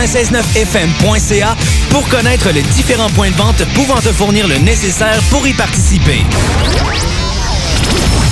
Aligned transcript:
969fm.ca 0.00 1.56
pour 1.90 2.08
connaître 2.08 2.48
les 2.50 2.62
différents 2.62 3.10
points 3.10 3.30
de 3.30 3.36
vente 3.36 3.62
pouvant 3.74 4.00
te 4.00 4.10
fournir 4.10 4.48
le 4.48 4.56
nécessaire 4.56 5.20
pour 5.28 5.46
y 5.46 5.52
participer. 5.52 6.20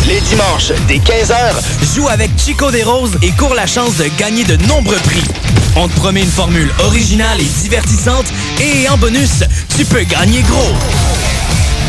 Les 0.06 0.20
dimanches, 0.22 0.72
dès 0.86 0.96
15h, 0.96 1.94
joue 1.94 2.08
avec 2.08 2.30
Chico 2.38 2.70
des 2.70 2.82
Roses 2.82 3.18
et 3.20 3.32
cours 3.32 3.54
la 3.54 3.66
chance 3.66 3.96
de 3.98 4.06
gagner 4.16 4.44
de 4.44 4.56
nombreux 4.66 4.96
prix. 4.96 5.24
On 5.76 5.88
te 5.88 5.94
promet 5.96 6.22
une 6.22 6.30
formule 6.30 6.70
originale 6.78 7.38
et 7.38 7.62
divertissante 7.62 8.26
et 8.58 8.88
en 8.88 8.96
bonus, 8.96 9.44
tu 9.76 9.84
peux 9.84 10.04
gagner 10.04 10.40
gros. 10.42 10.72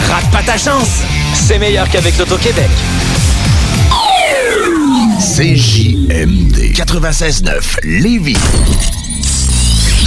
Rate 0.09 0.29
pas 0.31 0.43
ta 0.43 0.57
chance, 0.57 0.89
c'est 1.33 1.57
meilleur 1.57 1.87
qu'avec 1.89 2.17
l'Auto-Québec. 2.17 2.69
CJMD 5.19 6.73
96.9 6.73 7.77
Lévis. 7.83 8.35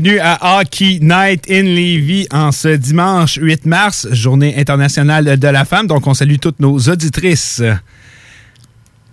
Bienvenue 0.00 0.20
à 0.20 0.60
Hockey 0.60 0.98
Night 1.02 1.44
in 1.50 1.64
Levy 1.64 2.26
en 2.32 2.52
ce 2.52 2.68
dimanche 2.68 3.36
8 3.38 3.66
mars, 3.66 4.08
journée 4.12 4.58
internationale 4.58 5.38
de 5.38 5.48
la 5.48 5.66
femme. 5.66 5.86
Donc, 5.86 6.06
on 6.06 6.14
salue 6.14 6.36
toutes 6.40 6.58
nos 6.58 6.78
auditrices. 6.78 7.62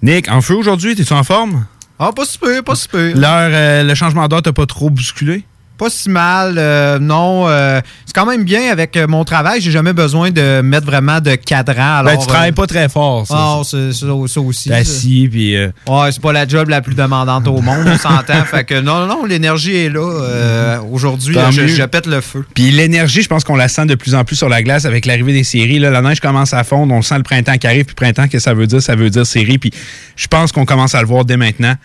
Nick, 0.01 0.31
en 0.31 0.39
feu 0.39 0.55
aujourd'hui, 0.55 0.95
t'es-tu 0.95 1.11
en 1.11 1.25
forme? 1.25 1.65
Ah, 1.99 2.11
pas 2.15 2.23
super, 2.23 2.63
pas 2.63 2.75
super. 2.75 3.17
L'heure, 3.17 3.49
euh, 3.51 3.83
le 3.83 3.95
changement 3.95 4.29
d'heure 4.29 4.41
t'a 4.41 4.53
pas 4.53 4.65
trop 4.65 4.89
bousculé? 4.89 5.43
Pas 5.77 5.91
si 5.91 6.09
mal, 6.09 6.55
euh, 6.57 6.97
non. 6.97 7.47
Euh, 7.47 7.81
c'est 8.05 8.15
quand 8.15 8.25
même 8.25 8.43
bien 8.43 8.71
avec 8.71 8.97
euh, 8.97 9.05
mon 9.07 9.23
travail. 9.23 9.61
J'ai 9.61 9.69
jamais 9.69 9.93
besoin 9.93 10.31
de 10.31 10.61
mettre 10.61 10.87
vraiment 10.87 11.19
de 11.19 11.35
cadran. 11.35 12.01
Ben, 12.03 12.07
alors, 12.07 12.21
tu 12.21 12.27
travailles 12.27 12.51
pas 12.51 12.65
très 12.65 12.89
fort, 12.89 13.27
ça. 13.27 13.35
Non, 13.35 13.63
c'est 13.63 13.93
ça, 13.93 14.07
ça 14.27 14.41
aussi. 14.41 14.69
T'es 14.69 14.75
assis, 14.75 15.29
puis... 15.31 15.55
Ouais, 15.55 16.11
c'est 16.11 16.21
pas 16.21 16.33
la 16.33 16.47
job 16.47 16.69
la 16.69 16.81
plus 16.81 16.95
demandante 16.95 17.47
au 17.47 17.61
monde, 17.61 17.85
on 17.85 17.97
s'entend. 17.97 18.43
fait 18.45 18.63
que 18.63 18.79
non, 18.79 19.05
non, 19.05 19.25
l'énergie 19.25 19.75
est 19.75 19.89
là. 19.89 20.79
Aujourd'hui, 20.91 21.35
je, 21.51 21.67
je, 21.67 21.83
pète 21.83 22.07
le 22.07 22.21
feu. 22.21 22.43
Puis 22.55 22.71
l'énergie, 22.71 23.21
je 23.21 23.27
pense 23.27 23.43
qu'on 23.43 23.55
la 23.55 23.67
sent 23.67 23.85
de 23.85 23.95
plus 23.95 24.15
en 24.15 24.23
plus 24.23 24.35
sur 24.35 24.49
la 24.49 24.63
glace 24.63 24.85
avec 24.85 25.05
l'arrivée 25.05 25.33
des 25.33 25.43
séries. 25.43 25.77
Là, 25.77 25.91
la 25.91 26.01
neige 26.01 26.19
commence 26.19 26.53
à 26.53 26.63
fondre, 26.63 26.93
on 26.93 27.03
sent 27.03 27.17
le 27.17 27.23
printemps 27.23 27.57
qui 27.57 27.67
arrive, 27.67 27.85
puis 27.85 27.95
printemps, 27.95 28.23
qu'est-ce 28.23 28.45
que 28.45 28.49
ça 28.49 28.53
veut 28.55 28.67
dire? 28.67 28.81
Ça 28.81 28.95
veut 28.95 29.11
dire 29.11 29.27
série, 29.27 29.59
puis 29.59 29.71
je 30.15 30.27
pense 30.27 30.51
qu'on 30.51 30.65
commence 30.65 30.95
à 30.95 31.01
le 31.01 31.07
voir 31.07 31.23
dès 31.23 31.37
maintenant. 31.37 31.75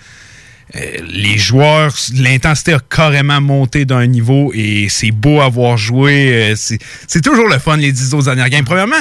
Euh, 0.74 0.80
les 1.10 1.38
joueurs, 1.38 1.94
l'intensité 2.14 2.72
a 2.72 2.78
carrément 2.78 3.41
monté 3.41 3.84
d'un 3.84 4.06
niveau 4.06 4.52
et 4.55 4.88
c'est 4.88 5.10
beau 5.10 5.41
à 5.41 5.48
voir 5.48 5.77
jouer. 5.77 6.52
Euh, 6.52 6.55
c'est 6.56 7.20
toujours 7.20 7.48
le 7.48 7.58
fun, 7.58 7.77
les 7.77 7.92
10 7.92 8.14
autres 8.14 8.24
dernières 8.24 8.48
games. 8.48 8.64
Premièrement, 8.64 9.01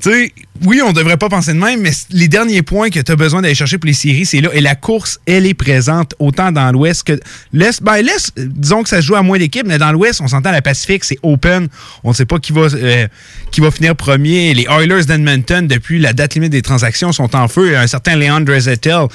tu 0.00 0.10
sais, 0.10 0.32
oui, 0.66 0.82
on 0.84 0.92
devrait 0.92 1.16
pas 1.16 1.28
penser 1.28 1.52
de 1.52 1.58
même, 1.58 1.80
mais 1.80 1.92
les 2.10 2.28
derniers 2.28 2.62
points 2.62 2.90
que 2.90 3.00
tu 3.00 3.12
as 3.12 3.16
besoin 3.16 3.40
d'aller 3.40 3.54
chercher 3.54 3.78
pour 3.78 3.86
les 3.86 3.94
séries, 3.94 4.26
c'est 4.26 4.40
là. 4.40 4.50
Et 4.52 4.60
la 4.60 4.74
course, 4.74 5.20
elle 5.26 5.46
est 5.46 5.54
présente 5.54 6.14
autant 6.18 6.52
dans 6.52 6.70
l'Ouest 6.72 7.04
que 7.04 7.18
l'Est. 7.52 7.82
Ben, 7.82 8.02
l'Est, 8.02 8.32
disons 8.36 8.82
que 8.82 8.88
ça 8.88 9.00
se 9.00 9.06
joue 9.06 9.14
à 9.14 9.22
moins 9.22 9.38
d'équipes, 9.38 9.66
mais 9.66 9.78
dans 9.78 9.92
l'Ouest, 9.92 10.20
on 10.20 10.28
s'entend 10.28 10.50
la 10.50 10.62
Pacifique, 10.62 11.04
c'est 11.04 11.18
open. 11.22 11.68
On 12.04 12.10
ne 12.10 12.14
sait 12.14 12.26
pas 12.26 12.38
qui 12.38 12.52
va, 12.52 12.62
euh, 12.62 13.06
finir 13.70 13.96
premier. 13.96 14.52
Les 14.54 14.64
Oilers 14.64 15.04
d'Edmonton, 15.04 15.66
depuis 15.66 15.98
la 15.98 16.12
date 16.12 16.34
limite 16.34 16.52
des 16.52 16.62
transactions, 16.62 17.12
sont 17.12 17.34
en 17.34 17.48
feu. 17.48 17.76
Un 17.76 17.86
certain 17.86 18.16
Leandre 18.16 18.58
Zettel 18.58 19.06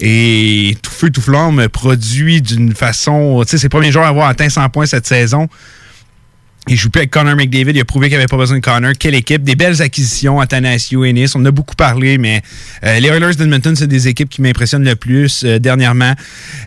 et 0.00 0.76
tout 0.80 0.90
feu, 0.90 1.10
tout 1.10 1.20
flamme 1.20 1.68
produit 1.68 2.40
d'une 2.40 2.74
façon. 2.74 3.42
Tu 3.42 3.50
sais, 3.50 3.58
c'est 3.58 3.66
le 3.66 3.70
premier 3.70 3.92
joueur 3.92 4.06
à 4.06 4.08
avoir 4.08 4.28
atteint 4.28 4.48
100 4.48 4.68
points 4.70 4.86
cette 4.86 5.06
saison. 5.06 5.48
Il 6.70 6.76
joue 6.76 6.90
plus 6.90 7.00
avec 7.00 7.10
Connor 7.10 7.34
McDavid. 7.34 7.72
Il 7.74 7.80
a 7.80 7.84
prouvé 7.84 8.08
qu'il 8.08 8.18
avait 8.18 8.26
pas 8.26 8.36
besoin 8.36 8.58
de 8.58 8.62
Connor. 8.62 8.92
Quelle 8.98 9.14
équipe. 9.14 9.42
Des 9.42 9.56
belles 9.56 9.80
acquisitions, 9.80 10.38
Athanasio, 10.38 11.04
Ennis. 11.04 11.32
On 11.34 11.40
en 11.40 11.46
a 11.46 11.50
beaucoup 11.50 11.74
parlé, 11.74 12.18
mais 12.18 12.42
euh, 12.84 13.00
les 13.00 13.08
Oilers 13.08 13.34
d'Edmonton, 13.34 13.74
c'est 13.74 13.86
des 13.86 14.08
équipes 14.08 14.28
qui 14.28 14.42
m'impressionnent 14.42 14.84
le 14.84 14.94
plus 14.94 15.44
euh, 15.44 15.58
dernièrement. 15.58 16.12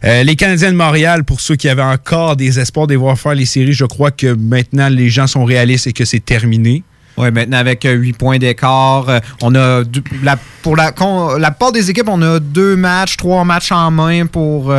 Euh, 0.03 0.23
les 0.23 0.35
Canadiens 0.35 0.71
de 0.71 0.77
Montréal, 0.77 1.23
pour 1.23 1.39
ceux 1.39 1.55
qui 1.55 1.69
avaient 1.69 1.83
encore 1.83 2.35
des 2.35 2.59
espoirs 2.59 2.87
de 2.87 2.95
voir 2.95 3.19
faire 3.19 3.35
les 3.35 3.45
séries, 3.45 3.73
je 3.73 3.85
crois 3.85 4.09
que 4.09 4.33
maintenant 4.33 4.89
les 4.89 5.09
gens 5.09 5.27
sont 5.27 5.45
réalistes 5.45 5.85
et 5.85 5.93
que 5.93 6.05
c'est 6.05 6.23
terminé. 6.23 6.83
Oui, 7.17 7.29
maintenant 7.29 7.57
avec 7.57 7.83
8 7.83 8.13
points 8.13 8.39
d'écart, 8.39 9.05
on 9.41 9.53
a 9.53 9.83
la, 10.23 10.37
pour 10.61 10.75
la, 10.77 10.93
la 11.37 11.51
part 11.51 11.73
des 11.73 11.89
équipes, 11.89 12.07
on 12.07 12.21
a 12.21 12.39
deux 12.39 12.75
matchs, 12.75 13.17
trois 13.17 13.43
matchs 13.43 13.71
en 13.71 13.91
main 13.91 14.25
pour 14.25 14.73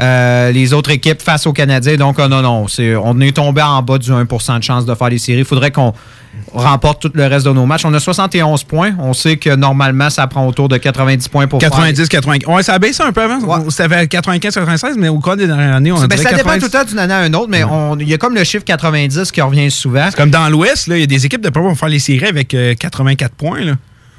euh, 0.00 0.52
les 0.52 0.72
autres 0.72 0.90
équipes 0.90 1.20
face 1.20 1.46
aux 1.46 1.52
Canadiens. 1.52 1.96
Donc, 1.96 2.18
non, 2.18 2.42
non, 2.42 2.66
on 3.02 3.20
est 3.20 3.36
tombé 3.36 3.62
en 3.62 3.82
bas 3.82 3.98
du 3.98 4.10
1% 4.10 4.58
de 4.58 4.62
chance 4.62 4.86
de 4.86 4.94
faire 4.94 5.08
les 5.08 5.18
séries. 5.18 5.40
Il 5.40 5.44
faudrait 5.44 5.72
qu'on 5.72 5.92
remporte 6.52 7.02
tout 7.02 7.10
le 7.14 7.26
reste 7.26 7.46
de 7.46 7.52
nos 7.52 7.66
matchs. 7.66 7.84
On 7.84 7.92
a 7.92 7.98
71 7.98 8.62
points. 8.64 8.92
On 9.00 9.12
sait 9.12 9.36
que 9.36 9.54
normalement, 9.54 10.08
ça 10.10 10.26
prend 10.26 10.46
autour 10.46 10.68
de 10.68 10.76
90 10.76 11.28
points 11.28 11.46
pour 11.46 11.58
90, 11.58 12.08
95. 12.08 12.54
Ouais, 12.54 12.62
ça 12.62 12.74
a 12.74 12.78
baissé 12.78 13.02
un 13.02 13.12
peu 13.12 13.22
avant. 13.22 13.70
Ça 13.70 13.88
fait 13.88 14.06
95, 14.06 14.54
96, 14.54 14.96
mais 14.98 15.08
au 15.08 15.18
cours 15.18 15.36
des 15.36 15.46
dernières 15.46 15.74
années, 15.74 15.92
on 15.92 16.00
a 16.00 16.06
ben, 16.06 16.16
Ça 16.16 16.32
dépend 16.32 16.54
tout 16.54 16.64
le 16.64 16.70
temps 16.70 16.84
d'une 16.84 16.98
année 16.98 17.14
à 17.14 17.26
une 17.26 17.34
autre, 17.34 17.48
mais 17.48 17.64
il 18.00 18.08
y 18.08 18.14
a 18.14 18.18
comme 18.18 18.34
le 18.34 18.44
chiffre 18.44 18.64
90 18.64 19.32
qui 19.32 19.40
revient 19.40 19.70
souvent. 19.70 20.08
Comme 20.16 20.30
dans 20.30 20.48
l'Ouest, 20.48 20.86
il 20.88 20.98
y 20.98 21.02
a 21.02 21.06
des 21.06 21.26
équipes 21.26 21.42
de 21.42 21.50
vont 21.58 21.74
faire 21.74 21.88
les 21.88 21.98
séries 21.98 22.26
avec 22.26 22.56
84 22.78 23.30
euh, 23.30 23.34
points. 23.36 23.64
Là. 23.64 23.72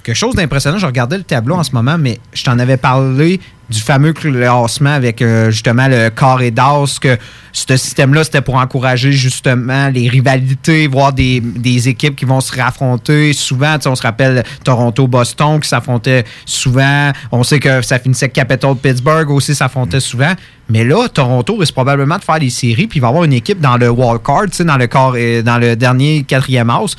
Quelque 0.03 0.16
chose 0.16 0.35
d'impressionnant, 0.35 0.78
je 0.78 0.85
regardais 0.85 1.18
le 1.18 1.23
tableau 1.23 1.56
en 1.56 1.63
ce 1.63 1.72
moment, 1.72 1.97
mais 1.97 2.19
je 2.34 2.44
t'en 2.44 2.57
avais 2.59 2.78
parlé 2.78 3.39
du 3.69 3.80
fameux 3.80 4.13
classement 4.13 4.91
avec 4.91 5.22
euh, 5.22 5.52
justement 5.52 5.88
le 5.88 6.09
carré 6.09 6.52
d'as, 6.52 6.97
que 7.00 7.18
ce 7.52 7.78
système-là, 7.78 8.24
c'était 8.24 8.41
pour 8.41 8.56
encourager 8.56 9.12
justement 9.12 9.90
les 9.90 10.07
rivalités, 10.07 10.88
voir 10.88 11.13
des, 11.13 11.41
équipes 11.88 12.16
qui 12.16 12.25
vont 12.25 12.41
se 12.41 12.56
raffronter 12.56 13.34
souvent. 13.34 13.78
On 13.85 13.96
se 13.96 14.02
rappelle 14.02 14.44
Toronto-Boston 14.63 15.59
qui 15.59 15.69
s'affrontait 15.69 16.25
souvent. 16.46 17.12
On 17.31 17.44
sait 17.44 17.59
que 17.59 17.81
ça 17.81 18.00
finissait 18.00 18.30
Capital-Pittsburgh 18.30 19.30
aussi 19.30 19.56
s'affrontait 19.56 20.00
souvent. 20.00 20.34
Mais 20.69 20.84
là, 20.84 21.07
Toronto 21.07 21.56
risque 21.57 21.74
probablement 21.74 22.18
de 22.18 22.24
faire 22.24 22.40
des 22.40 22.50
séries, 22.50 22.88
puis 22.88 23.00
il 23.00 23.01
va 23.01 23.07
avoir 23.07 23.24
une 23.24 23.34
équipe 23.34 23.59
dans 23.59 23.78
le 23.78 23.90
wildcard, 23.90 24.46
dans 24.59 24.78
le, 24.78 24.88
euh, 24.96 25.41
dans 25.41 25.57
le 25.57 25.75
dernier 25.75 26.24
quatrième 26.24 26.69
house, 26.69 26.96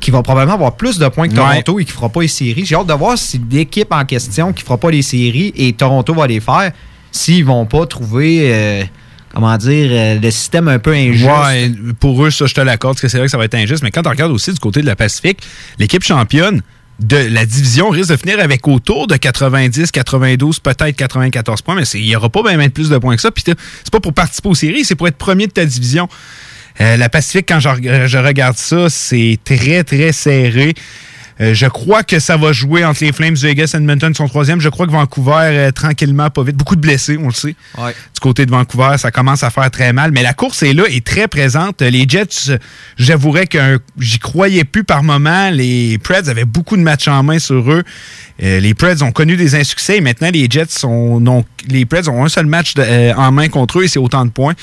qui 0.00 0.10
va 0.10 0.22
probablement 0.22 0.54
avoir 0.54 0.76
plus 0.76 0.98
de 0.98 1.08
points 1.08 1.28
que 1.28 1.34
Toronto 1.34 1.78
et 1.78 1.84
qui 1.84 1.92
ne 1.92 1.96
fera 1.96 2.08
pas 2.08 2.22
les 2.22 2.28
séries. 2.28 2.64
J'ai 2.64 2.74
hâte 2.74 2.86
de 2.86 2.92
voir 2.92 3.18
si 3.18 3.40
l'équipe 3.50 3.92
en 3.92 4.04
question 4.04 4.52
qui 4.52 4.62
ne 4.62 4.66
fera 4.66 4.78
pas 4.78 4.90
les 4.90 5.02
séries 5.02 5.52
et 5.56 5.72
Toronto 5.72 6.14
va 6.14 6.26
les 6.26 6.40
faire, 6.40 6.72
s'ils 7.12 7.44
vont 7.44 7.66
pas 7.66 7.86
trouver. 7.86 8.52
Euh, 8.52 8.84
comment 9.34 9.56
dire, 9.56 9.88
euh, 9.90 10.18
le 10.18 10.30
système 10.30 10.68
un 10.68 10.78
peu 10.78 10.92
injuste. 10.92 11.28
Ouais, 11.28 11.70
pour 12.00 12.24
eux, 12.24 12.30
ça, 12.30 12.46
je 12.46 12.54
te 12.54 12.60
l'accorde, 12.60 12.94
parce 12.94 13.02
que 13.02 13.08
c'est 13.08 13.18
vrai 13.18 13.26
que 13.26 13.30
ça 13.30 13.38
va 13.38 13.44
être 13.44 13.54
injuste. 13.54 13.82
Mais 13.82 13.90
quand 13.90 14.02
tu 14.02 14.08
regardes 14.08 14.32
aussi 14.32 14.52
du 14.52 14.58
côté 14.58 14.80
de 14.80 14.86
la 14.86 14.96
Pacifique, 14.96 15.40
l'équipe 15.78 16.02
championne 16.02 16.62
de 17.00 17.16
la 17.16 17.46
division 17.46 17.90
risque 17.90 18.10
de 18.10 18.16
finir 18.16 18.40
avec 18.40 18.66
autour 18.66 19.06
de 19.06 19.16
90, 19.16 19.92
92, 19.92 20.58
peut-être 20.58 20.96
94 20.96 21.62
points, 21.62 21.76
mais 21.76 21.84
il 21.94 22.02
n'y 22.02 22.16
aura 22.16 22.28
pas 22.28 22.42
bien 22.42 22.68
plus 22.70 22.88
de 22.88 22.98
points 22.98 23.14
que 23.14 23.22
ça. 23.22 23.30
Puis 23.30 23.44
c'est 23.46 23.92
pas 23.92 24.00
pour 24.00 24.12
participer 24.12 24.48
aux 24.48 24.54
séries, 24.54 24.84
c'est 24.84 24.96
pour 24.96 25.06
être 25.06 25.16
premier 25.16 25.46
de 25.46 25.52
ta 25.52 25.64
division. 25.64 26.08
Euh, 26.80 26.96
la 26.96 27.08
Pacifique, 27.08 27.46
quand 27.48 27.60
je, 27.60 28.18
regarde 28.18 28.56
ça, 28.56 28.88
c'est 28.88 29.38
très, 29.44 29.82
très 29.84 30.12
serré. 30.12 30.74
Euh, 31.40 31.54
je 31.54 31.66
crois 31.66 32.02
que 32.02 32.18
ça 32.18 32.36
va 32.36 32.52
jouer 32.52 32.84
entre 32.84 33.04
les 33.04 33.12
Flames 33.12 33.34
Vegas 33.34 33.72
et 33.74 33.76
Edmonton, 33.76 34.12
son 34.14 34.26
troisième. 34.26 34.60
Je 34.60 34.68
crois 34.68 34.86
que 34.86 34.92
Vancouver, 34.92 35.32
euh, 35.42 35.70
tranquillement, 35.70 36.30
pas 36.30 36.42
vite. 36.42 36.56
Beaucoup 36.56 36.76
de 36.76 36.80
blessés, 36.80 37.18
on 37.20 37.26
le 37.26 37.32
sait. 37.32 37.54
Du 37.76 38.20
côté 38.20 38.46
de 38.46 38.50
Vancouver, 38.50 38.96
ça 38.98 39.10
commence 39.10 39.42
à 39.42 39.50
faire 39.50 39.70
très 39.70 39.92
mal. 39.92 40.10
Mais 40.12 40.22
la 40.22 40.34
course 40.34 40.62
est 40.62 40.72
là, 40.72 40.84
est 40.88 41.04
très 41.04 41.28
présente. 41.28 41.82
Les 41.82 42.06
Jets, 42.08 42.58
j'avouerais 42.96 43.46
que 43.46 43.78
j'y 43.98 44.18
croyais 44.18 44.64
plus 44.64 44.84
par 44.84 45.02
moment. 45.02 45.50
Les 45.50 45.98
Preds 45.98 46.28
avaient 46.28 46.44
beaucoup 46.44 46.76
de 46.76 46.82
matchs 46.82 47.08
en 47.08 47.22
main 47.22 47.38
sur 47.38 47.70
eux. 47.70 47.84
Euh, 48.42 48.60
les 48.60 48.74
Preds 48.74 49.02
ont 49.02 49.10
connu 49.10 49.36
des 49.36 49.56
insuccès 49.56 49.96
et 49.96 50.00
maintenant 50.00 50.30
les 50.32 50.46
Jets 50.48 50.66
sont 50.68 51.18
non, 51.18 51.44
les 51.68 51.84
Preds 51.84 52.08
ont 52.08 52.24
un 52.24 52.28
seul 52.28 52.46
match 52.46 52.74
euh, 52.78 53.12
en 53.14 53.32
main 53.32 53.48
contre 53.48 53.80
eux 53.80 53.84
et 53.84 53.88
c'est 53.88 53.98
autant 53.98 54.24
de 54.24 54.30
points. 54.30 54.54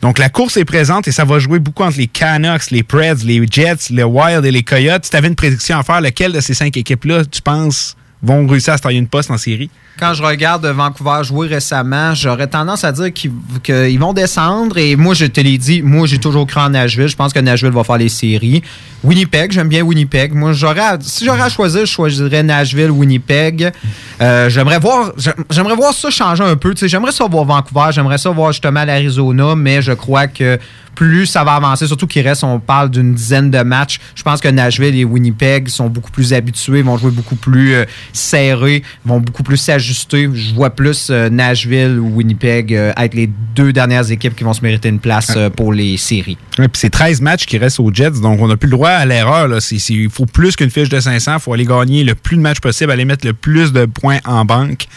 Donc 0.00 0.18
la 0.18 0.30
course 0.30 0.56
est 0.56 0.64
présente 0.64 1.08
et 1.08 1.12
ça 1.12 1.24
va 1.24 1.38
jouer 1.38 1.58
beaucoup 1.58 1.82
entre 1.82 1.98
les 1.98 2.06
Canucks, 2.06 2.70
les 2.70 2.82
Preds, 2.82 3.24
les 3.24 3.46
Jets, 3.50 3.90
les 3.90 4.02
Wild 4.02 4.46
et 4.46 4.50
les 4.50 4.62
Coyotes. 4.62 5.04
Si 5.04 5.10
tu 5.10 5.16
avais 5.16 5.28
une 5.28 5.34
prédiction 5.34 5.78
à 5.78 5.82
faire, 5.82 6.00
lequel 6.18 6.32
de 6.32 6.40
ces 6.40 6.54
cinq 6.54 6.76
équipes-là, 6.76 7.24
tu 7.24 7.40
penses, 7.42 7.96
vont 8.22 8.46
réussir 8.46 8.74
à 8.74 8.76
se 8.76 8.82
tailler 8.82 8.98
une 8.98 9.08
poste 9.08 9.30
en 9.30 9.38
série? 9.38 9.70
quand 9.98 10.14
je 10.14 10.22
regarde 10.22 10.64
Vancouver 10.66 11.24
jouer 11.24 11.48
récemment, 11.48 12.14
j'aurais 12.14 12.46
tendance 12.46 12.84
à 12.84 12.92
dire 12.92 13.12
qu'ils 13.12 13.98
vont 13.98 14.12
descendre. 14.12 14.78
Et 14.78 14.96
moi, 14.96 15.14
je 15.14 15.26
te 15.26 15.40
l'ai 15.40 15.58
dit, 15.58 15.82
moi, 15.82 16.06
j'ai 16.06 16.18
toujours 16.18 16.46
cru 16.46 16.60
en 16.60 16.70
Nashville. 16.70 17.08
Je 17.08 17.16
pense 17.16 17.32
que 17.32 17.40
Nashville 17.40 17.72
va 17.72 17.84
faire 17.84 17.98
les 17.98 18.08
séries. 18.08 18.62
Winnipeg, 19.02 19.52
j'aime 19.52 19.68
bien 19.68 19.82
Winnipeg. 19.82 20.32
Moi, 20.34 20.52
j'aurais, 20.52 20.98
si 21.00 21.24
j'aurais 21.24 21.42
à 21.42 21.48
choisir, 21.48 21.80
je 21.80 21.90
choisirais 21.90 22.42
Nashville, 22.42 22.90
Winnipeg. 22.90 23.72
Euh, 24.20 24.48
j'aimerais 24.48 24.78
voir, 24.78 25.12
j'aimerais 25.50 25.74
voir 25.74 25.92
ça 25.92 26.10
changer 26.10 26.44
un 26.44 26.56
peu. 26.56 26.74
J'aimerais 26.80 27.12
ça 27.12 27.26
voir 27.26 27.44
Vancouver, 27.44 27.90
j'aimerais 27.90 28.18
ça 28.18 28.30
voir 28.30 28.52
justement 28.52 28.84
l'Arizona, 28.84 29.54
mais 29.56 29.82
je 29.82 29.92
crois 29.92 30.26
que 30.26 30.58
plus 30.98 31.26
ça 31.26 31.44
va 31.44 31.52
avancer, 31.52 31.86
surtout 31.86 32.08
qu'il 32.08 32.26
reste, 32.26 32.42
on 32.42 32.58
parle 32.58 32.90
d'une 32.90 33.14
dizaine 33.14 33.52
de 33.52 33.62
matchs. 33.62 34.00
Je 34.16 34.22
pense 34.24 34.40
que 34.40 34.48
Nashville 34.48 34.96
et 34.96 35.04
Winnipeg 35.04 35.68
sont 35.68 35.88
beaucoup 35.88 36.10
plus 36.10 36.32
habitués, 36.32 36.82
vont 36.82 36.98
jouer 36.98 37.12
beaucoup 37.12 37.36
plus 37.36 37.74
euh, 37.74 37.84
serrés, 38.12 38.82
vont 39.04 39.20
beaucoup 39.20 39.44
plus 39.44 39.58
s'ajuster. 39.58 40.28
Je 40.34 40.52
vois 40.54 40.70
plus 40.70 41.06
euh, 41.10 41.30
Nashville 41.30 42.00
ou 42.00 42.16
Winnipeg 42.16 42.74
euh, 42.74 42.92
être 42.96 43.14
les 43.14 43.30
deux 43.54 43.72
dernières 43.72 44.10
équipes 44.10 44.34
qui 44.34 44.42
vont 44.42 44.52
se 44.52 44.60
mériter 44.60 44.88
une 44.88 44.98
place 44.98 45.38
pour 45.54 45.72
les 45.72 45.96
séries. 45.98 46.36
c'est 46.72 46.90
13 46.90 47.20
matchs 47.20 47.46
qui 47.46 47.58
restent 47.58 47.78
aux 47.78 47.94
Jets, 47.94 48.20
donc 48.20 48.40
on 48.40 48.48
n'a 48.48 48.56
plus 48.56 48.68
le 48.68 48.76
droit 48.76 48.90
à 48.90 49.06
l'erreur. 49.06 49.48
Il 49.70 50.10
faut 50.10 50.26
plus 50.26 50.56
qu'une 50.56 50.70
fiche 50.70 50.88
de 50.88 50.98
500, 50.98 51.34
il 51.34 51.40
faut 51.40 51.52
aller 51.52 51.64
gagner 51.64 52.02
le 52.02 52.16
plus 52.16 52.36
de 52.36 52.42
matchs 52.42 52.58
possible, 52.58 52.90
aller 52.90 53.04
mettre 53.04 53.24
le 53.24 53.34
plus 53.34 53.72
de 53.72 53.84
points 53.84 54.18
en 54.24 54.44
banque. 54.44 54.88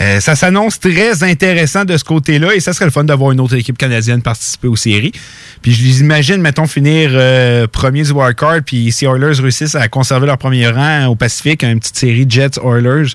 Euh, 0.00 0.20
ça 0.20 0.34
s'annonce 0.34 0.78
très 0.78 1.22
intéressant 1.24 1.84
de 1.84 1.96
ce 1.96 2.04
côté-là 2.04 2.54
et 2.54 2.60
ça 2.60 2.72
serait 2.72 2.84
le 2.84 2.90
fun 2.90 3.04
d'avoir 3.04 3.32
une 3.32 3.40
autre 3.40 3.54
équipe 3.54 3.78
canadienne 3.78 4.22
participer 4.22 4.68
aux 4.68 4.76
séries. 4.76 5.12
Puis 5.62 5.72
je 5.72 5.82
les 5.82 6.00
imagine, 6.00 6.40
mettons, 6.40 6.66
finir 6.66 7.10
euh, 7.12 7.66
premier 7.66 8.02
du 8.02 8.12
wildcard, 8.12 8.60
puis 8.64 8.92
si 8.92 9.06
Oilers 9.06 9.40
réussissent 9.40 9.74
à 9.74 9.88
conserver 9.88 10.26
leur 10.26 10.38
premier 10.38 10.68
rang 10.68 11.06
au 11.06 11.14
Pacifique, 11.14 11.62
une 11.62 11.80
petite 11.80 11.96
série 11.96 12.26
Jets-Oilers. 12.28 13.14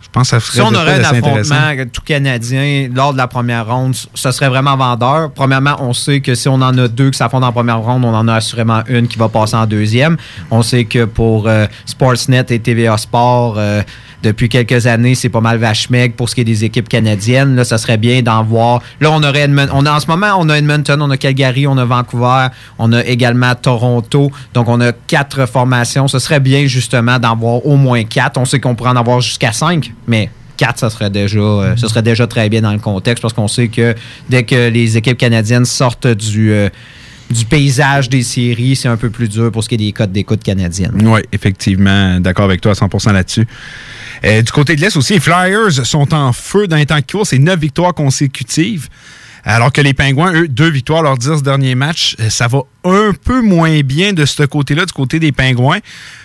Je 0.00 0.08
pense 0.12 0.30
que 0.30 0.40
ça 0.40 0.40
serait 0.40 0.54
Si 0.56 0.60
on 0.60 0.74
aurait 0.74 0.94
un 0.94 1.04
affrontement 1.04 1.84
tout 1.92 2.02
canadien 2.04 2.88
lors 2.92 3.12
de 3.12 3.18
la 3.18 3.28
première 3.28 3.68
ronde, 3.68 3.94
ce 4.12 4.32
serait 4.32 4.48
vraiment 4.48 4.76
vendeur. 4.76 5.30
Premièrement, 5.30 5.76
on 5.78 5.92
sait 5.92 6.20
que 6.20 6.34
si 6.34 6.48
on 6.48 6.54
en 6.54 6.76
a 6.78 6.88
deux 6.88 7.10
qui 7.10 7.18
s'affrontent 7.18 7.46
en 7.46 7.52
première 7.52 7.78
ronde, 7.78 8.04
on 8.04 8.12
en 8.12 8.26
a 8.26 8.34
assurément 8.34 8.82
une 8.88 9.06
qui 9.06 9.18
va 9.18 9.28
passer 9.28 9.54
en 9.54 9.66
deuxième. 9.66 10.16
On 10.50 10.62
sait 10.62 10.84
que 10.84 11.04
pour 11.04 11.46
euh, 11.46 11.66
Sportsnet 11.86 12.46
et 12.50 12.58
TVA 12.58 12.96
Sport, 12.96 13.56
depuis 14.22 14.48
quelques 14.48 14.86
années, 14.86 15.14
c'est 15.14 15.28
pas 15.28 15.40
mal 15.40 15.58
vache 15.58 15.88
pour 16.16 16.28
ce 16.28 16.34
qui 16.34 16.42
est 16.42 16.44
des 16.44 16.64
équipes 16.64 16.88
canadiennes. 16.88 17.56
Là, 17.56 17.64
ça 17.64 17.78
serait 17.78 17.96
bien 17.96 18.22
d'en 18.22 18.42
voir. 18.44 18.82
Là, 19.00 19.10
on 19.10 19.22
aurait 19.22 19.40
Edmonton. 19.40 19.86
En 19.86 20.00
ce 20.00 20.06
moment, 20.06 20.34
on 20.38 20.48
a 20.48 20.58
Edmonton, 20.58 21.00
on 21.00 21.10
a 21.10 21.16
Calgary, 21.16 21.66
on 21.66 21.76
a 21.78 21.84
Vancouver, 21.84 22.48
on 22.78 22.92
a 22.92 23.04
également 23.04 23.54
Toronto. 23.54 24.30
Donc, 24.54 24.68
on 24.68 24.80
a 24.80 24.92
quatre 24.92 25.46
formations. 25.46 26.08
Ce 26.08 26.18
serait 26.18 26.40
bien, 26.40 26.66
justement, 26.66 27.18
d'en 27.18 27.36
voir 27.36 27.64
au 27.66 27.76
moins 27.76 28.04
quatre. 28.04 28.38
On 28.38 28.44
sait 28.44 28.60
qu'on 28.60 28.74
pourrait 28.74 28.90
en 28.90 28.96
avoir 28.96 29.20
jusqu'à 29.20 29.52
cinq, 29.52 29.92
mais 30.06 30.30
quatre, 30.56 30.78
ça 30.78 30.90
serait 30.90 31.10
déjà, 31.10 31.38
euh, 31.38 31.76
ce 31.76 31.88
serait 31.88 32.02
déjà 32.02 32.26
très 32.26 32.48
bien 32.50 32.60
dans 32.60 32.72
le 32.72 32.78
contexte 32.78 33.22
parce 33.22 33.32
qu'on 33.32 33.48
sait 33.48 33.68
que 33.68 33.94
dès 34.28 34.42
que 34.42 34.68
les 34.68 34.96
équipes 34.96 35.18
canadiennes 35.18 35.64
sortent 35.64 36.06
du. 36.08 36.52
Euh, 36.52 36.68
du 37.30 37.44
paysage 37.44 38.08
des 38.08 38.22
séries, 38.22 38.74
c'est 38.76 38.88
un 38.88 38.96
peu 38.96 39.08
plus 39.10 39.28
dur 39.28 39.52
pour 39.52 39.62
ce 39.62 39.68
qui 39.68 39.76
est 39.76 39.78
des 39.78 39.92
codes 39.92 40.12
d'écoute 40.12 40.42
canadiennes. 40.42 41.00
Oui, 41.06 41.20
effectivement, 41.32 42.18
d'accord 42.20 42.46
avec 42.46 42.60
toi 42.60 42.72
à 42.72 42.74
100% 42.74 43.12
là-dessus. 43.12 43.46
Euh, 44.24 44.42
du 44.42 44.50
côté 44.52 44.74
de 44.76 44.80
l'Est 44.80 44.96
aussi, 44.96 45.14
les 45.14 45.20
Flyers 45.20 45.86
sont 45.86 46.12
en 46.12 46.32
feu 46.32 46.66
dans 46.66 46.76
les 46.76 46.86
temps 46.86 47.00
qui 47.00 47.12
courent. 47.16 47.26
C'est 47.26 47.38
neuf 47.38 47.58
victoires 47.58 47.94
consécutives. 47.94 48.88
Alors 49.42 49.72
que 49.72 49.80
les 49.80 49.94
Pingouins, 49.94 50.34
eux, 50.34 50.48
deux 50.48 50.68
victoires 50.68 51.02
leurs 51.02 51.16
dix 51.16 51.42
derniers 51.42 51.74
matchs. 51.74 52.14
Euh, 52.20 52.28
ça 52.28 52.46
va 52.46 52.58
un 52.84 53.12
peu 53.24 53.40
moins 53.40 53.80
bien 53.80 54.12
de 54.12 54.26
ce 54.26 54.42
côté-là, 54.42 54.84
du 54.84 54.92
côté 54.92 55.18
des 55.18 55.32
Pingouins. 55.32 55.78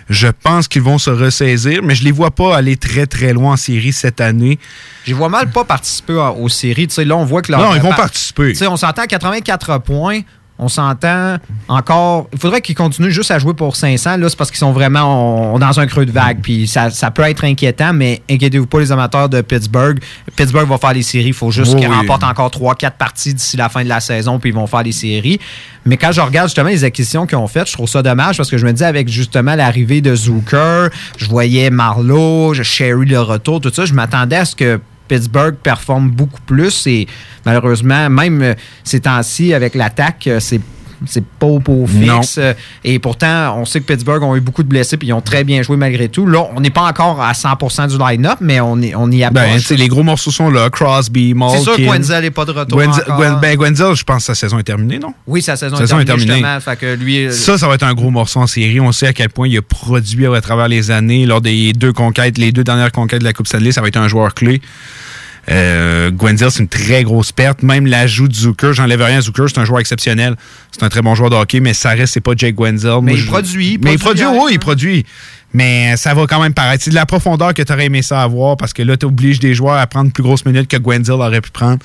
Je 0.10 0.28
pense 0.28 0.68
qu'ils 0.68 0.82
vont 0.82 0.98
se 0.98 1.12
ressaisir, 1.12 1.82
mais 1.82 1.96
je 1.96 2.04
les 2.04 2.12
vois 2.12 2.32
pas 2.32 2.58
aller 2.58 2.76
très, 2.76 3.06
très 3.06 3.32
loin 3.32 3.54
en 3.54 3.58
série 3.58 3.94
cette 3.94 4.20
année. 4.20 4.60
Je 5.06 5.12
les 5.12 5.14
vois 5.14 5.30
mal 5.30 5.50
pas 5.50 5.64
participer 5.64 6.14
aux 6.38 6.50
séries. 6.50 6.90
là, 6.98 7.16
on 7.16 7.24
voit 7.26 7.42
que 7.42 7.52
Non, 7.54 7.74
ils 7.76 7.82
vont 7.82 7.94
participer. 7.94 8.54
on 8.68 8.76
s'entend 8.76 9.04
à 9.04 9.08
84 9.08 9.78
points 9.80 10.22
on 10.58 10.70
s'entend 10.70 11.38
encore. 11.68 12.28
Il 12.32 12.40
faudrait 12.40 12.62
qu'ils 12.62 12.76
continuent 12.76 13.10
juste 13.10 13.32
à 13.32 13.40
jouer 13.40 13.54
pour 13.54 13.76
500. 13.76 14.18
Là, 14.18 14.30
c'est 14.30 14.38
parce 14.38 14.52
qu'ils 14.52 14.60
sont 14.60 14.72
vraiment 14.72 15.60
dans 15.60 15.80
un 15.80 15.86
creux 15.86 16.06
de 16.06 16.12
vague. 16.12 16.40
Puis 16.42 16.68
ça, 16.68 16.90
peut 17.12 17.24
être 17.24 17.44
inquiétant, 17.44 17.94
mais 17.94 18.22
inquiétez-vous 18.30 18.68
pas, 18.68 18.80
les 18.80 18.92
amateurs 18.92 19.28
de 19.28 19.42
Pittsburgh. 19.42 20.00
Pittsburgh 20.36 20.68
va 20.68 20.78
faire 20.78 20.94
les 20.94 21.04
séries. 21.04 21.28
Il 21.28 21.34
faut 21.34 21.52
juste 21.52 21.76
qu'ils 21.78 21.88
remportent 21.88 22.24
encore 22.24 22.50
3-4 22.50 22.92
parties 22.92 23.34
d'ici 23.34 23.58
la 23.58 23.70
fin 23.70 23.84
de 23.84 23.90
la 23.90 24.00
saison, 24.00 24.40
puis 24.40 24.52
ils 24.52 24.56
vont 24.56 24.68
faire 24.68 24.84
les 24.84 24.94
séries. 24.94 25.40
Mais 25.86 25.98
quand 25.98 26.12
je 26.12 26.22
regarde 26.22 26.48
justement 26.48 26.70
les 26.70 26.84
acquisitions 26.84 27.28
qu'ils 27.28 27.38
ont 27.38 27.48
faites, 27.48 27.68
je 27.68 27.74
trouve 27.74 27.90
ça 27.90 28.02
dommage 28.02 28.38
parce 28.38 28.50
que 28.50 28.58
je 28.58 28.66
me 28.66 28.74
dis 28.74 28.84
avec 28.84 29.08
justement 29.08 29.56
l'arrivée 29.56 30.02
de 30.02 30.16
Zucker, 30.16 30.90
je 31.18 31.28
voyais 31.28 31.70
Marlowe, 31.70 32.54
Sherry 32.54 33.06
le 33.06 33.22
retour, 33.22 33.62
tout 33.62 33.72
ça, 33.72 33.86
je 33.86 33.94
m'attendais 33.94 34.38
à 34.38 34.46
ce 34.46 34.56
que 34.56 34.80
Pittsburgh 35.08 35.56
performe 35.56 36.10
beaucoup 36.12 36.42
plus 36.42 36.88
et 36.88 37.08
malheureusement, 37.46 38.10
même 38.10 38.42
euh, 38.42 38.54
ces 38.84 39.02
temps-ci, 39.02 39.54
avec 39.54 39.76
l'attaque, 39.76 40.28
euh, 40.28 40.40
c'est 40.40 40.62
c'est 41.06 41.24
pas 41.24 41.48
au 41.48 41.60
pot 41.60 41.86
fixe. 41.88 42.38
Euh, 42.38 42.54
et 42.84 43.00
pourtant, 43.00 43.58
on 43.58 43.66
sait 43.66 43.80
que 43.80 43.86
Pittsburgh 43.86 44.24
ont 44.24 44.36
eu 44.36 44.40
beaucoup 44.40 44.64
de 44.64 44.68
blessés 44.68 44.96
et 44.96 45.06
ils 45.06 45.14
ont 45.14 45.22
très 45.22 45.44
bien 45.44 45.62
joué 45.62 45.78
malgré 45.78 46.10
tout. 46.10 46.26
Là, 46.26 46.48
on 46.56 46.62
n'est 46.62 46.70
pas 46.70 46.84
encore 46.84 47.22
à 47.22 47.32
100% 47.34 47.90
du 47.90 47.98
line-up, 47.98 48.38
mais 48.42 48.60
on, 48.60 48.82
est, 48.82 48.96
on 48.96 49.10
y 49.12 49.24
approche. 49.24 49.70
Ben, 49.70 49.78
les 49.78 49.88
gros 49.88 50.04
morceaux 50.04 50.32
sont 50.32 50.50
là. 50.50 50.70
Crosby, 50.70 51.34
Malkin. 51.34 51.58
C'est 51.58 51.64
sûr 51.64 51.76
que 51.76 51.82
Gwenzel 51.82 52.22
n'est 52.24 52.32
pas 52.32 52.46
de 52.46 52.52
retour 52.52 52.78
ben, 52.78 53.56
Gwenzel, 53.56 53.96
je 53.96 54.04
pense 54.04 54.18
que 54.18 54.24
sa 54.24 54.36
saison 54.36 54.60
est 54.60 54.64
terminée, 54.64 55.00
non? 55.00 55.14
Oui, 55.28 55.42
sa 55.42 55.56
saison, 55.56 55.78
est 55.78 56.06
terminée. 56.06 56.44
que 56.80 56.96
lui, 56.96 57.32
ça, 57.32 57.58
ça 57.58 57.68
va 57.68 57.76
être 57.76 57.84
un 57.84 57.94
gros 57.94 58.12
morceau 58.12 58.40
en 58.40 58.48
série. 58.48 58.80
On 58.80 58.92
sait 58.92 59.08
à 59.08 59.14
quel 59.14 59.30
point 59.30 59.48
il 59.48 59.58
a 59.58 59.62
produit 59.62 60.26
à 60.26 60.42
travers 60.42 60.68
les 60.68 60.92
années. 60.92 61.26
Lors 61.26 61.42
des 61.42 61.74
deux 61.74 61.94
conquêtes, 61.94 62.38
les 62.38 62.52
deux 62.52 62.64
dernières 62.64 62.92
conquêtes 62.92 63.20
de 63.20 63.26
la 63.26 63.34
Coupe 63.34 63.48
Stanley, 63.48 63.72
ça 63.72 63.82
va 63.82 63.88
être 63.88 63.98
un 63.98 64.08
joueur 64.08 64.34
clé. 64.34 64.62
Euh, 65.50 66.12
Gwenzel, 66.12 66.50
c'est 66.52 66.62
une 66.62 66.68
très 66.68 67.04
grosse 67.04 67.32
perte. 67.32 67.62
Même 67.64 67.86
l'ajout 67.86 68.28
de 68.28 68.34
Zucker, 68.34 68.74
j'enlève 68.74 69.02
rien 69.02 69.20
à 69.20 69.22
Zucker, 69.22 69.46
c'est 69.48 69.60
un 69.60 69.66
joueur 69.66 69.80
exceptionnel. 69.80 70.36
C'est 70.72 70.84
un 70.84 70.90
très 70.90 71.02
bon 71.02 71.16
joueur 71.16 71.30
de 71.30 71.36
hockey, 71.36 71.60
mais 71.60 71.74
ça 71.74 71.90
reste, 71.90 72.14
c'est 72.14 72.22
pas 72.22 72.34
Jake 72.36 72.56
Gwenzel. 72.56 73.00
Mais 73.04 73.14
il 73.14 73.26
produit. 73.26 73.80
mais 73.82 73.94
il 73.94 74.00
produit, 74.00 74.26
oui, 74.26 74.52
il 74.54 74.60
produit. 74.60 75.06
Mais 75.54 75.96
ça 75.98 76.14
va 76.14 76.26
quand 76.28 76.42
même 76.42 76.54
paraître. 76.54 76.84
C'est 76.84 76.90
de 76.90 76.96
la 76.96 77.06
profondeur 77.06 77.54
que 77.54 77.62
tu 77.62 77.72
aurais 77.72 77.86
aimé 77.86 78.02
ça 78.02 78.22
avoir 78.22 78.58
parce 78.58 78.74
que 78.74 78.82
là, 78.82 78.98
tu 78.98 79.06
obliges 79.06 79.40
des 79.40 79.54
joueurs 79.54 79.78
à 79.78 79.88
prendre 79.88 80.12
plus 80.12 80.24
grosses 80.24 80.46
minutes 80.46 80.68
que 80.68 80.78
Gwenzel 80.78 81.16
aurait 81.16 81.42
pu 81.42 81.52
prendre. 81.52 81.80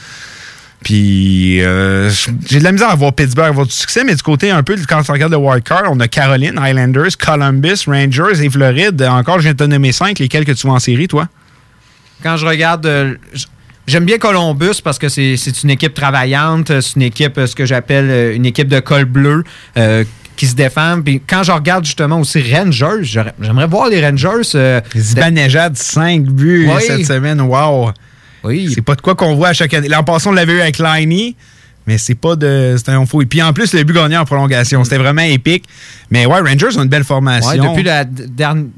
Puis 0.82 1.62
euh, 1.62 2.10
j'ai 2.48 2.58
de 2.58 2.64
la 2.64 2.72
misère 2.72 2.88
à 2.88 2.94
voir 2.94 3.12
Pittsburgh 3.12 3.48
avoir 3.48 3.66
du 3.66 3.72
succès, 3.72 4.02
mais 4.02 4.14
du 4.14 4.22
côté 4.22 4.50
un 4.50 4.62
peu, 4.62 4.76
quand 4.88 5.02
on 5.08 5.12
regarde 5.12 5.32
le 5.32 5.38
wildcard, 5.38 5.84
on 5.90 6.00
a 6.00 6.08
Caroline, 6.08 6.58
Highlanders, 6.58 7.18
Columbus, 7.18 7.84
Rangers 7.86 8.42
et 8.42 8.48
Floride. 8.48 9.02
Encore, 9.02 9.36
je 9.36 9.42
viens 9.42 9.52
de 9.52 9.58
te 9.58 9.64
nommer 9.64 9.92
cinq, 9.92 10.18
lesquels 10.18 10.46
que 10.46 10.52
tu 10.52 10.66
vois 10.66 10.76
en 10.76 10.80
série, 10.80 11.06
toi? 11.06 11.28
Quand 12.22 12.36
je 12.36 12.46
regarde. 12.46 12.86
Euh, 12.86 13.14
j'aime 13.90 14.04
bien 14.04 14.18
Columbus 14.18 14.80
parce 14.82 14.98
que 14.98 15.08
c'est 15.08 15.62
une 15.62 15.70
équipe 15.70 15.94
travaillante, 15.94 16.80
c'est 16.80 16.96
une 16.96 17.02
équipe, 17.02 17.36
euh, 17.38 17.46
ce 17.46 17.54
que 17.54 17.66
j'appelle 17.66 18.08
euh, 18.08 18.34
une 18.34 18.46
équipe 18.46 18.68
de 18.68 18.80
col 18.80 19.04
bleu 19.04 19.44
qui 20.36 20.46
se 20.46 20.54
défend. 20.54 21.02
Puis 21.02 21.20
quand 21.26 21.42
je 21.42 21.52
regarde 21.52 21.84
justement 21.84 22.20
aussi 22.20 22.42
Rangers, 22.54 23.02
j'aimerais 23.40 23.66
voir 23.66 23.88
les 23.88 24.04
Rangers. 24.04 24.48
Euh, 24.54 24.80
Zibanejad, 24.96 25.76
5 25.76 26.22
buts 26.24 26.68
cette 26.80 27.04
semaine, 27.04 27.40
wow! 27.42 27.90
Oui. 28.42 28.72
C'est 28.74 28.80
pas 28.80 28.94
de 28.94 29.02
quoi 29.02 29.14
qu'on 29.14 29.34
voit 29.34 29.48
à 29.48 29.52
chaque 29.52 29.74
année. 29.74 29.88
L'an 29.88 30.02
passé, 30.02 30.28
on 30.28 30.32
l'avait 30.32 30.54
eu 30.54 30.60
avec 30.62 30.78
Liney. 30.78 31.36
Mais 31.86 31.98
c'est 31.98 32.14
pas 32.14 32.36
de. 32.36 32.76
C'est 32.78 32.90
un 32.90 33.04
fou. 33.04 33.20
Et 33.20 33.26
puis 33.26 33.42
en 33.42 33.52
plus, 33.52 33.74
le 33.74 33.82
but 33.82 33.94
gagné 33.94 34.16
en 34.16 34.24
prolongation. 34.24 34.82
C'était 34.84 34.98
vraiment 34.98 35.22
épique. 35.22 35.64
Mais 36.10 36.24
ouais, 36.24 36.40
Rangers 36.40 36.78
ont 36.78 36.82
une 36.82 36.88
belle 36.88 37.04
formation. 37.04 37.70
depuis, 37.70 37.82
la, 37.82 38.04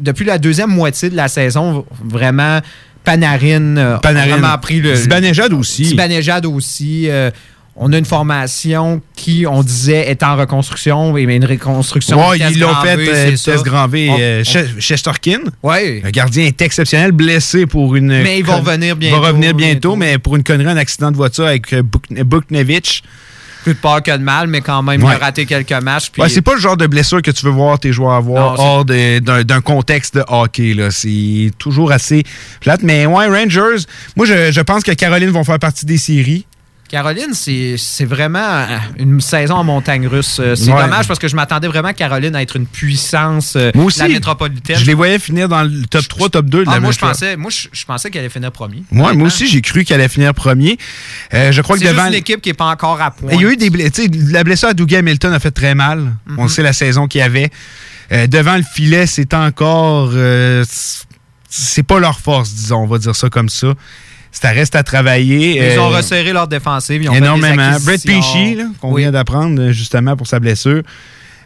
depuis 0.01 0.25
la 0.25 0.39
deuxième 0.39 0.71
moitié 0.71 1.11
de 1.11 1.17
la 1.17 1.29
saison, 1.29 1.85
vraiment 2.05 2.61
Panarin, 3.05 3.77
euh, 3.77 3.99
Panarin. 3.99 4.25
a 4.25 4.37
vraiment 4.37 4.59
pris 4.59 4.81
le. 4.81 4.95
Zibanejad 4.95 5.53
aussi. 5.53 5.85
Zibanejad 5.85 6.47
aussi. 6.47 7.09
Euh, 7.09 7.31
on 7.75 7.91
a 7.93 7.97
une 7.97 8.05
formation 8.05 9.01
qui, 9.17 9.47
on 9.47 9.63
disait, 9.63 10.11
est 10.11 10.23
en 10.23 10.37
reconstruction, 10.37 11.13
mais 11.15 11.23
une 11.23 11.45
reconstruction. 11.45 12.29
Oui, 12.29 12.39
ils 12.51 12.61
l'ont 12.61 12.75
fait, 12.83 12.99
euh, 12.99 13.63
Grand 13.63 13.89
V, 13.89 14.11
euh, 14.11 14.45
Chesterkin. 14.79 15.41
Oui. 15.63 16.03
Le 16.03 16.11
gardien 16.11 16.45
est 16.45 16.61
exceptionnel, 16.61 17.13
blessé 17.13 17.65
pour 17.65 17.97
une. 17.97 18.09
Mais 18.23 18.41
il 18.41 18.45
va 18.45 18.57
revenir 18.57 18.95
bientôt. 18.95 19.17
Il 19.17 19.21
va 19.21 19.29
revenir 19.29 19.55
bientôt, 19.55 19.97
mais 19.97 20.19
pour 20.19 20.37
une 20.37 20.43
connerie, 20.43 20.71
un 20.71 20.77
accident 20.77 21.11
de 21.11 21.17
voiture 21.17 21.47
avec 21.47 21.75
Buknevich 22.11 23.03
plus 23.63 23.75
de 23.75 23.79
peur 23.79 24.03
que 24.03 24.11
de 24.11 24.23
mal, 24.23 24.47
mais 24.47 24.61
quand 24.61 24.83
même, 24.83 25.01
il 25.01 25.07
a 25.07 25.19
raté 25.19 25.47
quelques 25.47 25.73
matchs. 25.73 26.11
Puis... 26.11 26.23
c'est 26.29 26.43
pas 26.43 26.55
le 26.55 26.61
genre 26.61 26.77
de 26.77 26.87
blessure 26.87 27.23
que 27.23 27.31
tu 27.31 27.45
veux 27.45 27.53
voir 27.53 27.79
tes 27.79 27.93
joueurs 27.93 28.13
avoir 28.13 28.59
hors 28.59 28.85
d'un 28.85 29.61
contexte 29.61 30.17
de 30.17 30.25
hockey. 30.29 30.77
C'est 30.91 31.51
toujours 31.59 31.93
assez 31.93 32.25
plate. 32.61 32.83
Mais 32.83 33.07
ouais, 33.07 33.27
Rangers, 33.27 33.85
moi, 34.17 34.27
je, 34.27 34.53
je 34.53 34.61
pense 34.61 34.83
que 34.83 34.93
Caroline 34.93 35.31
vont 35.31 35.45
faire 35.45 35.59
partie 35.59 35.87
des 35.87 35.99
séries. 35.99 36.47
Caroline, 36.93 37.33
c'est 37.33 38.05
vraiment 38.05 38.67
une 38.99 39.23
saison 39.23 39.55
en 39.55 39.65
montagne 39.65 40.07
russe. 40.07 40.37
Euh, 40.39 40.55
c'est 40.55 40.67
dommage 40.67 41.09
parce 41.09 41.19
que 41.19 41.27
je 41.27 41.35
m'attendais 41.35 41.67
vraiment 41.67 41.89
à 41.89 41.95
Caroline 41.95 42.37
à 42.37 42.43
être 42.43 42.57
une 42.57 42.67
puissance 42.67 43.57
euh, 43.57 43.73
de 43.73 43.99
la 43.99 44.09
métropolitaine. 44.09 44.77
Je 44.77 44.85
les 44.85 44.93
voyais 44.93 45.19
finir 45.19 45.49
dans 45.49 45.63
le 45.63 45.87
top 45.87 46.07
3, 46.07 46.29
top 46.29 46.45
2 46.51 46.65
de 46.65 46.69
ah, 46.69 46.75
la 46.75 46.81
moi, 46.81 46.93
je 46.93 46.99
pensais, 46.99 47.39
moi, 47.39 47.51
je, 47.51 47.85
pensais 47.87 48.11
qu'elle 48.11 48.21
allait 48.21 48.29
finir 48.29 48.53
premier. 48.53 48.85
moi 48.91 49.15
aussi, 49.23 49.49
j'ai 49.49 49.63
cru 49.63 49.85
qu'elle 49.85 50.01
allait 50.01 50.11
finir 50.11 50.35
premier. 50.35 50.77
Euh, 51.33 51.51
je 51.51 51.63
crois 51.63 51.79
que 51.79 51.83
devant. 51.83 52.03
C'est 52.03 52.09
une 52.09 52.15
équipe 52.15 52.43
qui 52.43 52.51
n'est 52.51 52.55
pas 52.55 52.67
encore 52.67 53.01
à 53.01 53.11
point. 53.11 53.31
Il 53.33 53.41
y 53.41 53.47
a 53.47 53.51
eu 53.51 53.57
des 53.57 53.71
blessures. 53.71 54.09
La 54.29 54.45
blessure 54.45 54.69
à 54.69 54.75
Dougie 54.75 54.97
Hamilton 54.97 55.33
a 55.33 55.41
fait 55.41 55.51
très 55.51 55.75
mal. 55.75 56.13
Mhm. 56.27 56.39
On 56.41 56.49
sait 56.49 56.63
la 56.63 56.75
saison 56.75 57.07
qu'il 57.07 57.21
y 57.21 57.23
avait. 57.23 57.49
devant 58.29 58.57
le 58.59 58.65
filet, 58.65 59.07
c'est 59.07 59.33
encore 59.33 60.13
c'est 61.49 61.83
pas 61.83 62.01
leur 62.01 62.19
force, 62.19 62.53
disons, 62.53 62.83
on 62.83 62.87
va 62.87 62.99
dire 62.99 63.17
ça 63.17 63.31
comme 63.31 63.49
ça. 63.49 63.75
Ça 64.33 64.49
reste 64.51 64.75
à 64.75 64.83
travailler. 64.83 65.73
Ils 65.73 65.79
ont 65.79 65.93
Euh, 65.93 65.97
resserré 65.97 66.33
leur 66.33 66.49
défensive. 66.49 67.03
Ils 67.03 67.11
ont 67.11 67.15
énormément. 67.15 67.71
Brett 67.85 68.01
là, 68.05 68.65
qu'on 68.81 68.93
Oui. 68.93 69.03
vient 69.03 69.13
d'apprendre 69.13 69.71
justement 69.73 70.17
pour 70.17 70.27
sa 70.27 70.41
blessure. 70.41 70.83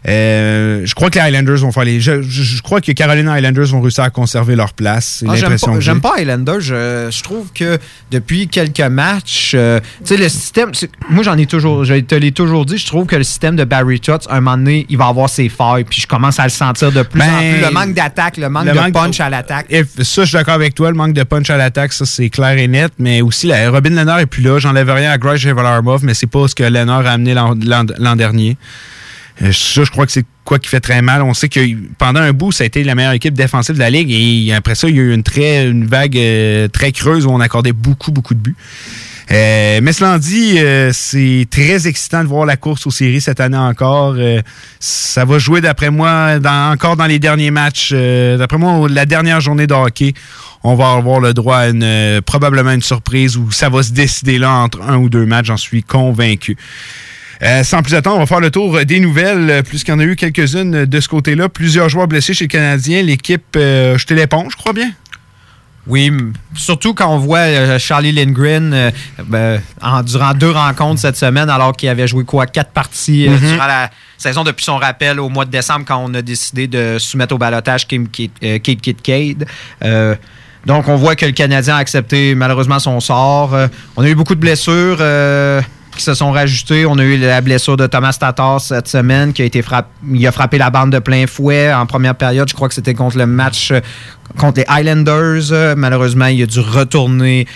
Euh, 0.08 0.82
je 0.84 0.94
crois 0.94 1.10
que 1.10 1.16
les 1.18 1.24
Highlanders 1.24 1.56
vont 1.58 1.72
faire 1.72 1.84
les. 1.84 2.00
Je, 2.00 2.22
je- 2.22 2.42
je 2.42 2.62
crois 2.62 2.80
que 2.80 2.92
Carolina 2.92 3.32
Highlanders 3.32 3.66
vont 3.66 3.80
réussir 3.80 4.04
à 4.04 4.10
conserver 4.10 4.54
leur 4.54 4.72
place. 4.72 5.24
Ah, 5.26 5.32
j'aime 5.36 5.50
pas, 5.58 5.80
j'aime 5.80 6.00
pas 6.00 6.14
Highlanders. 6.18 6.60
Je, 6.60 7.08
je 7.10 7.22
trouve 7.22 7.50
que 7.52 7.78
depuis 8.10 8.46
quelques 8.48 8.80
matchs, 8.80 9.52
euh, 9.54 9.80
tu 10.00 10.14
sais, 10.14 10.16
le 10.16 10.28
système. 10.28 10.70
Moi, 11.10 11.24
j'en 11.24 11.36
ai 11.36 11.46
toujours. 11.46 11.84
Je 11.84 11.94
te 11.94 12.14
l'ai 12.14 12.32
toujours 12.32 12.64
dit. 12.66 12.78
Je 12.78 12.86
trouve 12.86 13.06
que 13.06 13.16
le 13.16 13.24
système 13.24 13.56
de 13.56 13.64
Barry 13.64 13.98
Trotz, 14.00 14.26
un 14.30 14.40
moment 14.40 14.56
donné, 14.56 14.86
il 14.88 14.96
va 14.96 15.06
avoir 15.06 15.28
ses 15.28 15.48
failles. 15.48 15.84
Puis 15.84 16.02
je 16.02 16.06
commence 16.06 16.38
à 16.38 16.44
le 16.44 16.50
sentir 16.50 16.92
de 16.92 17.02
plus 17.02 17.18
Ben, 17.18 17.28
en 17.34 17.38
plus. 17.38 17.60
Le 17.62 17.70
manque 17.70 17.94
d'attaque, 17.94 18.36
le 18.36 18.48
manque 18.48 18.66
le 18.66 18.72
de 18.72 18.78
manque- 18.78 18.92
punch 18.92 19.20
à 19.20 19.28
l'attaque. 19.28 19.66
Et 19.70 19.82
ça, 20.02 20.22
je 20.22 20.26
suis 20.28 20.36
d'accord 20.36 20.54
avec 20.54 20.74
toi. 20.74 20.90
Le 20.90 20.96
manque 20.96 21.14
de 21.14 21.22
punch 21.24 21.50
à 21.50 21.56
l'attaque, 21.56 21.92
ça, 21.92 22.04
c'est 22.06 22.30
clair 22.30 22.56
et 22.58 22.68
net. 22.68 22.92
Mais 22.98 23.22
aussi, 23.22 23.46
la, 23.48 23.70
Robin 23.70 23.90
Lennard 23.90 24.20
est 24.20 24.26
plus 24.26 24.42
là. 24.42 24.58
J'enlève 24.58 24.88
rien 24.90 25.10
à 25.10 25.18
Grudge 25.18 25.46
Varlamov, 25.46 26.04
mais 26.04 26.14
c'est 26.14 26.26
pas 26.28 26.46
ce 26.46 26.54
que 26.54 26.62
Lennard 26.64 27.06
a 27.06 27.10
amené 27.10 27.34
l'an 27.34 27.54
dernier. 28.16 28.56
Euh, 29.42 29.52
ça, 29.52 29.84
je 29.84 29.90
crois 29.90 30.06
que 30.06 30.12
c'est 30.12 30.24
quoi 30.44 30.58
qui 30.58 30.68
fait 30.68 30.80
très 30.80 31.02
mal. 31.02 31.22
On 31.22 31.34
sait 31.34 31.48
que 31.48 31.60
pendant 31.98 32.20
un 32.20 32.32
bout, 32.32 32.52
ça 32.52 32.64
a 32.64 32.66
été 32.66 32.82
la 32.84 32.94
meilleure 32.94 33.12
équipe 33.12 33.34
défensive 33.34 33.74
de 33.74 33.80
la 33.80 33.90
Ligue. 33.90 34.10
Et 34.10 34.54
après 34.54 34.74
ça, 34.74 34.88
il 34.88 34.96
y 34.96 34.98
a 34.98 35.02
eu 35.02 35.12
une, 35.12 35.22
très, 35.22 35.68
une 35.68 35.86
vague 35.86 36.16
euh, 36.16 36.68
très 36.68 36.92
creuse 36.92 37.26
où 37.26 37.30
on 37.30 37.40
accordait 37.40 37.72
beaucoup, 37.72 38.12
beaucoup 38.12 38.34
de 38.34 38.40
buts. 38.40 38.56
Euh, 39.32 39.80
mais 39.82 39.92
cela 39.92 40.20
dit, 40.20 40.56
euh, 40.58 40.92
c'est 40.92 41.48
très 41.50 41.88
excitant 41.88 42.22
de 42.22 42.28
voir 42.28 42.46
la 42.46 42.56
course 42.56 42.86
aux 42.86 42.92
séries 42.92 43.20
cette 43.20 43.40
année 43.40 43.56
encore. 43.56 44.14
Ça 44.78 45.24
va 45.24 45.38
jouer, 45.38 45.60
d'après 45.60 45.90
moi, 45.90 46.38
encore 46.72 46.96
dans 46.96 47.06
les 47.06 47.18
derniers 47.18 47.50
matchs. 47.50 47.92
D'après 47.92 48.56
moi, 48.56 48.88
la 48.88 49.04
dernière 49.04 49.40
journée 49.40 49.66
de 49.66 49.74
hockey, 49.74 50.14
on 50.62 50.76
va 50.76 50.92
avoir 50.92 51.18
le 51.18 51.34
droit 51.34 51.56
à 51.58 51.68
une, 51.68 52.20
probablement 52.22 52.70
une 52.70 52.82
surprise 52.82 53.36
où 53.36 53.50
ça 53.50 53.68
va 53.68 53.82
se 53.82 53.92
décider 53.92 54.38
là 54.38 54.52
entre 54.52 54.80
un 54.82 54.96
ou 54.96 55.08
deux 55.08 55.26
matchs, 55.26 55.46
j'en 55.46 55.56
suis 55.56 55.82
convaincu. 55.82 56.56
Euh, 57.42 57.62
sans 57.64 57.82
plus 57.82 57.94
attendre, 57.94 58.16
on 58.16 58.20
va 58.20 58.26
faire 58.26 58.40
le 58.40 58.50
tour 58.50 58.84
des 58.84 58.98
nouvelles, 59.00 59.50
euh, 59.50 59.62
puisqu'il 59.62 59.90
y 59.90 59.94
en 59.94 59.98
a 59.98 60.04
eu 60.04 60.16
quelques-unes 60.16 60.84
de 60.86 61.00
ce 61.00 61.08
côté-là. 61.08 61.48
Plusieurs 61.48 61.88
joueurs 61.88 62.08
blessés 62.08 62.32
chez 62.34 62.44
le 62.44 62.48
Canadien. 62.48 63.02
L'équipe 63.02 63.44
euh, 63.56 63.98
jeté 63.98 64.14
l'éponge, 64.14 64.52
je 64.52 64.56
crois 64.56 64.72
bien. 64.72 64.90
Oui, 65.88 66.10
surtout 66.56 66.94
quand 66.94 67.14
on 67.14 67.18
voit 67.18 67.38
euh, 67.40 67.78
Charlie 67.78 68.10
Lindgren 68.10 68.72
euh, 68.74 68.90
ben, 69.24 69.60
en- 69.80 70.02
durant 70.02 70.34
deux 70.34 70.50
rencontres 70.50 71.00
cette 71.00 71.16
semaine, 71.16 71.48
alors 71.48 71.76
qu'il 71.76 71.88
avait 71.88 72.08
joué 72.08 72.24
quoi 72.24 72.46
quatre 72.46 72.70
parties 72.72 73.28
euh, 73.28 73.36
durant 73.38 73.66
la 73.68 73.90
saison 74.18 74.42
depuis 74.42 74.64
son 74.64 74.78
rappel 74.78 75.20
au 75.20 75.28
mois 75.28 75.44
de 75.44 75.50
décembre 75.52 75.84
quand 75.86 76.02
on 76.04 76.12
a 76.14 76.22
décidé 76.22 76.66
de 76.66 76.96
soumettre 76.98 77.36
au 77.36 77.38
balotage 77.38 77.86
Kim 77.86 78.08
euh, 78.42 78.58
Kate. 78.58 79.46
Euh, 79.84 80.16
donc 80.64 80.88
on 80.88 80.96
voit 80.96 81.14
que 81.14 81.24
le 81.26 81.30
Canadien 81.30 81.76
a 81.76 81.78
accepté 81.78 82.34
malheureusement 82.34 82.80
son 82.80 82.98
sort. 82.98 83.54
Euh, 83.54 83.68
on 83.96 84.02
a 84.02 84.08
eu 84.08 84.16
beaucoup 84.16 84.34
de 84.34 84.40
blessures. 84.40 84.96
Qui 85.96 86.04
se 86.04 86.14
sont 86.14 86.30
rajoutées. 86.30 86.86
On 86.86 86.98
a 86.98 87.02
eu 87.02 87.16
la 87.16 87.40
blessure 87.40 87.76
de 87.76 87.86
Thomas 87.86 88.16
Tatar 88.18 88.60
cette 88.60 88.88
semaine 88.88 89.32
qui 89.32 89.42
a 89.42 89.44
été 89.44 89.62
frappé. 89.62 89.88
Il 90.12 90.24
a 90.26 90.32
frappé 90.32 90.58
la 90.58 90.70
bande 90.70 90.90
de 90.90 90.98
plein 90.98 91.26
fouet 91.26 91.72
en 91.72 91.86
première 91.86 92.14
période. 92.14 92.48
Je 92.48 92.54
crois 92.54 92.68
que 92.68 92.74
c'était 92.74 92.94
contre 92.94 93.18
le 93.18 93.26
match 93.26 93.72
euh, 93.72 93.80
contre 94.38 94.60
les 94.60 94.66
Highlanders. 94.68 95.76
Malheureusement, 95.76 96.26
il 96.26 96.42
a 96.42 96.46
dû 96.46 96.60
retourner 96.60 97.46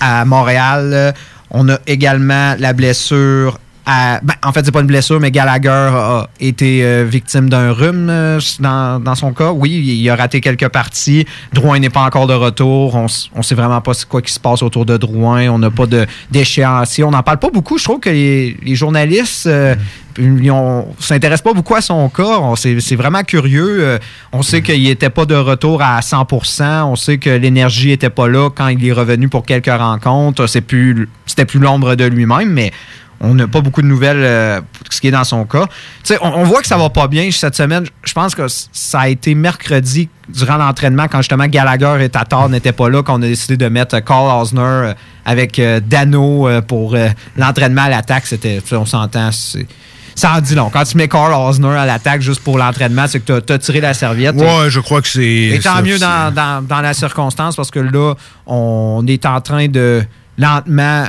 à 0.00 0.24
Montréal. 0.24 1.14
On 1.50 1.68
a 1.68 1.78
également 1.86 2.56
la 2.58 2.72
blessure. 2.72 3.58
Ben, 3.86 4.20
en 4.44 4.52
fait, 4.52 4.64
c'est 4.64 4.70
pas 4.72 4.80
une 4.80 4.86
blessure, 4.86 5.18
mais 5.20 5.30
Gallagher 5.30 5.68
a 5.68 6.28
été 6.38 6.84
euh, 6.84 7.04
victime 7.08 7.48
d'un 7.48 7.72
rhume 7.72 8.08
euh, 8.08 8.38
dans, 8.60 9.14
son 9.16 9.32
cas. 9.32 9.50
Oui, 9.50 9.70
il 9.72 10.08
a 10.10 10.14
raté 10.16 10.40
quelques 10.40 10.68
parties. 10.68 11.26
Drouin 11.52 11.78
n'est 11.80 11.90
pas 11.90 12.02
encore 12.02 12.26
de 12.26 12.34
retour. 12.34 12.94
On, 12.94 13.06
on 13.34 13.42
sait 13.42 13.54
vraiment 13.56 13.80
pas 13.80 13.92
quoi 14.08 14.22
qui 14.22 14.32
se 14.32 14.38
passe 14.40 14.62
autour 14.62 14.86
de 14.86 14.96
Drouin. 14.96 15.48
On 15.48 15.58
n'a 15.58 15.70
pas 15.70 15.86
de- 15.86 16.06
d'échéancier. 16.30 17.02
On 17.04 17.10
n'en 17.10 17.22
parle 17.22 17.38
pas 17.38 17.50
beaucoup. 17.50 17.78
Je 17.78 17.84
trouve 17.84 18.00
que 18.00 18.10
les, 18.10 18.56
journalistes 18.76 19.46
euh, 19.46 19.74
ils 20.18 20.50
ont- 20.50 20.86
s'intéressent 21.00 21.42
pas 21.44 21.54
beaucoup 21.54 21.74
à 21.74 21.80
son 21.80 22.08
cas. 22.10 22.38
On- 22.40 22.54
C'est 22.56 22.96
vraiment 22.96 23.22
curieux. 23.24 23.78
Euh, 23.80 23.98
on 24.32 24.42
sait 24.42 24.62
qu'il 24.62 24.84
n'était 24.84 25.10
pas 25.10 25.24
de 25.24 25.34
retour 25.34 25.82
à 25.82 26.00
100% 26.00 26.84
On 26.84 26.96
sait 26.96 27.18
que 27.18 27.30
l'énergie 27.30 27.88
n'était 27.88 28.10
pas 28.10 28.28
là 28.28 28.50
quand 28.50 28.68
il 28.68 28.86
est 28.86 28.92
revenu 28.92 29.28
pour 29.28 29.44
quelques 29.44 29.66
rencontres. 29.72 30.46
C'est 30.46 30.60
plus- 30.60 31.08
C'était 31.26 31.44
plus 31.44 31.58
l'ombre 31.60 31.94
de 31.94 32.04
lui-même, 32.04 32.50
mais 32.52 32.72
on 33.20 33.34
n'a 33.34 33.46
pas 33.46 33.60
beaucoup 33.60 33.82
de 33.82 33.86
nouvelles 33.86 34.22
euh, 34.22 34.60
pour 34.60 34.92
ce 34.92 35.00
qui 35.00 35.08
est 35.08 35.10
dans 35.10 35.24
son 35.24 35.44
cas. 35.44 35.66
Tu 35.66 35.70
sais, 36.14 36.18
on, 36.22 36.28
on 36.38 36.44
voit 36.44 36.62
que 36.62 36.66
ça 36.66 36.78
va 36.78 36.88
pas 36.88 37.06
bien 37.06 37.30
cette 37.30 37.54
semaine. 37.54 37.84
Je 38.02 38.12
pense 38.14 38.34
que 38.34 38.46
ça 38.48 39.00
a 39.00 39.08
été 39.08 39.34
mercredi 39.34 40.08
durant 40.28 40.56
l'entraînement 40.56 41.06
quand 41.06 41.18
justement 41.18 41.46
Gallagher 41.46 42.02
et 42.04 42.08
Tatar 42.08 42.48
n'étaient 42.48 42.72
pas 42.72 42.88
là 42.88 43.02
qu'on 43.02 43.16
a 43.22 43.26
décidé 43.26 43.56
de 43.56 43.68
mettre 43.68 43.96
euh, 43.96 44.00
Carl 44.00 44.40
Osner 44.40 44.60
euh, 44.62 44.94
avec 45.26 45.58
euh, 45.58 45.80
Dano 45.84 46.48
pour 46.66 46.94
euh, 46.94 47.08
l'entraînement 47.36 47.82
à 47.82 47.88
l'attaque. 47.90 48.26
C'était, 48.26 48.60
on 48.72 48.86
s'entend, 48.86 49.30
c'est- 49.32 49.66
ça 50.16 50.34
en 50.36 50.40
dit 50.40 50.54
long. 50.54 50.68
Quand 50.70 50.84
tu 50.84 50.96
mets 50.98 51.08
Carl 51.08 51.32
Osner 51.32 51.68
à 51.76 51.86
l'attaque 51.86 52.20
juste 52.20 52.42
pour 52.42 52.58
l'entraînement, 52.58 53.06
c'est 53.06 53.20
que 53.20 53.38
tu 53.40 53.52
as, 53.52 53.58
tiré 53.58 53.80
la 53.80 53.94
serviette. 53.94 54.34
Ouais, 54.34 54.68
je 54.68 54.80
crois 54.80 55.00
que 55.00 55.08
c'est. 55.08 55.22
Et 55.24 55.60
tant 55.62 55.76
ça, 55.76 55.82
mieux 55.82 55.98
dans, 55.98 56.34
dans- 56.34 56.66
dans 56.66 56.80
la 56.80 56.92
circonstance 56.94 57.54
parce 57.56 57.70
que 57.70 57.78
là, 57.80 58.14
on 58.46 59.04
est 59.06 59.24
en 59.24 59.40
train 59.40 59.68
de 59.68 60.02
lentement 60.36 61.04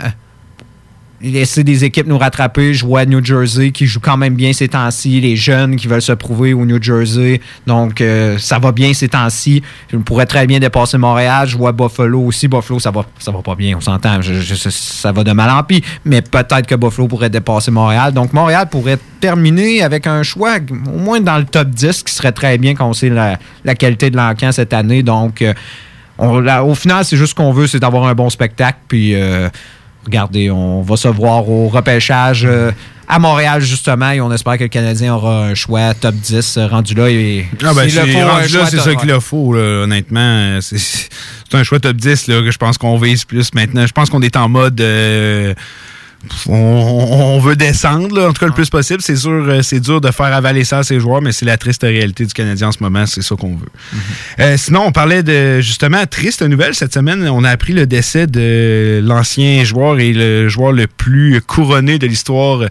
laisser 1.24 1.64
des 1.64 1.84
équipes 1.84 2.08
nous 2.08 2.18
rattraper. 2.18 2.74
Je 2.74 2.86
vois 2.86 3.06
New 3.06 3.24
Jersey 3.24 3.72
qui 3.72 3.86
joue 3.86 4.00
quand 4.00 4.18
même 4.18 4.36
bien 4.36 4.54
ces 4.54 4.68
temps-ci, 4.68 5.22
les 5.22 5.36
jeunes 5.36 5.76
qui 5.76 5.88
veulent 5.88 6.02
se 6.02 6.12
prouver 6.12 6.54
au 6.54 6.66
New 6.66 6.82
Jersey. 6.82 7.42
Donc, 7.68 8.02
euh, 8.02 8.38
ça 8.38 8.60
va 8.60 8.72
bien 8.72 8.94
ces 8.94 9.10
temps-ci. 9.10 9.62
Je 9.92 9.98
pourrais 9.98 10.26
très 10.26 10.48
bien 10.48 10.60
dépasser 10.60 10.98
Montréal. 10.98 11.48
Je 11.48 11.58
vois 11.58 11.72
Buffalo 11.72 12.22
aussi. 12.22 12.48
Buffalo, 12.48 12.80
ça 12.80 12.92
va, 12.92 13.06
ça 13.20 13.32
va 13.32 13.42
pas 13.42 13.56
bien, 13.56 13.78
on 13.78 13.82
s'entend. 13.82 14.20
Ça 14.22 15.12
va 15.12 15.24
de 15.24 15.32
mal 15.32 15.50
en 15.50 15.64
pis. 15.64 15.84
Mais 16.06 16.22
peut-être 16.22 16.66
que 16.66 16.76
Buffalo 16.76 17.08
pourrait 17.08 17.30
dépasser 17.30 17.72
Montréal. 17.72 18.14
Donc, 18.14 18.34
Montréal 18.34 18.68
pourrait 18.70 19.00
terminer 19.20 19.84
avec 19.84 20.08
un 20.08 20.24
choix 20.24 20.58
au 20.88 20.98
moins 20.98 21.22
dans 21.22 21.38
le 21.38 21.46
top 21.46 21.70
10, 21.70 21.92
ce 21.92 22.04
qui 22.04 22.14
serait 22.14 22.32
très 22.32 22.58
bien 22.58 22.74
quand 22.74 22.90
on 22.90 22.94
sait 22.94 23.10
la, 23.10 23.38
la 23.64 23.76
qualité 23.76 24.10
de 24.10 24.18
l'encan 24.18 24.52
cette 24.52 24.74
année. 24.74 25.04
Donc, 25.04 25.42
euh, 25.42 25.54
au 26.18 26.76
final, 26.76 27.04
c'est 27.06 27.18
juste 27.18 27.32
ce 27.32 27.36
qu'on 27.36 27.52
veut, 27.52 27.68
c'est 27.68 27.80
d'avoir 27.80 28.06
un 28.06 28.14
bon 28.14 28.30
spectacle. 28.30 28.80
Puis, 28.88 29.16
euh, 29.16 29.50
regardez, 30.06 30.50
on 30.52 30.82
va 30.82 30.96
se 30.98 31.08
voir 31.08 31.48
au 31.50 31.68
repêchage 31.68 32.46
euh, 32.46 32.72
à 33.08 33.20
Montréal, 33.20 33.62
justement, 33.62 34.12
et 34.12 34.22
on 34.22 34.32
espère 34.32 34.58
que 34.58 34.64
le 34.64 34.70
Canadien 34.70 35.14
aura 35.16 35.46
un 35.48 35.54
choix 35.56 35.94
top 35.94 36.16
10 36.16 36.58
euh, 36.58 36.68
rendu 36.68 36.94
là. 36.94 37.10
Et, 37.10 37.46
Ah 37.64 37.74
ben, 37.74 37.84
le 37.84 37.90
c'est- 37.90 38.08
faut, 38.08 38.20
un 38.20 38.26
rendu 38.28 38.42
là, 38.44 38.48
choix 38.48 38.66
c'est 38.68 38.78
top- 38.78 38.86
ça 38.86 38.96
qu'il 38.96 39.20
faut, 39.22 39.54
là, 39.54 39.84
honnêtement. 39.84 40.60
C'est 40.62 40.78
c'est 40.78 41.10
un 41.58 41.64
choix 41.64 41.80
top 41.80 41.98
10 41.98 42.28
là, 42.28 42.42
que 42.42 42.52
je 42.52 42.58
pense 42.58 42.78
qu'on 42.78 42.98
vise 42.98 43.26
plus 43.26 43.54
maintenant. 43.54 43.86
Je 43.86 43.92
pense 43.92 44.10
qu'on 44.10 44.22
est 44.22 44.38
en 44.38 44.48
mode. 44.50 44.80
euh, 44.82 45.54
on, 46.48 46.54
on 46.54 47.40
veut 47.40 47.56
descendre, 47.56 48.16
là, 48.16 48.30
en 48.30 48.34
tout 48.34 48.40
cas 48.40 48.46
le 48.46 48.54
plus 48.54 48.70
possible. 48.70 49.02
C'est 49.02 49.16
sûr, 49.16 49.32
euh, 49.32 49.62
c'est 49.62 49.80
dur 49.80 50.02
de 50.02 50.12
faire 50.12 50.34
avaler 50.34 50.64
ça 50.64 50.80
à 50.80 50.84
ses 50.84 51.00
joueurs, 51.00 51.22
mais 51.22 51.32
c'est 51.32 51.46
la 51.46 51.58
triste 51.58 51.82
réalité 51.82 52.26
du 52.26 52.34
Canadien 52.34 52.68
en 52.68 52.72
ce 52.72 52.82
moment. 52.82 53.06
C'est 53.06 53.22
ça 53.22 53.36
qu'on 53.36 53.56
veut. 53.56 53.70
Euh, 54.40 54.56
sinon, 54.58 54.84
on 54.86 54.92
parlait 54.92 55.24
de 55.24 55.62
justement 55.62 56.06
triste 56.06 56.42
nouvelle 56.44 56.76
cette 56.76 56.94
semaine. 56.94 57.28
On 57.30 57.44
a 57.44 57.50
appris 57.50 57.74
le 57.74 57.88
décès 57.88 58.28
de 58.28 59.02
l'ancien 59.04 59.64
joueur 59.64 60.00
et 60.00 60.14
le 60.14 60.48
joueur 60.48 60.72
le 60.72 60.88
plus 60.88 61.42
couronné 61.42 61.98
de 61.98 62.08
l'histoire 62.08 62.66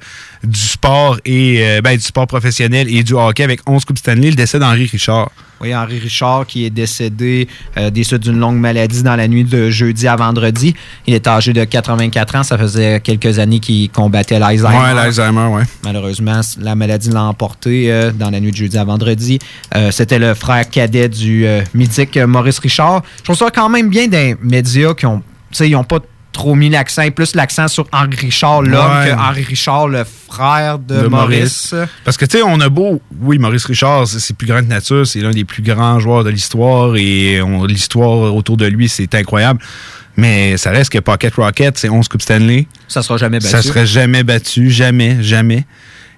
du 0.44 0.58
sport 0.58 1.18
et 1.24 1.58
euh, 1.62 1.80
ben, 1.82 1.96
du 1.96 2.02
sport 2.02 2.26
professionnel 2.26 2.92
et 2.92 3.02
du 3.02 3.12
hockey 3.12 3.42
avec 3.42 3.68
11 3.68 3.84
Coupes 3.84 3.98
Stanley, 3.98 4.30
le 4.30 4.36
décès 4.36 4.58
d'Henri 4.58 4.86
Richard. 4.86 5.30
Oui, 5.60 5.74
Henri 5.74 5.98
Richard 5.98 6.46
qui 6.46 6.64
est 6.64 6.70
décédé 6.70 7.46
euh, 7.76 7.90
des 7.90 8.02
suites 8.02 8.22
d'une 8.22 8.38
longue 8.38 8.56
maladie 8.56 9.02
dans 9.02 9.16
la 9.16 9.28
nuit 9.28 9.44
de 9.44 9.68
jeudi 9.68 10.08
à 10.08 10.16
vendredi. 10.16 10.74
Il 11.06 11.12
est 11.12 11.26
âgé 11.26 11.52
de 11.52 11.62
84 11.62 12.36
ans. 12.36 12.42
Ça 12.42 12.56
faisait 12.56 13.00
quelques 13.00 13.38
années 13.40 13.58
qu'il 13.60 13.90
combattait 13.90 14.38
l'Alzheimer. 14.38 14.76
Ouais, 14.76 14.94
l'Alzheimer, 14.94 15.46
ouais. 15.46 15.62
Malheureusement, 15.84 16.40
la 16.60 16.74
maladie 16.74 17.10
l'a 17.10 17.24
emporté 17.24 17.90
euh, 17.92 18.12
dans 18.12 18.30
la 18.30 18.38
nuit 18.40 18.52
de 18.52 18.56
jeudi 18.56 18.78
à 18.78 18.84
vendredi. 18.84 19.38
Euh, 19.74 19.90
C'était 19.90 20.18
le 20.18 20.34
frère 20.34 20.68
cadet 20.70 21.08
du 21.08 21.46
euh, 21.46 21.62
mythique 21.74 22.16
Maurice 22.18 22.58
Richard. 22.60 23.02
Je 23.18 23.24
trouve 23.24 23.36
ça 23.36 23.50
quand 23.52 23.68
même 23.68 23.88
bien 23.88 24.06
des 24.06 24.36
médias 24.42 24.94
qui 24.94 25.06
ont, 25.06 25.18
tu 25.50 25.56
sais, 25.56 25.68
ils 25.68 25.74
ont 25.76 25.84
pas 25.84 25.98
trop 26.32 26.54
mis 26.54 26.70
l'accent, 26.70 27.10
plus 27.10 27.34
l'accent 27.34 27.66
sur 27.66 27.86
Henri 27.92 28.16
Richard, 28.16 28.62
l'homme, 28.62 28.98
Ouais. 29.00 29.08
que 29.10 29.18
Henri 29.18 29.42
Richard, 29.42 29.88
le 29.88 30.04
frère 30.04 30.78
de, 30.78 31.02
De 31.02 31.06
Maurice. 31.08 31.74
Parce 32.04 32.16
que, 32.16 32.24
tu 32.24 32.38
sais, 32.38 32.44
on 32.46 32.60
a 32.60 32.68
beau. 32.68 33.02
Oui, 33.20 33.36
Maurice 33.38 33.64
Richard, 33.64 34.06
c'est 34.06 34.36
plus 34.36 34.46
grand 34.46 34.60
que 34.60 34.66
nature. 34.68 35.04
C'est 35.06 35.18
l'un 35.20 35.32
des 35.32 35.44
plus 35.44 35.60
grands 35.62 35.98
joueurs 35.98 36.22
de 36.22 36.30
l'histoire. 36.30 36.94
Et 36.96 37.40
l'histoire 37.66 38.32
autour 38.32 38.56
de 38.56 38.66
lui, 38.66 38.88
c'est 38.88 39.12
incroyable. 39.16 39.60
Mais 40.16 40.56
ça 40.56 40.70
reste 40.70 40.92
que 40.92 40.98
Pocket 40.98 41.34
Rocket, 41.34 41.78
c'est 41.78 41.88
11 41.88 42.08
Coupes 42.08 42.22
Stanley. 42.22 42.66
Ça 42.88 43.02
sera 43.02 43.16
jamais 43.16 43.38
battu. 43.38 43.50
Ça 43.50 43.62
serait 43.62 43.86
jamais 43.86 44.22
battu. 44.22 44.70
Jamais, 44.70 45.22
jamais. 45.22 45.64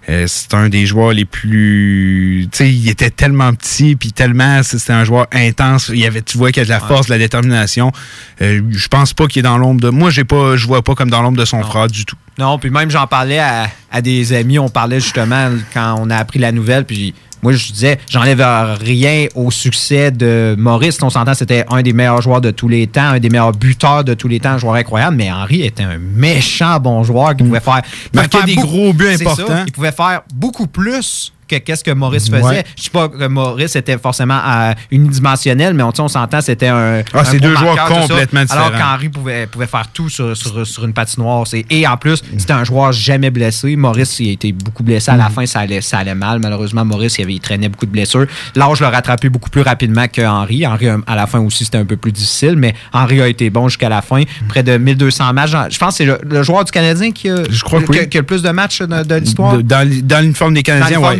Euh, 0.09 0.25
c'est 0.27 0.53
un 0.55 0.69
des 0.69 0.85
joueurs 0.85 1.13
les 1.13 1.25
plus. 1.25 2.49
Tu 2.51 2.59
sais, 2.59 2.73
il 2.73 2.89
était 2.89 3.11
tellement 3.11 3.55
petit, 3.55 3.95
puis 3.95 4.13
tellement. 4.13 4.63
C'était 4.65 4.93
un 4.93 5.05
joueur 5.05 5.27
intense. 5.33 5.91
Il 5.93 6.01
y 6.01 6.07
avait, 6.07 6.23
tu 6.23 6.39
vois 6.39 6.51
qu'il 6.51 6.61
y 6.61 6.63
a 6.63 6.65
de 6.65 6.71
la 6.71 6.81
force, 6.81 7.07
de 7.07 7.13
la 7.13 7.19
détermination. 7.19 7.93
Euh, 8.41 8.63
je 8.71 8.89
pense 8.89 9.15
pas 9.15 9.27
qu'il 9.29 9.41
est 9.41 9.43
dans 9.45 9.59
l'ombre 9.59 9.81
de. 9.81 9.91
Moi, 9.91 10.11
j'ai 10.11 10.25
pas, 10.25 10.57
je 10.57 10.67
vois 10.67 10.83
pas 10.83 10.95
comme 10.95 11.11
dans 11.11 11.23
l'ombre 11.23 11.39
de 11.39 11.45
son 11.45 11.63
frère 11.63 11.87
du 11.87 12.05
tout. 12.05 12.17
Non, 12.39 12.59
puis 12.59 12.71
même 12.71 12.91
j'en 12.91 13.07
parlais 13.07 13.39
à, 13.39 13.69
à 13.93 14.03
des 14.03 14.33
amis, 14.33 14.59
on 14.59 14.69
parlait 14.69 15.01
justement 15.01 15.51
quand 15.73 15.97
on 16.01 16.11
a 16.11 16.17
appris 16.17 16.39
la 16.39 16.51
nouvelle, 16.51 16.85
puis 16.85 17.15
moi, 17.43 17.53
je 17.53 17.73
disais, 17.73 17.99
j'enlève 18.09 18.41
rien 18.81 19.27
au 19.35 19.51
succès 19.51 20.13
de 20.13 20.55
Maurice. 20.57 21.03
On 21.03 21.11
s'entend, 21.11 21.35
c'était 21.35 21.65
un 21.69 21.83
des 21.83 21.93
meilleurs 21.93 22.23
joueurs 22.23 22.41
de 22.41 22.53
tous 22.53 22.69
les 22.69 22.87
temps, 22.87 23.09
un 23.09 23.19
des 23.19 23.31
meilleurs 23.31 23.53
buteurs 23.53 24.05
de 24.05 24.15
tous 24.15 24.29
les 24.29 24.39
temps, 24.39 24.51
un 24.51 24.59
joueur 24.59 24.75
incroyable, 24.75 25.17
mais 25.17 25.31
Henry 25.33 25.63
était 25.63 25.83
un 25.83 25.99
méchant 25.99 26.79
bon 26.79 27.03
joueur 27.03 27.37
qui 27.37 27.43
pouvait 27.43 27.61
faire. 27.61 27.83
Marquer 28.15 28.45
des 28.45 28.55
gros 28.55 28.93
buts 28.93 29.17
ça, 29.17 29.31
importants. 29.31 29.65
il 29.67 29.73
pouvait 29.73 29.93
faire 29.93 30.23
beaucoup 30.33 30.69
plus 30.69 31.33
que 31.61 31.65
qu'est-ce 31.65 31.85
que 31.85 31.91
Maurice 31.91 32.29
faisait. 32.31 32.43
Ouais. 32.43 32.65
Je 32.77 32.83
sais 32.85 32.91
pas 32.91 33.09
que 33.09 33.27
Maurice 33.27 33.77
était 33.77 33.99
forcément 33.99 34.39
euh, 34.47 34.73
unidimensionnel, 34.91 35.75
mais 35.75 35.83
on, 35.83 35.93
on 35.99 36.09
s'entend, 36.09 36.41
c'était 36.41 36.69
un. 36.69 37.03
Ah, 37.13 37.25
c'est 37.25 37.39
deux 37.41 37.55
joueurs 37.57 37.77
complètement 37.87 38.41
Alors 38.51 38.71
différents. 38.71 38.93
qu'Henry 38.95 39.09
pouvait, 39.09 39.47
pouvait 39.47 39.67
faire 39.67 39.87
tout 39.93 40.09
sur, 40.09 40.37
sur, 40.37 40.67
sur 40.67 40.85
une 40.85 40.93
patinoire. 40.93 41.45
Et 41.71 41.87
en 41.87 41.97
plus, 41.97 42.23
c'était 42.39 42.53
un 42.53 42.65
joueur 42.65 42.93
jamais 42.93 43.31
blessé. 43.31 43.77
Maurice, 43.77 44.19
il 44.21 44.29
a 44.31 44.33
été 44.33 44.53
beaucoup 44.53 44.83
blessé. 44.83 45.11
À 45.11 45.17
la 45.17 45.29
Mm. 45.29 45.33
fin, 45.33 45.47
ça 45.47 45.61
allait, 45.61 45.81
ça 45.81 45.99
allait 45.99 46.15
mal. 46.15 46.39
Malheureusement, 46.41 46.85
Maurice, 46.85 47.17
il, 47.19 47.23
avait, 47.23 47.35
il 47.35 47.41
traînait 47.41 47.69
beaucoup 47.69 47.87
de 47.87 47.91
blessures. 47.91 48.27
L'âge 48.55 48.81
l'a 48.81 48.91
rattrapé 48.91 49.29
beaucoup 49.29 49.51
plus 49.51 49.63
rapidement 49.63 50.07
que 50.09 50.23
Henry. 50.23 50.67
Henry, 50.67 50.89
euh, 50.89 50.99
à 51.07 51.15
la 51.17 51.27
fin 51.27 51.39
aussi, 51.41 51.65
c'était 51.65 51.79
un 51.79 51.85
peu 51.85 51.97
plus 51.97 52.13
difficile, 52.13 52.57
mais 52.57 52.75
Henry 52.93 53.21
a 53.21 53.29
été 53.29 53.49
bon 53.51 53.69
jusqu'à 53.69 53.89
la 53.89 54.03
fin. 54.03 54.23
Près 54.49 54.63
de 54.63 54.77
1200 54.77 55.33
matchs. 55.33 55.51
Je 55.71 55.79
pense 55.79 55.91
que 55.91 55.95
c'est 55.99 56.05
le, 56.05 56.19
le 56.25 56.43
joueur 56.43 56.65
du 56.65 56.73
Canadien 56.73 57.13
qui 57.13 57.29
a, 57.31 57.37
Je 57.49 57.63
crois 57.65 57.81
que 57.83 57.93
qui 57.93 57.99
a- 57.99 58.03
oui. 58.03 58.09
qui 58.09 58.19
a 58.19 58.21
le 58.21 58.27
plus 58.27 58.43
de 58.43 58.51
matchs 58.51 58.81
de, 58.83 59.03
de 59.03 59.15
l'histoire. 59.17 59.63
Dans, 59.63 59.89
dans 60.03 60.21
l'uniforme 60.21 60.55
des 60.55 60.63
Canadiens, 60.63 61.01
Dans 61.01 61.11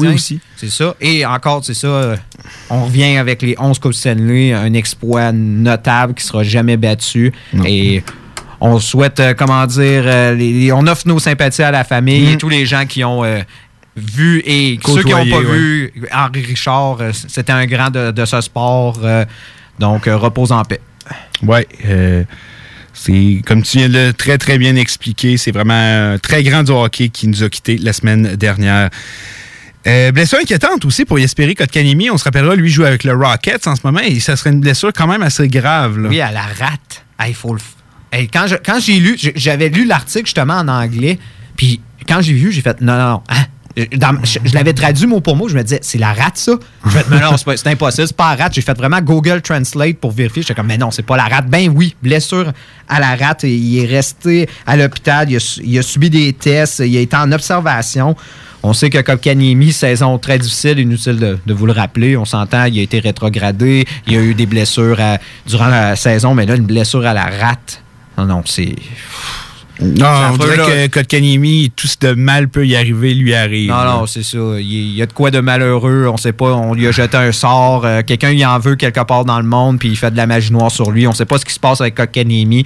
oui 0.00 0.08
aussi. 0.14 0.40
C'est 0.56 0.70
ça. 0.70 0.94
Et 1.00 1.24
encore, 1.26 1.64
c'est 1.64 1.74
ça. 1.74 1.86
euh, 1.88 2.16
on 2.70 2.84
revient 2.84 3.16
avec 3.16 3.42
les 3.42 3.54
11 3.58 3.78
Coupes 3.78 3.94
Stanley, 3.94 4.52
un 4.52 4.72
exploit 4.74 5.32
notable 5.32 6.14
qui 6.14 6.24
sera 6.24 6.42
jamais 6.42 6.76
battu. 6.76 7.32
Et 7.66 8.02
on 8.60 8.78
souhaite, 8.78 9.18
euh, 9.20 9.34
comment 9.34 9.66
dire, 9.66 10.02
euh, 10.06 10.34
les- 10.34 10.70
on 10.72 10.86
offre 10.86 11.06
nos 11.08 11.18
sympathies 11.18 11.62
à 11.62 11.70
la 11.72 11.84
famille 11.84 12.26
Mm. 12.28 12.32
et 12.32 12.36
tous 12.36 12.48
les 12.48 12.64
gens 12.66 12.86
qui 12.86 13.02
ont 13.04 13.24
euh, 13.24 13.40
vu 13.96 14.40
et 14.46 14.78
ceux 14.86 15.02
qui 15.02 15.10
n'ont 15.10 15.28
pas 15.28 15.38
ouais. 15.38 15.44
vu 15.56 15.92
Henri 16.12 16.42
Richard, 16.42 16.98
c'était 17.12 17.52
un 17.52 17.66
grand 17.66 17.90
de, 17.90 18.10
de 18.12 18.24
ce 18.24 18.40
sport. 18.40 18.98
donc, 19.78 20.04
repose 20.06 20.52
en 20.52 20.62
paix. 20.64 20.80
Euh, 21.86 22.22
c'est 22.94 23.42
comme 23.46 23.62
tu 23.62 23.78
viens 23.78 23.88
de 23.88 23.94
le 24.08 24.12
très 24.12 24.38
très 24.38 24.58
bien 24.58 24.76
expliquer, 24.76 25.36
c'est 25.36 25.50
vraiment 25.50 26.12
un 26.14 26.18
très 26.18 26.42
grand 26.44 26.62
du 26.62 26.70
hockey 26.72 27.08
qui 27.08 27.26
nous 27.26 27.42
a 27.42 27.48
quittés 27.48 27.78
la 27.78 27.92
semaine 27.92 28.36
dernière. 28.36 28.90
Euh, 29.86 30.12
blessure 30.12 30.38
inquiétante 30.40 30.84
aussi 30.84 31.04
pour 31.04 31.18
Yesperi 31.18 31.54
Kotkanimi. 31.54 32.08
On 32.10 32.16
se 32.16 32.24
rappellera, 32.24 32.54
lui 32.54 32.70
joue 32.70 32.84
avec 32.84 33.02
le 33.04 33.14
Rockets 33.14 33.66
en 33.66 33.74
ce 33.74 33.80
moment 33.84 34.00
et 34.00 34.20
ça 34.20 34.36
serait 34.36 34.50
une 34.50 34.60
blessure 34.60 34.92
quand 34.94 35.08
même 35.08 35.22
assez 35.22 35.48
grave. 35.48 36.06
Oui, 36.08 36.20
à 36.20 36.30
la 36.30 36.42
rate. 36.42 37.04
Il 37.26 37.34
faut 37.34 37.54
le. 37.54 37.60
Hey, 38.12 38.28
quand 38.28 38.46
je- 38.46 38.56
quand 38.56 38.78
j'ai 38.80 38.98
lu, 39.00 39.16
j'avais 39.34 39.68
lu 39.70 39.84
l'article 39.86 40.26
justement 40.26 40.54
en 40.58 40.68
anglais, 40.68 41.18
puis 41.56 41.80
quand 42.06 42.20
j'ai 42.20 42.34
vu, 42.34 42.52
j'ai 42.52 42.60
fait 42.60 42.80
non, 42.80 42.96
non, 42.96 43.08
non. 43.10 43.22
hein? 43.28 43.44
Je 43.74 44.52
l'avais 44.52 44.74
traduit 44.74 45.06
mot 45.06 45.20
pour 45.22 45.34
mot, 45.34 45.48
je 45.48 45.56
me 45.56 45.62
disais, 45.62 45.78
c'est 45.82 45.96
la 45.96 46.12
rate, 46.12 46.36
ça? 46.36 46.52
Je 46.84 46.90
fait, 46.90 47.06
mais 47.08 47.18
non, 47.20 47.36
c'est 47.38 47.66
impossible, 47.68 48.06
c'est 48.06 48.14
pas 48.16 48.36
la 48.36 48.44
rate. 48.44 48.52
J'ai 48.54 48.60
fait 48.60 48.76
vraiment 48.76 49.00
Google 49.00 49.40
Translate 49.40 49.96
pour 49.96 50.10
vérifier. 50.12 50.42
J'étais 50.42 50.54
comme, 50.54 50.66
mais 50.66 50.76
non, 50.76 50.90
c'est 50.90 51.02
pas 51.06 51.16
la 51.16 51.24
rate. 51.24 51.46
Ben 51.48 51.72
oui, 51.74 51.96
blessure 52.02 52.52
à 52.86 53.00
la 53.00 53.16
rate. 53.16 53.44
Il 53.44 53.78
est 53.78 53.86
resté 53.86 54.46
à 54.66 54.76
l'hôpital, 54.76 55.30
il, 55.32 55.38
il 55.64 55.78
a 55.78 55.82
subi 55.82 56.10
des 56.10 56.34
tests, 56.34 56.82
il 56.84 56.94
a 56.98 57.00
été 57.00 57.16
en 57.16 57.32
observation. 57.32 58.14
On 58.64 58.72
sait 58.72 58.90
que 58.90 58.98
Kopkaniemi, 59.00 59.72
saison 59.72 60.18
très 60.18 60.38
difficile, 60.38 60.78
inutile 60.78 61.16
de, 61.18 61.38
de 61.44 61.52
vous 61.54 61.66
le 61.66 61.72
rappeler. 61.72 62.16
On 62.16 62.24
s'entend, 62.24 62.64
il 62.66 62.78
a 62.78 62.82
été 62.82 63.00
rétrogradé, 63.00 63.84
il 64.06 64.12
y 64.12 64.16
a 64.16 64.20
eu 64.20 64.34
des 64.34 64.46
blessures 64.46 65.00
à- 65.00 65.18
durant 65.46 65.66
la 65.68 65.96
saison, 65.96 66.34
mais 66.34 66.46
là, 66.46 66.54
une 66.54 66.66
blessure 66.66 67.04
à 67.04 67.12
la 67.12 67.24
rate. 67.24 67.82
Non, 68.16 68.26
non, 68.26 68.42
c'est. 68.44 68.74
Non, 69.80 70.06
on 70.34 70.36
dirait 70.36 70.56
là. 70.58 70.64
que 70.66 70.86
Kotkanimi, 70.86 71.72
tout 71.74 71.88
ce 71.88 71.96
de 72.00 72.12
mal 72.12 72.48
peut 72.48 72.64
y 72.64 72.76
arriver, 72.76 73.14
lui 73.14 73.34
arrive. 73.34 73.70
Non, 73.70 73.82
non, 73.84 74.06
c'est 74.06 74.22
ça. 74.22 74.38
Il 74.60 74.92
y 74.94 75.02
a 75.02 75.06
de 75.06 75.12
quoi 75.12 75.32
de 75.32 75.40
malheureux. 75.40 76.06
On 76.12 76.16
sait 76.16 76.32
pas. 76.32 76.52
On 76.54 76.72
lui 76.74 76.86
a 76.86 76.92
jeté 76.92 77.16
un 77.16 77.32
sort. 77.32 77.84
euh, 77.84 78.02
Quelqu'un 78.06 78.30
y 78.30 78.44
en 78.46 78.60
veut 78.60 78.76
quelque 78.76 79.00
part 79.04 79.24
dans 79.24 79.40
le 79.40 79.46
monde, 79.46 79.80
puis 79.80 79.88
il 79.88 79.96
fait 79.96 80.12
de 80.12 80.16
la 80.16 80.28
magie 80.28 80.52
noire 80.52 80.70
sur 80.70 80.92
lui. 80.92 81.06
On 81.08 81.12
sait 81.12 81.24
pas 81.24 81.38
ce 81.38 81.44
qui 81.44 81.54
se 81.54 81.58
passe 81.58 81.80
avec 81.80 81.96
Kokanemi. 81.96 82.64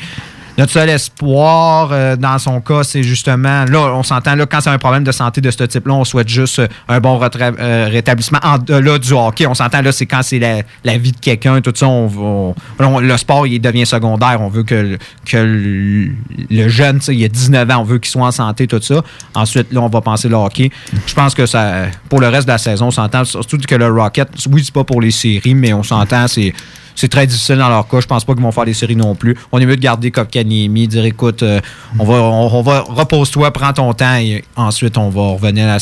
Notre 0.59 0.73
seul 0.73 0.89
espoir 0.89 1.91
euh, 1.93 2.17
dans 2.17 2.39
son 2.39 2.61
cas, 2.61 2.83
c'est 2.83 3.03
justement, 3.03 3.65
là, 3.67 3.93
on 3.95 4.03
s'entend, 4.03 4.35
là, 4.35 4.47
quand 4.47 4.61
c'est 4.61 4.71
un 4.71 4.79
problème 4.79 5.05
de 5.05 5.13
santé 5.13 5.41
de 5.41 5.51
ce 5.51 5.65
type-là, 5.65 5.95
on 5.95 6.05
souhaite 6.05 6.29
juste 6.29 6.61
euh, 6.61 6.69
un 6.89 6.99
bon 6.99 7.21
euh, 7.21 7.89
rétablissement 7.91 8.39
en 8.43 8.59
delà 8.59 8.99
du 8.99 9.13
hockey. 9.13 9.47
On 9.47 9.55
s'entend, 9.55 9.83
là, 9.83 9.93
c'est 9.93 10.07
quand 10.07 10.23
c'est 10.23 10.39
la, 10.39 10.99
vie 10.99 11.13
de 11.13 11.19
quelqu'un, 11.19 11.61
tout 11.61 11.73
ça, 11.75 11.87
le 11.87 13.17
sport, 13.17 13.47
il 13.47 13.61
devient 13.61 13.85
secondaire. 13.87 14.39
On 14.41 14.49
veut 14.49 14.63
que, 14.63 14.97
le- 15.35 16.11
le, 16.51 16.69
jeune, 16.69 17.01
il 17.09 17.25
a 17.25 17.29
19 17.29 17.71
ans, 17.71 17.79
on 17.81 17.85
veut 17.85 17.99
qu'il 17.99 18.11
soit 18.11 18.27
en 18.27 18.31
santé, 18.31 18.67
tout 18.67 18.81
ça. 18.81 19.03
Ensuite, 19.35 19.73
là, 19.73 19.81
on 19.83 19.89
va 19.89 20.01
penser 20.01 20.29
le 20.29 20.37
hockey. 20.37 20.71
Je 21.07 21.15
pense 21.15 21.35
que 21.35 21.45
ça, 21.45 21.87
pour 22.09 22.21
le 22.21 22.29
reste 22.29 22.47
de 22.47 22.53
la 22.53 22.59
saison, 22.59 22.87
on 22.87 22.91
s'entend, 22.91 23.25
surtout 23.25 23.59
que 23.59 23.75
le 23.75 23.89
Rocket, 23.89 24.29
oui, 24.51 24.63
c'est 24.65 24.75
pas 24.75 24.85
pour 24.85 25.01
les 25.01 25.11
séries, 25.11 25.55
mais 25.55 25.73
on 25.73 25.83
s'entend, 25.83 26.29
c'est 26.29 26.53
c'est 26.97 27.09
très 27.09 27.27
difficile 27.27 27.57
dans 27.57 27.69
leur 27.69 27.87
cas. 27.87 28.01
Je 28.01 28.07
pense 28.07 28.25
pas 28.25 28.33
qu'ils 28.33 28.43
vont 28.43 28.51
faire 28.51 28.65
des 28.65 28.75
séries 28.75 28.97
non 28.97 29.15
plus. 29.15 29.37
On 29.53 29.61
est 29.61 29.67
mieux 29.67 29.77
de 29.77 29.83
garder 29.83 30.11
Kopkaniemi, 30.11 30.89
dire 30.89 31.05
écoute, 31.05 31.43
euh, 31.43 31.61
on 31.99 32.05
va, 32.05 32.15
on, 32.15 32.63
va 32.63 32.81
repose-toi, 32.81 33.53
prends 33.53 33.73
ton 33.73 33.93
temps 33.93 34.17
et 34.17 34.43
ensuite 34.57 34.97
on 34.99 35.11
va 35.11 35.33
revenir 35.35 35.69
à 35.69 35.79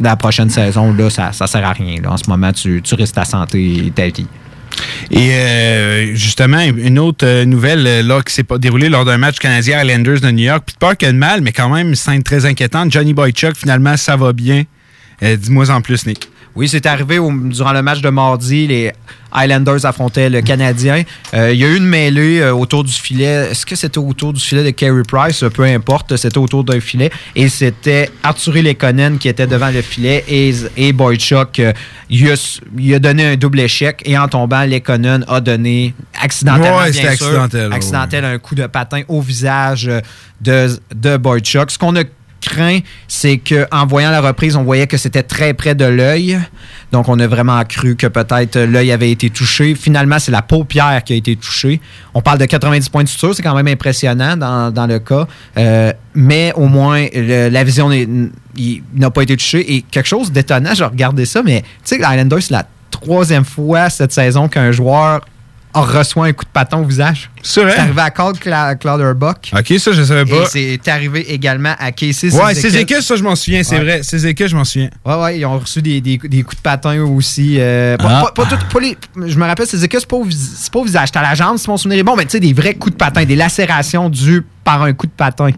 la, 0.00 0.16
prochaine 0.16 0.48
saison. 0.48 0.94
Là, 0.94 1.10
ça, 1.10 1.32
ça 1.32 1.46
sert 1.46 1.66
à 1.66 1.72
rien. 1.72 1.96
En 2.08 2.16
ce 2.16 2.30
moment, 2.30 2.52
tu, 2.52 2.80
tu 2.82 2.94
risques 2.94 3.16
ta 3.16 3.24
santé 3.24 3.86
et 3.86 3.90
ta 3.90 4.06
vie. 4.06 4.26
Et 5.10 5.32
euh, 5.32 6.14
justement, 6.14 6.60
une 6.60 7.00
autre 7.00 7.26
euh, 7.26 7.44
nouvelle 7.44 8.06
là, 8.06 8.22
qui 8.22 8.32
s'est 8.32 8.44
déroulée 8.58 8.88
lors 8.88 9.04
d'un 9.04 9.18
match 9.18 9.38
canadien 9.38 9.82
Islanders 9.82 10.20
de 10.20 10.30
New 10.30 10.44
York. 10.44 10.62
Puis 10.66 10.76
peur 10.78 10.96
que 10.96 11.06
de 11.06 11.12
mal, 11.12 11.40
mais 11.40 11.52
quand 11.52 11.68
même, 11.68 11.96
scène 11.96 12.22
très 12.22 12.46
inquiétante. 12.46 12.92
Johnny 12.92 13.12
Boychuk, 13.12 13.56
finalement, 13.56 13.96
ça 13.96 14.16
va 14.16 14.32
bien. 14.32 14.64
Dis-moi 15.20 15.68
en 15.70 15.80
plus, 15.80 16.06
Nick. 16.06 16.28
Oui, 16.58 16.66
c'est 16.68 16.84
arrivé 16.86 17.18
au- 17.20 17.30
durant 17.32 17.72
le 17.72 17.82
match 17.82 18.00
de 18.00 18.08
mardi. 18.10 18.66
Les 18.66 18.92
Highlanders 19.30 19.86
affrontaient 19.86 20.28
le 20.28 20.40
Canadien. 20.42 21.04
Euh, 21.34 21.52
il 21.52 21.58
y 21.60 21.64
a 21.64 21.68
eu 21.68 21.76
une 21.76 21.84
mêlée 21.86 22.40
euh, 22.40 22.52
autour 22.52 22.82
du 22.82 22.92
filet. 22.92 23.48
Est-ce 23.50 23.64
que 23.64 23.76
c'était 23.76 23.98
autour 23.98 24.32
du 24.32 24.40
filet 24.40 24.64
de 24.64 24.70
Carey 24.70 25.02
Price? 25.06 25.44
Peu 25.54 25.62
importe, 25.62 26.16
c'était 26.16 26.38
autour 26.38 26.64
d'un 26.64 26.80
filet. 26.80 27.10
Et 27.36 27.48
c'était 27.48 28.10
Arthur 28.24 28.54
Lekonen 28.54 29.18
qui 29.18 29.28
était 29.28 29.46
devant 29.46 29.70
le 29.70 29.82
filet 29.82 30.24
et, 30.26 30.52
et 30.76 30.92
Boychuk. 30.92 31.60
euh, 31.60 31.72
il, 32.10 32.28
a, 32.28 32.32
s- 32.32 32.60
il 32.76 32.92
a 32.92 32.98
donné 32.98 33.24
un 33.26 33.36
double 33.36 33.60
échec 33.60 34.02
et 34.04 34.18
en 34.18 34.26
tombant, 34.26 34.64
Lekonen 34.64 35.24
a 35.28 35.40
donné 35.40 35.94
accidentellement, 36.20 36.78
Ouais, 36.78 36.90
bien 36.90 37.02
c'était 37.02 37.16
sûr, 37.16 37.26
accidentel, 37.28 37.68
ouais. 37.70 37.76
accidentel, 37.76 38.24
un 38.24 38.38
coup 38.38 38.56
de 38.56 38.66
patin 38.66 39.02
au 39.06 39.20
visage 39.20 39.86
euh, 39.86 40.00
de, 40.40 40.68
de 40.94 41.16
Boychuk. 41.18 41.70
Ce 41.70 41.78
qu'on 41.78 41.94
a 41.94 42.02
craint, 42.40 42.80
c'est 43.06 43.38
qu'en 43.38 43.86
voyant 43.86 44.10
la 44.10 44.20
reprise, 44.20 44.56
on 44.56 44.64
voyait 44.64 44.86
que 44.86 44.96
c'était 44.96 45.22
très 45.22 45.54
près 45.54 45.74
de 45.74 45.84
l'œil. 45.84 46.38
Donc, 46.92 47.08
on 47.08 47.18
a 47.18 47.26
vraiment 47.26 47.62
cru 47.64 47.96
que 47.96 48.06
peut-être 48.06 48.58
l'œil 48.58 48.92
avait 48.92 49.10
été 49.10 49.30
touché. 49.30 49.74
Finalement, 49.74 50.18
c'est 50.18 50.32
la 50.32 50.42
paupière 50.42 51.02
qui 51.04 51.12
a 51.12 51.16
été 51.16 51.36
touchée. 51.36 51.80
On 52.14 52.22
parle 52.22 52.38
de 52.38 52.46
90 52.46 52.88
points 52.88 53.04
de 53.04 53.08
suture, 53.08 53.34
c'est 53.34 53.42
quand 53.42 53.54
même 53.54 53.68
impressionnant 53.68 54.36
dans, 54.36 54.86
le 54.86 54.98
cas. 54.98 55.26
Euh, 55.56 55.92
mais 56.14 56.52
au 56.54 56.66
moins, 56.66 57.06
la 57.14 57.64
vision 57.64 57.90
n'a 57.90 59.10
pas 59.10 59.22
été 59.22 59.36
touchée. 59.36 59.74
Et 59.74 59.82
quelque 59.82 60.08
chose 60.08 60.32
d'étonnant, 60.32 60.74
j'ai 60.74 60.84
regardé 60.84 61.24
ça, 61.26 61.42
mais 61.42 61.62
tu 61.84 61.96
sais, 61.96 61.98
l'Islanders, 61.98 62.42
c'est 62.42 62.54
la 62.54 62.66
troisième 62.90 63.44
fois 63.44 63.90
cette 63.90 64.12
saison 64.12 64.48
qu'un 64.48 64.72
joueur 64.72 65.20
reçoit 65.74 66.26
un 66.26 66.32
coup 66.32 66.44
de 66.44 66.50
patin 66.50 66.78
au 66.78 66.84
visage. 66.84 67.30
C'est 67.42 67.60
C'est 67.60 67.62
vrai? 67.62 67.76
arrivé 67.76 68.00
à 68.00 68.10
Carl 68.10 68.32
Cla- 68.34 68.76
Clutterbuck. 68.76 69.50
OK, 69.56 69.78
ça, 69.78 69.92
je 69.92 70.02
savais 70.02 70.22
Et 70.22 70.24
pas. 70.40 70.46
c'est 70.46 70.88
arrivé 70.88 71.32
également 71.32 71.74
à 71.78 71.92
Casey 71.92 72.32
Ouais, 72.34 72.54
équipes, 72.76 73.00
ça, 73.02 73.16
je 73.16 73.22
m'en 73.22 73.36
souviens, 73.36 73.62
c'est 73.62 73.76
Ouais. 73.78 73.84
vrai. 73.84 74.02
Ces 74.02 74.26
équipes, 74.26 74.48
je 74.48 74.56
m'en 74.56 74.64
souviens. 74.64 74.90
Ouais, 75.04 75.14
ouais, 75.14 75.38
ils 75.38 75.44
ont 75.46 75.58
reçu 75.58 75.80
des, 75.82 76.00
des- 76.00 76.18
des 76.18 76.42
coups 76.42 76.56
de 76.56 76.62
patin 76.62 77.00
aussi. 77.02 77.56
euh, 77.60 77.96
pas- 77.96 78.08
Ah. 78.08 78.32
pas- 78.34 78.44
pas 78.44 78.56
tout- 78.56 78.64
pas 78.72 78.80
les- 78.80 78.96
je 79.26 79.38
me 79.38 79.44
rappelle, 79.46 79.66
ces 79.66 79.84
équipes, 79.84 80.00
c'est 80.00 80.08
pas, 80.08 80.16
au 80.16 80.24
vis- 80.24 80.54
c'est 80.58 80.72
pas 80.72 80.78
au 80.80 80.84
visage. 80.84 81.12
T'as 81.12 81.22
la 81.22 81.34
jambe, 81.34 81.58
si 81.58 81.68
mon 81.68 81.76
souvenir 81.76 81.98
est 82.00 82.02
bon, 82.02 82.16
mais 82.16 82.24
tu 82.24 82.30
sais, 82.32 82.40
des 82.40 82.52
vrais 82.52 82.74
coups 82.74 82.92
de 82.94 82.98
patin, 82.98 83.24
des 83.24 83.36
lacérations 83.36 84.08
dues 84.08 84.44
par 84.64 84.82
un 84.82 84.92
coup 84.92 85.06
de 85.06 85.12
patin. 85.12 85.50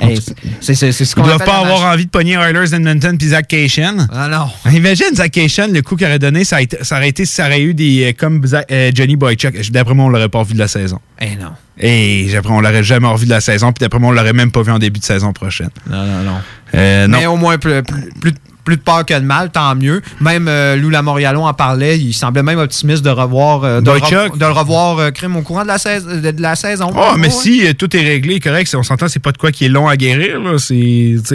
Hey, 0.00 0.18
c'est 0.60 0.74
ce 0.74 0.84
Ils 1.02 1.14
qu'on 1.14 1.22
doivent 1.22 1.34
appelle 1.36 1.46
pas 1.46 1.58
avoir 1.58 1.92
envie 1.92 2.06
de 2.06 2.10
pogner 2.10 2.32
Oilers 2.34 2.74
Edmonton 2.74 3.16
puis 3.18 3.28
Zach 3.28 3.46
Cation. 3.46 3.98
Ah 4.12 4.28
non. 4.28 4.72
Imagine 4.72 5.14
Zach 5.14 5.30
Cation, 5.30 5.68
le 5.70 5.82
coup 5.82 5.96
qu'il 5.96 6.06
aurait 6.06 6.18
donné, 6.18 6.44
ça, 6.44 6.56
a 6.56 6.60
été- 6.62 6.78
ça 6.82 6.96
aurait 6.96 7.10
été 7.10 7.24
si 7.26 7.34
ça 7.34 7.46
aurait 7.46 7.60
eu 7.60 7.74
des 7.74 8.08
euh, 8.08 8.12
comme 8.18 8.44
Zach- 8.46 8.66
euh, 8.70 8.90
Johnny 8.94 9.16
Boychuk. 9.16 9.70
D'après 9.70 9.94
moi, 9.94 10.06
on 10.06 10.08
l'aurait 10.08 10.28
pas 10.30 10.38
revu 10.40 10.54
de 10.54 10.58
la 10.58 10.68
saison. 10.68 10.98
Eh 11.20 11.36
non. 11.36 11.52
Et 11.78 12.28
d'après, 12.32 12.52
on 12.52 12.60
l'aurait 12.60 12.82
jamais 12.84 13.08
revu 13.08 13.26
de 13.26 13.30
la 13.30 13.40
saison. 13.40 13.72
Puis 13.72 13.80
d'après 13.82 13.98
moi, 13.98 14.10
on 14.10 14.12
l'aurait 14.12 14.32
même 14.32 14.50
pas 14.50 14.62
vu 14.62 14.72
en 14.72 14.78
début 14.78 14.98
de 15.00 15.04
saison 15.04 15.32
prochaine. 15.32 15.70
Non, 15.88 16.04
non, 16.06 16.22
non. 16.22 16.36
Euh, 16.74 17.06
non. 17.06 17.18
Mais 17.18 17.26
au 17.26 17.36
moins, 17.36 17.58
plus, 17.58 17.82
plus- 18.20 18.32
plus- 18.64 18.76
de 18.76 18.82
peur 18.82 19.04
que 19.04 19.14
de 19.14 19.24
mal, 19.24 19.50
tant 19.50 19.74
mieux. 19.74 20.00
Même 20.20 20.46
euh, 20.48 20.76
Lou 20.76 20.88
Lamoriallon 20.90 21.46
en 21.46 21.52
parlait. 21.54 21.98
Il 21.98 22.12
semblait 22.14 22.42
même 22.42 22.58
optimiste 22.58 23.04
de 23.04 23.10
revoir 23.10 23.64
euh, 23.64 23.80
de, 23.80 23.90
re- 23.90 24.36
de 24.36 24.44
le 24.44 24.50
revoir 24.52 24.98
euh, 24.98 25.10
crime 25.10 25.36
au 25.36 25.42
courant 25.42 25.62
de 25.62 25.68
la, 25.68 25.78
sais- 25.78 26.00
de, 26.00 26.30
de 26.30 26.42
la 26.42 26.54
saison. 26.56 26.90
Oh, 26.96 27.12
mais 27.18 27.26
Ouais. 27.28 27.32
si 27.32 27.66
euh, 27.66 27.72
tout 27.74 27.94
est 27.96 28.00
réglé, 28.02 28.40
correct, 28.40 28.72
on 28.76 28.82
s'entend, 28.82 29.08
c'est 29.08 29.18
pas 29.20 29.32
de 29.32 29.38
quoi 29.38 29.52
qui 29.52 29.64
est 29.66 29.68
long 29.68 29.88
à 29.88 29.96
guérir. 29.96 30.40
Là. 30.40 30.52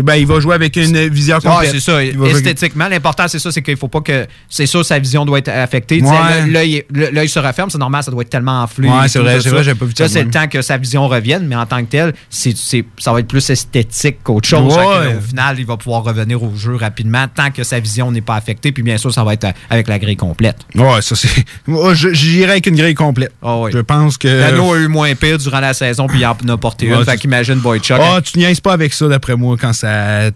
Ben, 0.04 0.16
il 0.16 0.26
va 0.28 0.40
jouer 0.40 0.56
avec 0.56 0.76
une 0.76 1.08
visière 1.10 1.38
Ouais, 1.46 1.52
complète. 1.52 1.72
c'est 1.72 1.80
ça. 1.80 2.04
Esthétiquement, 2.04 2.88
l'important, 2.88 3.28
c'est 3.28 3.40
ça, 3.40 3.52
c'est 3.52 3.62
qu'il 3.62 3.78
faut 3.78 3.88
pas 3.88 4.02
que. 4.02 4.26
C'est 4.50 4.66
sûr, 4.66 4.84
sa 4.86 5.00
vision 5.00 5.26
doit 5.26 5.40
être 5.40 5.50
affectée. 5.50 6.02
Ouais. 6.02 6.48
l'œil- 6.48 7.30
se 7.30 7.40
referme, 7.40 7.70
c'est 7.70 7.78
normal, 7.78 8.04
ça 8.04 8.12
doit 8.12 8.22
être 8.22 8.30
tellement 8.30 8.62
enflé. 8.64 8.88
Ouais, 8.90 9.08
c'est 9.08 9.20
vrai, 9.20 9.40
c'est 9.42 9.50
vrai, 9.50 9.64
j'avais 9.64 9.78
pas 9.78 9.86
vu 9.86 9.94
ça 9.98 10.08
c'est 10.08 10.24
le 10.24 10.30
temps 10.32 10.48
que 10.48 10.62
sa 10.62 10.78
vision 10.78 11.08
revienne, 11.08 11.46
mais 11.48 11.56
en 11.56 11.66
tant 11.66 11.84
que 11.84 11.90
tel, 11.90 12.14
c'est, 12.30 12.56
c'est- 12.56 12.86
ça 12.98 13.12
va 13.12 13.20
être 13.20 13.28
plus 13.28 13.48
esthétique 13.50 14.18
qu'autre 14.24 14.48
chose. 14.48 14.76
Ouais. 14.76 15.16
Au 15.18 15.22
final, 15.22 15.58
il 15.60 15.66
va 15.66 15.78
pouvoir 15.78 16.04
revenir 16.04 16.42
au 16.42 16.56
jeu 16.56 16.76
rapidement. 16.76 17.17
Tant 17.26 17.50
que 17.50 17.64
sa 17.64 17.80
vision 17.80 18.12
n'est 18.12 18.22
pas 18.22 18.36
affectée. 18.36 18.72
Puis 18.72 18.84
bien 18.84 18.98
sûr, 18.98 19.12
ça 19.12 19.24
va 19.24 19.34
être 19.34 19.48
avec 19.70 19.88
la 19.88 19.98
grille 19.98 20.16
complète. 20.16 20.58
Ouais, 20.76 21.02
ça 21.02 21.16
c'est. 21.16 21.30
Moi, 21.68 21.94
j'irais 21.96 22.52
avec 22.52 22.68
une 22.68 22.76
grille 22.76 22.94
complète. 22.94 23.34
Ah 23.42 23.64
Je 23.72 23.80
pense 23.80 24.18
que. 24.18 24.28
Dano 24.28 24.74
a 24.74 24.78
eu 24.78 24.88
moins 24.88 25.16
pire 25.16 25.40
durant 25.40 25.60
la 25.60 25.74
saison, 25.74 26.08
puis 26.08 26.20
il 26.20 26.26
en 26.26 26.36
a 26.48 26.58
porté 26.58 26.86
une. 26.86 27.04
fait 27.04 27.18
qu'imagine 27.18 27.56
Boychuk. 27.56 27.98
Ah, 28.00 28.22
tu 28.22 28.38
niaises 28.38 28.60
pas 28.60 28.74
avec 28.74 28.94
ça, 28.94 29.08
d'après 29.08 29.36
moi, 29.36 29.58
quand 29.60 29.74
ça. 29.74 30.30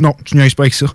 Non, 0.00 0.14
tu 0.24 0.36
niaises 0.36 0.54
pas 0.54 0.64
avec 0.64 0.74
ça. 0.74 0.86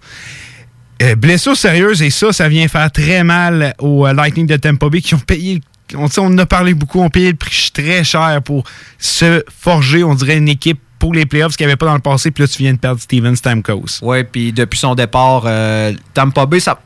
Euh, 1.02 1.16
blessure 1.16 1.58
sérieuse, 1.58 2.04
et 2.04 2.12
ça, 2.12 2.32
ça 2.32 2.48
vient 2.48 2.68
faire 2.68 2.92
très 2.92 3.24
mal 3.24 3.74
aux 3.80 4.06
euh, 4.06 4.14
Lightning 4.14 4.46
de 4.46 4.56
Tampa 4.56 4.88
Bay 4.88 5.02
qui 5.02 5.16
ont 5.16 5.20
payé 5.20 5.60
on, 5.96 6.08
on 6.18 6.26
en 6.26 6.38
a 6.38 6.46
parlé 6.46 6.74
beaucoup, 6.74 7.00
on 7.00 7.10
payé 7.10 7.32
le 7.32 7.38
prix 7.38 7.72
très 7.74 8.04
cher 8.04 8.42
pour 8.44 8.64
se 8.98 9.44
forger, 9.50 10.04
on 10.04 10.16
dirait, 10.16 10.38
une 10.38 10.50
équipe 10.50 10.80
pour 11.02 11.16
les 11.16 11.26
playoffs 11.26 11.58
qu'il 11.58 11.66
n'y 11.66 11.72
avait 11.72 11.78
pas 11.78 11.88
dans 11.88 11.96
le 11.96 12.00
passé. 12.00 12.30
Puis 12.30 12.44
là, 12.44 12.48
tu 12.48 12.60
viens 12.60 12.74
de 12.74 12.78
perdre 12.78 13.02
Steven 13.02 13.36
Stamkos. 13.36 14.04
Oui, 14.04 14.24
puis 14.24 14.54
depuis 14.54 14.78
son 14.78 14.94
départ, 14.94 15.44
euh, 15.48 15.92
Tampa 16.14 16.46
Bay, 16.46 16.60
ça, 16.60 16.80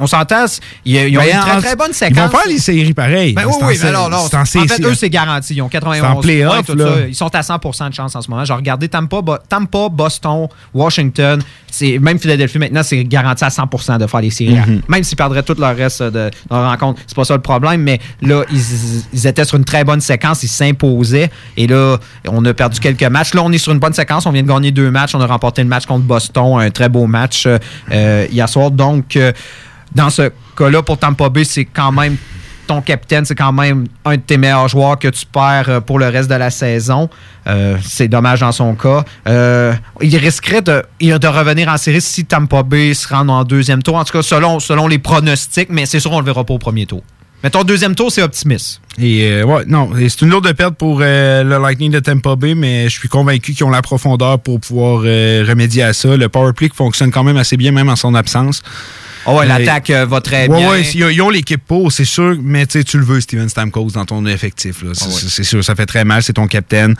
on 0.00 0.06
s'entend, 0.06 0.46
ils, 0.84 1.16
ont 1.16 1.20
ben, 1.20 1.28
une 1.28 1.40
très, 1.40 1.60
très 1.60 1.76
bonne 1.76 1.92
séquence. 1.92 2.16
Ils 2.16 2.22
vont 2.22 2.28
faire 2.28 2.48
les 2.48 2.58
séries 2.58 2.94
pareilles. 2.94 3.34
Ben 3.34 3.44
oui, 3.46 3.54
oui, 3.62 3.78
mais 3.82 3.92
non, 3.92 4.08
non. 4.08 4.18
En, 4.18 4.44
fait, 4.44 4.84
eux, 4.84 4.94
c'est 4.94 5.10
garanti. 5.10 5.54
Ils 5.54 5.62
ont 5.62 5.68
91 5.68 6.24
points, 6.24 6.62
tout 6.62 6.78
ça. 6.78 7.06
Ils 7.08 7.14
sont 7.14 7.34
à 7.34 7.40
100% 7.40 7.90
de 7.90 7.94
chance 7.94 8.16
en 8.16 8.22
ce 8.22 8.30
moment. 8.30 8.44
J'ai 8.44 8.52
regardé 8.52 8.88
Tampa, 8.88 9.20
Tampa, 9.48 9.88
Boston, 9.90 10.48
Washington. 10.74 11.42
Même 12.00 12.18
Philadelphie, 12.18 12.58
maintenant, 12.58 12.82
c'est 12.82 13.04
garanti 13.04 13.44
à 13.44 13.48
100% 13.48 13.98
de 13.98 14.06
faire 14.06 14.20
les 14.20 14.30
séries. 14.30 14.56
Mm-hmm. 14.56 14.80
Même 14.88 15.04
s'ils 15.04 15.16
perdraient 15.16 15.42
tout 15.42 15.56
le 15.56 15.66
reste 15.66 16.02
de 16.02 16.30
leur 16.50 16.70
rencontre. 16.70 17.00
C'est 17.06 17.16
pas 17.16 17.24
ça 17.24 17.34
le 17.34 17.40
problème, 17.40 17.82
mais 17.82 18.00
là, 18.20 18.44
ils, 18.50 19.26
étaient 19.26 19.44
sur 19.44 19.56
une 19.56 19.64
très 19.64 19.84
bonne 19.84 20.00
séquence. 20.00 20.42
Ils 20.42 20.48
s'imposaient. 20.48 21.30
Et 21.56 21.66
là, 21.66 21.98
on 22.28 22.44
a 22.44 22.54
perdu 22.54 22.80
quelques 22.80 23.02
matchs. 23.04 23.34
Là, 23.34 23.42
on 23.42 23.52
est 23.52 23.58
sur 23.58 23.72
une 23.72 23.78
bonne 23.78 23.94
séquence. 23.94 24.26
On 24.26 24.32
vient 24.32 24.42
de 24.42 24.48
gagner 24.48 24.70
deux 24.70 24.90
matchs. 24.90 25.14
On 25.14 25.20
a 25.20 25.26
remporté 25.26 25.62
le 25.62 25.68
match 25.68 25.86
contre 25.86 26.04
Boston. 26.04 26.58
Un 26.60 26.70
très 26.70 26.88
beau 26.88 27.06
match 27.06 27.46
euh, 27.46 28.26
hier 28.30 28.48
soir. 28.48 28.70
Donc, 28.70 29.16
euh, 29.16 29.32
dans 29.94 30.10
ce 30.10 30.30
cas-là, 30.56 30.82
pour 30.82 30.98
Tampa 30.98 31.28
Bay, 31.28 31.44
c'est 31.44 31.64
quand 31.64 31.92
même 31.92 32.16
ton 32.66 32.80
capitaine, 32.80 33.24
c'est 33.24 33.34
quand 33.34 33.52
même 33.52 33.86
un 34.04 34.16
de 34.16 34.22
tes 34.22 34.36
meilleurs 34.36 34.68
joueurs 34.68 34.98
que 34.98 35.08
tu 35.08 35.26
perds 35.26 35.68
euh, 35.68 35.80
pour 35.80 35.98
le 35.98 36.06
reste 36.06 36.30
de 36.30 36.34
la 36.34 36.50
saison. 36.50 37.10
Euh, 37.46 37.76
c'est 37.82 38.08
dommage 38.08 38.40
dans 38.40 38.52
son 38.52 38.74
cas. 38.74 39.04
Euh, 39.28 39.72
il 40.00 40.16
risquerait 40.16 40.62
de, 40.62 40.82
de, 41.00 41.26
revenir 41.26 41.68
en 41.68 41.76
série 41.76 42.00
si 42.00 42.24
Tampa 42.24 42.62
Bay 42.62 42.94
se 42.94 43.08
rend 43.08 43.28
en 43.28 43.44
deuxième 43.44 43.82
tour. 43.82 43.96
En 43.96 44.04
tout 44.04 44.12
cas, 44.12 44.22
selon, 44.22 44.60
selon 44.60 44.86
les 44.86 44.98
pronostics, 44.98 45.68
mais 45.70 45.86
c'est 45.86 46.00
sûr, 46.00 46.12
on 46.12 46.16
ne 46.16 46.20
le 46.20 46.26
verra 46.26 46.44
pas 46.44 46.54
au 46.54 46.58
premier 46.58 46.86
tour. 46.86 47.02
Mais 47.42 47.50
ton 47.50 47.64
deuxième 47.64 47.96
tour, 47.96 48.12
c'est 48.12 48.22
optimiste. 48.22 48.80
Et 48.98 49.42
ouais, 49.42 49.64
non, 49.66 49.90
c'est 49.96 50.22
une 50.22 50.28
lourde 50.30 50.52
perte 50.52 50.76
pour 50.76 51.00
le 51.00 51.58
Lightning 51.60 51.90
de 51.90 51.98
Tampa 51.98 52.36
Bay, 52.36 52.54
mais 52.54 52.84
je 52.84 52.96
suis 52.96 53.08
convaincu 53.08 53.52
qu'ils 53.52 53.64
ont 53.64 53.70
la 53.70 53.82
profondeur 53.82 54.38
pour 54.38 54.60
pouvoir 54.60 55.00
remédier 55.00 55.82
à 55.82 55.92
ça. 55.92 56.16
Le 56.16 56.28
power 56.28 56.52
play 56.52 56.70
fonctionne 56.72 57.10
quand 57.10 57.24
même 57.24 57.36
assez 57.36 57.56
bien, 57.56 57.72
même 57.72 57.88
en 57.88 57.96
son 57.96 58.14
absence. 58.14 58.62
Oh 59.26 59.38
ouais, 59.38 59.46
l'attaque 59.46 59.90
euh, 59.90 60.04
va 60.06 60.20
très 60.20 60.48
bien. 60.48 60.70
Oui, 60.70 60.90
ils 60.94 61.22
ont 61.22 61.30
l'équipe 61.30 61.62
pour, 61.64 61.92
c'est 61.92 62.04
sûr, 62.04 62.36
mais 62.42 62.66
tu 62.66 62.98
le 62.98 63.04
veux, 63.04 63.20
Steven 63.20 63.48
Stamkos, 63.48 63.90
dans 63.92 64.04
ton 64.04 64.26
effectif. 64.26 64.84
Ah 64.84 64.92
c'est 64.94 65.44
sûr, 65.44 65.62
ça 65.64 65.74
fait 65.74 65.86
très 65.86 66.04
mal, 66.04 66.22
c'est 66.22 66.32
ton 66.34 66.46
capitaine. 66.46 66.96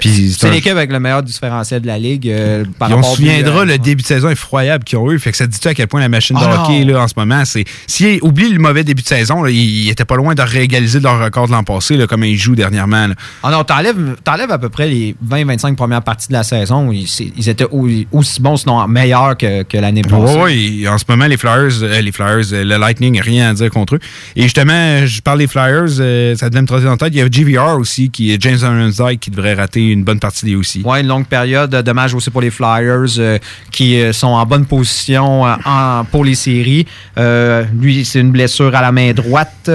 C'est 0.00 0.50
l'équipe 0.50 0.72
avec 0.72 0.90
le 0.90 1.00
meilleur 1.00 1.22
différentiel 1.22 1.82
de 1.82 1.86
la 1.86 1.98
ligue. 1.98 2.28
Euh, 2.28 2.64
on 2.80 3.02
se 3.02 3.16
souviendra 3.16 3.64
le 3.64 3.76
début 3.78 4.02
de 4.02 4.06
saison 4.06 4.30
effroyable 4.30 4.84
qu'ils 4.84 4.98
ont 4.98 5.10
eu. 5.10 5.18
Fait 5.18 5.32
que 5.32 5.36
ça 5.36 5.46
dit-tu 5.46 5.68
à 5.68 5.74
quel 5.74 5.86
point 5.86 6.00
la 6.00 6.08
machine 6.08 6.36
de 6.36 6.42
ah 6.42 6.64
hockey 6.64 6.84
là, 6.84 7.02
en 7.02 7.08
ce 7.08 7.14
moment, 7.16 7.44
c'est. 7.44 7.64
S'ils 7.86 8.18
oublient 8.22 8.52
le 8.52 8.58
mauvais 8.58 8.84
début 8.84 9.02
de 9.02 9.06
saison, 9.06 9.46
ils 9.46 9.90
étaient 9.90 10.04
pas 10.04 10.16
loin 10.16 10.34
de 10.34 10.42
réégaliser 10.42 11.00
leur 11.00 11.22
record 11.22 11.46
de 11.46 11.52
l'an 11.52 11.62
passé, 11.62 11.96
là, 11.96 12.06
comme 12.06 12.24
ils 12.24 12.38
jouent 12.38 12.54
dernièrement. 12.54 13.08
Ah 13.42 13.50
non, 13.50 13.64
t'enlèves, 13.64 14.50
à 14.50 14.58
peu 14.58 14.68
près 14.70 14.88
les 14.88 15.14
20-25 15.28 15.74
premières 15.74 16.02
parties 16.02 16.28
de 16.28 16.32
la 16.32 16.42
saison. 16.42 16.90
Ils, 16.90 17.48
étaient 17.48 17.66
aussi 18.12 18.40
bons, 18.40 18.56
sinon 18.56 18.86
meilleurs 18.88 19.36
que, 19.36 19.62
que 19.62 19.76
l'année 19.76 20.02
passée. 20.02 20.38
Oui, 20.42 20.86
en 20.88 20.96
ce 20.96 21.04
moment, 21.08 21.26
les 21.26 21.36
Flyers, 21.36 21.82
euh, 21.82 22.00
les 22.00 22.12
Flyers, 22.12 22.52
euh, 22.52 22.64
le 22.64 22.76
Lightning, 22.76 23.20
rien 23.20 23.50
à 23.50 23.54
dire 23.54 23.70
contre 23.70 23.96
eux. 23.96 24.00
Et 24.36 24.42
justement, 24.42 25.04
je 25.04 25.20
parle 25.20 25.38
des 25.38 25.46
Flyers, 25.46 25.90
ça 26.38 26.48
devait 26.48 26.62
me 26.62 26.66
dans 26.66 26.90
la 26.90 26.96
tête. 26.96 27.12
Il 27.12 27.18
y 27.18 27.20
a 27.20 27.28
GVR 27.28 27.78
aussi, 27.78 28.10
qui 28.10 28.32
est 28.32 28.40
James 28.40 28.58
Aronside, 28.62 29.18
qui 29.18 29.30
devrait 29.30 29.54
rater 29.54 29.81
une 29.90 30.04
bonne 30.04 30.20
partie 30.20 30.44
des 30.44 30.54
aussi. 30.54 30.82
Oui, 30.84 31.00
une 31.00 31.06
longue 31.06 31.26
période. 31.26 31.70
Dommage 31.70 32.14
aussi 32.14 32.30
pour 32.30 32.40
les 32.40 32.50
Flyers 32.50 33.18
euh, 33.18 33.38
qui 33.70 34.00
euh, 34.00 34.12
sont 34.12 34.28
en 34.28 34.46
bonne 34.46 34.66
position 34.66 35.46
euh, 35.46 36.02
pour 36.10 36.24
les 36.24 36.34
séries. 36.34 36.86
lui, 37.16 38.04
c'est 38.04 38.20
une 38.20 38.30
blessure 38.30 38.74
à 38.74 38.82
la 38.82 38.92
main 38.92 39.12
droite 39.12 39.70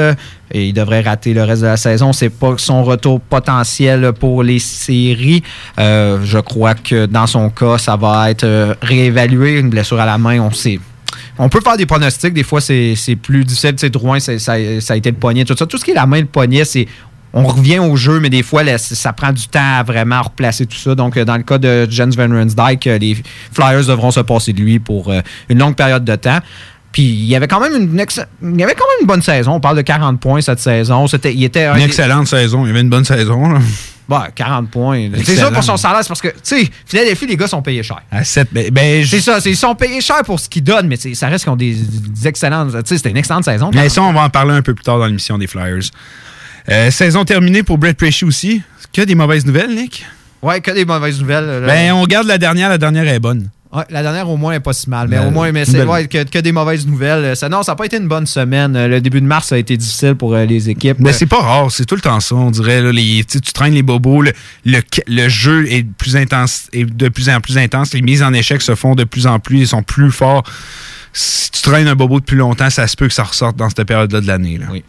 et 0.52 0.68
il 0.68 0.74
devrait 0.74 1.02
rater 1.02 1.34
le 1.34 1.44
reste 1.44 1.62
de 1.62 1.68
la 1.68 1.78
saison. 1.78 2.14
C'est 2.14 2.30
pas 2.30 2.54
son 2.58 2.84
retour 2.84 3.20
potentiel 3.20 4.14
pour 4.14 4.44
les 4.44 4.60
séries. 4.60 5.44
je 5.78 6.40
crois 6.40 6.76
que 6.76 7.06
dans 7.06 7.28
son 7.28 7.50
cas, 7.50 7.78
ça 7.78 7.96
va 7.96 8.32
être 8.32 8.78
réévalué. 8.82 9.60
Une 9.60 9.70
blessure 9.70 10.00
à 10.00 10.06
la 10.06 10.18
main, 10.18 10.40
on 10.40 10.52
sait. 10.52 10.80
On 11.40 11.50
peut 11.50 11.62
faire 11.62 11.78
des 11.78 11.86
pronostics, 11.86 12.34
des 12.34 12.44
fois 12.44 12.62
c'est 12.62 12.96
plus 13.22 13.46
difficile. 13.46 13.74
Sais, 13.78 13.90
Drouin, 13.90 14.20
ça, 14.20 14.38
ça, 14.40 14.54
a 14.54 14.96
été 14.96 15.12
le 15.12 15.18
poignet, 15.18 15.46
tout 15.46 15.56
ça. 15.56 15.66
Tout 15.66 15.78
ce 15.78 15.86
qui 15.86 15.92
est 15.92 15.96
la 15.96 16.06
main, 16.06 16.22
le 16.22 16.26
poignet, 16.26 16.66
c'est 16.66 16.88
on 17.38 17.44
revient 17.44 17.78
au 17.78 17.96
jeu, 17.96 18.20
mais 18.20 18.32
des 18.32 18.42
fois, 18.42 18.64
ça 18.80 19.14
prend 19.14 19.32
du 19.32 19.48
temps 19.48 19.78
à 19.78 19.84
vraiment 19.84 20.24
replacer 20.24 20.66
tout 20.66 20.78
ça. 20.78 20.96
Donc, 20.96 21.18
euh, 21.18 21.24
dans 21.24 21.38
le 21.38 21.44
cas 21.44 21.60
de 21.60 21.88
Jens 21.88 22.16
Van 22.16 22.28
Rensdyke, 22.28 22.88
euh, 22.88 22.98
les 22.98 23.16
Flyers 23.54 23.86
devront 23.86 24.10
se 24.10 24.22
passer 24.22 24.54
de 24.54 24.60
lui 24.60 24.80
pour 24.80 25.12
euh, 25.12 25.22
une 25.48 25.60
longue 25.60 25.76
période 25.76 26.04
de 26.04 26.16
temps. 26.16 26.40
Puis 26.92 27.04
il 27.04 27.26
y 27.26 27.36
avait 27.36 27.48
quand 27.48 27.60
même 27.60 27.76
une 27.76 28.06
il 28.42 28.60
y 28.60 28.64
avait 28.64 28.74
quand 28.74 28.86
même 28.86 29.02
une 29.02 29.08
bonne 29.08 29.22
saison. 29.22 29.54
On 29.54 29.60
parle 29.60 29.78
de 29.78 29.84
40 29.84 30.20
points 30.20 30.42
cette 30.42 30.60
saison. 30.60 31.06
C'était 31.06 31.32
il 31.32 31.44
était 31.44 31.68
une 31.68 31.82
excellente 31.82 32.26
saison. 32.26 32.66
Il 32.66 32.70
y 32.70 32.72
avait 32.72 32.82
une 32.82 32.90
bonne 32.90 33.06
saison. 33.06 33.50
Là. 33.50 33.60
Bah, 34.10 34.30
40 34.34 34.72
points. 34.72 35.10
C'est 35.24 35.36
ça 35.36 35.52
pour 35.52 35.64
son 35.64 35.78
salaire, 35.78 36.00
c'est 36.02 36.08
parce 36.08 36.22
que, 36.22 36.30
tu 36.30 36.36
sais, 36.44 36.70
Philadelphie, 36.86 37.28
les 37.28 37.36
gars 37.36 37.48
sont 37.48 37.62
payés 37.62 37.84
cher. 37.84 38.02
À 38.10 38.24
7, 38.24 38.48
ben, 38.54 38.72
ben 38.72 39.06
C'est 39.06 39.20
ça, 39.20 39.40
ils 39.46 39.58
sont 39.58 39.76
payés 39.76 40.00
cher 40.00 40.24
pour 40.24 40.40
ce 40.40 40.48
qu'ils 40.48 40.64
donnent, 40.64 40.88
mais 40.88 40.96
ça 40.96 41.28
reste 41.28 41.44
qu'ils 41.44 41.52
ont 41.52 41.58
des, 41.58 41.76
excellentes. 42.26 42.72
Tu 42.72 42.80
sais, 42.86 42.98
c'était 42.98 43.10
une 43.10 43.18
excellente 43.18 43.44
saison. 43.44 43.70
Mais 43.74 43.90
ça, 43.90 44.02
on 44.02 44.14
va 44.14 44.24
en 44.24 44.30
parler 44.30 44.54
un 44.54 44.62
peu 44.62 44.74
plus 44.74 44.84
tard 44.86 44.98
dans 44.98 45.08
l'émission 45.08 45.38
des 45.38 45.48
Flyers. 45.48 45.92
Euh, 46.70 46.92
saison 46.92 47.24
terminée 47.24 47.64
pour 47.64 47.78
Brett 47.78 47.98
Pesci 47.98 48.26
aussi. 48.26 48.62
Que 48.94 49.02
des 49.02 49.16
mauvaises 49.16 49.46
nouvelles, 49.46 49.74
Nick? 49.74 50.06
Ouais, 50.42 50.62
que 50.62 50.72
des 50.72 50.86
mauvaises 50.86 51.20
nouvelles. 51.20 51.64
Ben, 51.66 51.94
on 51.94 52.06
garde 52.06 52.28
la 52.28 52.38
dernière. 52.38 52.70
La 52.70 52.78
dernière 52.78 53.08
est 53.08 53.20
bonne. 53.20 53.50
Ouais, 53.74 53.84
la 53.90 54.02
dernière, 54.02 54.30
au 54.30 54.38
moins, 54.38 54.54
est 54.54 54.60
pas 54.62 54.74
si 54.74 54.90
mal. 54.90 55.08
Mais, 55.10 55.20
au 55.20 55.30
moins, 55.30 55.52
mais 55.52 55.66
c'est 55.66 55.84
ouais, 55.84 56.08
que, 56.08 56.40
des 56.40 56.52
mauvaises 56.52 56.88
nouvelles. 56.88 57.36
Ça, 57.36 57.50
non, 57.50 57.64
ça 57.64 57.74
n'a 57.74 57.76
pas 57.76 57.86
été 57.86 57.98
une 57.98 58.08
bonne 58.08 58.26
semaine. 58.26 58.88
Le 58.88 59.02
début 59.02 59.20
de 59.20 59.26
mars 59.26 59.52
a 59.52 59.58
été 59.58 59.76
difficile 59.76 60.16
pour 60.16 60.34
euh, 60.36 60.46
les 60.46 60.70
équipes. 60.70 60.98
Mais 61.00 61.12
c'est 61.12 61.26
pas 61.26 61.42
rare. 61.42 61.72
C'est 61.72 61.86
tout 61.86 61.96
le 61.96 62.02
temps 62.02 62.20
ça, 62.20 62.36
on 62.36 62.52
dirait. 62.52 62.82
Là, 62.82 62.92
les, 62.92 63.26
tu 63.26 63.42
traînes 63.42 63.74
les 63.74 63.84
bobos. 63.84 64.22
Le, 64.22 64.32
le, 64.66 65.30
jeu 65.30 65.70
est, 65.72 65.84
plus 65.84 66.16
intense, 66.16 66.68
est 66.72 66.86
de 66.86 67.10
plus 67.10 67.30
en 67.30 67.42
plus 67.42 67.58
intense. 67.58 67.94
Les 67.94 68.02
mises 68.02 68.24
en 68.24 68.34
échec 68.34 68.62
se 68.62 68.76
font 68.76 68.96
de 68.96 69.04
plus 69.04 69.28
en 69.28 69.40
plus. 69.40 69.60
Ils 69.60 69.68
sont 69.68 69.84
plus 69.84 70.12
forts. 70.12 70.44
Si 71.12 71.52
tu 71.52 71.62
traînes 71.62 71.88
un 71.88 71.96
bobo 71.96 72.20
depuis 72.20 72.38
longtemps, 72.38 72.70
ça 72.70 72.88
se 72.88 72.96
peut 72.96 73.08
que 73.08 73.14
ça 73.14 73.24
ressorte 73.24 73.58
dans 73.58 73.70
cette 73.70 73.84
période-là 73.86 74.22
de 74.22 74.28
l'année. 74.28 74.60
Oui. 74.72 74.84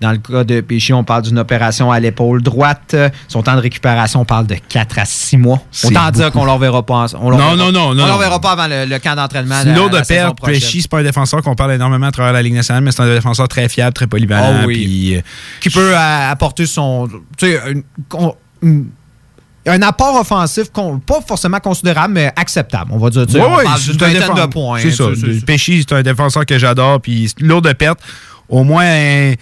Dans 0.00 0.12
le 0.12 0.18
cas 0.18 0.44
de 0.44 0.60
Péchy, 0.60 0.92
on 0.92 1.02
parle 1.02 1.22
d'une 1.22 1.38
opération 1.38 1.90
à 1.90 1.98
l'épaule 1.98 2.40
droite. 2.40 2.94
Son 3.26 3.42
temps 3.42 3.56
de 3.56 3.60
récupération, 3.60 4.20
on 4.20 4.24
parle 4.24 4.46
de 4.46 4.54
4 4.54 4.98
à 4.98 5.04
6 5.04 5.36
mois. 5.38 5.60
Autant 5.84 6.10
dire 6.10 6.30
qu'on 6.30 6.42
ne 6.42 6.46
leur 6.46 6.58
verra 6.58 6.84
pas. 6.84 7.06
On 7.20 7.30
non, 7.30 7.56
non, 7.56 7.72
non, 7.72 7.90
On 7.90 7.94
leur 7.94 8.18
verra 8.18 8.40
pas 8.40 8.52
avant 8.52 8.68
le, 8.68 8.98
camp 8.98 9.16
d'entraînement. 9.16 9.62
Lourd 9.66 9.90
de 9.90 10.00
perdre. 10.06 10.36
Péchy, 10.44 10.82
c'est 10.82 10.90
pas 10.90 11.00
un 11.00 11.02
défenseur 11.02 11.42
qu'on 11.42 11.54
parle 11.54 11.72
énormément 11.72 12.06
à 12.06 12.12
travers 12.12 12.32
la 12.32 12.42
Ligue 12.42 12.54
nationale, 12.54 12.84
mais 12.84 12.92
c'est 12.92 13.02
un 13.02 13.12
défenseur 13.12 13.48
très 13.48 13.68
fiable, 13.68 13.92
très 13.92 14.06
polyvalent. 14.06 14.62
Oh 14.64 14.70
euh, 14.70 15.20
qui 15.60 15.70
peut 15.70 15.96
apporter 15.96 16.66
son. 16.66 17.08
un 19.66 19.82
apport 19.82 20.20
offensif 20.20 20.70
pas 21.06 21.20
forcément 21.26 21.58
considérable, 21.58 22.14
mais 22.14 22.32
acceptable. 22.36 22.90
On 22.92 22.98
va 22.98 23.10
dire. 23.10 23.26
Oui, 23.34 23.40
oui, 23.40 23.64
c'est 23.78 24.02
un 24.02 24.12
défenseur 24.12 24.46
de 24.46 24.52
points. 24.52 24.78
C'est 24.80 24.92
ça. 24.92 25.06
Péchy, 25.44 25.84
c'est 25.86 25.96
un 25.96 26.02
défenseur 26.02 26.46
que 26.46 26.56
j'adore, 26.56 27.00
puis 27.00 27.32
lourd 27.40 27.62
de 27.62 27.72
perte. 27.72 27.98
Au 28.48 28.64
moins. 28.64 29.34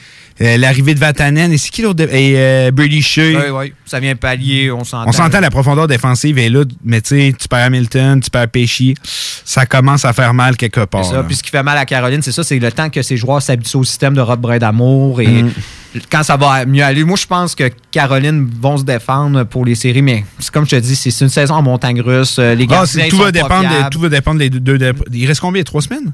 Euh, 0.42 0.58
l'arrivée 0.58 0.92
de 0.92 1.00
Vatanen 1.00 1.50
et 1.50 1.56
c'est 1.56 1.70
qui 1.70 1.80
l'autre 1.80 2.02
et 2.12 2.34
euh, 2.36 2.70
Brady 2.70 3.00
Shea? 3.00 3.38
Oui, 3.38 3.50
oui, 3.54 3.72
ça 3.86 4.00
vient 4.00 4.14
pallier, 4.16 4.70
on 4.70 4.84
s'entend. 4.84 5.08
On 5.08 5.12
s'entend 5.12 5.40
la 5.40 5.48
profondeur 5.48 5.88
défensive 5.88 6.38
est 6.38 6.50
là, 6.50 6.62
mais 6.84 7.00
tu 7.00 7.08
sais, 7.08 7.34
tu 7.38 7.48
perds 7.48 7.64
Hamilton, 7.64 8.20
tu 8.20 8.28
perds 8.28 8.48
Pesci, 8.48 8.94
ça 9.02 9.64
commence 9.64 10.04
à 10.04 10.12
faire 10.12 10.34
mal 10.34 10.58
quelque 10.58 10.84
part. 10.84 11.06
Ça, 11.06 11.22
puis 11.22 11.36
ce 11.36 11.42
qui 11.42 11.48
fait 11.48 11.62
mal 11.62 11.78
à 11.78 11.86
Caroline, 11.86 12.20
c'est 12.20 12.32
ça, 12.32 12.44
c'est 12.44 12.58
le 12.58 12.70
temps 12.70 12.90
que 12.90 13.00
ces 13.00 13.16
joueurs 13.16 13.40
s'habituent 13.40 13.78
au 13.78 13.84
système 13.84 14.12
de 14.12 14.20
Rod 14.20 14.42
d'amour 14.58 15.22
et 15.22 15.42
mm. 15.42 15.52
quand 16.12 16.22
ça 16.22 16.36
va 16.36 16.66
mieux 16.66 16.84
aller. 16.84 17.02
Moi, 17.02 17.16
je 17.16 17.26
pense 17.26 17.54
que 17.54 17.70
Caroline 17.90 18.46
vont 18.60 18.76
se 18.76 18.84
défendre 18.84 19.44
pour 19.44 19.64
les 19.64 19.74
séries, 19.74 20.02
mais 20.02 20.26
c'est 20.38 20.50
comme 20.50 20.66
je 20.66 20.76
te 20.76 20.80
dis, 20.80 20.96
c'est 20.96 21.18
une 21.22 21.30
saison 21.30 21.54
en 21.54 21.62
montagne 21.62 22.02
russe. 22.02 22.36
Euh, 22.38 22.54
les 22.54 22.66
gars, 22.66 22.84
ah, 22.84 23.08
tout, 23.08 23.16
va 23.16 23.32
dépendre 23.32 23.68
tout 23.90 24.00
va 24.00 24.10
dépendre 24.10 24.38
des 24.38 24.50
deux. 24.50 24.78
il 25.14 25.26
reste 25.26 25.40
combien? 25.40 25.62
Trois 25.62 25.80
semaines? 25.80 26.12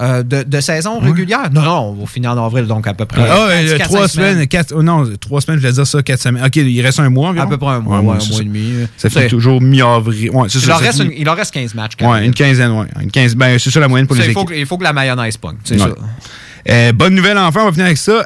Euh, 0.00 0.22
de, 0.22 0.60
saison 0.60 0.98
régulière? 0.98 1.50
Non, 1.52 1.62
non, 1.62 1.78
on 1.90 1.92
va 1.92 2.06
finir 2.06 2.30
en 2.30 2.46
avril, 2.46 2.66
donc 2.66 2.86
à 2.86 2.94
peu 2.94 3.04
près. 3.04 3.22
Ah, 3.28 3.46
ouais, 3.48 3.78
trois 3.80 4.08
semaines, 4.08 4.46
quatre, 4.46 4.72
oh 4.74 4.82
non, 4.82 5.04
trois 5.20 5.42
semaines, 5.42 5.60
je 5.60 5.66
vais 5.66 5.72
dire 5.72 5.86
ça, 5.86 6.02
quatre 6.02 6.22
semaines. 6.22 6.44
OK, 6.44 6.56
il 6.56 6.80
reste 6.80 7.00
un 7.00 7.10
mois 7.10 7.28
environ? 7.28 7.46
À 7.46 7.48
peu 7.48 7.58
près 7.58 7.74
un 7.74 7.80
mois, 7.80 7.98
un 7.98 8.02
mois 8.02 8.16
et 8.18 8.44
demi. 8.44 8.86
Ça 8.96 9.10
fait 9.10 9.28
toujours 9.28 9.60
mi-avril. 9.60 10.30
Ouais, 10.30 10.48
il, 10.48 10.72
reste 10.72 11.04
il 11.16 11.28
en 11.28 11.34
reste 11.34 11.52
15 11.52 11.74
matchs. 11.74 11.92
Quand 11.98 12.12
ouais, 12.12 12.24
une 12.24 12.32
quinzaine, 12.32 12.70
ouais. 12.70 12.86
Une 13.02 13.10
quinze, 13.10 13.34
ben, 13.34 13.58
c'est 13.58 13.70
ça 13.70 13.80
la 13.80 13.88
moyenne 13.88 14.06
pour 14.06 14.16
les 14.16 14.26
il 14.26 14.32
faut, 14.32 14.46
Il 14.54 14.66
faut 14.66 14.78
que 14.78 14.84
la 14.84 14.92
mayonnaise 14.92 15.36
pogne, 15.36 15.56
c'est 15.64 15.78
ça. 15.78 15.88
Euh, 16.68 16.92
bonne 16.92 17.14
nouvelle, 17.14 17.38
enfin, 17.38 17.62
on 17.62 17.66
va 17.66 17.72
finir 17.72 17.86
avec 17.86 17.98
ça. 17.98 18.24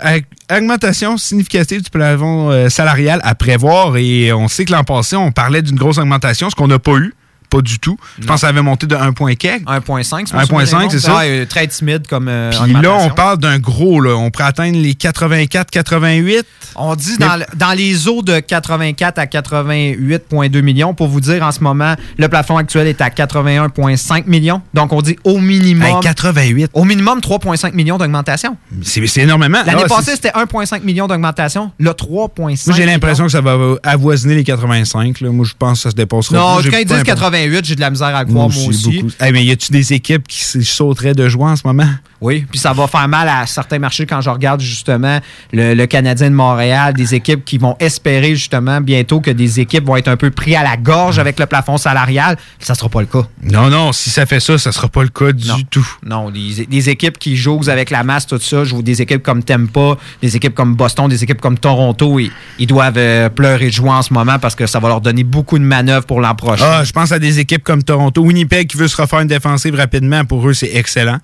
augmentation 0.53 1.17
significative 1.17 1.83
du 1.83 1.91
plafond 1.91 2.51
euh, 2.51 2.69
salarial 2.69 3.21
à 3.23 3.35
prévoir. 3.35 3.97
Et 3.97 4.33
on 4.33 4.49
sait 4.49 4.65
que 4.65 4.73
l'an 4.73 4.85
passé, 4.85 5.17
on 5.17 5.33
parlait 5.33 5.63
d'une 5.63 5.77
grosse 5.77 5.99
augmentation, 5.99 6.51
ce 6.51 6.55
qu'on 6.55 6.69
n'a 6.69 6.79
pas 6.79 6.97
eu 6.97 7.15
pas 7.55 7.63
du 7.63 7.79
tout. 7.79 7.97
Je 8.19 8.27
pense 8.27 8.37
que 8.37 8.41
ça 8.41 8.49
avait 8.49 8.63
monté 8.63 8.87
de 8.87 8.97
1,4. 8.97 9.63
1,5, 9.65 10.33
1,5, 10.33 10.91
c'est 10.91 10.99
ça. 11.01 11.17
Ouais, 11.17 11.47
très 11.47 11.67
timide 11.69 12.07
comme. 12.09 12.27
Euh, 12.29 12.51
Puis 12.65 12.73
là, 12.73 12.95
on 13.01 13.11
parle 13.11 13.39
d'un 13.39 13.59
gros, 13.59 14.01
là. 14.01 14.15
On 14.17 14.31
pourrait 14.31 14.45
atteindre 14.49 14.77
les 14.77 14.95
84, 14.95 15.71
88. 15.71 16.45
On 16.77 16.97
dit 16.97 17.17
dans, 17.19 17.37
le- 17.37 17.45
dans 17.57 17.73
les 17.73 18.09
eaux 18.09 18.23
de 18.23 18.41
84 18.41 19.19
à 19.19 19.27
88,2 19.27 20.61
millions. 20.63 20.95
Pour 20.95 21.07
vous 21.09 21.21
dire, 21.21 21.43
en 21.45 21.53
ce 21.53 21.61
moment, 21.61 21.95
le 22.19 22.29
plafond 22.29 22.57
actuel 22.57 22.87
est 22.89 23.01
à 23.01 23.09
81,5 23.11 24.25
millions. 24.27 24.61
Donc, 24.73 24.93
on 24.93 25.01
dit 25.03 25.17
au 25.25 25.39
minimum. 25.39 25.87
Hey, 25.87 25.95
88. 26.03 26.71
Au 26.75 26.85
minimum 26.85 27.21
3,5 27.21 27.73
millions 27.75 27.99
d'augmentation. 27.99 28.57
C'est 28.83 29.07
c'est 29.07 29.21
énormément. 29.23 29.59
L'année 29.65 29.83
Ah, 29.85 29.89
passée, 29.89 30.05
c'est- 30.07 30.17
c'était 30.17 30.33
1,5 30.35 30.83
millions 30.83 31.07
d'augmentation. 31.07 31.71
Là, 31.79 31.95
3,5 31.95 32.67
Moi, 32.67 32.77
j'ai 32.77 32.87
l'impression 32.87 33.27
que 33.27 33.33
ça 33.33 33.41
va 33.41 33.57
avoisiner 33.83 34.35
les 34.35 34.45
85. 34.45 35.21
Là. 35.21 35.31
Moi, 35.31 35.45
je 35.49 35.53
pense 35.59 35.79
que 35.79 35.83
ça 35.85 35.91
se 35.91 35.95
dépassera. 35.95 36.37
Non, 36.37 36.45
quand 36.57 36.79
ils 36.79 36.85
disent 36.87 36.97
l'impression. 36.97 37.15
88, 37.51 37.65
j'ai 37.65 37.75
de 37.77 37.81
la 37.81 37.91
misère 37.91 38.15
à 38.15 38.25
croire, 38.25 38.49
moi 38.49 38.67
aussi. 38.69 39.01
beaucoup. 39.01 39.13
Hey, 39.21 39.33
mais 39.33 39.45
y 39.45 39.51
a-tu 39.51 39.73
des 39.73 39.93
équipes 39.93 40.27
qui 40.27 40.43
sauteraient 40.65 41.15
de 41.15 41.29
joie 41.29 41.51
en 41.51 41.57
ce 41.57 41.63
moment? 41.67 41.87
Oui, 42.21 42.47
puis 42.51 42.59
ça 42.59 42.73
va 42.73 42.87
faire 42.87 43.07
mal 43.07 43.29
à 43.29 43.45
certains 43.47 43.79
marchés 43.79 44.07
quand 44.07 44.21
je 44.23 44.31
regarde 44.31 44.61
justement 44.61 45.19
le, 45.53 45.75
le 45.75 45.87
Canadien 45.87 46.31
de 46.31 46.35
Montréal, 46.35 46.95
des 46.95 47.15
équipes 47.15 47.45
qui 47.45 47.59
vont 47.59 47.77
espérer 47.81 48.35
justement 48.35 48.81
bientôt 48.81 49.21
que 49.21 49.31
des 49.31 49.61
équipes 49.61 49.85
vont 49.85 49.97
être 49.97 50.09
un 50.09 50.17
peu 50.17 50.31
pris 50.31 50.57
à 50.57 50.63
la 50.63 50.77
gorge 50.79 51.19
avec 51.19 51.39
le 51.39 51.45
plafond 51.45 51.77
salarial. 51.77 52.39
Ça 52.61 52.75
sera 52.75 52.89
pas 52.89 53.01
le 53.01 53.07
cas. 53.07 53.25
Non, 53.43 53.69
non, 53.69 53.93
si 53.93 54.09
ça 54.09 54.25
fait 54.25 54.41
ça, 54.41 54.57
ça 54.57 54.73
sera 54.73 54.89
pas 54.89 55.03
le 55.03 55.11
cas 55.11 55.33
du 55.33 55.47
Non. 55.49 55.57
tout. 55.71 55.87
Non, 56.07 56.31
des, 56.31 56.65
des 56.65 56.89
équipes 56.89 57.19
qui 57.19 57.37
jouent 57.37 57.61
avec 57.69 57.91
la 57.91 58.05
masse, 58.05 58.27
tout 58.27 58.39
ça, 58.39 58.65
je 58.65 58.75
vois 58.75 58.83
des 58.83 59.03
équipes 59.03 59.23
comme 59.23 59.43
Tampa, 59.43 59.97
des 60.23 60.35
équipes 60.35 60.55
comme 60.55 60.75
Boston, 60.77 61.09
des 61.09 61.23
équipes 61.23 61.41
comme 61.43 61.59
Toronto, 61.59 62.19
ils, 62.19 62.31
ils 62.59 62.67
doivent 62.67 62.95
euh, 62.97 63.29
pleurer 63.29 63.67
de 63.67 63.73
joie 63.73 63.97
en 63.97 64.03
ce 64.03 64.15
moment 64.15 64.39
parce 64.39 64.55
que 64.55 64.67
ça 64.67 64.79
va 64.81 64.89
leur 64.89 65.01
donner 65.03 65.25
beaucoup 65.25 65.59
de 65.59 65.65
manœuvres 65.65 66.07
pour 66.07 66.21
l'an 66.23 66.35
prochain. 66.35 66.65
Ah, 66.67 66.85
je 66.85 66.93
pense 66.93 67.13
à 67.13 67.19
des 67.19 67.24
équipes 67.39 67.63
comme 67.65 67.83
Toronto. 67.83 68.23
Winnipeg 68.23 68.67
qui 68.69 68.77
veut 68.77 68.89
se 68.89 68.97
refaire 69.01 69.21
une 69.21 69.29
défensive 69.29 69.75
rapidement. 69.75 70.25
Pour 70.25 70.49
eux, 70.49 70.55
c'est 70.55 70.75
excellent. 70.75 71.19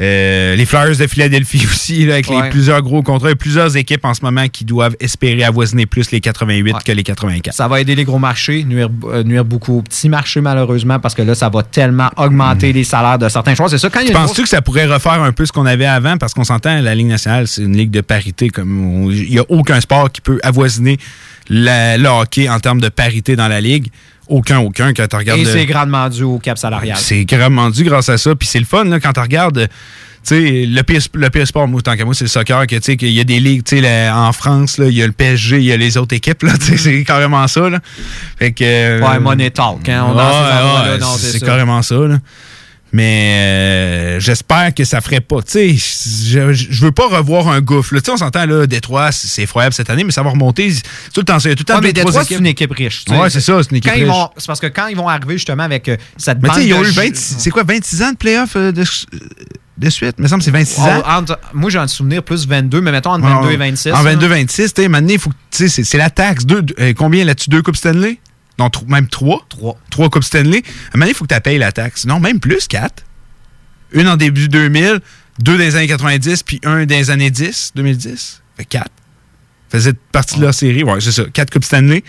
Euh, 0.00 0.54
les 0.54 0.64
Flyers 0.64 0.96
de 0.96 1.08
Philadelphie 1.08 1.66
aussi, 1.68 2.06
là, 2.06 2.14
avec 2.14 2.28
Ouais. 2.30 2.40
les 2.44 2.50
plusieurs 2.50 2.80
gros 2.82 3.02
contrats. 3.02 3.26
Il 3.28 3.30
y 3.30 3.32
a 3.32 3.36
plusieurs 3.36 3.76
équipes 3.76 4.04
en 4.04 4.14
ce 4.14 4.20
moment 4.22 4.46
qui 4.46 4.64
doivent 4.64 4.94
espérer 5.00 5.42
avoisiner 5.42 5.86
plus 5.86 6.12
les 6.12 6.20
88 6.20 6.72
Ouais. 6.72 6.78
que 6.84 6.92
les 6.92 7.02
84. 7.02 7.52
Ça 7.52 7.66
va 7.66 7.80
aider 7.80 7.96
les 7.96 8.04
gros 8.04 8.20
marchés, 8.20 8.62
nuire, 8.62 8.90
euh, 9.06 9.24
nuire 9.24 9.44
beaucoup 9.44 9.78
aux 9.78 9.82
petits 9.82 10.08
marchés, 10.08 10.40
malheureusement, 10.40 11.00
parce 11.00 11.16
que 11.16 11.22
là, 11.22 11.34
ça 11.34 11.48
va 11.48 11.64
tellement 11.64 12.10
augmenter 12.16 12.72
les 12.72 12.84
salaires 12.84 13.18
de 13.18 13.28
certains 13.28 13.56
joueurs. 13.56 13.70
C'est 13.70 13.78
ça, 13.78 13.90
quand 13.90 13.98
il 13.98 14.04
y 14.06 14.08
a 14.10 14.12
une 14.12 14.18
Penses-tu 14.18 14.42
que 14.44 14.48
ça 14.48 14.62
pourrait 14.62 14.86
refaire 14.86 15.20
un 15.20 15.32
peu 15.32 15.44
ce 15.44 15.50
qu'on 15.50 15.66
avait 15.66 15.86
avant? 15.86 16.16
Parce 16.16 16.32
qu'on 16.32 16.44
s'entend, 16.44 16.80
la 16.80 16.94
Ligue 16.94 17.08
nationale, 17.08 17.48
c'est 17.48 17.62
une 17.62 17.76
ligue 17.76 17.90
de 17.90 18.00
parité. 18.00 18.50
Comme 18.50 19.10
Il 19.10 19.28
n'y 19.30 19.38
a 19.40 19.44
aucun 19.48 19.80
sport 19.80 20.12
qui 20.12 20.20
peut 20.20 20.38
avoisiner 20.44 20.96
la- 21.48 21.96
le 21.98 22.08
hockey 22.08 22.48
en 22.48 22.60
termes 22.60 22.80
de 22.80 22.88
parité 22.88 23.34
dans 23.34 23.48
la 23.48 23.60
ligue. 23.60 23.88
Aucun, 24.28 24.58
aucun. 24.58 24.92
Quand 24.92 25.06
tu 25.06 25.16
regardes. 25.16 25.40
Et 25.40 25.44
c'est 25.44 25.66
grandement 25.66 26.08
dû 26.08 26.22
au 26.22 26.38
cap 26.38 26.58
salarial. 26.58 26.96
C'est 26.98 27.24
gravement 27.24 27.70
dû 27.70 27.84
grâce 27.84 28.08
à 28.08 28.18
ça. 28.18 28.34
Puis 28.34 28.48
c'est 28.48 28.58
le 28.58 28.66
fun 28.66 28.84
là, 28.84 29.00
quand 29.00 29.12
tu 29.12 29.20
regardes. 29.20 29.68
Sais, 30.22 30.66
le 30.66 30.82
pire, 30.82 31.00
le 31.14 31.46
sport, 31.46 31.66
moi, 31.68 31.80
tant 31.80 31.96
qu'à 31.96 32.04
moi, 32.04 32.12
c'est 32.12 32.24
le 32.24 32.28
soccer. 32.28 32.66
Que, 32.66 32.76
tu 32.76 32.96
qu'il 32.96 33.12
y 33.12 33.20
a 33.20 33.24
des 33.24 33.40
ligues, 33.40 33.64
tu 33.64 33.82
en 33.86 34.32
France, 34.32 34.76
il 34.78 34.92
y 34.92 35.02
a 35.02 35.06
le 35.06 35.12
PSG, 35.12 35.58
il 35.58 35.64
y 35.64 35.72
a 35.72 35.76
les 35.76 35.96
autres 35.96 36.14
équipes. 36.14 36.42
Là, 36.42 36.52
c'est 36.60 37.04
carrément 37.04 37.46
ça. 37.48 37.70
Là. 37.70 37.78
Fait 38.38 38.52
que, 38.52 38.64
euh, 38.64 39.00
Ouais, 39.00 39.18
money 39.20 39.50
talk. 39.50 39.88
Hein, 39.88 40.04
on 40.08 40.16
Ouais, 40.16 40.98
ouais, 40.98 41.16
c'est 41.18 41.40
carrément 41.40 41.80
ça. 41.82 41.94
Là. 41.94 42.18
Mais 42.92 43.34
euh, 44.16 44.20
j'espère 44.20 44.72
que 44.74 44.84
ça 44.84 45.00
ferait 45.02 45.20
pas. 45.20 45.42
Tu 45.42 45.76
sais, 45.76 45.76
je, 45.76 46.52
je 46.52 46.80
veux 46.84 46.92
pas 46.92 47.06
revoir 47.08 47.48
un 47.48 47.60
gouffre. 47.60 47.94
Tu 47.94 48.00
sais, 48.02 48.10
on 48.10 48.16
s'entend, 48.16 48.46
là, 48.46 48.66
Détroit, 48.66 49.12
c'est 49.12 49.42
effroyable 49.42 49.74
cette 49.74 49.90
année, 49.90 50.04
mais 50.04 50.10
ça 50.12 50.22
va 50.22 50.30
remonter. 50.30 50.72
Tout 51.12 51.20
le 51.20 51.24
temps, 51.24 51.38
tout 51.38 51.48
le 51.48 51.54
temps 51.56 51.74
Ouais, 51.74 51.80
mais 51.82 51.92
Détroit, 51.92 52.24
c'est 52.24 52.36
une 52.36 52.46
équipe 52.46 52.72
riche. 52.72 53.04
Ouais, 53.10 53.28
c'est 53.30 53.40
ça, 53.40 53.62
c'est 53.62 53.70
une 53.70 53.76
équipe 53.76 53.92
Quand 53.92 53.98
riche. 53.98 54.30
C'est 54.38 54.46
parce 54.46 54.60
que 54.60 54.66
quand 54.68 54.86
ils 54.86 54.96
vont 54.96 55.08
arriver 55.08 55.34
justement 55.34 55.64
avec 55.64 55.88
euh, 55.88 55.96
cette 56.16 56.40
Mais 56.42 56.48
bande 56.48 56.62
ils 56.62 56.72
ont 56.72 56.80
de 56.80 56.86
eu 56.86 56.92
jeux- 56.92 57.02
20, 57.02 57.14
c'est 57.14 57.50
quoi, 57.50 57.62
26 57.64 58.02
ans 58.02 58.12
de 58.12 58.16
playoff 58.16 58.56
euh, 58.56 58.72
de, 58.72 58.82
de 59.76 59.90
suite? 59.90 60.14
Il 60.18 60.22
me 60.22 60.28
semble 60.28 60.40
que 60.40 60.44
c'est 60.46 60.50
26 60.50 60.80
ans. 60.80 61.02
Entre- 61.06 61.38
moi, 61.52 61.68
j'ai 61.70 61.78
un 61.78 61.86
souvenir 61.88 62.22
plus 62.22 62.46
22, 62.48 62.80
mais 62.80 62.90
mettons 62.92 63.10
entre 63.10 63.26
22 63.28 63.52
et 63.52 63.56
26. 63.58 63.92
En 63.92 64.02
là. 64.02 64.14
22-26, 64.14 64.46
tu 64.74 64.82
sais, 64.82 64.88
maintenant, 64.88 65.08
il 65.12 65.18
faut 65.18 65.28
que- 65.30 65.34
tu 65.50 65.58
sais, 65.58 65.68
c'est- 65.68 65.84
c'est 65.84 65.98
la 65.98 66.08
taxe. 66.10 66.46
Deux, 66.46 66.64
euh, 66.80 66.94
combien 66.96 67.24
là-dessus? 67.26 67.50
Deux 67.50 67.60
Coupes 67.62 67.76
Stanley? 67.76 68.18
Non, 68.58 68.70
même 68.88 69.08
trois. 69.08 69.44
Trois. 69.48 69.78
Trois 69.90 70.08
Coupes 70.10 70.24
Stanley. 70.24 70.62
Maintenant, 70.94 71.06
il 71.06 71.14
faut 71.14 71.24
que 71.26 71.34
tu 71.34 71.40
payes 71.40 71.58
la 71.58 71.72
taxe. 71.72 72.04
Non, 72.06 72.18
même 72.20 72.40
plus, 72.40 72.66
quatre. 72.66 73.04
Une 73.92 74.08
en 74.08 74.16
début 74.16 74.48
2000, 74.48 75.00
deux 75.38 75.52
dans 75.56 75.58
les 75.58 75.76
années 75.76 75.86
90, 75.86 76.42
puis 76.42 76.60
un 76.64 76.84
dans 76.84 76.94
les 76.96 77.10
années 77.10 77.30
10, 77.30 77.72
2010. 77.74 78.42
Fait 78.56 78.64
quatre. 78.64 78.90
Faisait 79.70 79.92
partie 80.12 80.36
de 80.36 80.42
leur 80.42 80.54
série. 80.54 80.82
Ouais, 80.82 81.00
c'est 81.00 81.12
ça. 81.12 81.24
Quatre 81.32 81.50
Coupes 81.52 81.64
Stanley. 81.64 82.02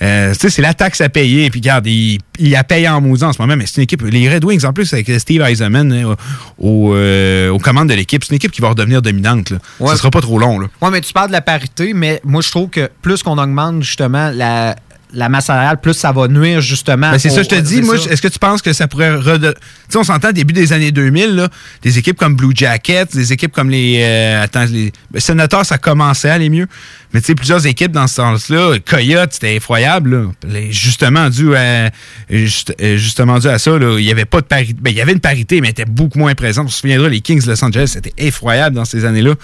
Euh, 0.00 0.32
tu 0.32 0.38
sais, 0.40 0.50
c'est 0.50 0.62
la 0.62 0.74
taxe 0.74 1.00
à 1.00 1.08
payer. 1.08 1.50
Puis 1.50 1.58
regarde, 1.60 1.86
il, 1.88 2.20
il 2.38 2.50
la 2.50 2.62
paye 2.62 2.88
en 2.88 3.00
maudit 3.00 3.24
en 3.24 3.32
ce 3.32 3.40
moment, 3.42 3.56
mais 3.56 3.66
c'est 3.66 3.76
une 3.78 3.82
équipe. 3.84 4.02
Les 4.02 4.32
Red 4.32 4.44
Wings, 4.44 4.64
en 4.64 4.72
plus, 4.72 4.92
avec 4.92 5.10
Steve 5.18 5.42
Eisenman 5.42 5.92
hein, 5.92 6.14
au- 6.58 6.94
euh, 6.94 7.50
aux 7.50 7.58
commandes 7.58 7.88
de 7.88 7.94
l'équipe, 7.94 8.22
c'est 8.22 8.30
une 8.30 8.36
équipe 8.36 8.52
qui 8.52 8.60
va 8.60 8.68
redevenir 8.68 9.02
dominante. 9.02 9.50
Là. 9.50 9.58
Ouais. 9.80 9.90
Ça 9.90 9.96
sera 9.96 10.10
pas 10.10 10.20
trop 10.20 10.38
long. 10.38 10.58
Oui, 10.60 10.88
mais 10.92 11.00
tu 11.00 11.12
parles 11.12 11.28
de 11.28 11.32
la 11.32 11.40
parité, 11.40 11.94
mais 11.94 12.20
moi, 12.24 12.42
je 12.42 12.50
trouve 12.50 12.68
que 12.70 12.88
plus 13.02 13.24
qu'on 13.24 13.38
augmente 13.38 13.82
justement 13.82 14.30
la, 14.32 14.76
la 15.12 15.28
masse 15.28 15.46
salariale, 15.46 15.80
plus 15.80 15.94
ça 15.94 16.12
va 16.12 16.28
nuire 16.28 16.60
justement. 16.60 17.10
Ben, 17.10 17.18
c'est 17.18 17.30
ça, 17.30 17.42
je 17.42 17.48
te 17.48 17.54
dis. 17.54 17.80
Moi, 17.82 17.96
est-ce 17.96 18.20
que 18.20 18.28
tu 18.28 18.38
penses 18.38 18.60
que 18.62 18.72
ça 18.72 18.86
pourrait. 18.88 19.14
rede- 19.16 19.54
Tu 19.54 19.60
sais, 19.88 19.98
on 19.98 20.04
s'entend 20.04 20.32
début 20.32 20.52
des 20.52 20.72
années 20.72 20.90
2000, 20.92 21.34
là, 21.36 21.48
des 21.82 21.98
équipes 21.98 22.16
comme 22.18 22.36
Blue 22.36 22.52
Jackets, 22.54 23.06
des 23.14 23.32
équipes 23.32 23.52
comme 23.52 23.70
les. 23.70 24.00
euh, 24.02 24.42
attends, 24.42 24.64
les 24.70 24.92
ben, 25.10 25.20
Sénateurs, 25.20 25.64
ça 25.64 25.78
commençait 25.78 26.28
à 26.30 26.34
aller 26.34 26.50
mieux. 26.50 26.66
Mais 27.14 27.20
tu 27.20 27.26
sais, 27.28 27.34
plusieurs 27.34 27.64
équipes 27.66 27.92
dans 27.92 28.06
ce 28.06 28.16
sens-là, 28.16 28.76
Coyote, 28.84 29.32
c'était 29.32 29.56
effroyable. 29.56 30.32
Là. 30.44 30.60
Justement, 30.70 31.30
dû 31.30 31.54
à, 31.56 31.90
juste- 32.28 32.74
euh, 32.82 32.96
justement 32.98 33.38
dû 33.38 33.48
à 33.48 33.58
ça, 33.58 33.78
là, 33.78 33.96
il 33.98 34.04
n'y 34.04 34.10
avait 34.10 34.26
pas 34.26 34.40
de 34.42 34.46
parité. 34.46 34.76
Ben, 34.78 34.90
il 34.90 34.96
y 34.96 35.00
avait 35.00 35.12
une 35.12 35.20
parité, 35.20 35.60
mais 35.62 35.68
elle 35.68 35.72
était 35.72 35.84
beaucoup 35.86 36.18
moins 36.18 36.34
présente. 36.34 36.66
On 36.66 36.70
se 36.70 36.80
souviendra, 36.80 37.08
les 37.08 37.20
Kings 37.22 37.42
de 37.42 37.48
Los 37.50 37.64
Angeles, 37.64 37.90
c'était 37.94 38.12
effroyable 38.18 38.76
dans 38.76 38.84
ces 38.84 39.04
années-là. 39.06 39.34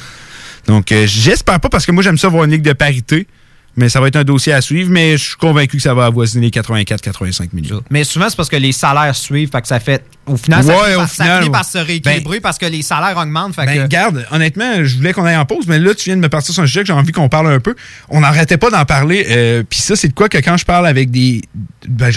Donc, 0.67 0.93
euh, 0.93 1.05
j'espère 1.07 1.59
pas, 1.61 1.69
parce 1.69 1.87
que 1.87 1.93
moi, 1.93 2.03
j'aime 2.03 2.19
ça 2.19 2.29
voir 2.29 2.45
une 2.45 2.51
ligue 2.51 2.63
de 2.63 2.73
parité. 2.73 3.27
Mais 3.77 3.89
ça 3.89 4.01
va 4.01 4.09
être 4.09 4.17
un 4.17 4.25
dossier 4.25 4.53
à 4.53 4.61
suivre, 4.61 4.91
mais 4.91 5.17
je 5.17 5.25
suis 5.25 5.37
convaincu 5.37 5.77
que 5.79 5.83
ça 5.83 5.95
va 5.95 6.07
avoisiner 6.07 6.47
les 6.47 6.51
84-85 6.51 7.49
millions. 7.53 7.83
Mais 7.91 8.05
souvent, 8.05 8.29
c'est 8.29 8.37
parce 8.37 8.49
que 8.49 8.57
les 8.57 8.73
salaires 8.73 9.17
suivent, 9.17 9.51
fait 9.51 9.61
que 9.63 9.69
ça 9.69 9.81
fait. 9.81 10.05
Au 10.27 10.37
final, 10.37 10.65
ça, 10.65 10.73
finit 10.73 10.95
par, 10.97 11.09
ça 11.09 11.23
final, 11.25 11.39
finit 11.43 11.51
par 11.53 11.61
ouais. 11.61 11.67
se 11.71 11.79
rééquilibrer 11.87 12.41
parce 12.41 12.57
que 12.59 12.67
les 12.67 12.83
salaires 12.83 13.17
augmentent. 13.19 13.55
Fait 13.55 13.67
Ben, 13.67 13.77
que, 13.77 13.83
regarde, 13.83 14.27
honnêtement, 14.31 14.83
je 14.83 14.97
voulais 14.97 15.13
qu'on 15.13 15.25
aille 15.25 15.37
en 15.37 15.45
pause, 15.45 15.67
mais 15.67 15.79
là, 15.79 15.95
tu 15.95 16.05
viens 16.05 16.17
de 16.17 16.23
me 16.23 16.29
partir 16.29 16.55
sur 16.55 16.63
un 16.63 16.67
sujet 16.67 16.81
que 16.81 16.87
j'ai 16.87 16.93
envie 16.95 17.13
qu'on 17.13 17.29
parle 17.29 17.49
un 17.53 17.61
peu. 17.61 17.75
On 18.09 18.21
n'arrêtait 18.21 18.57
pas 18.57 18.71
d'en 18.71 18.85
parler. 18.85 19.27
euh, 19.29 19.63
puis 19.69 19.79
ça, 19.81 19.97
c'est 19.97 20.09
de 20.09 20.15
quoi 20.15 20.29
que 20.29 20.39
quand 20.39 20.57
je 20.57 20.65
parle 20.65 20.87
avec 20.87 21.11
des. 21.11 21.43
Ben, 21.87 22.11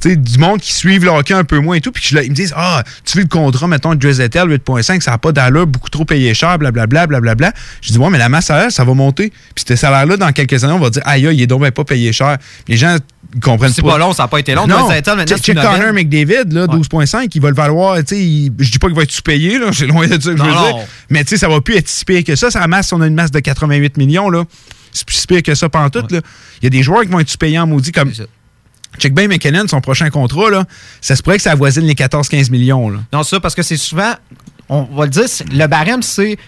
sais, 0.00 0.16
du 0.16 0.38
monde 0.38 0.60
qui 0.60 0.72
suivent 0.74 1.04
le 1.04 1.10
hockey 1.10 1.32
un 1.32 1.44
peu 1.44 1.58
moins 1.58 1.76
et 1.76 1.80
tout, 1.80 1.92
puis 1.92 2.02
je 2.06 2.18
ils 2.18 2.30
me 2.30 2.34
disent 2.34 2.52
Ah, 2.56 2.82
tu 3.04 3.16
veux 3.16 3.22
le 3.22 3.28
contrat, 3.28 3.66
mettons, 3.66 3.90
de 3.94 3.98
Dresdetel 3.98 4.48
8.5, 4.48 5.00
ça 5.00 5.12
n'a 5.12 5.18
pas 5.18 5.32
d'allure, 5.32 5.66
beaucoup 5.66 5.88
trop 5.88 6.04
payé 6.04 6.34
cher, 6.34 6.58
blablabla, 6.58 7.06
blablabla. 7.06 7.52
Je 7.80 7.92
dis 7.92 7.98
Ouais, 7.98 8.10
mais 8.10 8.18
la 8.18 8.28
masse 8.28 8.46
salariale, 8.46 8.72
ça 8.72 8.84
va 8.84 8.92
monter. 8.92 9.32
Puis 9.54 9.64
ce 9.66 9.76
salaire-là, 9.76 10.18
dans 10.18 10.32
quelques 10.32 10.62
années, 10.64 10.74
on 10.74 10.78
va 10.78 10.90
dire 10.90 11.02
Aïe, 11.06 11.26
aïe, 11.26 11.36
il 11.36 11.42
est 11.42 11.46
donc 11.46 11.62
ben 11.62 11.70
pas 11.70 11.84
payé 11.84 12.12
cher. 12.12 12.36
Les 12.68 12.76
gens 12.76 12.96
comprennent 13.42 13.72
c'est 13.72 13.82
pas. 13.82 13.92
pas 13.92 13.98
long, 13.98 14.12
ça 14.12 14.24
n'a 14.24 14.28
pas 14.28 14.38
été 14.40 14.54
long. 14.54 14.66
Non, 14.66 14.76
Connor. 15.86 15.92
McDavid, 15.94 16.52
là, 16.52 16.66
Ouais. 16.66 16.76
12.5, 16.78 17.28
il 17.34 17.40
va 17.46 17.50
le 17.50 17.56
valoir, 17.56 17.98
il- 18.12 18.52
je 18.58 18.70
dis 18.70 18.78
pas 18.78 18.86
qu'il 18.88 18.96
va 18.96 19.02
être 19.02 19.10
sous-payé, 19.12 19.58
c'est 19.72 19.86
loin 19.86 20.06
de 20.06 20.12
ça 20.12 20.30
que 20.32 20.36
je 20.36 20.42
veux 20.42 20.50
Non, 20.50 20.72
dire. 20.76 20.86
Mais 21.10 21.24
tu 21.24 21.30
sais, 21.30 21.36
ça 21.38 21.48
va 21.48 21.60
plus 21.60 21.76
être 21.76 21.88
si 21.88 22.04
pire 22.04 22.22
que 22.24 22.36
ça. 22.36 22.50
Ça 22.50 22.66
masse, 22.66 22.92
on 22.92 23.00
a 23.00 23.06
une 23.06 23.14
masse 23.14 23.30
de 23.30 23.40
88 23.40 23.96
millions, 23.96 24.28
là. 24.30 24.44
C'est 24.92 25.06
plus 25.06 25.16
si 25.16 25.26
pire 25.26 25.42
que 25.42 25.54
ça 25.54 25.68
pendant 25.68 25.90
tout, 25.90 26.04
là. 26.10 26.20
Il 26.60 26.64
y 26.64 26.66
a 26.66 26.70
des 26.70 26.82
joueurs 26.82 27.02
qui 27.02 27.08
vont 27.08 27.20
être 27.20 27.28
sous-payés 27.28 27.58
en 27.58 27.66
maudit, 27.66 27.92
comme. 27.92 28.12
Check 28.98 29.14
bien 29.14 29.28
McKinnon, 29.28 29.68
son 29.68 29.80
prochain 29.82 30.08
contrat, 30.08 30.50
là. 30.50 30.64
Ça 31.02 31.16
se 31.16 31.22
pourrait 31.22 31.36
que 31.36 31.42
ça 31.42 31.52
avoisine 31.52 31.84
les 31.84 31.94
14-15 31.94 32.50
millions, 32.50 32.88
là. 32.88 33.00
Non, 33.12 33.22
ça, 33.22 33.40
parce 33.40 33.54
que 33.54 33.62
c'est 33.62 33.76
souvent, 33.76 34.12
on 34.70 34.84
va 34.84 35.04
le 35.04 35.10
dire, 35.10 35.24
le 35.52 35.66
barème, 35.66 36.02
c'est 36.02 36.38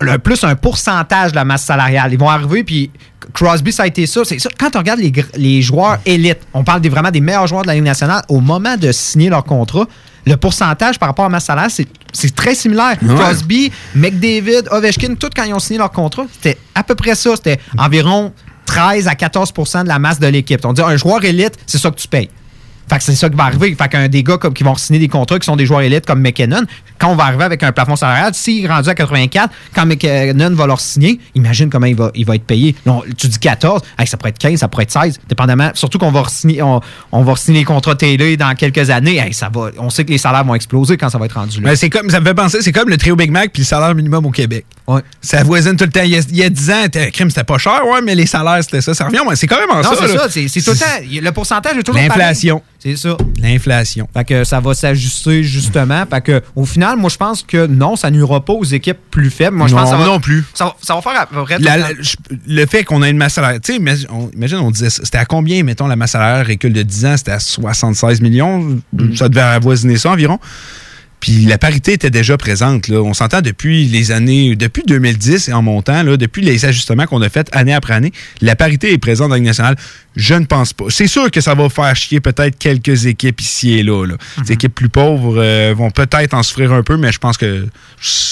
le 0.00 0.18
plus 0.18 0.42
un 0.44 0.54
pourcentage 0.56 1.32
de 1.32 1.36
la 1.36 1.44
masse 1.44 1.64
salariale. 1.64 2.12
Ils 2.12 2.18
vont 2.18 2.28
arriver, 2.30 2.64
puis 2.64 2.90
Crosby, 3.34 3.70
ça 3.72 3.82
a 3.84 3.86
été 3.86 4.06
ça. 4.06 4.22
C'est 4.24 4.38
ça. 4.38 4.48
Quand 4.58 4.74
on 4.76 4.78
regarde 4.78 5.00
les, 5.00 5.12
les 5.36 5.60
joueurs 5.62 5.98
élites, 6.06 6.40
on 6.54 6.64
parle 6.64 6.80
des, 6.80 6.88
vraiment 6.88 7.10
des 7.10 7.20
meilleurs 7.20 7.46
joueurs 7.46 7.62
de 7.62 7.68
la 7.68 7.74
Ligue 7.74 7.84
nationale, 7.84 8.22
au 8.28 8.40
moment 8.40 8.76
de 8.78 8.90
signer 8.92 9.28
leur 9.28 9.44
contrat, 9.44 9.86
le 10.26 10.36
pourcentage 10.36 10.98
par 10.98 11.08
rapport 11.08 11.24
à 11.24 11.28
la 11.28 11.32
masse 11.32 11.44
salariale, 11.44 11.70
c'est, 12.12 12.34
très 12.34 12.54
similaire. 12.54 12.96
Ouais. 13.02 13.14
Crosby, 13.14 13.72
McDavid, 13.94 14.68
Ovechkin, 14.70 15.14
tout 15.14 15.30
quand 15.34 15.44
ils 15.44 15.54
ont 15.54 15.58
signé 15.58 15.78
leur 15.78 15.90
contrat, 15.90 16.24
c'était 16.32 16.58
à 16.74 16.82
peu 16.82 16.94
près 16.94 17.14
ça. 17.14 17.36
C'était 17.36 17.60
environ 17.78 18.32
13 18.66 19.08
à 19.08 19.14
14% 19.14 19.84
de 19.84 19.88
la 19.88 19.98
masse 19.98 20.18
de 20.18 20.26
l'équipe. 20.26 20.64
On 20.64 20.72
dit 20.72 20.82
un 20.82 20.96
joueur 20.96 21.24
élite, 21.24 21.54
c'est 21.66 21.78
ça 21.78 21.90
que 21.90 21.96
tu 21.96 22.08
payes. 22.08 22.30
Fait 22.88 22.98
que 22.98 23.02
c'est 23.02 23.14
ça 23.14 23.28
qui 23.28 23.36
va 23.36 23.44
arriver. 23.44 23.74
Fait 23.74 23.88
qu'un 23.88 24.08
des 24.08 24.22
gars 24.22 24.36
comme, 24.36 24.54
qui 24.54 24.62
vont 24.62 24.74
signer 24.76 24.98
des 24.98 25.08
contrats 25.08 25.38
qui 25.38 25.46
sont 25.46 25.56
des 25.56 25.66
joueurs 25.66 25.80
élites 25.82 26.06
comme 26.06 26.20
McKinnon, 26.20 26.62
quand 26.98 27.08
on 27.08 27.16
va 27.16 27.24
arriver 27.24 27.44
avec 27.44 27.62
un 27.62 27.72
plafond 27.72 27.96
salarial, 27.96 28.34
s'il 28.34 28.64
est 28.64 28.68
rendu 28.68 28.88
à 28.88 28.94
84, 28.94 29.52
quand 29.74 29.86
McKinnon 29.86 30.54
va 30.54 30.66
leur 30.66 30.80
signer, 30.80 31.18
imagine 31.34 31.70
comment 31.70 31.86
il 31.86 31.96
va, 31.96 32.10
il 32.14 32.24
va 32.24 32.36
être 32.36 32.44
payé. 32.44 32.74
Non, 32.86 33.02
tu 33.16 33.28
dis 33.28 33.38
14, 33.38 33.82
hey, 33.98 34.06
ça 34.06 34.16
pourrait 34.16 34.30
être 34.30 34.38
15, 34.38 34.60
ça 34.60 34.68
pourrait 34.68 34.84
être 34.84 34.92
16, 34.92 35.20
dépendamment. 35.28 35.70
Surtout 35.74 35.98
qu'on 35.98 36.10
va 36.10 36.24
signer 36.28 36.62
on, 36.62 36.80
on 37.12 37.22
va 37.22 37.36
signer 37.36 37.60
les 37.60 37.64
contrats 37.64 37.94
télé 37.94 38.36
dans 38.36 38.54
quelques 38.54 38.90
années. 38.90 39.16
Hey, 39.18 39.32
ça 39.32 39.48
va, 39.52 39.70
on 39.78 39.90
sait 39.90 40.04
que 40.04 40.10
les 40.10 40.18
salaires 40.18 40.44
vont 40.44 40.54
exploser 40.54 40.96
quand 40.96 41.08
ça 41.08 41.18
va 41.18 41.26
être 41.26 41.32
rendu 41.38 41.60
là. 41.60 41.70
Ben, 41.70 41.76
c'est 41.76 41.90
comme, 41.90 42.10
ça 42.10 42.20
me 42.20 42.26
fait 42.26 42.34
penser, 42.34 42.58
c'est 42.60 42.72
comme 42.72 42.88
le 42.88 42.96
trio 42.96 43.16
Big 43.16 43.30
Mac 43.30 43.50
puis 43.52 43.62
le 43.62 43.66
salaire 43.66 43.94
minimum 43.94 44.26
au 44.26 44.30
Québec. 44.30 44.66
Ouais. 44.86 45.00
Ça 45.22 45.40
avoisine 45.40 45.76
tout 45.76 45.84
le 45.84 45.90
temps. 45.90 46.02
Il 46.02 46.10
y 46.10 46.16
a, 46.16 46.20
il 46.28 46.36
y 46.36 46.42
a 46.42 46.50
10 46.50 46.70
ans, 46.70 46.84
crime, 47.12 47.30
c'était 47.30 47.44
pas 47.44 47.58
cher, 47.58 47.80
ouais, 47.86 48.02
mais 48.02 48.14
les 48.14 48.26
salaires, 48.26 48.62
c'était 48.62 48.82
ça. 48.82 48.92
Ça 48.94 49.06
revient, 49.06 49.20
c'est 49.34 49.46
carrément 49.46 49.76
Non, 49.76 49.82
ça. 49.82 49.96
c'est 49.98 50.16
ça. 50.16 50.26
C'est 50.28 50.48
c'est 50.48 50.62
tout 50.62 50.72
le 50.72 50.78
temps. 50.78 51.22
Le 51.22 51.30
pourcentage 51.32 51.76
est 51.78 51.82
toujours 51.82 52.00
L'inflation. 52.00 52.62
C'est 52.84 52.96
ça. 52.96 53.16
L'inflation. 53.40 54.06
Fait 54.12 54.24
que 54.24 54.44
ça 54.44 54.60
va 54.60 54.74
s'ajuster 54.74 55.42
justement. 55.42 56.04
Fait 56.10 56.20
que 56.20 56.42
au 56.54 56.66
final, 56.66 56.98
moi 56.98 57.08
je 57.08 57.16
pense 57.16 57.42
que 57.42 57.66
non, 57.66 57.96
ça 57.96 58.10
nuira 58.10 58.44
pas 58.44 58.52
aux 58.52 58.64
équipes 58.64 58.98
plus 59.10 59.30
faibles. 59.30 59.56
Moi 59.56 59.68
je 59.68 59.74
pense 59.74 59.84
que 59.84 59.90
ça 59.90 59.96
va, 59.96 60.04
non 60.06 60.20
plus. 60.20 60.44
Ça, 60.52 60.66
va- 60.66 60.76
ça 60.82 60.94
va 60.94 61.00
faire 61.00 61.18
à 61.18 61.26
peu 61.26 61.42
près. 61.44 61.58
La- 61.60 61.78
la- 61.78 61.88
le 62.46 62.66
fait 62.66 62.84
qu'on 62.84 63.02
ait 63.02 63.10
une 63.10 63.16
masse 63.16 63.34
salariale, 63.34 63.62
tu 63.62 63.72
sais, 63.72 63.78
imagine, 63.78 64.06
on, 64.12 64.28
imagine, 64.36 64.58
on 64.58 64.70
disait, 64.70 64.90
c'était 64.90 65.16
à 65.16 65.24
combien, 65.24 65.62
mettons, 65.62 65.86
la 65.86 65.96
masse 65.96 66.10
salariale 66.10 66.46
recule 66.46 66.74
de 66.74 66.82
10 66.82 67.06
ans, 67.06 67.16
c'était 67.16 67.32
à 67.32 67.40
76 67.40 68.20
millions, 68.20 68.78
ça 69.16 69.30
devait 69.30 69.40
avoisiner 69.40 69.96
ça 69.96 70.10
environ. 70.10 70.38
Puis 71.24 71.46
la 71.46 71.56
parité 71.56 71.94
était 71.94 72.10
déjà 72.10 72.36
présente. 72.36 72.88
Là. 72.88 73.00
On 73.00 73.14
s'entend 73.14 73.40
depuis 73.40 73.86
les 73.86 74.12
années, 74.12 74.56
depuis 74.56 74.82
2010 74.86 75.48
et 75.48 75.54
en 75.54 75.62
montant, 75.62 76.02
là, 76.02 76.18
depuis 76.18 76.42
les 76.42 76.66
ajustements 76.66 77.06
qu'on 77.06 77.22
a 77.22 77.30
faits 77.30 77.48
année 77.52 77.72
après 77.72 77.94
année, 77.94 78.12
la 78.42 78.56
parité 78.56 78.92
est 78.92 78.98
présente 78.98 79.30
dans 79.30 79.36
la 79.36 79.38
Ligue 79.38 79.46
nationale. 79.46 79.74
Je 80.16 80.34
ne 80.34 80.44
pense 80.44 80.74
pas. 80.74 80.84
C'est 80.90 81.06
sûr 81.06 81.30
que 81.30 81.40
ça 81.40 81.54
va 81.54 81.70
faire 81.70 81.96
chier 81.96 82.20
peut-être 82.20 82.58
quelques 82.58 83.06
équipes 83.06 83.40
ici 83.40 83.72
et 83.72 83.82
là. 83.82 84.04
là. 84.04 84.16
Les 84.42 84.52
équipes 84.52 84.74
plus 84.74 84.90
pauvres 84.90 85.36
euh, 85.38 85.72
vont 85.74 85.90
peut-être 85.90 86.34
en 86.34 86.42
souffrir 86.42 86.74
un 86.74 86.82
peu, 86.82 86.98
mais 86.98 87.10
je 87.10 87.18
pense 87.18 87.38
que 87.38 87.68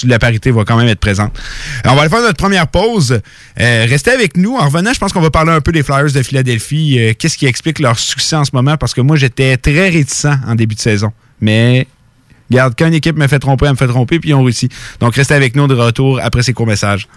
la 0.05 0.19
parité 0.19 0.51
va 0.51 0.63
quand 0.63 0.77
même 0.77 0.87
être 0.87 0.99
présente. 0.99 1.35
Alors, 1.83 1.93
on 1.93 1.95
va 1.95 2.01
aller 2.03 2.11
faire 2.11 2.21
notre 2.21 2.37
première 2.37 2.67
pause. 2.67 3.21
Euh, 3.59 3.85
restez 3.89 4.11
avec 4.11 4.37
nous. 4.37 4.55
En 4.55 4.67
revenant, 4.67 4.93
je 4.93 4.99
pense 4.99 5.13
qu'on 5.13 5.21
va 5.21 5.31
parler 5.31 5.51
un 5.51 5.61
peu 5.61 5.71
des 5.71 5.81
Flyers 5.81 6.11
de 6.11 6.21
Philadelphie. 6.21 6.99
Euh, 6.99 7.13
Qu'est-ce 7.17 7.39
qui 7.39 7.47
explique 7.47 7.79
leur 7.79 7.97
succès 7.97 8.35
en 8.35 8.45
ce 8.45 8.51
moment? 8.53 8.77
Parce 8.77 8.93
que 8.93 9.01
moi, 9.01 9.15
j'étais 9.15 9.57
très 9.57 9.89
réticent 9.89 10.27
en 10.47 10.53
début 10.53 10.75
de 10.75 10.79
saison. 10.79 11.11
Mais 11.41 11.87
Regarde, 12.53 12.75
quand 12.77 12.91
équipe 12.91 13.17
me 13.17 13.27
fait 13.27 13.39
tromper, 13.39 13.65
elle 13.65 13.71
me 13.71 13.77
fait 13.77 13.87
tromper, 13.87 14.19
puis 14.19 14.29
ils 14.29 14.33
ont 14.35 14.43
réussi. 14.43 14.69
Donc, 14.99 15.15
restez 15.15 15.33
avec 15.33 15.55
nous 15.55 15.65
de 15.65 15.73
retour 15.73 16.19
après 16.21 16.43
ces 16.43 16.53
courts 16.53 16.67
messages. 16.67 17.07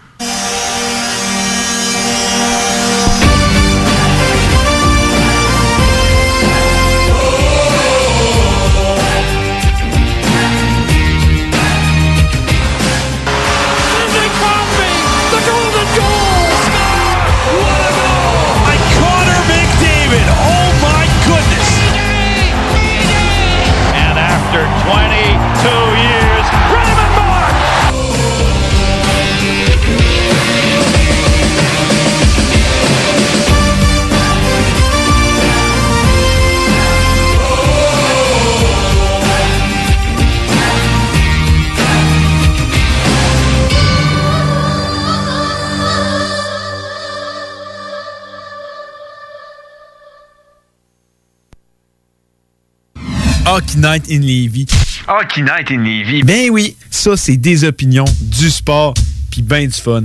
Hockey 53.56 53.78
Night 53.78 54.10
in 54.10 54.20
Levy. 54.20 54.66
Hockey 55.08 55.40
Night 55.40 55.70
in 55.70 55.82
Levy. 55.82 56.22
Ben 56.22 56.50
oui, 56.50 56.76
ça, 56.90 57.16
c'est 57.16 57.38
des 57.38 57.64
opinions, 57.64 58.04
du 58.20 58.50
sport, 58.50 58.92
puis 59.30 59.40
ben 59.40 59.66
du 59.66 59.72
fun. 59.72 60.04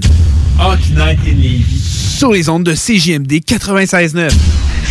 Hockey 0.57 0.93
Night 0.95 1.19
in 1.27 1.35
Levy. 1.35 1.81
Sur 2.17 2.31
les 2.31 2.47
ondes 2.47 2.63
de 2.63 2.73
CJMD 2.73 3.43
96.9. 3.43 4.31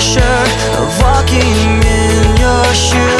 pressure 0.00 0.80
of 0.80 1.02
walking 1.02 1.82
in 1.82 2.36
your 2.38 2.64
shoes. 2.74 3.19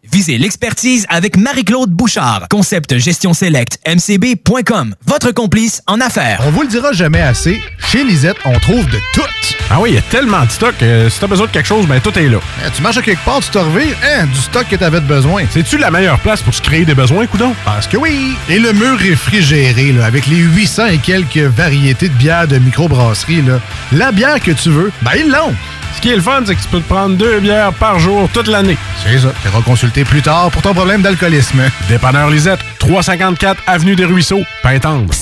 Visez 0.11 0.37
l'expertise 0.37 1.05
avec 1.09 1.37
Marie-Claude 1.37 1.89
Bouchard. 1.91 2.47
Concept 2.49 2.97
Gestion 2.97 3.33
Select, 3.33 3.79
mcb.com. 3.85 4.93
Votre 5.05 5.31
complice 5.31 5.81
en 5.87 6.01
affaires. 6.01 6.41
On 6.45 6.51
vous 6.51 6.63
le 6.63 6.67
dira 6.67 6.91
jamais 6.91 7.21
assez, 7.21 7.61
chez 7.91 8.03
Lisette, 8.03 8.35
on 8.43 8.59
trouve 8.59 8.85
de 8.89 8.97
tout. 9.13 9.21
Ah 9.69 9.79
oui, 9.79 9.91
il 9.91 9.95
y 9.95 9.97
a 9.97 10.01
tellement 10.01 10.43
de 10.43 10.51
stock. 10.51 10.75
euh, 10.81 11.09
si 11.09 11.17
t'as 11.19 11.27
besoin 11.27 11.47
de 11.47 11.51
quelque 11.51 11.67
chose, 11.67 11.87
ben 11.87 12.01
tout 12.01 12.17
est 12.19 12.27
là. 12.27 12.39
Eh, 12.65 12.71
tu 12.75 12.81
marches 12.81 12.97
à 12.97 13.01
quelque 13.01 13.23
part, 13.23 13.39
tu 13.39 13.51
te 13.51 13.57
revires, 13.57 13.95
hein, 14.03 14.25
du 14.25 14.39
stock 14.39 14.67
que 14.67 14.75
t'avais 14.75 14.99
de 14.99 15.05
besoin. 15.05 15.43
C'est-tu 15.49 15.77
la 15.77 15.89
meilleure 15.89 16.19
place 16.19 16.41
pour 16.41 16.53
se 16.53 16.61
créer 16.61 16.83
des 16.83 16.93
besoins, 16.95 17.25
coudon? 17.25 17.55
Parce 17.63 17.87
que 17.87 17.95
oui! 17.95 18.35
Et 18.49 18.59
le 18.59 18.73
mur 18.73 18.97
réfrigéré, 18.97 19.93
là, 19.93 20.05
avec 20.05 20.27
les 20.27 20.37
800 20.37 20.87
et 20.87 20.97
quelques 20.97 21.37
variétés 21.37 22.09
de 22.09 22.13
bières 22.15 22.47
de 22.49 22.57
microbrasserie, 22.57 23.43
là, 23.43 23.61
la 23.93 24.11
bière 24.11 24.41
que 24.41 24.51
tu 24.51 24.69
veux, 24.71 24.91
ben 25.03 25.11
ils 25.17 25.29
l'ont! 25.31 25.55
Ce 25.95 26.01
qui 26.01 26.09
est 26.09 26.15
le 26.15 26.21
fun, 26.21 26.41
c'est 26.45 26.55
que 26.55 26.61
tu 26.61 26.67
peux 26.67 26.79
te 26.79 26.87
prendre 26.87 27.15
deux 27.15 27.39
bières 27.39 27.73
par 27.73 27.99
jour 27.99 28.27
toute 28.33 28.47
l'année. 28.47 28.77
C'est 29.03 29.19
ça. 29.19 29.33
Tu 29.43 29.63
consulter 29.63 30.03
plus 30.03 30.21
tard 30.21 30.49
pour 30.51 30.61
ton 30.61 30.73
problème 30.73 31.01
d'alcoolisme. 31.01 31.61
Dépanneur 31.87 32.29
Lisette, 32.29 32.59
354 32.79 33.61
Avenue 33.67 33.95
des 33.95 34.05
Ruisseaux, 34.05 34.41
Pintendre. 34.63 35.13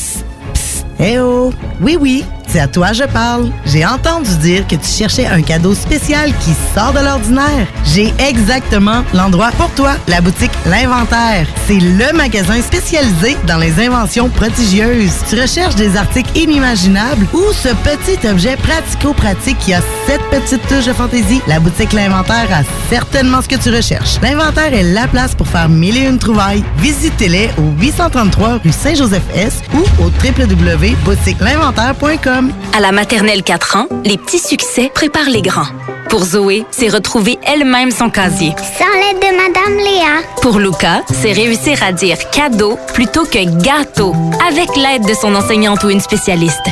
Eh 1.00 1.20
oh! 1.20 1.54
Oui, 1.82 1.98
oui, 2.00 2.26
c'est 2.50 2.60
à 2.60 2.68
toi 2.68 2.94
je 2.94 3.04
parle. 3.04 3.52
J'ai 3.66 3.86
entendu 3.86 4.36
dire 4.38 4.66
que 4.68 4.76
tu 4.76 4.88
cherchais 4.88 5.28
un 5.28 5.42
cadeau 5.42 5.74
spécial 5.74 6.32
qui 6.40 6.52
sort 6.74 6.94
de 6.94 7.00
l'ordinaire. 7.00 7.68
J'ai 7.86 8.14
exactement 8.20 9.04
l'endroit 9.14 9.52
pour 9.58 9.70
toi, 9.72 9.96
la 10.08 10.22
boutique 10.22 10.52
L'Inventaire. 10.66 11.48
C'est 11.68 11.80
le 11.80 12.16
magasin 12.16 12.62
spécialisé 12.62 13.38
dans 13.48 13.58
les 13.58 13.80
inventions 13.80 14.30
prodigieuses. 14.30 15.14
Tu 15.30 15.40
recherches 15.40 15.76
des 15.76 15.96
articles 15.96 16.38
inimaginables 16.38 17.26
ou 17.34 17.44
ce 17.54 17.70
petit 17.70 18.28
objet 18.28 18.58
pratico-pratique 18.58 19.58
qui 19.60 19.74
a 19.74 19.82
cette 20.08 20.24
petite 20.30 20.68
touche 20.68 20.86
de 20.86 20.94
fantaisie? 20.94 21.42
La 21.48 21.60
boutique 21.60 21.94
L'Inventaire 21.94 22.48
a 22.52 22.64
certainement 22.90 23.42
ce 23.42 23.48
que 23.48 23.56
tu 23.56 23.70
recherches. 23.70 24.20
L'Inventaire 24.22 24.74
est 24.74 24.84
la 24.84 25.08
place 25.08 25.36
pour 25.36 25.48
faire 25.48 25.70
mille 25.70 25.98
et 25.98 26.06
une 26.06 26.20
trouvailles. 26.20 26.64
Visitez-les 26.78 27.50
au 27.58 27.72
833 27.80 28.60
rue 28.64 28.72
Saint-Joseph-S 28.72 29.62
ou 29.74 29.80
au 30.04 30.12
www.boutiquelinventaire.com. 30.24 32.39
À 32.74 32.80
la 32.80 32.92
maternelle 32.92 33.44
4 33.44 33.76
ans, 33.76 33.88
les 34.04 34.18
petits 34.18 34.40
succès 34.40 34.92
préparent 34.94 35.30
les 35.30 35.42
grands. 35.42 35.68
Pour 36.10 36.24
Zoé, 36.24 36.66
c'est 36.72 36.90
retrouver 36.90 37.38
elle-même 37.44 37.92
son 37.92 38.10
casier. 38.10 38.54
Sans 38.58 39.00
l'aide 39.00 39.20
de 39.20 39.36
Madame 39.36 39.78
Léa. 39.78 40.24
Pour 40.42 40.58
Luca, 40.58 41.02
c'est 41.12 41.34
réussir 41.34 41.84
à 41.84 41.92
dire 41.92 42.18
cadeau 42.32 42.78
plutôt 42.94 43.26
que 43.26 43.44
gâteau, 43.62 44.16
avec 44.48 44.76
l'aide 44.76 45.06
de 45.06 45.14
son 45.14 45.36
enseignante 45.36 45.84
ou 45.84 45.90
une 45.90 46.00
spécialiste. 46.00 46.68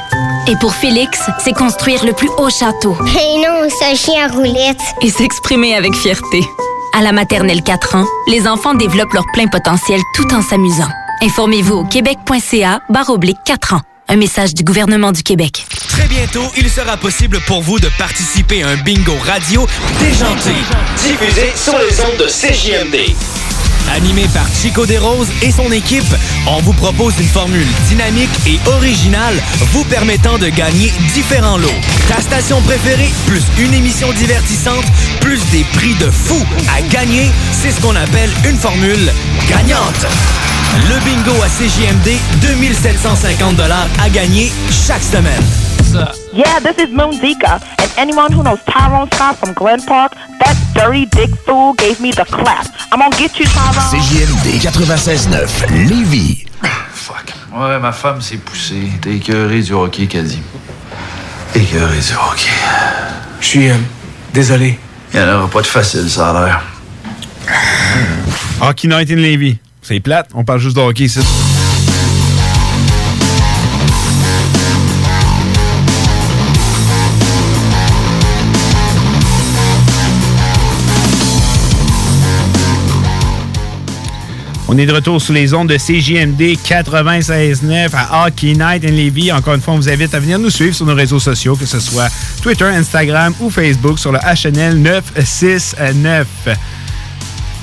Et 0.47 0.55
pour 0.59 0.73
Félix, 0.73 1.19
c'est 1.43 1.53
construire 1.53 2.03
le 2.05 2.13
plus 2.13 2.29
haut 2.37 2.49
château. 2.49 2.95
Et 3.05 3.37
non, 3.37 3.69
ce 3.69 3.95
chien 3.95 4.27
roulette. 4.27 4.81
Et 5.01 5.09
s'exprimer 5.09 5.75
avec 5.75 5.93
fierté. 5.93 6.43
À 6.97 7.01
la 7.01 7.11
maternelle 7.11 7.61
4 7.61 7.95
ans, 7.95 8.05
les 8.27 8.47
enfants 8.47 8.73
développent 8.73 9.13
leur 9.13 9.25
plein 9.33 9.47
potentiel 9.47 9.99
tout 10.15 10.33
en 10.33 10.41
s'amusant. 10.41 10.89
Informez-vous 11.21 11.75
au 11.75 11.83
québec.ca 11.83 12.79
barre 12.89 13.09
oblique 13.09 13.37
4 13.45 13.73
ans. 13.73 13.81
Un 14.09 14.15
message 14.15 14.53
du 14.53 14.63
gouvernement 14.63 15.11
du 15.11 15.21
Québec. 15.21 15.65
Très 15.89 16.07
bientôt, 16.07 16.45
il 16.55 16.69
sera 16.69 16.95
possible 16.95 17.39
pour 17.41 17.61
vous 17.61 17.77
de 17.77 17.89
participer 17.97 18.63
à 18.63 18.69
un 18.69 18.77
bingo 18.77 19.17
radio 19.25 19.67
déjanté, 19.99 20.51
diffusé 20.95 21.51
sur 21.55 21.77
les 21.77 21.99
ondes 21.99 22.17
de 22.17 22.27
CJMD. 22.27 23.46
Animé 23.95 24.27
par 24.33 24.45
Chico 24.53 24.85
Desroses 24.85 25.29
et 25.41 25.51
son 25.51 25.71
équipe, 25.71 26.15
on 26.47 26.61
vous 26.61 26.73
propose 26.73 27.13
une 27.19 27.27
formule 27.27 27.65
dynamique 27.87 28.29
et 28.45 28.59
originale 28.69 29.35
vous 29.71 29.83
permettant 29.85 30.37
de 30.37 30.49
gagner 30.49 30.91
différents 31.13 31.57
lots. 31.57 31.67
Ta 32.07 32.21
station 32.21 32.61
préférée, 32.61 33.09
plus 33.25 33.43
une 33.59 33.73
émission 33.73 34.11
divertissante, 34.13 34.85
plus 35.21 35.39
des 35.51 35.63
prix 35.73 35.95
de 35.95 36.09
fou 36.11 36.37
à 36.75 36.81
gagner, 36.81 37.31
c'est 37.51 37.71
ce 37.71 37.81
qu'on 37.81 37.95
appelle 37.95 38.29
une 38.49 38.57
formule 38.57 39.11
gagnante. 39.49 40.05
Le 40.89 40.99
bingo 41.05 41.41
à 41.41 41.47
CJMD, 41.47 42.17
2750 42.41 43.59
à 43.99 44.09
gagner 44.09 44.51
chaque 44.69 45.03
semaine. 45.03 45.43
Yeah, 46.37 46.59
this 46.59 46.77
is 46.77 46.91
Moon 46.91 47.13
Zika, 47.13 47.59
and 47.81 47.91
anyone 47.97 48.31
who 48.31 48.43
knows 48.43 48.59
Tyrone 48.65 49.09
Scott 49.09 49.37
from 49.37 49.53
Glen 49.53 49.81
Park, 49.81 50.13
that 50.37 50.55
dirty 50.75 51.07
dick 51.07 51.31
fool 51.47 51.73
gave 51.73 51.99
me 51.99 52.11
the 52.11 52.25
clap. 52.25 52.67
I'm 52.91 52.99
gonna 52.99 53.17
get 53.17 53.39
you, 53.39 53.47
Tyrone. 53.47 53.89
CJMD 53.89 54.61
96.9, 54.61 55.89
Lévis. 55.89 56.45
Fuck. 56.91 57.33
Ouais, 57.51 57.79
ma 57.79 57.91
femme 57.91 58.21
s'est 58.21 58.37
poussée. 58.37 58.87
T'es 59.01 59.15
écœuré 59.15 59.63
du 59.63 59.73
hockey, 59.73 60.05
Caddy. 60.05 60.39
Écœuré 61.55 61.97
du 61.97 62.13
hockey. 62.13 62.51
Je 63.41 63.45
suis 63.47 63.69
euh, 63.71 63.75
désolé. 64.31 64.77
Il 65.15 65.19
n'y 65.19 65.25
en 65.25 65.39
aura 65.39 65.47
pas 65.49 65.61
de 65.63 65.65
facile, 65.65 66.07
ça 66.07 66.29
a 66.29 66.45
l'air. 66.45 66.61
Hockey 68.61 68.87
Night 68.87 69.09
in 69.09 69.15
Levy. 69.15 69.57
C'est 69.81 69.99
plate, 70.01 70.29
on 70.35 70.43
parle 70.43 70.59
juste 70.59 70.75
de 70.75 70.81
hockey 70.81 71.05
ici. 71.05 71.19
On 84.69 84.77
est 84.77 84.85
de 84.85 84.91
retour 84.91 85.21
sur 85.21 85.33
les 85.33 85.53
ondes 85.53 85.69
de 85.69 85.77
CJMD 85.77 86.57
96.9 86.61 87.89
à 87.93 88.25
Hockey 88.25 88.53
Night 88.53 88.83
in 88.83 88.91
Levy. 88.91 89.31
Encore 89.31 89.53
une 89.53 89.61
fois, 89.61 89.75
on 89.75 89.77
vous 89.77 89.87
invite 89.87 90.13
à 90.13 90.19
venir 90.19 90.37
nous 90.39 90.49
suivre 90.49 90.75
sur 90.75 90.85
nos 90.85 90.93
réseaux 90.93 91.21
sociaux, 91.21 91.55
que 91.55 91.65
ce 91.65 91.79
soit 91.79 92.09
Twitter, 92.41 92.65
Instagram 92.65 93.33
ou 93.39 93.49
Facebook 93.49 93.97
sur 93.97 94.11
le 94.11 94.19
HNL 94.19 94.75
969. 94.75 96.27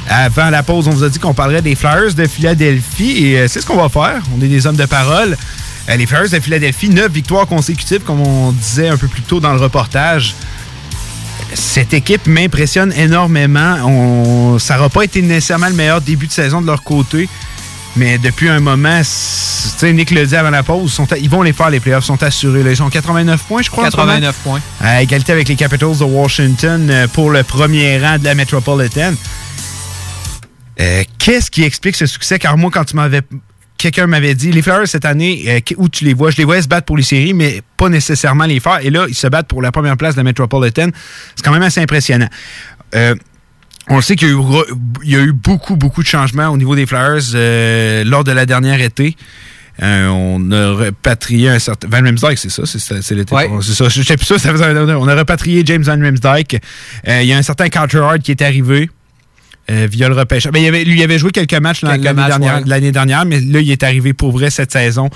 Avant 0.09 0.49
la 0.49 0.63
pause, 0.63 0.89
on 0.89 0.93
vous 0.93 1.05
a 1.05 1.11
dit 1.11 1.19
qu'on 1.19 1.35
parlerait 1.35 1.61
des 1.61 1.75
Flyers 1.75 2.15
de 2.15 2.27
Philadelphie 2.27 3.27
et 3.27 3.39
euh, 3.41 3.49
c'est 3.49 3.61
ce 3.61 3.67
qu'on 3.67 3.77
va 3.77 3.91
faire. 3.91 4.23
On 4.35 4.43
est 4.43 4.49
des 4.49 4.67
hommes 4.67 4.77
de 4.77 4.87
parole. 4.87 5.37
Euh, 5.91 5.97
les 5.97 6.07
Flyers 6.07 6.31
de 6.31 6.41
Philadelphie, 6.41 6.89
neuf 6.89 7.13
victoires 7.13 7.47
consécutives, 7.47 8.01
comme 8.01 8.21
on 8.21 8.53
disait 8.53 8.89
un 8.89 8.97
peu 8.97 9.09
plus 9.09 9.23
tôt 9.23 9.41
dans 9.41 9.53
le 9.53 9.61
reportage. 9.61 10.35
Cette 11.55 11.95
équipe 11.95 12.27
m'impressionne 12.27 12.93
énormément. 12.93 13.77
On, 13.85 14.59
ça 14.59 14.75
n'aura 14.77 14.89
pas 14.89 15.03
été 15.03 15.23
nécessairement 15.23 15.69
le 15.69 15.75
meilleur 15.75 16.01
début 16.01 16.27
de 16.27 16.33
saison 16.33 16.61
de 16.61 16.67
leur 16.67 16.83
côté. 16.83 17.29
Mais 17.97 18.19
depuis 18.19 18.49
un 18.49 18.59
moment, 18.59 19.01
c'est- 19.05 19.71
tu 19.75 19.79
sais, 19.79 19.93
Nick 19.93 20.11
le 20.11 20.27
dit 20.27 20.35
avant 20.35 20.51
la 20.51 20.65
pause, 20.65 20.93
sont 20.93 21.11
à- 21.13 21.17
ils 21.17 21.31
vont 21.31 21.43
les 21.43 21.53
faire 21.53 21.71
les 21.71 21.79
playoffs, 21.79 22.05
sont 22.05 22.21
assurés. 22.25 22.65
là. 22.65 22.71
Ils 22.71 22.77
sont 22.77 22.91
89 22.91 23.43
points, 23.45 23.63
je 23.63 23.71
crois. 23.71 23.87
en 23.87 23.91
ce 23.91 23.97
moment. 23.97 24.09
89 24.15 24.37
points. 24.43 24.61
À 24.81 25.01
égalité 25.03 25.33
avec 25.33 25.49
les 25.49 25.55
Capitals 25.55 25.97
de 25.99 26.05
Washington 26.05 26.89
euh, 26.91 27.07
pour 27.07 27.31
le 27.31 27.45
premier 27.45 27.99
rang 28.05 28.19
de 28.19 28.25
la 28.25 28.35
Metropolitan. 28.35 29.13
Euh, 30.81 31.05
Qu'est-ce 31.19 31.51
qui 31.53 31.63
explique 31.63 31.95
ce 31.95 32.07
succès? 32.07 32.39
Car 32.41 32.57
moi, 32.59 32.71
quand 32.73 32.85
tu 32.85 32.97
m'avais. 32.97 33.21
Quelqu'un 33.85 34.07
m'avait 34.07 34.35
dit, 34.35 34.51
les 34.51 34.63
Flyers 34.63 34.89
cette 34.89 35.05
année, 35.05 35.45
euh, 35.47 35.61
où 35.77 35.91
tu 35.91 36.07
les 36.07 36.15
vois? 36.15 36.31
Je 36.31 36.39
les 36.39 36.45
voyais 36.45 36.63
se 36.63 36.69
battre 36.69 36.87
pour 36.87 36.97
les 36.97 37.03
séries, 37.03 37.35
mais 37.35 37.61
pas 37.77 37.91
nécessairement 37.91 38.47
les 38.47 38.59
faire. 38.59 38.79
Et 38.83 38.89
là, 38.89 39.05
ils 39.11 39.15
se 39.15 39.27
battent 39.27 39.47
pour 39.47 39.61
la 39.61 39.73
première 39.73 39.99
place 39.99 40.15
de 40.15 40.21
la 40.21 40.25
Metropolitan. 40.25 40.89
C'est 41.37 41.45
quand 41.45 41.53
même 41.53 41.61
assez 41.63 41.83
impressionnant. 41.83 42.29
Euh, 42.95 43.15
on 43.91 43.97
le 43.97 44.01
sait 44.03 44.17
qu'il 44.17 44.29
y, 44.29 44.31
a 44.31 44.35
eu 44.35 44.39
re- 44.39 44.65
il 45.03 45.11
y 45.11 45.17
a 45.17 45.21
eu 45.21 45.33
beaucoup, 45.35 45.77
beaucoup 45.77 46.03
de 46.03 46.07
changements 46.09 46.49
au 46.49 46.57
niveau 46.57 46.75
des 46.75 46.87
Flyers 46.87 47.21
euh, 47.35 48.05
lors 48.05 48.25
de 48.25 48.33
la 48.33 48.47
dernière 48.47 48.81
été. 48.81 49.17
Euh, 49.83 50.07
on 50.09 50.51
a 50.51 50.71
repatrié 50.73 51.51
un 51.51 51.59
certain. 51.59 51.87
Van 51.91 52.01
Riemsdyk, 52.03 52.39
c'est 52.39 52.49
ça? 52.49 52.63
C'est, 52.65 53.15
l'été. 53.15 53.35
Ouais. 53.35 53.51
C'est 53.61 53.75
ça. 53.75 53.91
Je 53.91 54.01
sais 54.01 54.17
plus 54.17 54.25
ça, 54.25 54.39
ça 54.39 54.51
faisait 54.51 54.65
un- 54.65 54.97
On 54.97 55.09
a 55.09 55.15
repatrié 55.15 55.63
James 55.67 55.83
Van 55.83 56.01
Riemsdyk. 56.01 56.59
Euh, 57.07 57.21
il 57.21 57.29
y 57.29 57.35
a 57.35 57.37
un 57.37 57.43
certain 57.43 57.69
Carter 57.69 57.99
Hart 57.99 58.21
qui 58.21 58.31
est 58.31 58.41
arrivé. 58.41 58.89
Euh, 59.71 59.89
via 59.91 60.09
le 60.09 60.15
repêchage. 60.15 60.53
Ben, 60.53 60.63
il 60.63 60.69
avait, 60.69 60.85
lui, 60.85 60.99
il 60.99 61.03
avait 61.03 61.19
joué 61.19 61.31
quelques 61.31 61.55
matchs 61.55 61.83
l'année, 61.83 62.03
dernière, 62.03 62.57
ouais. 62.57 62.63
l'année 62.67 62.93
dernière, 62.93 63.25
mais 63.25 63.41
là, 63.41 63.61
il 63.61 63.71
est 63.71 63.83
arrivé 63.83 64.13
pour 64.13 64.31
vrai 64.33 64.51
cette 64.51 64.71
saison 64.73 65.09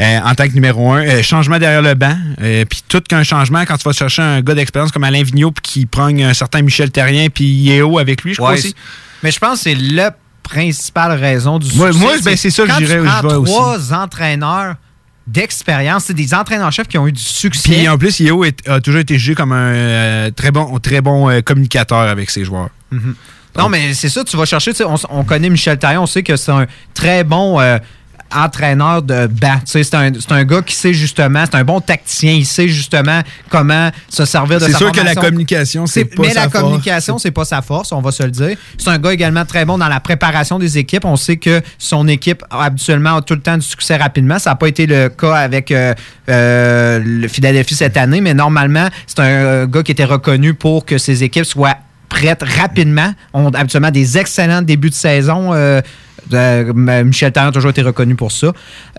euh, 0.00 0.18
en 0.24 0.34
tant 0.34 0.48
que 0.48 0.54
numéro 0.54 0.90
un. 0.92 1.02
Euh, 1.06 1.22
changement 1.22 1.58
derrière 1.58 1.82
le 1.82 1.92
banc. 1.94 2.16
euh, 2.40 2.64
puis 2.64 2.82
tout 2.88 3.02
qu'un 3.06 3.22
changement, 3.22 3.64
quand 3.66 3.76
tu 3.76 3.84
vas 3.84 3.92
chercher 3.92 4.22
un 4.22 4.40
gars 4.40 4.54
d'expérience 4.54 4.92
comme 4.92 5.04
Alain 5.04 5.22
Vigneault, 5.22 5.52
puis 5.52 5.62
qui 5.62 5.86
prend 5.86 6.06
un 6.06 6.32
certain 6.32 6.62
Michel 6.62 6.90
Terrien, 6.90 7.28
puis 7.28 7.44
Yeo 7.44 7.98
avec 7.98 8.22
lui, 8.22 8.32
je 8.32 8.38
crois 8.38 8.52
Ouais, 8.52 8.58
aussi. 8.58 8.74
Mais 9.22 9.30
je 9.30 9.38
pense 9.38 9.58
que 9.58 9.64
c'est 9.64 9.74
la 9.74 10.16
principale 10.42 11.12
raison 11.12 11.58
du 11.58 11.66
succès. 11.66 11.92
moi, 11.92 12.12
ben, 12.24 12.36
c'est 12.36 12.50
ça 12.50 12.64
que 12.64 12.98
vois 13.00 13.36
aussi. 13.36 13.52
trois 13.52 13.92
entraîneurs 13.92 14.76
d'expérience, 15.26 16.04
c'est 16.06 16.14
des 16.14 16.34
entraîneurs-chefs 16.34 16.88
qui 16.88 16.98
ont 16.98 17.06
eu 17.06 17.12
du 17.12 17.20
succès. 17.22 17.70
Puis 17.72 17.88
en 17.88 17.96
plus, 17.98 18.18
Yeo 18.20 18.44
a 18.66 18.80
toujours 18.80 19.00
été 19.00 19.18
jugé 19.18 19.34
comme 19.34 19.52
un 19.52 20.30
très 20.34 20.50
bon, 20.50 20.78
très 20.78 21.00
bon 21.00 21.42
communicateur 21.42 21.98
avec 21.98 22.30
ses 22.30 22.44
joueurs. 22.44 22.70
Mhm. 22.90 23.14
Non, 23.56 23.68
mais 23.68 23.94
c'est 23.94 24.08
ça, 24.08 24.24
tu 24.24 24.36
vas 24.36 24.44
chercher, 24.44 24.72
on, 25.10 25.24
connaît 25.24 25.50
Michel 25.50 25.78
Taillon, 25.78 26.02
on 26.02 26.06
sait 26.06 26.22
que 26.22 26.36
c'est 26.36 26.52
un 26.52 26.66
très 26.94 27.22
bon 27.22 27.60
euh, 27.60 27.78
entraîneur 28.34 29.02
de 29.02 29.28
sais, 29.64 29.82
C'est 29.84 29.94
un, 29.94 30.12
c'est 30.14 30.32
un 30.32 30.44
gars 30.44 30.62
qui 30.62 30.74
sait 30.74 30.92
justement, 30.92 31.44
c'est 31.44 31.56
un 31.56 31.64
bon 31.64 31.80
tacticien, 31.80 32.32
il 32.32 32.46
sait 32.46 32.68
justement 32.68 33.20
comment 33.48 33.90
se 34.08 34.24
servir 34.24 34.58
de 34.58 34.66
C'est 34.66 34.72
sa 34.72 34.78
sûr 34.78 34.92
que 34.92 35.00
la 35.00 35.14
communication, 35.14 35.86
c'est 35.86 36.04
pas 36.04 36.22
Mais 36.22 36.30
sa 36.30 36.34
la 36.34 36.48
force. 36.48 36.62
communication, 36.62 37.18
c'est 37.18 37.30
pas 37.30 37.44
sa 37.44 37.62
force, 37.62 37.92
on 37.92 38.00
va 38.00 38.10
se 38.10 38.22
le 38.22 38.30
dire. 38.30 38.56
C'est 38.78 38.90
un 38.90 38.98
gars 38.98 39.12
également 39.12 39.44
très 39.44 39.64
bon 39.64 39.78
dans 39.78 39.88
la 39.88 40.00
préparation 40.00 40.58
des 40.58 40.78
équipes. 40.78 41.04
On 41.04 41.16
sait 41.16 41.36
que 41.36 41.60
son 41.78 42.08
équipe, 42.08 42.42
habituellement, 42.50 43.16
a 43.16 43.22
tout 43.22 43.34
le 43.34 43.40
temps 43.40 43.56
du 43.56 43.66
succès 43.66 43.96
rapidement. 43.96 44.38
Ça 44.38 44.50
n'a 44.50 44.56
pas 44.56 44.68
été 44.68 44.86
le 44.86 45.08
cas 45.08 45.34
avec 45.34 45.70
euh, 45.70 45.94
euh, 46.28 47.00
le 47.04 47.28
Philadelphie 47.28 47.74
cette 47.74 47.96
année, 47.96 48.20
mais 48.20 48.34
normalement, 48.34 48.88
c'est 49.06 49.20
un 49.20 49.66
gars 49.66 49.82
qui 49.82 49.92
était 49.92 50.04
reconnu 50.04 50.54
pour 50.54 50.84
que 50.84 50.98
ses 50.98 51.24
équipes 51.24 51.44
soient 51.44 51.76
prêtes 52.12 52.42
rapidement. 52.42 53.12
On 53.32 53.48
a 53.50 53.58
habituellement 53.58 53.90
des 53.90 54.18
excellents 54.18 54.62
débuts 54.62 54.90
de 54.90 54.94
saison. 54.94 55.52
euh, 55.54 55.80
de- 56.30 56.72
Michel 57.02 57.32
Tarrant 57.32 57.48
a 57.48 57.52
toujours 57.52 57.70
été 57.70 57.82
reconnu 57.82 58.14
pour 58.14 58.30
ça. 58.30 58.52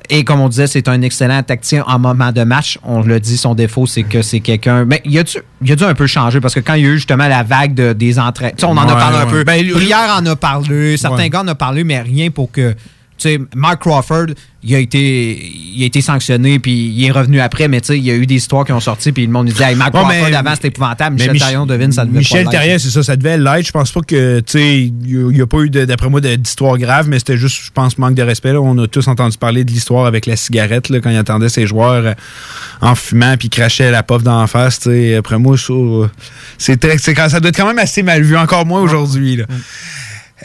Et 0.10 0.24
comme 0.26 0.42
on 0.42 0.50
disait, 0.50 0.68
c'est 0.68 0.88
un 0.90 1.02
excellent 1.02 1.42
tacticien 1.42 1.84
en 1.88 1.98
moment 1.98 2.32
de 2.32 2.44
match. 2.44 2.78
On 2.84 3.02
l'a 3.02 3.20
dit, 3.20 3.38
son 3.38 3.56
défaut, 3.56 3.86
c'est 3.88 4.04
que 4.04 4.22
c'est 4.22 4.42
quelqu'un. 4.42 4.84
Mais 4.86 5.02
il 5.06 5.18
a, 5.18 5.24
dû, 5.24 5.38
il 5.62 5.72
a 5.72 5.76
dû 5.76 5.84
un 5.84 5.94
peu 5.94 6.06
changer 6.08 6.42
parce 6.42 6.54
que 6.54 6.60
quand 6.60 6.74
il 6.74 6.84
y 6.84 6.86
a 6.86 6.90
eu 6.90 6.96
justement 6.98 7.28
la 7.28 7.44
vague 7.44 7.74
de- 7.76 7.94
des. 7.94 8.14
Tu 8.14 8.14
sais, 8.14 8.66
on 8.66 8.72
en 8.72 8.78
a 8.78 8.86
Ouais, 8.88 8.92
parlé 9.00 9.18
un 9.20 9.26
peu. 9.28 9.44
Ben, 9.44 9.66
Brière 9.72 10.16
en 10.20 10.26
a 10.26 10.36
parlé, 10.36 10.98
certains 10.98 11.18
Ouais. 11.24 11.30
gars 11.30 11.42
en 11.42 11.48
ont 11.48 11.56
parlé, 11.56 11.84
mais 11.84 12.02
rien 12.02 12.30
pour 12.30 12.52
que. 12.52 12.72
Tu 13.18 13.30
sais, 13.30 13.40
Mark 13.56 13.80
Crawford, 13.82 14.28
il 14.66 14.76
a 14.76 14.80
été, 14.80 15.52
il 15.76 15.84
a 15.84 15.86
été 15.86 16.02
sanctionné, 16.02 16.60
puis 16.60 16.72
il 16.96 17.06
est 17.06 17.12
revenu 17.12 17.40
après, 17.42 17.68
mais 17.68 17.82
tu 17.82 17.88
sais, 17.88 17.98
il 17.98 18.04
y 18.06 18.12
a 18.12 18.16
eu 18.16 18.26
des 18.26 18.36
histoires 18.36 18.64
qui 18.66 18.72
ont 18.72 18.80
sorti, 18.80 19.12
puis 19.12 19.26
le 19.26 19.32
monde 19.32 19.48
dit 19.48 19.62
hey, 19.64 19.76
Mark 19.76 19.94
Ouais, 19.94 20.00
Crawford 20.02 20.30
mais- 20.30 20.36
avant, 20.36 20.56
c'était 20.56 20.70
épouvantable. 20.70 21.16
Michel 21.16 21.32
Mich- 21.34 21.40
Tarion 21.42 21.66
devine, 21.66 21.92
ça 21.92 22.06
devait 22.06 22.20
Michel. 22.20 22.48
Terrien, 22.50 22.78
c'est 22.80 22.90
ça, 22.90 23.04
ça 23.04 23.16
devait 23.16 23.38
l'être. 23.38 23.66
Je 23.68 23.72
pense 23.72 23.92
pas 23.92 24.02
que, 24.02 24.40
tu 24.40 24.52
sais, 24.54 24.82
il 24.84 25.28
n'y 25.30 25.42
a, 25.42 25.48
pas 25.48 25.60
eu, 25.60 25.70
d'après 25.70 26.10
moi, 26.10 26.22
d'histoire 26.22 26.78
grave, 26.78 27.08
mais 27.10 27.20
c'était 27.20 27.38
juste, 27.38 27.58
je 27.66 27.72
pense, 27.72 27.98
manque 27.98 28.16
de 28.16 28.24
respect. 28.24 28.54
là. 28.54 28.62
On 28.62 28.78
a 28.78 28.88
tous 28.88 29.08
entendu 29.08 29.38
parler 29.38 29.64
de 29.66 29.72
l'histoire 29.72 30.06
avec 30.06 30.26
la 30.26 30.36
cigarette, 30.36 30.90
là, 30.90 31.00
quand 31.02 31.10
il 31.10 31.18
attendait 31.18 31.50
ses 31.50 31.68
joueurs 31.68 32.06
euh, 32.06 32.14
en 32.82 32.96
fumant, 32.96 33.36
puis 33.38 33.50
crachait 33.50 33.92
la 33.92 34.04
puff 34.04 34.24
d'en 34.24 34.48
face. 34.48 34.80
tu 34.80 34.90
sais. 34.92 35.16
Après 35.16 35.38
moi, 35.38 35.58
ça, 35.58 35.74
euh, 35.74 36.08
c'est 36.58 36.80
très- 36.80 36.98
c'est 36.98 37.14
quand- 37.14 37.28
ça 37.30 37.40
doit 37.40 37.50
être 37.50 37.58
quand 37.58 37.68
même 37.68 37.80
assez 37.80 38.02
mal 38.04 38.22
vu, 38.24 38.38
encore 38.38 38.66
moins 38.66 38.82
aujourd'hui. 38.82 39.36
là. 39.38 39.46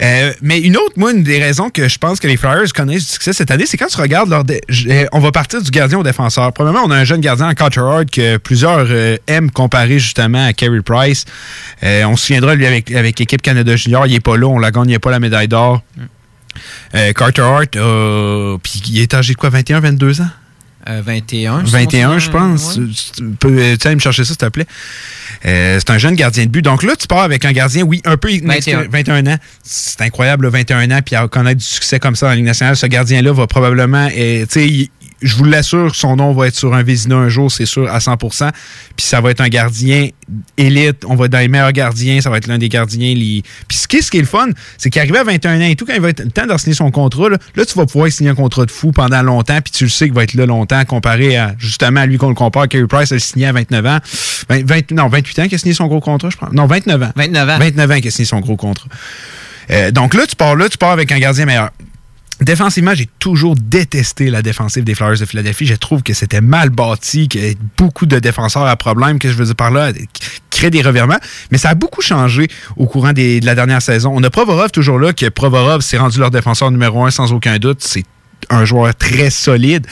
Euh, 0.00 0.32
mais 0.42 0.60
une 0.60 0.76
autre, 0.76 0.94
moi, 0.96 1.12
une 1.12 1.22
des 1.22 1.42
raisons 1.42 1.70
que 1.70 1.88
je 1.88 1.98
pense 1.98 2.20
que 2.20 2.28
les 2.28 2.36
Flyers 2.36 2.72
connaissent 2.74 3.06
du 3.06 3.12
succès 3.12 3.32
cette 3.32 3.50
année, 3.50 3.66
c'est 3.66 3.76
quand 3.76 3.88
tu 3.88 4.00
regardes 4.00 4.30
leur. 4.30 4.44
euh, 4.48 5.06
on 5.12 5.18
va 5.18 5.32
partir 5.32 5.60
du 5.60 5.70
gardien 5.70 5.98
au 5.98 6.02
défenseur. 6.02 6.52
Premièrement, 6.52 6.82
on 6.84 6.90
a 6.90 6.96
un 6.96 7.04
jeune 7.04 7.20
gardien 7.20 7.48
en 7.48 7.54
Carter 7.54 7.80
Hart 7.80 8.10
que 8.10 8.36
plusieurs 8.36 8.86
euh, 8.90 9.16
aiment 9.26 9.50
comparer 9.50 9.98
justement 9.98 10.46
à 10.46 10.52
Carey 10.52 10.82
Price. 10.82 11.24
On 11.82 12.16
se 12.16 12.26
souviendra, 12.26 12.54
lui, 12.54 12.66
avec, 12.66 12.92
avec 12.92 13.18
l'équipe 13.18 13.42
Canada 13.42 13.74
Junior, 13.76 14.06
il 14.06 14.14
est 14.14 14.20
pas 14.20 14.36
là, 14.36 14.46
on 14.46 14.58
la 14.58 14.70
gagne, 14.70 14.90
il 14.90 14.94
a 14.94 15.00
pas 15.00 15.10
la 15.10 15.20
médaille 15.20 15.48
d'or. 15.48 15.82
Carter 17.14 17.42
Hart, 17.42 17.76
euh, 17.76 18.56
puis 18.62 18.82
il 18.88 19.00
est 19.00 19.14
âgé 19.14 19.34
de 19.34 19.38
quoi, 19.38 19.50
21, 19.50 19.80
22 19.80 20.20
ans? 20.20 20.28
Euh, 20.88 21.02
21. 21.04 21.64
21, 21.64 22.18
je 22.18 22.30
pense. 22.30 22.76
Ouais. 22.76 22.84
Tu 23.14 23.22
peux 23.38 23.58
euh, 23.58 23.76
tu 23.76 23.88
me 23.88 23.98
chercher 23.98 24.24
ça, 24.24 24.28
s'il 24.28 24.36
te 24.38 24.46
plaît. 24.46 24.66
Euh, 25.44 25.78
c'est 25.78 25.90
un 25.90 25.98
jeune 25.98 26.14
gardien 26.14 26.46
de 26.46 26.50
but. 26.50 26.62
Donc 26.62 26.82
là, 26.82 26.96
tu 26.96 27.06
pars 27.06 27.22
avec 27.22 27.44
un 27.44 27.52
gardien, 27.52 27.82
oui, 27.82 28.00
un 28.06 28.16
peu 28.16 28.30
21. 28.30 28.88
21 28.90 29.26
ans. 29.26 29.36
C'est 29.62 30.00
incroyable, 30.00 30.46
là, 30.46 30.50
21 30.50 30.90
ans, 30.90 31.00
puis 31.04 31.14
à 31.14 31.28
connaître 31.28 31.58
du 31.58 31.66
succès 31.66 31.98
comme 31.98 32.16
ça 32.16 32.28
en 32.28 32.32
Ligue 32.32 32.46
nationale. 32.46 32.74
Ce 32.74 32.86
gardien-là 32.86 33.32
va 33.32 33.46
probablement, 33.46 34.08
tu 34.08 34.46
sais, 34.48 34.90
je 35.20 35.34
vous 35.34 35.44
l'assure, 35.44 35.94
son 35.94 36.16
nom 36.16 36.32
va 36.32 36.46
être 36.46 36.54
sur 36.54 36.74
un 36.74 36.82
Vézina 36.82 37.16
un 37.16 37.28
jour, 37.28 37.50
c'est 37.50 37.66
sûr, 37.66 37.90
à 37.90 37.98
100% 37.98 38.50
Puis 38.96 39.06
ça 39.06 39.20
va 39.20 39.30
être 39.30 39.40
un 39.40 39.48
gardien 39.48 40.08
élite. 40.56 41.04
On 41.06 41.16
va 41.16 41.26
être 41.26 41.32
dans 41.32 41.38
les 41.38 41.48
meilleurs 41.48 41.72
gardiens. 41.72 42.20
Ça 42.20 42.30
va 42.30 42.36
être 42.36 42.46
l'un 42.46 42.58
des 42.58 42.68
gardiens. 42.68 43.14
Les... 43.14 43.42
Puis 43.66 43.78
ce 43.78 43.88
qui, 43.88 44.02
ce 44.02 44.10
qui 44.10 44.18
est 44.18 44.22
le 44.22 44.26
fun, 44.26 44.48
c'est 44.76 44.90
qu'arrivé 44.90 45.18
à 45.18 45.24
21 45.24 45.60
ans 45.60 45.64
et 45.64 45.76
tout, 45.76 45.86
quand 45.86 45.94
il 45.94 46.00
va 46.00 46.10
être 46.10 46.24
le 46.24 46.30
temps 46.30 46.46
de 46.46 46.56
signer 46.58 46.74
son 46.74 46.90
contrat, 46.90 47.30
là, 47.30 47.38
là, 47.56 47.64
tu 47.64 47.74
vas 47.74 47.86
pouvoir 47.86 48.10
signer 48.12 48.30
un 48.30 48.34
contrat 48.34 48.64
de 48.64 48.70
fou 48.70 48.92
pendant 48.92 49.22
longtemps. 49.22 49.60
Puis 49.60 49.72
tu 49.72 49.84
le 49.84 49.90
sais 49.90 50.06
qu'il 50.06 50.14
va 50.14 50.22
être 50.22 50.34
là 50.34 50.46
longtemps 50.46 50.84
comparé 50.84 51.36
à, 51.36 51.54
justement, 51.58 52.00
à 52.00 52.06
lui 52.06 52.18
qu'on 52.18 52.28
le 52.28 52.34
compare. 52.34 52.68
Kerry 52.68 52.86
Price 52.86 53.10
a 53.10 53.16
le 53.16 53.20
signé 53.20 53.46
à 53.46 53.52
29 53.52 53.86
ans. 53.86 53.98
20 54.48 54.66
20 54.66 54.90
non, 54.92 55.08
28 55.08 55.38
ans 55.40 55.44
qu'il 55.44 55.54
a 55.54 55.58
signé 55.58 55.74
son 55.74 55.86
gros 55.86 56.00
contrat, 56.00 56.30
je 56.30 56.36
pense. 56.36 56.52
Non, 56.52 56.66
29 56.66 57.02
ans. 57.02 57.12
29 57.16 57.48
ans. 57.48 57.58
29 57.58 57.90
ans 57.90 57.96
qu'il 57.96 58.08
a 58.08 58.10
signé 58.10 58.26
son 58.26 58.40
gros 58.40 58.56
contrat. 58.56 58.88
Euh, 59.70 59.90
donc 59.90 60.14
là, 60.14 60.26
tu 60.26 60.36
pars 60.36 60.56
là, 60.56 60.68
tu 60.68 60.78
pars 60.78 60.92
avec 60.92 61.10
un 61.12 61.18
gardien 61.18 61.44
meilleur. 61.44 61.70
Défensivement, 62.40 62.94
j'ai 62.94 63.08
toujours 63.18 63.56
détesté 63.56 64.30
la 64.30 64.42
défensive 64.42 64.84
des 64.84 64.94
Flyers 64.94 65.18
de 65.18 65.24
Philadelphie. 65.24 65.66
Je 65.66 65.74
trouve 65.74 66.04
que 66.04 66.14
c'était 66.14 66.40
mal 66.40 66.70
bâti, 66.70 67.26
qu'il 67.26 67.44
y 67.44 67.56
beaucoup 67.76 68.06
de 68.06 68.18
défenseurs 68.20 68.66
à 68.66 68.76
problème, 68.76 69.18
que 69.18 69.28
je 69.28 69.34
veux 69.34 69.46
dire 69.46 69.56
par 69.56 69.72
là, 69.72 69.90
créent 70.50 70.70
des 70.70 70.82
revirements. 70.82 71.18
Mais 71.50 71.58
ça 71.58 71.70
a 71.70 71.74
beaucoup 71.74 72.00
changé 72.00 72.48
au 72.76 72.86
courant 72.86 73.12
de 73.12 73.44
la 73.44 73.54
dernière 73.56 73.82
saison. 73.82 74.12
On 74.14 74.22
a 74.22 74.30
Provorov 74.30 74.70
toujours 74.70 75.00
là, 75.00 75.12
que 75.12 75.28
Provorov 75.28 75.80
s'est 75.80 75.98
rendu 75.98 76.20
leur 76.20 76.30
défenseur 76.30 76.70
numéro 76.70 77.04
un 77.04 77.10
sans 77.10 77.32
aucun 77.32 77.58
doute. 77.58 77.82
C'est 77.82 78.04
un 78.50 78.64
joueur 78.64 78.94
très 78.94 79.30
solide. 79.30 79.86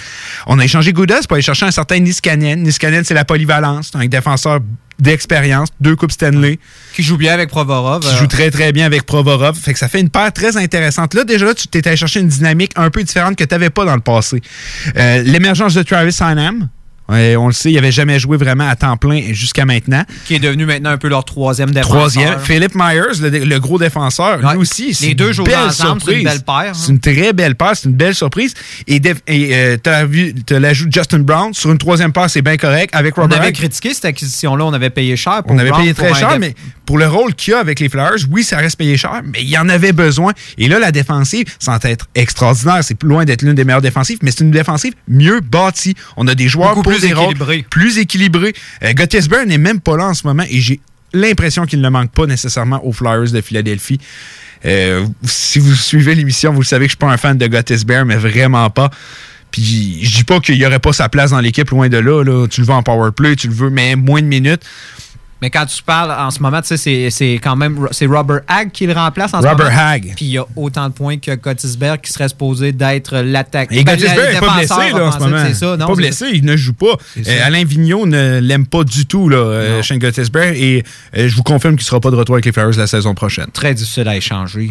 On 0.47 0.59
a 0.59 0.65
échangé 0.65 0.93
Goudas 0.93 1.23
pour 1.29 1.35
aller 1.35 1.43
chercher 1.43 1.67
un 1.67 1.71
certain 1.71 1.99
Niskanen. 1.99 2.63
Niskanen, 2.63 3.05
c'est 3.05 3.15
la 3.15 3.25
polyvalence. 3.25 3.91
C'est 3.93 3.99
un 3.99 4.07
défenseur 4.07 4.61
d'expérience, 4.99 5.69
deux 5.81 5.95
coupes 5.95 6.13
Stanley. 6.13 6.59
Qui 6.95 7.03
joue 7.03 7.17
bien 7.17 7.35
avec 7.35 7.51
Provorov. 7.51 8.01
Qui 8.01 8.09
euh, 8.09 8.19
joue 8.19 8.27
très 8.27 8.51
très 8.51 8.73
bien 8.73 8.87
avec 8.87 9.05
Provorov. 9.05 9.57
Fait 9.59 9.73
que 9.73 9.79
ça 9.79 9.89
fait 9.89 10.01
une 10.01 10.11
paire 10.11 10.33
très 10.33 10.57
intéressante. 10.57 11.15
Là, 11.15 11.25
déjà, 11.25 11.45
là, 11.45 11.55
tu 11.55 11.69
t'es 11.69 11.87
allé 11.87 11.97
chercher 11.97 12.21
une 12.21 12.29
dynamique 12.29 12.73
un 12.77 12.91
peu 12.91 13.03
différente 13.03 13.37
que 13.37 13.45
tu 13.45 13.55
n'avais 13.55 13.71
pas 13.71 13.85
dans 13.85 13.95
le 13.95 14.01
passé. 14.01 14.41
Euh, 14.97 15.23
L'émergence 15.23 15.75
de 15.75 15.83
Travis 15.83 16.13
Synham. 16.13 16.69
On 17.09 17.47
le 17.47 17.53
sait, 17.53 17.71
il 17.71 17.75
n'avait 17.77 17.93
jamais 17.93 18.19
joué 18.19 18.37
vraiment 18.37 18.69
à 18.69 18.75
temps 18.77 18.97
plein 18.97 19.21
jusqu'à 19.33 19.65
maintenant. 19.65 20.03
qui 20.27 20.35
est 20.35 20.39
devenu 20.39 20.67
maintenant 20.67 20.91
un 20.91 20.99
peu 20.99 21.09
leur 21.09 21.25
troisième 21.25 21.71
défenseur. 21.71 21.97
Troisième, 21.97 22.39
Philip 22.41 22.75
Myers, 22.75 23.21
le, 23.21 23.29
le 23.45 23.61
gros 23.61 23.79
défenseur, 23.79 24.41
Ouais. 24.43 24.53
lui 24.53 24.59
aussi. 24.61 24.95
c'est 24.95 25.07
Les 25.09 25.15
deux 25.15 25.33
belle 25.33 25.57
ensemble, 25.69 26.01
c'est 26.05 26.19
une 26.19 26.25
belle 26.25 26.43
paire, 26.43 26.55
hein. 26.57 26.73
C'est 26.75 26.93
une 26.93 27.01
très 27.01 27.33
belle 27.33 27.55
paire, 27.55 27.73
c'est 27.75 27.89
une 27.89 27.95
belle 27.95 28.15
surprise. 28.15 28.55
Et, 28.87 29.01
euh, 29.31 29.77
t'as 29.83 30.05
vu, 30.05 30.35
t'as 30.45 30.59
l'ajout 30.59 30.87
de 30.87 30.93
Justin 30.93 31.21
Brown 31.21 31.53
sur 31.55 31.71
une 31.71 31.79
troisième 31.79 32.13
paire, 32.13 32.29
c'est 32.31 32.43
bien 32.43 32.57
correct. 32.57 32.95
Avec 32.95 33.17
On 33.19 33.23
Robert 33.23 33.39
avait 33.39 33.49
Hack, 33.49 33.55
critiqué 33.55 33.95
cette 33.95 34.05
acquisition-là, 34.07 34.65
on 34.65 34.73
avait 34.73 34.91
payé 34.91 35.17
cher. 35.17 35.43
Pour 35.43 35.53
on 35.53 35.59
avait 35.59 35.71
Brown 35.71 35.83
payé 35.83 35.95
très 35.95 36.15
cher, 36.15 36.39
mais 36.41 36.55
pour 36.85 36.99
le 36.99 37.07
rôle 37.07 37.35
qu'il 37.35 37.53
y 37.53 37.55
a 37.55 37.59
avec 37.61 37.81
les 37.81 37.89
Flyers, 37.89 38.17
oui, 38.31 38.43
ça 38.45 38.57
reste 38.59 38.77
payé 38.79 38.97
cher, 38.97 39.21
mais 39.25 39.41
il 39.43 39.49
y 39.49 39.59
en 39.59 39.69
avait 39.69 39.93
besoin. 39.93 40.33
Et 40.59 40.69
là, 40.69 40.79
la 40.79 40.93
défensive, 40.93 41.47
sans 41.59 41.79
être 41.85 42.07
extraordinaire, 42.15 42.81
c'est 42.83 43.01
loin 43.03 43.25
d'être 43.25 43.43
l'une 43.43 43.55
des 43.55 43.65
meilleures 43.65 43.83
défensives, 43.83 44.19
mais 44.23 44.31
c'est 44.31 44.45
une 44.45 44.51
défensive 44.51 44.95
mieux 45.09 45.41
bâtie. 45.41 45.95
On 46.17 46.27
a 46.29 46.35
des 46.35 46.49
joueurs 46.49 46.71
Beaucoup 46.71 46.83
pour 46.83 46.93
plus 46.99 47.11
équilibrés. 47.11 47.67
plus 47.69 47.99
équilibrés. 47.99 48.55
Euh, 48.83 48.93
Gottesberg 48.93 49.47
n'est 49.47 49.59
même 49.59 49.81
pas 49.81 49.97
là 49.97 50.07
en 50.07 50.15
ce 50.15 50.27
moment 50.27 50.45
et 50.49 50.61
j'ai 50.61 50.81
l'impression 51.13 51.67
qu'il 51.67 51.81
ne 51.81 51.89
manque 51.89 52.11
pas 52.11 52.27
nécessairement 52.27 52.85
aux 52.85 52.93
Flyers 52.93 53.33
de 53.33 53.41
Philadelphie. 53.41 53.99
Euh, 54.65 55.07
si 55.25 55.59
vous 55.59 55.75
suivez 55.75 56.15
l'émission, 56.15 56.53
vous 56.53 56.61
le 56.61 56.67
savez 56.67 56.87
que 56.87 56.91
je 56.91 56.97
suis 56.97 56.99
pas 56.99 57.13
un 57.13 57.17
fan 57.17 57.39
de 57.39 57.47
Gottesberg, 57.47 58.07
mais 58.07 58.17
vraiment 58.17 58.69
pas. 58.71 58.91
Puis 59.51 60.05
je 60.05 60.17
dis 60.17 60.25
pas 60.25 60.41
qu'il 60.41 60.57
y 60.57 60.67
aurait 60.67 60.81
pas 60.81 60.93
sa 60.93 61.09
place 61.09 61.31
dans 61.31 61.41
l'équipe 61.41 61.71
loin 61.71 61.89
de 61.89 61.99
là, 61.99 62.23
là. 62.23 62.47
Tu 62.49 62.61
le 62.61 62.67
veux 62.67 62.73
en 62.73 62.83
power 62.83 63.11
play, 63.13 63.37
tu 63.37 63.49
le 63.49 63.55
veux, 63.55 63.71
mais 63.71 63.97
moins 63.97 64.21
de 64.21 64.27
minutes. 64.27 64.63
Mais 65.43 65.51
quand 65.51 65.67
tu 65.67 65.83
parles 65.83 66.11
en 66.13 66.31
ce 66.31 66.41
moment, 66.41 66.63
tu 66.63 66.77
sais, 66.77 67.11
c'est- 67.11 67.35
quand 67.35 67.57
même 67.57 67.87
c'est 67.91 68.07
Robert 68.07 68.41
Hagg 68.49 68.71
qui 68.71 68.87
le 68.87 68.95
remplace 68.95 69.35
en 69.35 69.43
ce 69.43 69.47
Robert 69.47 69.67
moment. 69.67 69.79
Hagg. 69.79 70.13
Puis 70.17 70.25
il 70.25 70.33
y 70.33 70.39
a 70.39 70.47
autant 70.57 70.89
de 70.89 70.95
points 70.95 71.19
que 71.19 71.35
Gotisberg 71.35 72.01
qui 72.01 72.11
serait 72.13 72.29
supposé 72.29 72.73
d'être 72.73 73.19
l'attaque. 73.19 73.69
Et 73.71 73.85
Ben, 73.85 73.97
n'est 73.99 74.41
pas 74.41 74.55
blessé 74.57 74.93
là, 74.95 75.07
en 75.07 75.13
ce 75.13 75.19
moment. 75.19 75.37
C'est 75.47 75.55
ça, 75.55 75.77
non? 75.77 75.87
pas 75.87 75.95
blessé, 75.95 76.27
il 76.33 76.45
ne 76.45 76.57
joue 76.57 76.73
pas. 76.73 76.97
Euh. 77.19 77.23
Alain 77.45 77.65
Vigneault 77.65 78.07
ne 78.07 78.41
l'aime 78.41 78.67
pas 78.67 78.83
du 78.85 79.05
tout, 79.07 79.29
là, 79.29 79.37
euh, 79.37 79.83
Shane. 79.83 79.99
Et 80.55 80.83
euh, 81.17 81.29
je 81.29 81.37
vous 81.37 81.43
confirme 81.43 81.75
qu'il 81.77 81.85
ne 81.85 81.87
sera 81.89 82.01
pas 82.01 82.11
de 82.11 82.17
retour 82.17 82.35
avec 82.35 82.47
les 82.47 82.53
Flyers 82.53 82.77
la 82.79 82.87
saison 82.87 83.15
prochaine. 83.15 83.47
Très 83.53 83.75
difficile 83.75 84.09
à 84.09 84.17
échanger. 84.17 84.71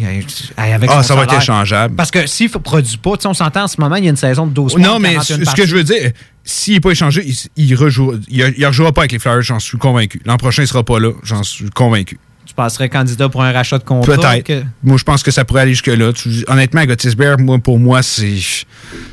Avec 0.56 0.90
Ah, 0.92 1.02
ça 1.02 1.14
va 1.14 1.24
être 1.24 1.34
échangeable. 1.40 1.94
Parce 1.94 2.10
que 2.10 2.26
s'il 2.26 2.50
ne 2.52 2.58
produit 2.58 2.96
pas, 2.96 3.12
on 3.24 3.34
s'entend 3.34 3.64
en 3.64 3.68
ce 3.68 3.80
moment, 3.80 3.96
il 3.96 4.04
y 4.04 4.06
a 4.08 4.10
une 4.10 4.16
saison 4.16 4.46
de 4.46 4.52
12 4.52 4.74
points. 4.74 4.82
Non, 4.82 4.98
mais 4.98 5.14
41 5.14 5.22
ce 5.22 5.50
ce 5.50 5.54
que 5.54 5.66
je 5.66 5.76
veux 5.76 5.84
dire, 5.84 6.10
s'il 6.46 6.74
n'est 6.74 6.80
pas 6.80 6.92
échangé, 6.92 7.26
il, 7.56 7.74
rejoue- 7.74 8.18
il, 8.28 8.54
il 8.56 8.64
rejouera 8.66 8.92
pas 8.92 9.02
avec 9.02 9.12
les 9.12 9.18
Flyers, 9.18 9.42
j'en 9.42 9.58
suis 9.58 9.76
convaincu. 9.76 10.20
L'an 10.24 10.36
prochain, 10.38 10.62
il 10.62 10.64
ne 10.64 10.68
sera 10.68 10.82
pas 10.84 10.98
là, 10.98 11.10
j'en 11.22 11.42
suis 11.42 11.68
convaincu. 11.70 12.18
Tu 12.46 12.54
passerais 12.54 12.88
candidat 12.88 13.28
pour 13.28 13.42
un 13.42 13.50
rachat 13.52 13.76
de 13.78 13.82
contrat. 13.84 14.14
Peut-être. 14.16 14.44
que- 14.46 14.62
Moi, 14.84 14.96
je 14.96 15.02
pense 15.02 15.22
que 15.24 15.32
ça 15.32 15.44
pourrait 15.44 15.62
aller 15.62 15.72
jusque-là. 15.72 16.12
Honnêtement, 16.46 16.84
Gottisberg, 16.84 17.40
moi, 17.40 17.58
pour 17.58 17.78
moi, 17.80 18.02
c'est 18.04 18.36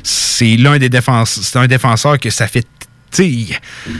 c'est 0.04 0.56
l'un 0.56 0.78
des 0.78 0.88
défenseurs. 0.88 1.42
C'est 1.44 1.58
un 1.58 1.66
défenseur 1.66 2.18
que 2.20 2.30
ça 2.30 2.46
fait. 2.46 2.64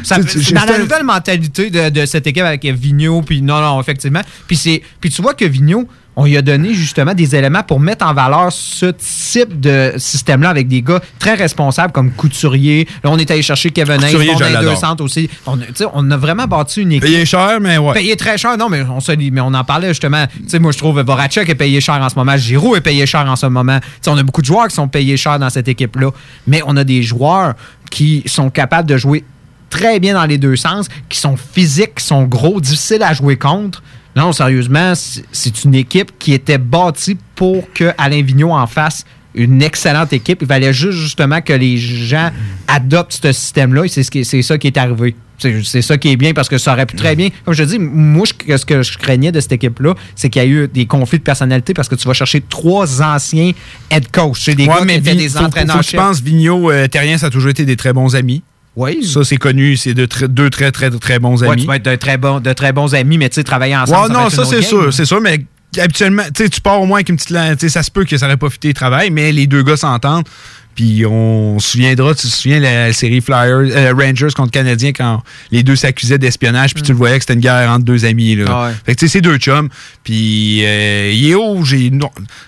Ça- 0.02 0.18
dans 0.18 0.64
la 0.72 0.78
nouvelle 0.78 1.04
mentalité 1.04 1.70
de, 1.70 1.88
de 1.90 2.06
cette 2.06 2.26
équipe 2.26 2.42
avec 2.42 2.64
Vigneault, 2.64 3.22
puis 3.22 3.42
non, 3.42 3.60
non, 3.60 3.80
effectivement. 3.80 4.22
Puis, 4.48 4.56
c'est, 4.56 4.82
puis 5.00 5.08
tu 5.10 5.22
vois 5.22 5.34
que 5.34 5.44
Vigneault, 5.44 5.88
on 6.16 6.24
lui 6.26 6.36
a 6.36 6.42
donné 6.42 6.74
justement 6.74 7.14
des 7.14 7.34
éléments 7.34 7.62
pour 7.62 7.80
mettre 7.80 8.06
en 8.06 8.14
valeur 8.14 8.52
ce 8.52 8.86
type 8.86 9.58
de 9.60 9.92
système-là 9.96 10.50
avec 10.50 10.68
des 10.68 10.80
gars 10.82 11.00
très 11.18 11.34
responsables 11.34 11.92
comme 11.92 12.12
Couturier. 12.12 12.86
Là, 13.02 13.10
on 13.10 13.18
est 13.18 13.30
allé 13.30 13.42
chercher 13.42 13.70
Kevin 13.70 14.02
Hayes, 14.02 14.14
on 14.34 14.36
a 14.56 14.60
deux 14.62 14.76
centres 14.76 15.02
aussi. 15.04 15.28
On, 15.46 15.58
a- 15.58 15.90
on 15.92 16.16
vraiment 16.16 16.46
bâti 16.46 16.82
une 16.82 16.92
équipe. 16.92 17.04
Payé 17.04 17.24
cher, 17.26 17.58
mais 17.60 17.78
ouais. 17.78 17.94
Payé 17.94 18.16
très 18.16 18.38
cher, 18.38 18.56
non, 18.56 18.68
mais 18.68 18.82
on, 18.82 19.00
se 19.00 19.12
dit- 19.12 19.30
mais 19.30 19.40
on 19.40 19.52
en 19.54 19.64
parlait 19.64 19.88
justement. 19.88 20.24
Moi, 20.60 20.72
je 20.72 20.78
trouve 20.78 21.00
Voracek 21.00 21.48
est 21.48 21.54
payé 21.54 21.80
cher 21.80 21.94
en 22.00 22.08
ce 22.08 22.14
moment. 22.14 22.36
Giroud 22.36 22.76
est 22.76 22.80
payé 22.80 23.06
cher 23.06 23.26
en 23.28 23.36
ce 23.36 23.46
moment. 23.46 23.78
On 24.06 24.16
a 24.16 24.22
beaucoup 24.22 24.40
de 24.40 24.46
joueurs 24.46 24.68
qui 24.68 24.74
sont 24.74 24.88
payés 24.88 25.16
cher 25.16 25.38
dans 25.38 25.50
cette 25.50 25.68
équipe-là. 25.68 26.10
Mais 26.46 26.60
on 26.66 26.76
a 26.76 26.84
des 26.84 27.02
joueurs 27.02 27.54
qui 27.90 28.22
sont 28.26 28.50
capables 28.50 28.88
de 28.88 28.96
jouer 28.96 29.24
très 29.70 29.98
bien 29.98 30.14
dans 30.14 30.24
les 30.26 30.38
deux 30.38 30.54
sens, 30.56 30.86
qui 31.08 31.18
sont 31.18 31.36
physiques, 31.36 31.96
qui 31.96 32.04
sont 32.04 32.22
gros, 32.24 32.60
difficiles 32.60 33.02
à 33.02 33.12
jouer 33.12 33.36
contre. 33.36 33.82
Non, 34.16 34.32
sérieusement, 34.32 34.92
c'est 34.94 35.64
une 35.64 35.74
équipe 35.74 36.12
qui 36.18 36.32
était 36.34 36.58
bâtie 36.58 37.16
pour 37.34 37.72
que 37.72 37.92
Alain 37.98 38.22
Vigneault 38.22 38.52
en 38.52 38.66
face 38.66 39.04
une 39.34 39.60
excellente 39.62 40.12
équipe. 40.12 40.38
Il 40.42 40.46
fallait 40.46 40.72
juste 40.72 40.98
justement 40.98 41.40
que 41.40 41.52
les 41.52 41.76
gens 41.76 42.30
adoptent 42.68 43.18
ce 43.20 43.32
système-là 43.32 43.84
et 43.84 43.88
c'est 43.88 44.04
ce 44.04 44.42
ça 44.42 44.58
qui 44.58 44.68
est 44.68 44.76
arrivé. 44.76 45.16
C'est 45.64 45.82
ça 45.82 45.98
qui 45.98 46.10
est 46.10 46.16
bien 46.16 46.32
parce 46.32 46.48
que 46.48 46.58
ça 46.58 46.72
aurait 46.72 46.86
pu 46.86 46.94
très 46.94 47.16
bien. 47.16 47.28
Comme 47.44 47.52
je 47.54 47.64
te 47.64 47.68
dis, 47.68 47.80
moi, 47.80 48.24
je- 48.24 48.56
ce 48.56 48.64
que 48.64 48.82
je 48.84 48.96
craignais 48.96 49.32
de 49.32 49.40
cette 49.40 49.50
équipe-là, 49.50 49.94
c'est 50.14 50.28
qu'il 50.30 50.40
y 50.40 50.44
a 50.44 50.48
eu 50.48 50.68
des 50.68 50.86
conflits 50.86 51.18
de 51.18 51.24
personnalité 51.24 51.74
parce 51.74 51.88
que 51.88 51.96
tu 51.96 52.06
vas 52.06 52.14
chercher 52.14 52.40
trois 52.40 53.02
anciens 53.02 53.50
head 53.90 54.08
coach. 54.12 54.42
C'est 54.44 54.54
des 54.54 54.66
Ouais, 54.68 54.74
gars 54.78 54.86
qui 54.86 54.94
étaient 54.94 55.14
des 55.16 55.36
entraîneurs 55.36 55.82
je 55.82 55.96
pense, 55.96 56.20
Vigneault, 56.22 56.70
euh, 56.70 56.86
Terrien, 56.86 57.18
ça 57.18 57.26
a 57.26 57.30
toujours 57.30 57.50
été 57.50 57.64
des 57.64 57.74
très 57.76 57.92
bons 57.92 58.14
amis. 58.14 58.44
Oui. 58.76 59.04
Ça, 59.06 59.22
c'est 59.24 59.36
connu. 59.36 59.76
C'est 59.76 59.94
de 59.94 60.04
très- 60.06 60.28
deux 60.28 60.50
très, 60.50 60.72
très, 60.72 60.90
très 60.90 61.18
bons 61.18 61.40
Ouais, 61.42 61.48
amis. 61.48 61.62
tu 61.62 61.68
vas 61.68 61.76
être 61.76 61.84
de 61.84 61.94
très, 61.96 62.18
bons, 62.18 62.40
de 62.40 62.52
très 62.52 62.72
bons 62.72 62.94
amis, 62.94 63.18
mais 63.18 63.28
tu 63.28 63.36
sais, 63.36 63.44
travailler 63.44 63.76
ensemble. 63.76 64.12
Ouais, 64.12 64.18
non, 64.20 64.30
ça, 64.30 64.44
c'est 64.44 64.62
sûr. 64.62 64.92
C'est 64.92 65.04
sûr, 65.04 65.20
mais 65.20 65.44
habituellement, 65.80 66.22
tu 66.34 66.60
pars 66.60 66.80
au 66.80 66.86
moins 66.86 66.98
avec 66.98 67.08
une 67.08 67.16
petite. 67.16 67.68
ça 67.68 67.82
se 67.82 67.90
peut 67.90 68.04
que 68.04 68.16
ça 68.16 68.26
n'aurait 68.26 68.36
pas 68.36 68.50
fité 68.50 68.68
le 68.68 68.74
travail, 68.74 69.10
mais 69.10 69.30
les 69.32 69.46
deux 69.46 69.62
gars 69.62 69.76
s'entendent. 69.76 70.26
Puis 70.74 71.04
on 71.06 71.58
se 71.58 71.72
souviendra, 71.72 72.14
tu 72.14 72.22
te 72.22 72.32
souviens 72.32 72.60
la, 72.60 72.92
série 72.92 73.20
Flyers, 73.20 73.70
euh, 73.76 73.92
Rangers 73.96 74.28
contre 74.34 74.50
Canadiens 74.50 74.92
quand 74.92 75.22
les 75.50 75.62
deux 75.62 75.76
s'accusaient 75.76 76.18
d'espionnage, 76.18 76.74
puis 76.74 76.82
tu 76.82 76.92
le 76.92 76.98
voyais 76.98 77.16
que 77.16 77.22
c'était 77.22 77.34
une 77.34 77.40
guerre 77.40 77.70
entre 77.70 77.84
deux 77.84 78.04
amis. 78.04 78.36
Là. 78.36 78.44
Ah 78.48 78.66
ouais. 78.66 78.72
Fait 78.84 78.94
que 78.94 79.00
tu 79.00 79.06
sais, 79.08 79.12
c'est 79.12 79.20
deux 79.20 79.36
chums. 79.36 79.68
Puis 80.02 80.62
euh, 80.64 81.10
Yeo, 81.12 81.62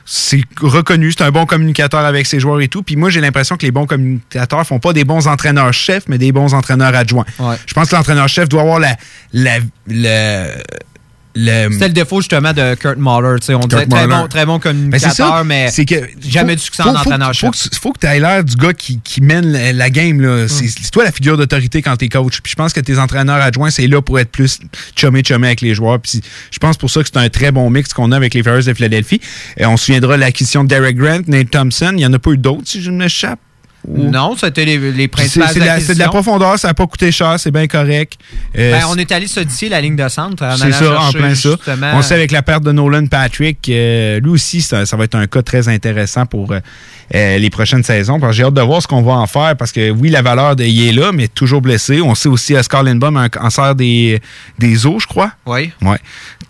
c'est 0.04 0.42
reconnu, 0.60 1.12
c'est 1.12 1.24
un 1.24 1.30
bon 1.30 1.46
communicateur 1.46 2.04
avec 2.04 2.26
ses 2.26 2.40
joueurs 2.40 2.60
et 2.60 2.68
tout. 2.68 2.82
Puis 2.82 2.96
moi, 2.96 3.10
j'ai 3.10 3.20
l'impression 3.20 3.56
que 3.56 3.62
les 3.62 3.70
bons 3.72 3.86
communicateurs 3.86 4.66
font 4.66 4.78
pas 4.78 4.92
des 4.92 5.04
bons 5.04 5.26
entraîneurs-chefs, 5.26 6.04
mais 6.08 6.18
des 6.18 6.32
bons 6.32 6.54
entraîneurs 6.54 6.94
adjoints. 6.94 7.26
Ouais. 7.38 7.56
Je 7.66 7.74
pense 7.74 7.90
que 7.90 7.96
l'entraîneur-chef 7.96 8.48
doit 8.48 8.62
avoir 8.62 8.80
la, 8.80 8.96
la, 9.32 9.58
la- 9.88 10.48
le- 11.36 11.70
C'était 11.72 11.88
le 11.88 11.94
défaut 11.94 12.20
justement 12.20 12.52
de 12.52 12.74
Kurt 12.74 12.96
Muller. 12.98 13.38
tu 13.40 13.46
sais, 13.46 13.54
On 13.54 13.60
Kurt 13.60 13.70
disait 13.70 13.86
très 13.86 14.06
bon, 14.06 14.26
très 14.28 14.46
bon 14.46 14.54
ça. 14.56 14.60
communicateur, 14.70 15.44
mais 15.44 15.68
c'est 15.70 15.84
que 15.84 15.94
jamais 16.26 16.52
faut- 16.52 16.56
du 16.56 16.62
succès 16.62 16.82
faut- 16.82 16.88
en 16.88 16.94
entraîneur-chef. 16.96 17.40
Faut, 17.46 17.50
que- 17.70 17.76
faut 17.76 17.92
que 17.92 17.98
tu 18.00 18.06
aies 18.06 18.18
l'air 18.20 18.42
du 18.42 18.56
gars 18.56 18.72
qui, 18.72 19.00
qui 19.04 19.20
mène 19.20 19.52
la, 19.52 19.72
la 19.72 19.90
game. 19.90 20.20
là. 20.20 20.46
C'est 20.48 20.90
toi 20.90 21.04
la 21.04 21.12
figure 21.12 21.36
d'autorité 21.36 21.82
quand 21.82 21.96
t'es 21.96 22.08
coach. 22.08 22.40
Puis 22.40 22.50
je 22.50 22.56
pense 22.56 22.72
que 22.72 22.80
tes 22.80 22.98
entraîneurs 22.98 23.42
adjoints, 23.42 23.70
c'est 23.70 23.86
là 23.86 24.00
pour 24.02 24.18
être 24.18 24.30
plus 24.30 24.58
chumé 24.96 25.22
chumé 25.24 25.46
avec 25.48 25.60
les 25.60 25.74
joueurs. 25.74 26.00
Puis 26.00 26.20
je 26.50 26.58
pense 26.58 26.76
pour 26.76 26.90
ça 26.90 27.02
que 27.02 27.08
c'est 27.12 27.18
un 27.18 27.28
très 27.28 27.52
bon 27.52 27.68
mix 27.70 27.92
qu'on 27.92 28.12
a 28.12 28.16
avec 28.16 28.34
les 28.34 28.42
Flyers 28.42 28.64
de 28.64 28.74
Philadelphie. 28.74 29.20
Et 29.56 29.66
on 29.66 29.76
se 29.76 29.86
souviendra 29.86 30.16
de 30.16 30.20
l'acquisition 30.20 30.64
de 30.64 30.68
Derek 30.68 30.96
Grant, 30.96 31.20
Nate 31.26 31.50
Thompson. 31.50 31.90
Il 31.92 31.96
n'y 31.96 32.06
en 32.06 32.12
a 32.12 32.18
pas 32.18 32.30
eu 32.30 32.38
d'autres, 32.38 32.62
si 32.66 32.82
je 32.82 32.90
ne 32.90 32.96
m'échappe. 32.96 33.38
Ou- 33.88 34.10
Non, 34.10 34.34
c'était 34.36 34.64
les, 34.64 34.78
les 34.92 35.08
principales 35.08 35.48
c'est 35.50 35.60
de, 35.94 35.98
la- 35.98 36.06
de 36.06 36.10
profondeur, 36.10 36.58
ça 36.58 36.68
n'a 36.68 36.74
pas 36.74 36.86
coûté 36.86 37.12
cher, 37.12 37.38
c'est 37.38 37.50
bien 37.50 37.66
correct. 37.66 38.14
Euh, 38.58 38.72
Ben, 38.72 38.86
on 38.88 38.96
est 38.96 39.12
allé 39.12 39.26
s'odier 39.26 39.68
la 39.68 39.80
ligne 39.80 39.96
de 39.96 40.08
centre. 40.08 40.42
en 40.44 40.56
c'est 40.56 40.72
ça, 40.72 41.00
en 41.00 41.12
plein 41.12 41.34
ça. 41.34 41.50
On 41.94 42.02
sait 42.02 42.14
avec 42.14 42.32
la 42.32 42.42
perte 42.42 42.64
de 42.64 42.72
Nolan 42.72 43.06
Patrick, 43.06 43.68
euh, 43.68 44.18
lui 44.20 44.30
aussi, 44.30 44.60
ça, 44.60 44.86
ça 44.86 44.96
va 44.96 45.04
être 45.04 45.14
un 45.14 45.26
cas 45.26 45.42
très 45.42 45.68
intéressant 45.68 46.26
pour 46.26 46.52
euh, 46.52 47.38
les 47.38 47.50
prochaines 47.50 47.84
saisons. 47.84 48.18
J'ai 48.32 48.42
hâte 48.44 48.54
de 48.54 48.60
voir 48.62 48.82
ce 48.82 48.88
qu'on 48.88 49.02
va 49.02 49.12
en 49.12 49.26
faire 49.26 49.54
parce 49.56 49.70
que 49.72 49.90
oui, 49.90 50.08
la 50.10 50.22
valeur 50.22 50.56
de 50.56 50.64
il 50.64 50.88
est 50.88 50.92
là, 50.92 51.12
mais 51.12 51.28
toujours 51.28 51.60
blessé. 51.62 52.00
On 52.00 52.14
sait 52.14 52.28
aussi 52.28 52.54
Oscar 52.56 52.82
Lindbaum 52.82 53.16
a 53.16 53.20
un 53.20 53.28
cancer 53.28 53.74
des, 53.74 54.20
des 54.58 54.86
os, 54.86 55.02
je 55.02 55.06
crois. 55.06 55.30
Oui. 55.46 55.70
Ouais. 55.82 55.98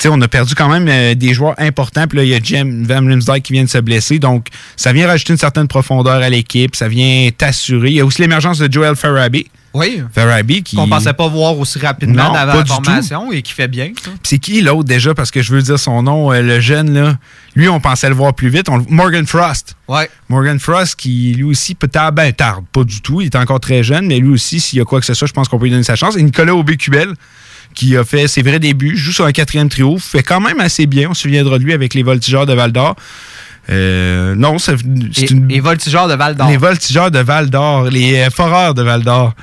On 0.09 0.20
a 0.20 0.28
perdu 0.28 0.55
quand 0.55 0.68
même 0.68 0.86
euh, 0.88 1.14
des 1.14 1.34
joueurs 1.34 1.55
importants. 1.59 2.07
Puis 2.07 2.18
là, 2.18 2.24
il 2.24 2.30
y 2.30 2.34
a 2.34 2.38
Jim 2.42 2.84
Van 2.86 3.05
Rimsdijk 3.05 3.42
qui 3.42 3.53
vient 3.55 3.64
de 3.64 3.68
se 3.68 3.78
blesser. 3.78 4.18
Donc, 4.18 4.49
ça 4.76 4.92
vient 4.92 5.07
rajouter 5.09 5.32
une 5.32 5.38
certaine 5.38 5.66
profondeur 5.68 6.22
à 6.22 6.28
l'équipe. 6.28 6.76
Ça 6.76 6.86
vient 6.88 7.28
t'assurer. 7.36 7.88
Il 7.90 7.94
y 7.97 8.01
a 8.01 8.05
aussi 8.05 8.22
l'émergence 8.22 8.59
de 8.59 8.72
Joel 8.72 8.94
Farabee. 8.94 9.47
Oui. 9.74 10.01
Farabee 10.14 10.62
qui. 10.62 10.76
Qu'on 10.76 10.88
pensait 10.88 11.12
pas 11.12 11.28
voir 11.28 11.59
aussi 11.59 11.78
rapidement 11.78 12.28
Non, 12.28 12.34
avant 12.34 12.55
la 12.55 12.64
formation 12.64 13.30
et 13.32 13.42
qui 13.42 13.53
fait 13.53 13.68
bien. 13.68 13.90
c'est 14.22 14.38
qui 14.38 14.62
l'autre 14.62 14.84
déjà? 14.84 15.12
Parce 15.14 15.30
que 15.30 15.42
je 15.42 15.53
veux 15.53 15.61
dire 15.61 15.78
son 15.78 16.03
nom, 16.03 16.32
euh, 16.32 16.40
le 16.40 16.61
jeune, 16.61 16.94
là. 16.94 17.18
Lui, 17.55 17.68
on 17.68 17.78
pensait 17.80 18.09
le 18.09 18.14
voir 18.14 18.32
plus 18.32 18.49
vite. 18.49 18.68
On- 18.70 18.84
Morgan 18.88 19.26
Frost. 19.26 19.76
Ouais. 19.88 20.09
Morgan 20.30 20.59
Frost, 20.59 20.94
qui 20.97 21.34
lui 21.34 21.44
aussi 21.44 21.74
peut 21.74 21.88
tard, 21.88 22.12
ben 22.12 22.32
tarde, 22.32 22.64
pas 22.72 22.84
du 22.84 23.03
tout. 23.03 23.20
Il 23.20 23.26
est 23.26 23.36
encore 23.36 23.61
très 23.61 23.82
jeune, 23.82 24.07
mais 24.07 24.18
lui 24.18 24.30
aussi, 24.30 24.61
s'il 24.61 24.78
y 24.78 24.82
a 24.82 24.84
quoi 24.84 25.01
que 25.01 25.07
ce 25.07 25.14
soit, 25.14 25.26
je 25.28 25.32
pense 25.32 25.49
qu'on 25.49 25.59
peut 25.59 25.64
lui 25.64 25.70
donner 25.72 25.82
sa 25.82 25.97
chance. 25.97 26.16
Et 26.16 26.22
Nicolas 26.22 26.55
Aubé-Cubel, 26.55 27.12
qui 27.76 27.96
a 27.96 28.04
fait 28.04 28.26
ses 28.26 28.42
vrais 28.42 28.58
débuts, 28.58 28.96
joue 28.96 29.12
sur 29.12 29.24
un 29.26 29.32
quatrième 29.32 29.68
trio, 29.68 29.98
fait 29.98 30.24
quand 30.24 30.40
même 30.40 30.58
assez 30.58 30.86
bien. 30.86 31.10
On 31.10 31.14
se 31.14 31.22
souviendra 31.22 31.58
de 31.58 31.64
lui 31.64 31.72
avec 31.72 31.94
les 31.94 32.02
Voltigeurs 32.02 32.46
de 32.46 32.54
Val 32.54 32.72
d'Or. 32.72 32.96
Euh, 33.70 34.34
non, 34.34 34.58
c'est 34.58 34.76
une. 35.30 35.48
Les 35.48 35.60
voltigeurs 35.60 36.08
de 36.08 36.14
Val 36.14 36.34
d'Or. 36.36 36.48
Les 36.48 36.56
voltigeurs 36.56 37.10
de 37.10 37.18
Val 37.18 37.50
d'Or, 37.50 37.90
les 37.90 38.14
euh, 38.20 38.30
foreurs 38.30 38.74
de 38.74 38.82
Val 38.82 39.02
d'Or. 39.02 39.34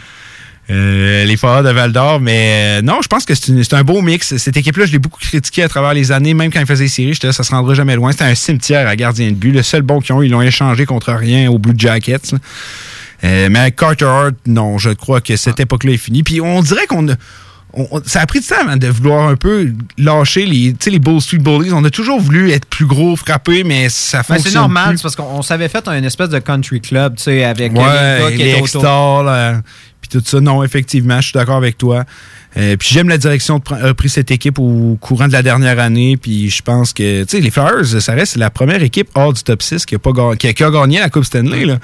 Euh, 0.69 1.25
les 1.25 1.35
foreurs 1.35 1.61
de 1.61 1.69
Val 1.71 1.91
d'Or, 1.91 2.21
mais 2.21 2.79
euh, 2.79 2.81
non, 2.81 2.99
je 3.03 3.09
pense 3.09 3.25
que 3.25 3.33
c'est 3.35 3.73
un 3.73 3.83
beau 3.83 4.01
mix. 4.01 4.37
Cette 4.37 4.55
équipe-là, 4.55 4.85
je 4.85 4.93
l'ai 4.93 4.99
beaucoup 4.99 5.19
critiqué 5.19 5.61
à 5.61 5.67
travers 5.67 5.93
les 5.93 6.13
années, 6.13 6.33
même 6.33 6.53
quand 6.53 6.61
ils 6.61 6.65
faisaient 6.65 6.85
les 6.85 6.89
séries, 6.89 7.13
j'étais 7.13 7.27
là, 7.27 7.33
ça 7.33 7.43
se 7.43 7.51
rendra 7.51 7.73
jamais 7.73 7.97
loin. 7.97 8.13
C'était 8.13 8.23
un 8.23 8.33
cimetière 8.35 8.87
à 8.87 8.95
gardien 8.95 9.27
de 9.29 9.35
but. 9.35 9.51
Le 9.51 9.61
seul 9.61 9.81
bon 9.81 9.99
qu'ils 9.99 10.15
ont 10.15 10.21
ils 10.23 10.31
l'ont 10.31 10.41
échangé 10.41 10.85
contre 10.85 11.11
rien 11.11 11.51
au 11.51 11.59
Blue 11.59 11.73
Jackets. 11.77 12.31
là. 12.31 12.39
Mais 13.49 13.59
avec 13.59 13.75
Carter 13.75 14.05
Hart, 14.05 14.35
non, 14.47 14.77
je 14.77 14.91
crois 14.91 15.19
que 15.19 15.35
cette 15.35 15.59
époque-là 15.59 15.91
est 15.91 15.97
finie. 15.97 16.23
Puis 16.23 16.39
on 16.39 16.61
dirait 16.61 16.87
qu'on 16.87 17.09
a- 17.09 17.15
on- 17.73 17.87
on- 17.91 18.01
ça 18.05 18.21
a 18.21 18.25
pris 18.25 18.39
du 18.39 18.45
temps 18.47 18.55
avant 18.61 18.77
de 18.77 18.87
vouloir 18.87 19.27
un 19.29 19.35
peu 19.35 19.71
lâcher 19.97 20.45
les, 20.45 20.75
les 20.85 20.99
Bull 20.99 21.21
Street 21.21 21.37
Bullies. 21.39 21.71
On 21.73 21.83
a 21.83 21.89
toujours 21.89 22.19
voulu 22.19 22.51
être 22.51 22.65
plus 22.65 22.85
gros, 22.85 23.15
frapper, 23.15 23.63
mais 23.63 23.89
ça 23.89 24.19
Ben, 24.19 24.23
fonctionne 24.35 24.51
c'est 24.53 24.57
normal, 24.59 24.95
parce 25.01 25.15
qu'on 25.15 25.23
on 25.23 25.41
s'avait 25.41 25.69
fait 25.69 25.87
un 25.87 26.03
espèce 26.03 26.29
de 26.29 26.39
country 26.39 26.81
club, 26.81 27.15
tu 27.17 27.23
sais, 27.23 27.43
avec 27.43 27.73
les 27.73 27.79
Ouais, 27.79 28.35
les. 28.35 28.49
Extall, 28.55 29.25
euh, 29.27 29.53
puis 30.01 30.09
tout 30.09 30.21
ça. 30.25 30.39
Non, 30.39 30.63
effectivement, 30.63 31.19
je 31.21 31.27
suis 31.29 31.33
d'accord 31.33 31.57
avec 31.57 31.77
toi. 31.77 32.03
Euh, 32.55 32.77
puis 32.77 32.89
j'aime 32.91 33.09
la 33.09 33.17
direction 33.17 33.59
que 33.59 33.73
a 33.73 33.93
pris 33.95 34.09
cette 34.09 34.29
équipe 34.29 34.59
au 34.59 34.95
courant 35.01 35.27
de 35.27 35.33
la 35.33 35.41
dernière 35.41 35.79
année. 35.79 36.17
Puis 36.17 36.51
je 36.51 36.61
pense 36.61 36.93
que, 36.93 37.23
tu 37.23 37.29
sais, 37.37 37.39
les 37.41 37.49
Flyers, 37.49 37.99
ça 37.99 38.13
reste 38.13 38.35
la 38.35 38.51
première 38.51 38.83
équipe 38.83 39.09
hors 39.15 39.33
du 39.33 39.41
top 39.41 39.63
6 39.63 39.87
qui 39.87 39.95
a, 39.95 39.99
pas 39.99 40.11
qui 40.37 40.47
a, 40.47 40.53
qui 40.53 40.63
a 40.63 40.69
gagné 40.69 40.99
la 40.99 41.09
Coupe 41.09 41.23
Stanley. 41.25 41.65
Là. 41.65 41.79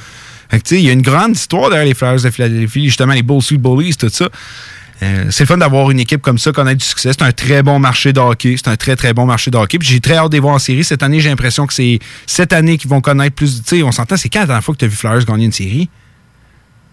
Fait 0.52 0.60
que, 0.60 0.64
tu 0.68 0.76
sais, 0.76 0.82
il 0.82 0.86
y 0.86 0.90
a 0.90 0.94
une 0.94 1.02
grande 1.02 1.36
histoire 1.36 1.70
derrière 1.72 1.88
les 1.88 1.96
Flyers 1.96 2.22
de 2.22 2.30
Philadelphie, 2.30 2.86
justement, 2.86 3.14
les 3.14 3.24
Bull 3.24 3.42
Street 3.42 3.58
Bullies, 3.58 3.96
tout 3.96 4.10
ça. 4.10 4.30
Euh, 5.02 5.28
c'est 5.30 5.46
fun 5.46 5.58
d'avoir 5.58 5.92
une 5.92 6.00
équipe 6.00 6.22
comme 6.22 6.38
ça, 6.38 6.52
ait 6.68 6.76
du 6.76 6.86
succès. 6.86 7.12
C'est 7.14 7.24
un 7.24 7.32
très 7.32 7.64
bon 7.64 7.80
marché 7.80 8.14
de. 8.14 8.22
C'est 8.42 8.68
un 8.68 8.76
très, 8.76 8.96
très 8.96 9.14
bon 9.14 9.26
marché 9.26 9.52
de 9.52 9.58
j'ai 9.82 10.00
très 10.00 10.16
hâte 10.16 10.32
de 10.32 10.36
les 10.36 10.42
voir 10.42 10.56
en 10.56 10.60
série. 10.60 10.84
Cette 10.84 11.04
année, 11.04 11.20
j'ai 11.20 11.30
l'impression 11.30 11.68
que 11.68 11.74
c'est 11.74 12.00
cette 12.26 12.54
année 12.54 12.78
qu'ils 12.78 12.90
vont 12.90 13.02
connaître 13.02 13.36
plus. 13.36 13.62
Tu 13.64 13.78
sais, 13.78 13.84
on 13.84 13.92
s'entend, 13.92 14.18
c'est 14.18 14.30
quand 14.30 14.42
la 14.42 14.46
dernière 14.48 14.64
fois 14.64 14.76
que 14.76 14.80
tu 14.80 14.88
vu 14.88 14.96
Flyers 14.96 15.26
gagner 15.26 15.46
une 15.46 15.52
série? 15.52 15.90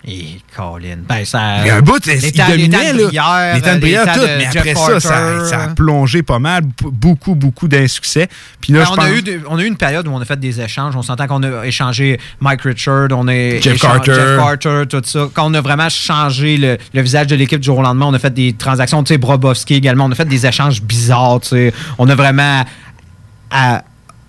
Et 0.09 0.41
Colin. 0.57 0.99
Ben, 1.09 1.25
ça. 1.25 1.41
A 1.41 1.75
un 1.79 1.81
bout, 1.81 2.01
il 2.07 2.13
les 2.21 2.31
dominait, 2.31 2.93
là. 2.93 3.55
Les 3.57 3.61
temps 3.61 3.75
de 3.75 4.15
tout. 4.15 4.21
Mais 4.39 4.47
après 4.47 4.75
ça, 4.77 5.01
ça, 5.01 5.63
a 5.65 5.69
plongé 5.75 6.23
pas 6.23 6.39
mal. 6.39 6.63
Beaucoup, 6.93 7.35
beaucoup 7.35 7.67
d'insuccès. 7.67 8.29
Puis 8.61 8.73
là, 8.73 8.81
Ben, 8.81 8.85
je 8.87 8.93
on, 8.93 8.95
pense... 8.95 9.05
a 9.05 9.11
eu 9.13 9.23
de- 9.23 9.41
on 9.49 9.59
a 9.59 9.63
eu 9.63 9.67
une 9.67 9.77
période 9.77 10.07
où 10.07 10.13
on 10.13 10.21
a 10.21 10.25
fait 10.25 10.39
des 10.39 10.61
échanges. 10.61 10.95
On 10.95 11.03
s'entend 11.03 11.27
qu'on 11.27 11.43
a 11.43 11.67
échangé 11.67 12.21
Mike 12.39 12.63
Richard, 12.63 13.09
on 13.11 13.27
a 13.27 13.59
Jeff 13.61 13.81
Carter. 13.81 14.15
Jeff 14.15 14.37
Carter, 14.39 14.83
tout 14.89 15.03
ça. 15.05 15.29
Quand 15.35 15.51
on 15.51 15.55
a 15.55 15.61
vraiment 15.61 15.89
changé 15.89 16.57
le, 16.57 16.79
le 16.95 17.03
visage 17.03 17.27
de 17.27 17.35
l'équipe 17.35 17.59
du 17.59 17.67
jour 17.67 17.79
au 17.79 17.83
lendemain, 17.83 18.07
on 18.07 18.15
a 18.15 18.19
fait 18.21 18.33
des 18.33 18.53
transactions. 18.53 19.03
Tu 19.03 19.15
sais, 19.15 19.19
Brobovski 19.19 19.75
également, 19.75 20.05
on 20.05 20.13
a 20.13 20.15
fait 20.15 20.25
des 20.29 20.47
échanges 20.47 20.83
bizarres. 20.83 21.41
Tu 21.41 21.49
sais. 21.49 21.75
On 21.99 22.09
a 22.09 22.15
vraiment 22.15 22.65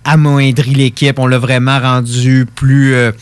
amoindri 0.04 0.74
l'équipe. 0.74 1.18
On 1.18 1.26
l'a 1.26 1.38
vraiment 1.38 1.78
rendu 1.78 2.46
plus. 2.52 2.94
euh, 2.94 3.12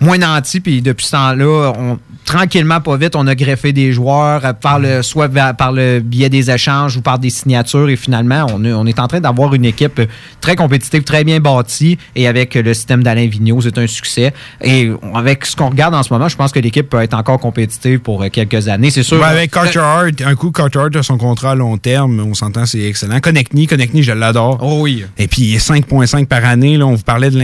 moins 0.00 0.18
nanti, 0.18 0.60
puis 0.60 0.82
depuis 0.82 1.06
ce 1.06 1.12
temps-là, 1.12 1.72
on, 1.78 1.98
tranquillement, 2.24 2.80
pas 2.80 2.96
vite, 2.96 3.16
on 3.16 3.26
a 3.26 3.34
greffé 3.34 3.72
des 3.72 3.92
joueurs 3.92 4.44
euh, 4.44 4.52
par 4.52 4.78
le, 4.78 5.02
soit 5.02 5.28
par 5.28 5.72
le 5.72 6.00
biais 6.00 6.28
des 6.30 6.50
échanges 6.50 6.96
ou 6.96 7.02
par 7.02 7.18
des 7.18 7.30
signatures, 7.30 7.88
et 7.88 7.96
finalement, 7.96 8.46
on, 8.54 8.64
est- 8.64 8.72
on 8.72 8.86
est 8.86 8.98
en 8.98 9.06
train 9.08 9.20
d'avoir 9.20 9.54
une 9.54 9.64
équipe 9.64 10.00
très 10.40 10.56
compétitive, 10.56 11.02
très 11.02 11.22
bien 11.24 11.38
bâtie, 11.40 11.98
et 12.16 12.26
avec 12.26 12.54
le 12.54 12.72
système 12.74 13.02
d'Alain 13.02 13.26
Vigneault, 13.26 13.60
c'est 13.60 13.78
un 13.78 13.86
succès. 13.86 14.32
Et 14.62 14.90
avec 15.14 15.44
ce 15.46 15.54
qu'on 15.56 15.68
regarde 15.70 15.94
en 15.94 16.02
ce 16.02 16.12
moment, 16.12 16.28
je 16.28 16.36
pense 16.36 16.52
que 16.52 16.60
l'équipe 16.60 16.88
peut 16.88 17.00
être 17.02 17.14
encore 17.14 17.38
compétitive 17.38 17.98
pour 18.00 18.22
euh, 18.22 18.28
quelques 18.30 18.68
années. 18.68 18.90
C'est 18.90 19.02
sûr. 19.02 19.22
Avec 19.24 19.50
Carter 19.50 19.78
Hart, 19.80 20.20
un 20.24 20.34
coup, 20.34 20.50
Carter 20.50 20.78
Hart 20.80 20.96
a 20.96 21.02
son 21.02 21.18
contrat 21.18 21.52
à 21.52 21.54
long 21.54 21.76
terme, 21.78 22.20
on 22.20 22.34
s'entend, 22.34 22.66
c'est 22.66 22.82
excellent. 22.82 23.20
Connectney, 23.20 23.66
Connectney, 23.66 24.02
je 24.02 24.12
l'adore. 24.12 24.58
Oh 24.62 24.78
oui. 24.80 25.04
Et 25.18 25.28
puis, 25.28 25.42
il 25.42 25.54
est 25.54 25.66
5,5 25.70 26.26
par 26.26 26.44
année. 26.44 26.76
Là, 26.76 26.86
on 26.86 26.94
vous 26.94 27.02
parlait 27.02 27.30
de 27.30 27.38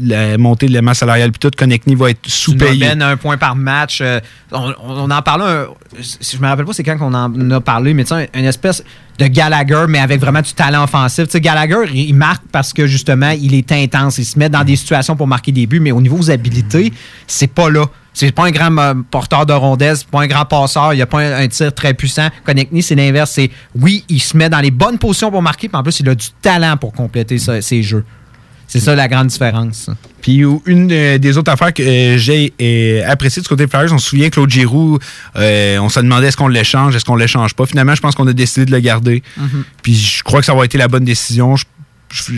la 0.00 0.36
montée 0.38 0.66
de 0.66 0.72
la 0.74 0.82
masse 0.82 0.98
salariale, 0.98 1.30
puis 1.32 1.38
tout. 1.38 1.50
Connectney 1.86 1.94
va 1.94 2.10
être 2.10 2.18
sous-payé. 2.26 2.86
un 3.00 3.16
point 3.16 3.36
par 3.36 3.56
match. 3.56 4.00
Euh, 4.00 4.20
on, 4.52 4.72
on 4.84 5.10
en 5.10 5.22
parlait, 5.22 5.44
un- 5.44 5.66
si 6.00 6.36
je 6.36 6.42
me 6.42 6.46
rappelle 6.48 6.64
pas 6.64 6.72
c'est 6.72 6.82
quand 6.82 6.98
qu'on 6.98 7.14
en 7.14 7.50
a 7.50 7.60
parlé, 7.60 7.94
mais 7.94 8.04
tu 8.04 8.14
sais, 8.14 8.28
une 8.34 8.44
espèce 8.44 8.82
de 9.18 9.26
Gallagher, 9.26 9.84
mais 9.88 9.98
avec 9.98 10.20
vraiment 10.20 10.42
du 10.42 10.52
talent 10.52 10.84
offensif. 10.84 11.24
Tu 11.26 11.32
sais, 11.32 11.40
Gallagher, 11.40 11.88
il, 11.94 12.14
marque 12.14 12.42
parce 12.52 12.72
que 12.72 12.86
justement, 12.86 13.30
il 13.30 13.54
est 13.54 13.70
intense. 13.72 14.18
Il 14.18 14.24
se 14.24 14.38
met 14.38 14.48
dans 14.48 14.64
des 14.64 14.76
situations 14.76 15.16
pour 15.16 15.26
marquer 15.26 15.52
des 15.52 15.66
buts, 15.66 15.80
mais 15.80 15.92
au 15.92 16.00
niveau 16.00 16.18
des 16.18 16.30
habilités, 16.30 16.92
c'est 17.26 17.46
pas 17.46 17.70
là. 17.70 17.86
C'est 18.12 18.32
pas 18.32 18.46
un 18.46 18.50
grand 18.50 18.76
euh, 18.78 18.94
porteur 19.10 19.44
de 19.44 19.52
rondelles, 19.52 19.98
c'est 19.98 20.06
pas 20.08 20.22
un 20.22 20.26
grand 20.26 20.46
passeur, 20.46 20.94
il 20.94 21.02
a 21.02 21.06
pas 21.06 21.20
un, 21.20 21.44
un 21.44 21.48
tir 21.48 21.72
très 21.74 21.92
puissant. 21.92 22.28
Connectny, 22.44 22.82
c'est 22.82 22.94
l'inverse. 22.94 23.30
C'est 23.32 23.50
oui, 23.78 24.04
il 24.08 24.20
se 24.20 24.34
met 24.36 24.48
dans 24.48 24.60
les 24.60 24.70
bonnes 24.70 24.96
positions 24.98 25.30
pour 25.30 25.42
marquer, 25.42 25.68
puis 25.68 25.76
en 25.76 25.82
plus, 25.82 26.00
il 26.00 26.08
a 26.08 26.14
du 26.14 26.26
talent 26.40 26.76
pour 26.78 26.92
compléter 26.92 27.38
ça- 27.38 27.60
ses 27.60 27.82
jeux. 27.82 28.04
C'est 28.66 28.80
ça 28.80 28.94
la 28.94 29.08
grande 29.08 29.28
différence. 29.28 29.90
Puis 30.20 30.42
une 30.66 30.90
euh, 30.90 31.18
des 31.18 31.38
autres 31.38 31.52
affaires 31.52 31.72
que 31.72 31.82
euh, 31.82 32.18
j'ai 32.18 32.52
euh, 32.60 33.08
apprécié 33.08 33.40
du 33.40 33.48
côté 33.48 33.64
des 33.64 33.70
Flyers, 33.70 33.92
on 33.92 33.98
se 33.98 34.08
souvient 34.08 34.28
Claude 34.28 34.50
Giroux, 34.50 34.98
euh, 35.36 35.78
on 35.78 35.88
se 35.88 36.00
demandait 36.00 36.26
est-ce 36.26 36.36
qu'on 36.36 36.48
l'échange, 36.48 36.96
est-ce 36.96 37.04
qu'on 37.04 37.14
l'échange 37.14 37.54
pas. 37.54 37.64
Finalement, 37.66 37.94
je 37.94 38.00
pense 38.00 38.16
qu'on 38.16 38.26
a 38.26 38.32
décidé 38.32 38.66
de 38.66 38.72
le 38.72 38.80
garder. 38.80 39.22
Mhm. 39.36 39.64
Puis 39.82 39.94
je 39.94 40.24
crois 40.24 40.40
que 40.40 40.46
ça 40.46 40.54
va 40.54 40.64
été 40.64 40.78
la 40.78 40.88
bonne 40.88 41.04
décision. 41.04 41.54
Je, 41.54 41.64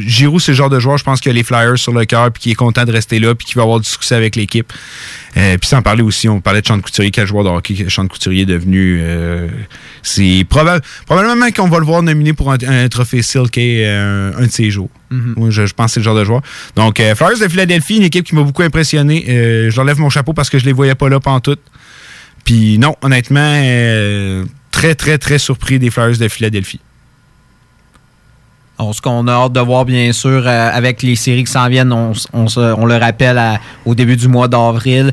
Giroud, 0.07 0.41
c'est 0.41 0.53
le 0.53 0.57
genre 0.57 0.71
de 0.71 0.81
joueur, 0.81 0.99
je 0.99 1.05
pense 1.05 1.21
qu'il 1.21 1.31
a 1.31 1.33
les 1.35 1.43
Flyers 1.43 1.79
sur 1.79 1.93
le 1.93 2.05
cœur, 2.05 2.31
puis 2.33 2.43
qui 2.43 2.51
est 2.51 2.55
content 2.55 2.85
de 2.85 2.93
rester 2.93 3.19
là, 3.19 3.35
puis 3.35 3.47
qui 3.47 3.55
va 3.55 3.63
avoir 3.63 3.81
du 3.81 3.89
succès 3.89 4.15
avec 4.15 4.37
l'équipe. 4.37 4.73
Euh, 5.37 5.57
puis 5.59 5.69
sans 5.69 5.83
parler 5.83 6.03
aussi, 6.03 6.29
on 6.29 6.41
parlait 6.41 6.61
de 6.63 6.67
Sean 6.67 6.81
Couturier, 6.81 7.11
quel 7.11 7.27
joueur 7.27 7.45
de 7.45 7.49
hockey 7.51 7.87
Sean 7.89 8.07
Couturier 8.09 8.43
est 8.43 8.47
devenu. 8.47 9.01
euh, 9.03 9.49
c'est 10.03 10.45
probable, 10.49 10.85
probablement 11.07 11.51
qu'on 11.51 11.69
va 11.69 11.79
le 11.79 11.85
voir 11.85 12.03
nominé 12.03 12.33
pour 12.33 12.51
un, 12.51 12.57
un 12.67 12.89
trophée 12.89 13.23
Silk 13.23 13.57
euh, 13.59 14.33
un 14.37 14.47
de 14.47 14.51
ces 14.51 14.71
jours. 14.71 14.91
Mhm. 15.11 15.51
Je, 15.51 15.67
je 15.67 15.75
pense 15.75 15.87
que 15.87 15.93
c'est 15.95 16.01
le 16.01 16.05
genre 16.05 16.17
de 16.17 16.25
joueur. 16.25 16.43
Donc, 16.77 16.97
Flyers 16.97 17.39
de 17.41 17.49
Philadelphie, 17.49 17.97
une 17.97 18.05
équipe 18.05 18.25
qui 18.25 18.35
m'a 18.35 18.43
beaucoup 18.43 18.63
impressionné. 18.63 19.25
Je 19.27 19.75
leur 19.77 19.85
lève 19.85 19.99
mon 19.99 20.11
chapeau 20.11 20.33
parce 20.33 20.51
que 20.51 20.59
je 20.59 20.65
les 20.65 20.73
voyais 20.73 20.95
pas 20.95 21.09
là 21.09 21.21
pantoute. 21.21 21.61
Puis 22.45 22.79
non, 22.79 22.95
honnêtement, 23.03 23.55
très, 24.71 24.95
très, 24.95 25.19
très 25.19 25.39
surpris 25.39 25.79
des 25.79 25.91
Flyers 25.91 26.19
de 26.19 26.29
Philadelphie. 26.29 26.81
On, 28.79 28.93
ce 28.93 29.01
qu'on 29.01 29.27
a 29.27 29.33
hâte 29.33 29.53
de 29.53 29.61
voir, 29.61 29.85
bien 29.85 30.13
sûr, 30.13 30.43
euh, 30.47 30.71
avec 30.73 31.03
les 31.03 31.17
séries 31.17 31.45
qui 31.45 31.53
s'en 31.53 31.69
viennent, 31.69 31.93
on, 31.93 32.87
le 32.87 32.97
rappelle 32.97 33.39
à- 33.39 33.59
au 33.85 33.95
début 33.95 34.17
du 34.17 34.29
mois 34.29 34.49
d'avril. 34.49 35.13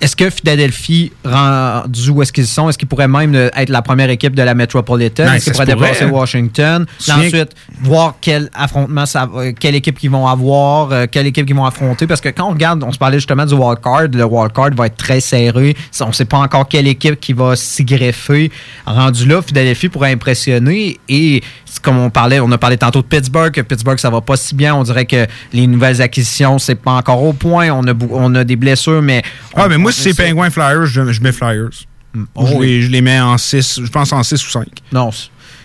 Est-ce 0.00 0.16
que 0.16 0.28
Philadelphie, 0.28 1.12
rendu 1.24 2.10
où 2.10 2.20
est-ce 2.20 2.32
qu'ils 2.32 2.46
sont, 2.48 2.68
est-ce 2.68 2.76
qu'ils 2.76 2.88
pourraient 2.88 3.08
même 3.08 3.34
euh, 3.34 3.48
être 3.56 3.70
la 3.70 3.80
première 3.80 4.10
équipe 4.10 4.34
de 4.34 4.42
la 4.42 4.52
Metropolitan? 4.54 5.24
Ben, 5.24 5.34
est-ce 5.34 5.44
qu'ils 5.44 5.52
pourraient 5.54 5.64
dépasser 5.66 6.04
pourrait. 6.06 6.20
Washington? 6.20 6.84
Ensuite, 7.08 7.54
voir 7.80 8.16
quel 8.20 8.50
affrontement, 8.54 9.06
ça, 9.06 9.30
quelle 9.58 9.76
équipe 9.76 9.98
qu'ils 9.98 10.10
vont 10.10 10.26
avoir, 10.26 10.90
euh, 10.92 11.06
quelle 11.10 11.28
équipe 11.28 11.46
qu'ils 11.46 11.56
vont 11.56 11.64
affronter. 11.64 12.06
Parce 12.06 12.20
que 12.20 12.28
quand 12.28 12.48
on 12.48 12.50
regarde, 12.50 12.82
on 12.82 12.92
se 12.92 12.98
parlait 12.98 13.16
justement 13.18 13.46
du 13.46 13.54
wildcard, 13.54 14.08
le 14.12 14.24
wildcard 14.24 14.70
va 14.76 14.86
être 14.86 14.96
très 14.96 15.20
serré. 15.20 15.74
On 16.00 16.08
ne 16.08 16.12
sait 16.12 16.26
pas 16.26 16.38
encore 16.38 16.68
quelle 16.68 16.88
équipe 16.88 17.18
qui 17.18 17.32
va 17.32 17.56
s'y 17.56 17.84
greffer. 17.84 18.50
Rendu 18.84 19.26
là, 19.26 19.40
Philadelphie 19.40 19.88
pourrait 19.88 20.12
impressionner. 20.12 20.98
Et 21.08 21.42
comme 21.82 21.98
on 21.98 22.10
parlait, 22.10 22.40
on 22.40 22.50
a 22.52 22.58
parlé 22.58 22.76
tantôt 22.76 23.02
de 23.02 23.06
Pittsburgh, 23.06 23.52
que 23.52 23.60
Pittsburgh, 23.60 23.98
ça 23.98 24.10
va 24.10 24.20
pas 24.20 24.36
si 24.36 24.54
bien. 24.54 24.74
On 24.74 24.82
dirait 24.82 25.06
que 25.06 25.26
les 25.52 25.66
nouvelles 25.66 26.00
acquisitions, 26.02 26.58
c'est 26.58 26.74
pas 26.74 26.92
encore 26.92 27.22
au 27.22 27.32
point. 27.32 27.70
On 27.70 27.86
a, 27.86 27.92
on 28.10 28.34
a 28.34 28.44
des 28.44 28.56
blessures, 28.56 29.02
mais. 29.02 29.22
Ah, 29.54 29.68
mais 29.68 29.78
moi, 29.78 29.92
si 29.92 30.12
c'est 30.12 30.14
Penguins 30.14 30.50
Flyers, 30.50 30.86
je, 30.86 31.12
je 31.12 31.20
mets 31.20 31.32
Flyers. 31.32 31.70
Oh, 32.36 32.46
je, 32.48 32.54
oui. 32.54 32.66
les, 32.66 32.82
je 32.82 32.90
les 32.90 33.00
mets 33.00 33.20
en 33.20 33.36
6, 33.36 33.80
je 33.84 33.90
pense 33.90 34.12
en 34.12 34.22
6 34.22 34.46
ou 34.46 34.50
5. 34.50 34.66
Non, 34.92 35.10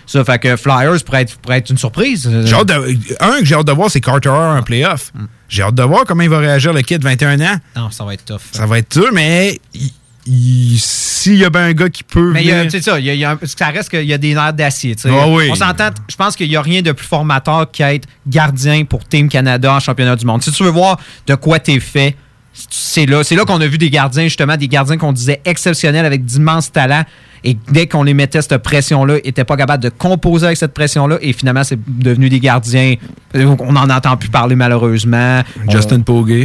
ça 0.06 0.24
fait 0.24 0.38
que 0.40 0.56
Flyers 0.56 1.04
pourrait 1.04 1.22
être, 1.22 1.36
pourrait 1.38 1.58
être 1.58 1.70
une 1.70 1.78
surprise. 1.78 2.28
J'ai 2.44 2.54
hâte 2.54 2.66
de, 2.66 2.96
un 3.20 3.38
que 3.38 3.44
j'ai 3.44 3.54
hâte 3.54 3.66
de 3.68 3.72
voir, 3.72 3.88
c'est 3.90 4.00
Carter 4.00 4.30
en 4.30 4.60
playoff. 4.62 5.12
J'ai 5.48 5.62
hâte 5.62 5.76
de 5.76 5.82
voir 5.84 6.04
comment 6.06 6.22
il 6.24 6.28
va 6.28 6.38
réagir 6.38 6.72
le 6.72 6.82
kid 6.82 6.98
de 6.98 7.04
21 7.04 7.40
ans. 7.40 7.56
Non, 7.76 7.90
ça 7.90 8.04
va 8.04 8.14
être 8.14 8.24
tough. 8.24 8.40
Ça 8.50 8.66
va 8.66 8.78
être 8.78 8.90
dur, 8.98 9.10
mais 9.12 9.60
il- 9.74 9.92
s'il 10.26 11.36
y 11.36 11.44
a 11.44 11.50
bien 11.50 11.62
un 11.64 11.72
gars 11.72 11.88
qui 11.88 12.02
peut 12.02 12.32
Mais 12.32 12.42
venir- 12.42 12.70
c'est 12.70 12.82
ça, 12.82 12.98
il 12.98 13.06
y 13.06 13.10
a- 13.10 13.14
il 13.14 13.20
y 13.20 13.24
a 13.24 13.32
un- 13.32 13.38
ça 13.44 13.66
reste 13.68 13.88
qu'il 13.88 14.04
y 14.04 14.12
a 14.12 14.18
des 14.18 14.34
nerfs 14.34 14.52
d'acier. 14.52 14.94
tu 14.94 15.02
sais. 15.02 15.08
Ah 15.12 15.26
oui. 15.28 15.48
On 15.50 15.54
s'entend, 15.54 15.90
je 16.08 16.16
pense 16.16 16.36
qu'il 16.36 16.48
n'y 16.48 16.56
a 16.56 16.62
rien 16.62 16.82
de 16.82 16.92
plus 16.92 17.06
formateur 17.06 17.70
qu'être 17.70 18.06
gardien 18.26 18.84
pour 18.84 19.04
Team 19.06 19.28
Canada 19.28 19.72
en 19.74 19.80
championnat 19.80 20.16
du 20.16 20.26
monde. 20.26 20.42
Si 20.42 20.52
tu 20.52 20.62
veux 20.62 20.70
voir 20.70 20.98
de 21.26 21.34
quoi 21.34 21.58
tu 21.58 21.72
es 21.72 21.80
fait, 21.80 22.16
c'est 22.52 23.06
là, 23.06 23.22
c'est 23.24 23.34
là 23.36 23.44
qu'on 23.44 23.60
a 23.60 23.66
vu 23.66 23.78
des 23.78 23.90
gardiens, 23.90 24.24
justement, 24.24 24.56
des 24.56 24.68
gardiens 24.68 24.98
qu'on 24.98 25.12
disait 25.12 25.40
exceptionnels 25.44 26.04
avec 26.04 26.24
d'immenses 26.24 26.70
talents. 26.70 27.04
Et 27.44 27.56
dès 27.70 27.86
qu'on 27.86 28.02
les 28.02 28.14
mettait 28.14 28.42
cette 28.42 28.58
pression-là, 28.58 29.16
ils 29.24 29.26
n'étaient 29.28 29.44
pas 29.44 29.56
capables 29.56 29.82
de 29.82 29.88
composer 29.88 30.46
avec 30.46 30.58
cette 30.58 30.74
pression-là. 30.74 31.18
Et 31.22 31.32
finalement, 31.32 31.64
c'est 31.64 31.78
devenu 31.86 32.28
des 32.28 32.40
gardiens. 32.40 32.94
euh, 33.34 33.56
On 33.60 33.72
n'en 33.72 33.88
entend 33.88 34.16
plus 34.16 34.28
parler, 34.28 34.56
malheureusement. 34.56 35.42
Justin 35.70 35.96
On- 35.98 36.02
Pogge. 36.02 36.44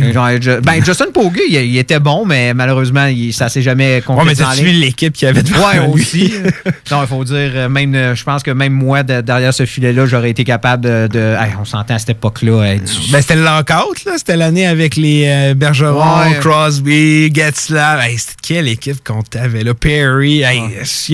Ben, 0.63 0.83
Justin 0.85 1.05
Pogge, 1.13 1.37
il, 1.49 1.55
il 1.55 1.77
était 1.77 1.99
bon, 1.99 2.25
mais 2.25 2.53
malheureusement, 2.53 3.05
il, 3.07 3.33
ça 3.33 3.49
s'est 3.49 3.61
jamais 3.61 3.85
Ouais, 3.85 3.95
mais 3.95 4.01
concrétisé. 4.01 4.43
t'as 4.43 4.49
ligne. 4.55 4.63
suivi 4.63 4.79
l'équipe 4.79 5.13
qui 5.13 5.25
avait 5.25 5.43
devant 5.43 5.67
Ouais, 5.67 5.79
lui? 5.79 5.93
aussi. 5.93 6.33
non, 6.91 7.01
il 7.01 7.07
faut 7.07 7.23
dire, 7.23 7.51
euh, 7.55 7.69
même, 7.69 7.93
euh, 7.95 8.15
je 8.15 8.23
pense 8.23 8.43
que 8.43 8.51
même 8.51 8.73
moi, 8.73 9.03
de- 9.03 9.21
derrière 9.21 9.53
ce 9.53 9.65
filet-là, 9.65 10.05
j'aurais 10.05 10.29
été 10.29 10.43
capable 10.43 10.83
de. 10.85 11.07
de- 11.11 11.35
Hey, 11.35 11.51
on 11.59 11.65
s'entend 11.65 11.95
à 11.95 11.99
cette 11.99 12.11
époque-là. 12.11 12.63
hey, 12.63 12.79
tu- 12.81 13.11
Ben, 13.11 13.21
c'était 13.21 13.35
le 13.35 13.43
lockout, 13.43 14.05
là. 14.05 14.13
C'était 14.17 14.37
l'année 14.37 14.65
avec 14.67 14.95
les 14.95 15.23
euh, 15.27 15.53
Bergeron, 15.53 16.19
Ouais. 16.21 16.39
Crosby, 16.39 17.31
Getzlav. 17.33 17.99
Hey, 18.01 18.17
c'était 18.17 18.33
quelle 18.41 18.67
équipe 18.67 19.03
qu'on 19.03 19.21
t'avait, 19.23 19.63
là? 19.63 19.73
Perry. 19.73 20.41
Hey, 20.43 20.61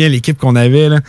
l'équipe 0.10 0.38
qu'on 0.38 0.56
avait, 0.56 0.90
là. 0.90 1.00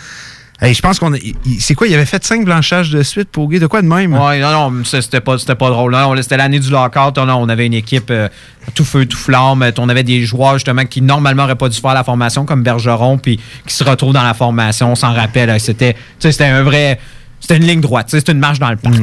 Je 0.62 0.80
pense 0.80 1.00
qu'on 1.00 1.12
C'est 1.58 1.74
quoi? 1.74 1.88
Il 1.88 1.94
avait 1.94 2.06
fait 2.06 2.22
cinq 2.24 2.44
blanchages 2.44 2.90
de 2.90 3.02
suite 3.02 3.28
pour 3.30 3.48
De 3.48 3.66
quoi 3.66 3.82
de 3.82 3.88
même? 3.88 4.14
Ouais, 4.14 4.38
non, 4.38 4.70
non, 4.70 4.84
c'était 4.84 5.20
pas, 5.20 5.36
pas 5.36 5.70
drôle. 5.70 5.96
C'était 6.22 6.36
l'année 6.36 6.60
du 6.60 6.70
lockout. 6.70 7.16
Non, 7.18 7.36
on 7.36 7.48
avait 7.48 7.66
une 7.66 7.74
équipe 7.74 8.10
euh, 8.10 8.28
tout 8.74 8.84
feu, 8.84 9.04
tout 9.06 9.16
flamme. 9.16 9.64
On 9.78 9.88
avait 9.88 10.04
des 10.04 10.22
joueurs, 10.22 10.54
justement, 10.54 10.84
qui 10.84 11.02
normalement 11.02 11.42
n'auraient 11.42 11.56
pas 11.56 11.68
dû 11.68 11.80
faire 11.80 11.94
la 11.94 12.04
formation, 12.04 12.44
comme 12.44 12.62
Bergeron, 12.62 13.18
puis 13.18 13.40
qui 13.66 13.74
se 13.74 13.82
retrouvent 13.82 14.12
dans 14.12 14.22
la 14.22 14.34
formation. 14.34 14.92
On 14.92 14.94
s'en 14.94 15.12
rappelle. 15.12 15.58
c'était 15.58 15.96
un 16.44 16.62
vrai. 16.62 17.00
C'était 17.42 17.56
une 17.56 17.64
ligne 17.66 17.80
droite. 17.80 18.06
C'était 18.08 18.32
une 18.32 18.38
marche 18.38 18.58
dans 18.60 18.70
le 18.70 18.76
parc. 18.76 18.94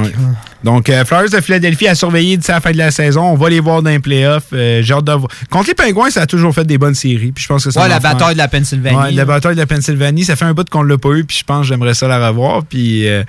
Donc, 0.63 0.89
euh, 0.89 1.03
Flyers 1.05 1.29
de 1.29 1.41
Philadelphie 1.41 1.87
à 1.89 1.93
surveiller 1.95 2.37
d'ici 2.37 2.49
la 2.51 2.61
fin 2.61 2.71
de 2.71 2.77
la 2.77 2.89
saison. 2.89 3.21
On 3.21 3.35
va 3.35 3.49
les 3.49 3.59
voir 3.59 3.81
dans 3.83 3.89
les 3.89 3.99
playoffs. 3.99 4.47
Euh, 4.53 4.81
J'ai 4.81 4.93
hâte 4.93 5.03
de 5.03 5.11
voir. 5.11 5.29
Contre 5.49 5.67
les 5.67 5.73
Pingouins, 5.75 6.09
ça 6.09 6.21
a 6.21 6.25
toujours 6.25 6.53
fait 6.55 6.63
des 6.65 6.77
bonnes 6.77 6.95
séries. 6.95 7.31
Puis 7.33 7.43
je 7.43 7.47
pense 7.49 7.65
que 7.65 7.71
ça 7.71 7.81
Ouais, 7.81 7.87
va 7.89 7.95
la 7.95 7.99
bataille 7.99 8.33
de 8.33 8.37
la 8.39 8.47
Pennsylvanie. 8.47 8.95
Ouais, 8.97 9.11
la 9.11 9.25
bataille 9.25 9.55
de 9.55 9.59
la 9.59 9.67
Pennsylvanie. 9.67 10.23
Ça 10.25 10.35
fait 10.37 10.45
un 10.45 10.53
bout 10.53 10.67
qu'on 10.69 10.83
l'a 10.83 10.97
pas 10.97 11.09
eu. 11.11 11.25
Puis 11.25 11.37
je 11.39 11.43
pense 11.43 11.61
que 11.61 11.67
j'aimerais 11.67 11.93
ça 11.93 12.07
la 12.07 12.27
revoir. 12.29 12.63
Puis. 12.63 13.07
euh, 13.07 13.23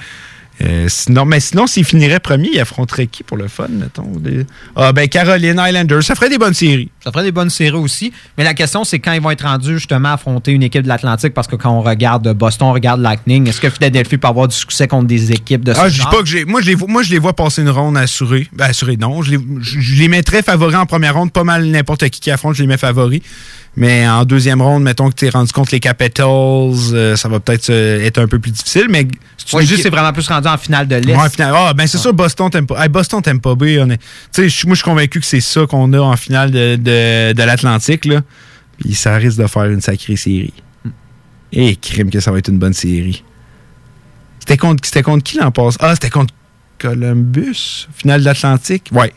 euh, 0.62 0.86
sinon, 0.88 1.24
mais 1.24 1.40
sinon, 1.40 1.66
s'il 1.66 1.84
finirait 1.84 2.20
premier, 2.20 2.50
il 2.52 2.61
affronterait 2.61 3.06
qui 3.06 3.22
pour 3.22 3.36
le 3.36 3.48
fun, 3.48 3.68
mettons? 3.70 4.11
Des- 4.18 4.44
Ah, 4.76 4.92
ben, 4.92 5.08
Caroline, 5.08 5.58
Islanders. 5.66 6.02
Ça 6.02 6.14
ferait 6.14 6.28
des 6.28 6.38
bonnes 6.38 6.54
séries. 6.54 6.90
Ça 7.02 7.11
ferait 7.12 7.24
des 7.24 7.32
bonnes 7.32 7.48
séries 7.50 7.76
aussi. 7.78 8.12
Mais 8.36 8.44
la 8.44 8.52
question, 8.54 8.84
c'est 8.84 8.98
quand 8.98 9.12
ils 9.12 9.20
vont 9.22 9.30
être 9.30 9.44
rendus 9.46 9.74
justement 9.78 10.11
à 10.11 10.12
affronter 10.14 10.52
une 10.52 10.62
équipe 10.62 10.82
de 10.82 10.88
l'Atlantique, 10.88 11.32
parce 11.34 11.46
que 11.48 11.56
quand 11.56 11.70
on 11.70 11.80
regarde 11.82 12.30
Boston, 12.34 12.68
on 12.68 12.72
regarde 12.72 13.00
Lightning, 13.00 13.48
est-ce 13.48 13.61
que 13.61 13.70
Philadelphie 13.70 14.18
peut 14.18 14.28
avoir 14.28 14.48
du 14.48 14.56
succès 14.56 14.86
contre 14.86 15.06
des 15.06 15.32
équipes 15.32 15.64
de 15.64 15.72
ce 15.72 15.80
Ah, 15.80 15.88
je 15.88 16.00
dis 16.00 16.06
pas 16.11 16.20
que 16.22 16.26
j'ai. 16.26 16.44
Moi, 16.44 16.61
je 16.61 16.66
les 16.66 16.74
vois, 16.74 16.88
moi, 16.88 17.02
je 17.02 17.11
les 17.11 17.18
vois 17.18 17.32
passer 17.32 17.62
une 17.62 17.70
ronde 17.70 17.96
assurée. 17.96 18.46
Ben, 18.52 18.66
assurée, 18.66 18.96
non. 18.96 19.22
Je 19.22 19.32
les, 19.32 19.38
je, 19.61 19.80
je 19.80 19.94
les 19.96 20.08
mettrais 20.08 20.42
favoris 20.42 20.76
en 20.76 20.86
première 20.86 21.14
ronde. 21.14 21.32
Pas 21.32 21.44
mal 21.44 21.64
n'importe 21.64 22.08
qui 22.11 22.20
qui 22.20 22.30
affronte, 22.30 22.54
je 22.54 22.62
les 22.62 22.68
mets 22.68 22.76
favoris. 22.76 23.20
Mais 23.76 24.06
en 24.08 24.24
deuxième 24.24 24.60
ronde, 24.60 24.82
mettons 24.82 25.08
que 25.10 25.14
tu 25.14 25.26
es 25.26 25.30
rendu 25.30 25.52
compte 25.52 25.70
les 25.70 25.78
Capitals, 25.80 26.26
euh, 26.26 27.14
ça 27.16 27.28
va 27.28 27.38
peut-être 27.40 27.70
euh, 27.70 28.04
être 28.04 28.18
un 28.18 28.26
peu 28.26 28.38
plus 28.38 28.50
difficile. 28.50 28.86
Mais 28.90 29.06
Ouais, 29.52 29.64
juste, 29.64 29.82
c'est 29.82 29.90
vraiment 29.90 30.12
plus 30.12 30.26
rendu 30.28 30.48
en 30.48 30.58
finale 30.58 30.86
de 30.86 30.96
l'Est. 30.96 31.16
Ouais, 31.16 31.28
Ah, 31.40 31.72
ben 31.74 31.86
c'est 31.86 31.98
sûr, 31.98 32.12
Boston 32.12 32.50
t'aime 32.50 32.66
pas. 32.66 32.82
Hey, 32.82 32.88
Boston 32.88 33.22
t'aime 33.22 33.40
pas 33.40 33.54
B. 33.54 33.62
est- 33.64 33.86
Tu 33.86 33.96
sais, 34.32 34.48
je- 34.48 34.66
moi, 34.66 34.74
je 34.74 34.80
suis 34.82 34.84
convaincu 34.90 35.18
que 35.20 35.26
c'est 35.26 35.40
ça 35.40 35.66
qu'on 35.66 35.92
a 35.92 35.98
en 36.00 36.16
finale 36.16 36.50
de, 36.50 36.76
de, 36.76 37.32
de 37.32 37.42
l'Atlantique, 37.42 38.04
là. 38.04 38.20
Puis 38.78 38.94
ça 38.94 39.14
risque 39.16 39.38
de 39.38 39.46
faire 39.46 39.64
une 39.64 39.80
sacrée 39.80 40.16
série. 40.16 40.52
Et 41.52 41.74
crime 41.76 42.10
que 42.10 42.20
ça 42.20 42.30
va 42.32 42.38
être 42.38 42.48
une 42.48 42.58
bonne 42.58 42.74
série. 42.74 43.24
C'était 44.40 44.56
contre, 44.56 44.84
c'était 44.84 45.02
contre 45.02 45.22
qui 45.24 45.38
l'an 45.38 45.50
passé? 45.52 45.76
Ah, 45.80 45.94
c'était 45.94 46.10
contre 46.10 46.34
Columbus, 46.78 47.88
finale 47.96 48.20
de 48.20 48.24
l'Atlantique. 48.26 48.88
Ouais. 48.92 49.12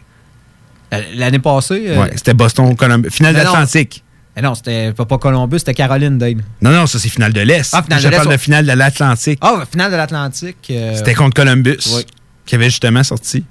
Euh, 0.94 1.02
L'année 1.16 1.40
passée. 1.40 1.84
euh, 1.88 2.02
Ouais, 2.02 2.12
c'était 2.16 2.34
Boston, 2.34 2.76
Columbus. 2.76 3.10
Finale 3.12 3.34
de 3.34 3.40
Mais 3.40 3.46
non. 3.46 3.52
l'Atlantique. 3.52 4.04
Eh 4.36 4.42
non, 4.42 4.56
c'était 4.56 4.92
pas, 4.94 5.06
pas 5.06 5.18
Columbus, 5.18 5.60
c'était 5.60 5.74
Caroline, 5.76 6.18
Dave. 6.18 6.38
Non, 6.62 6.72
non, 6.72 6.88
ça 6.88 6.98
c'est 7.00 7.10
finale 7.10 7.34
de 7.34 7.42
l'Est. 7.42 7.70
Ah, 7.74 7.84
finale 7.84 8.00
Je 8.00 8.06
de 8.06 8.10
l'Est, 8.10 8.18
parle 8.18 8.28
de 8.30 8.32
ouais. 8.34 8.38
finale 8.40 8.66
de 8.66 8.72
l'Atlantique. 8.72 9.40
Ah, 9.42 9.64
finale 9.72 9.92
de 9.92 9.98
l'Atlantique. 9.98 10.58
euh, 10.72 10.96
C'était 10.96 11.14
contre 11.14 11.36
Columbus, 11.36 11.78
Oui. 11.96 12.06
qui 12.46 12.56
avait 12.56 12.66
justement 12.66 13.04
sorti. 13.04 13.44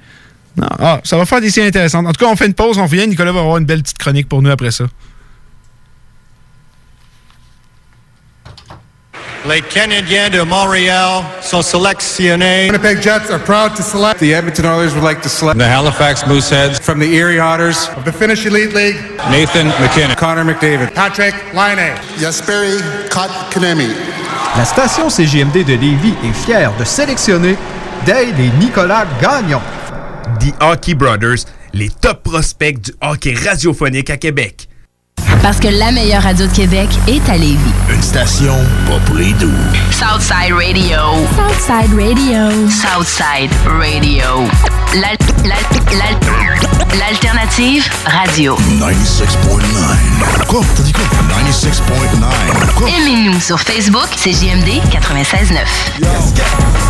Non, 0.57 0.69
ah, 0.79 1.01
ça 1.05 1.17
va 1.17 1.25
faire 1.25 1.41
des 1.41 1.51
séries 1.51 1.69
intéressantes. 1.69 2.07
En 2.07 2.13
tout 2.13 2.25
cas, 2.25 2.31
on 2.31 2.37
fait 2.37 2.47
une 2.47 2.55
pause, 2.55 2.77
on 2.79 2.85
revient. 2.85 3.07
Nicolas 3.07 3.33
va 3.33 3.41
avoir 3.41 3.57
une 3.59 3.65
belle 3.65 3.83
petite 3.83 3.97
chronique 3.99 4.29
pour 4.29 4.43
nous 4.43 4.51
après 4.51 4.71
ça. 4.71 4.85
Les 9.49 9.61
Canadiens 9.61 10.31
de 10.31 10.43
Montréal 10.43 11.25
sont 11.41 11.63
sélectionnés. 11.63 12.67
Winnipeg 12.71 13.03
Jets 13.03 13.29
are 13.29 13.41
proud 13.41 13.75
to 13.75 13.83
select. 13.83 14.21
The 14.21 14.33
Edmonton 14.33 14.67
Oilers 14.67 14.95
would 14.95 15.03
like 15.03 15.21
to 15.23 15.29
select. 15.29 15.59
The 15.59 15.67
Halifax 15.67 16.25
Mooseheads. 16.27 16.79
From 16.81 17.01
the 17.01 17.13
Erie 17.13 17.41
Otters. 17.41 17.89
Of 17.97 18.05
the 18.05 18.13
Finnish 18.13 18.47
Elite 18.47 18.73
League. 18.73 18.97
Nathan 19.31 19.67
McKinnon. 19.81 20.17
Connor 20.17 20.45
McDavid. 20.45 20.95
Patrick 20.95 21.35
Laine. 21.55 21.97
Jesperi 22.19 22.79
Kotkaniemi. 23.11 23.89
La 24.57 24.65
station 24.65 25.11
CGMD 25.11 25.65
de 25.65 25.75
Lévis 25.75 26.15
est 26.25 26.45
fière 26.45 26.73
de 26.79 26.85
sélectionner 26.85 27.57
Dale 28.07 28.39
et 28.39 28.51
Nicolas 28.61 29.07
Gagnon. 29.21 29.61
The 30.39 30.55
Hockey 30.61 30.95
Brothers, 30.95 31.47
les 31.73 31.89
top 31.89 32.23
prospects 32.23 32.81
du 32.81 32.93
hockey 33.01 33.35
radiophonique 33.35 34.11
à 34.11 34.19
Québec. 34.19 34.69
Parce 35.43 35.59
que 35.59 35.69
la 35.69 35.91
meilleure 35.91 36.23
radio 36.23 36.47
de 36.47 36.53
Québec 36.53 36.89
est 37.09 37.29
à 37.29 37.37
Lévis. 37.37 37.59
Une 37.93 38.03
station 38.03 38.55
pas 38.87 38.99
pour 39.07 39.17
les 39.17 39.33
doux. 39.35 39.51
Southside 39.91 40.53
Radio. 40.55 40.99
Southside 41.37 41.93
Radio. 41.99 42.71
Southside 42.71 43.51
Radio. 43.67 44.47
L'al- 44.95 45.17
l'al- 45.45 45.99
l'al- 45.99 46.19
L'alternative 46.99 47.89
radio. 48.05 48.55
96.9. 48.79 50.47
Quoi? 50.47 50.61
T'as 50.77 50.83
dit 50.83 50.93
quoi? 50.93 51.05
96.9. 51.31 52.75
Quoi? 52.77 52.89
Aimez-nous 52.91 53.41
sur 53.41 53.59
Facebook, 53.59 54.09
c'est 54.17 54.33
JMD 54.33 54.69
96.9. 54.91 55.65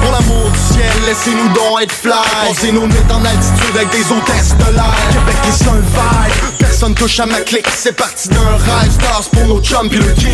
Pour 0.03 0.11
l'amour 0.11 0.50
du 0.50 0.59
ciel, 0.74 0.90
laissez-nous 1.07 1.48
donc 1.55 1.82
être 1.82 1.92
fly 1.92 2.12
Pensez 2.48 2.72
nos 2.72 2.88
nuits 2.88 2.96
en 3.12 3.24
altitude 3.24 3.76
avec 3.76 3.90
des 3.90 4.11
hôtesses 4.12 4.57
de 4.57 4.74
l'air 4.74 4.92
Québec 5.12 5.36
est 5.46 5.68
un 5.68 5.74
vibe, 5.74 6.57
personne 6.59 6.94
touche 6.94 7.20
à 7.20 7.26
ma 7.26 7.38
clique 7.40 7.68
C'est 7.72 7.92
parti 7.96 8.28
rêve, 8.45 8.93
stars 8.93 9.28
pour 9.32 9.47
nos 9.47 9.62
chums 9.62 9.88
pis 9.88 9.97
le 9.97 10.12
king 10.12 10.32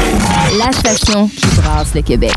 La 0.58 0.72
station 0.72 1.28
qui 1.28 1.46
brasse 1.60 1.94
le 1.94 2.02
Québec. 2.02 2.34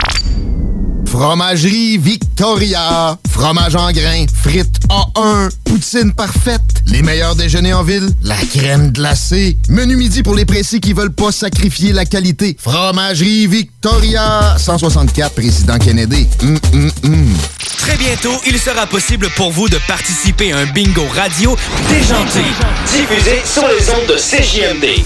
Fromagerie 1.11 1.97
Victoria. 1.97 3.17
Fromage 3.29 3.75
en 3.75 3.91
grains. 3.91 4.25
Frites 4.33 4.79
A1. 4.87 5.49
Poutine 5.65 6.13
parfaite. 6.13 6.61
Les 6.85 7.01
meilleurs 7.01 7.35
déjeuners 7.35 7.73
en 7.73 7.83
ville. 7.83 8.09
La 8.23 8.37
crème 8.37 8.91
glacée. 8.91 9.57
Menu 9.67 9.97
midi 9.97 10.23
pour 10.23 10.35
les 10.35 10.45
pressés 10.45 10.79
qui 10.79 10.93
veulent 10.93 11.13
pas 11.13 11.33
sacrifier 11.33 11.91
la 11.91 12.05
qualité. 12.05 12.55
Fromagerie 12.57 13.47
Victoria. 13.47 14.55
164 14.57 15.33
Président 15.33 15.77
Kennedy. 15.79 16.27
Hum, 16.43 16.57
hum, 16.73 16.91
hum. 17.03 17.33
Très 17.77 17.97
bientôt, 17.97 18.39
il 18.47 18.57
sera 18.57 18.85
possible 18.85 19.27
pour 19.35 19.51
vous 19.51 19.67
de 19.67 19.77
participer 19.87 20.53
à 20.53 20.59
un 20.59 20.65
bingo 20.67 21.03
radio 21.15 21.57
déjanté, 21.89 22.43
diffusé 22.85 23.41
sur 23.43 23.67
les 23.67 23.89
ondes 23.89 24.07
de 24.07 24.17
CJMD. 24.17 25.03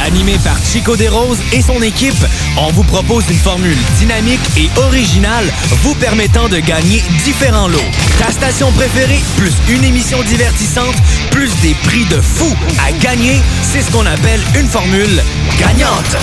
Animé 0.00 0.38
par 0.44 0.56
Chico 0.64 0.96
Desroses 0.96 1.38
et 1.52 1.62
son 1.62 1.80
équipe, 1.82 2.24
on 2.56 2.70
vous 2.72 2.82
propose 2.84 3.24
une 3.30 3.38
formule 3.38 3.76
dynamique 3.98 4.40
et 4.56 4.68
originale 4.80 5.44
vous 5.82 5.94
permettant 5.94 6.48
de 6.48 6.58
gagner 6.58 7.02
différents 7.24 7.68
lots. 7.68 7.78
Ta 8.18 8.30
station 8.30 8.72
préférée, 8.72 9.20
plus 9.36 9.52
une 9.68 9.84
émission 9.84 10.22
divertissante, 10.22 10.96
plus 11.30 11.50
des 11.62 11.74
prix 11.84 12.04
de 12.06 12.20
fou 12.20 12.48
à 12.86 12.92
gagner, 12.92 13.40
c'est 13.62 13.82
ce 13.82 13.90
qu'on 13.90 14.06
appelle 14.06 14.40
une 14.58 14.68
formule 14.68 15.22
gagnante. 15.58 16.16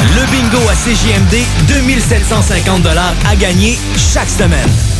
Le 0.00 0.26
bingo 0.30 0.68
à 0.68 0.74
CJMD, 0.74 1.44
2750 1.68 2.86
à 3.28 3.36
gagner 3.36 3.78
chaque 3.96 4.30
semaine. 4.30 4.97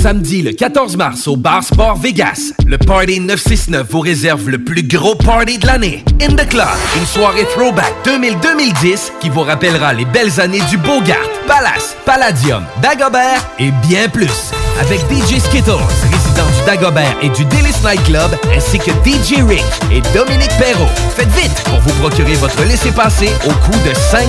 Samedi 0.00 0.42
le 0.42 0.52
14 0.52 0.96
mars 0.96 1.26
au 1.26 1.36
Bar 1.36 1.64
Sport 1.64 1.96
Vegas, 1.96 2.52
le 2.66 2.76
Party 2.78 3.20
969 3.20 3.86
vous 3.90 4.00
réserve 4.00 4.48
le 4.50 4.58
plus 4.58 4.82
gros 4.82 5.14
party 5.14 5.58
de 5.58 5.66
l'année. 5.66 6.04
In 6.20 6.34
the 6.34 6.48
Club, 6.48 6.68
une 6.96 7.06
soirée 7.06 7.46
throwback 7.54 7.92
2000-2010 8.04 9.12
qui 9.20 9.30
vous 9.30 9.42
rappellera 9.42 9.92
les 9.94 10.04
belles 10.04 10.40
années 10.40 10.62
du 10.68 10.76
Bogart, 10.76 11.16
Palace, 11.46 11.96
Palladium, 12.04 12.64
Dagobert 12.82 13.40
et 13.58 13.70
bien 13.88 14.08
plus. 14.08 14.52
Avec 14.80 15.00
DJ 15.10 15.40
Skittles, 15.40 15.72
résident 16.12 16.46
du 16.46 16.66
Dagobert 16.66 17.16
et 17.22 17.30
du 17.30 17.44
Délice 17.46 17.82
Night 17.82 18.02
Club, 18.04 18.30
ainsi 18.54 18.78
que 18.78 18.90
DJ 19.04 19.42
Rick 19.46 19.64
et 19.90 20.02
Dominique 20.12 20.50
Perrault. 20.58 20.88
Faites 21.14 21.32
vite 21.32 21.54
pour 21.64 21.80
vous 21.80 21.92
procurer 22.00 22.34
votre 22.34 22.62
laissez-passer 22.64 23.30
au 23.46 23.52
coût 23.52 23.78
de 23.88 23.94
5 23.94 24.26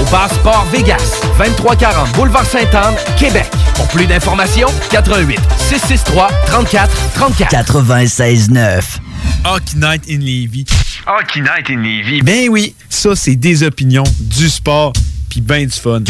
au 0.00 0.04
Bar 0.10 0.28
Sport 0.30 0.66
Vegas, 0.72 1.20
2340 1.38 2.12
Boulevard 2.12 2.44
Sainte-Anne, 2.44 2.94
Québec. 3.16 3.46
Pour 3.74 3.88
plus 3.88 4.06
d'informations, 4.06 4.68
88 4.90 5.40
663 5.56 6.28
34 6.46 6.90
34. 7.14 7.50
96.9. 7.50 8.82
Hockey 9.44 9.76
Night 9.76 10.02
in 10.08 10.18
Levy. 10.18 10.66
Hockey 11.06 11.40
Night 11.40 11.70
in 11.70 11.82
Levy. 11.82 12.22
Ben 12.22 12.48
oui, 12.50 12.74
ça 12.88 13.16
c'est 13.16 13.36
des 13.36 13.62
opinions, 13.62 14.04
du 14.20 14.48
sport, 14.48 14.92
puis 15.32 15.40
ben 15.40 15.64
du 15.64 15.72
fun. 15.72 16.02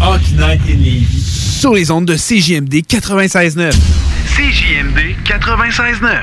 Hockey 0.00 0.36
Night 0.38 0.60
in 0.68 0.76
Levy. 0.76 1.20
Sur 1.20 1.74
les 1.74 1.90
ondes 1.90 2.04
de 2.06 2.14
CJMD 2.14 2.72
96.9. 2.88 3.72
CJMD 4.36 5.16
96.9. 5.26 6.20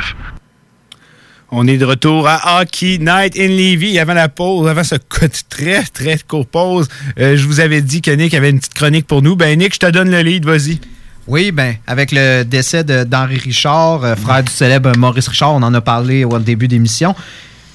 On 1.52 1.68
est 1.68 1.78
de 1.78 1.84
retour 1.84 2.26
à 2.26 2.62
Hockey 2.62 3.00
Night 3.00 3.38
in 3.38 3.50
Levy. 3.50 4.00
Avant 4.00 4.14
la 4.14 4.30
pause, 4.30 4.70
avant 4.70 4.86
ce 4.86 4.95
très, 5.50 5.84
très 5.84 6.18
court 6.26 6.48
pause, 6.48 6.88
euh, 7.20 7.36
je 7.36 7.45
vous 7.45 7.60
avais 7.60 7.82
dit 7.82 8.02
que 8.02 8.12
Nick 8.12 8.34
avait 8.34 8.50
une 8.52 8.60
petite 8.60 8.76
chronique 8.76 9.08
pour 9.08 9.22
nous. 9.22 9.36
Ben 9.36 9.60
Nick, 9.60 9.74
je 9.74 9.80
te 9.80 9.91
donne 9.91 10.10
le 10.10 10.22
lead, 10.22 10.45
vas-y. 10.45 10.80
Oui, 11.28 11.52
ben, 11.52 11.76
avec 11.86 12.14
le 12.14 12.43
décès 12.43 12.86
de- 12.86 13.04
d'Henri 13.04 13.39
Richard, 13.39 14.06
euh, 14.06 14.16
frère 14.16 14.41
du 14.41 14.52
célèbre 14.54 14.93
Maurice 14.98 15.28
Richard, 15.28 15.52
on 15.54 15.64
en 15.64 15.74
a 15.74 15.82
parlé 15.82 16.24
au 16.24 16.39
début 16.39 16.70
d'émission. 16.70 17.14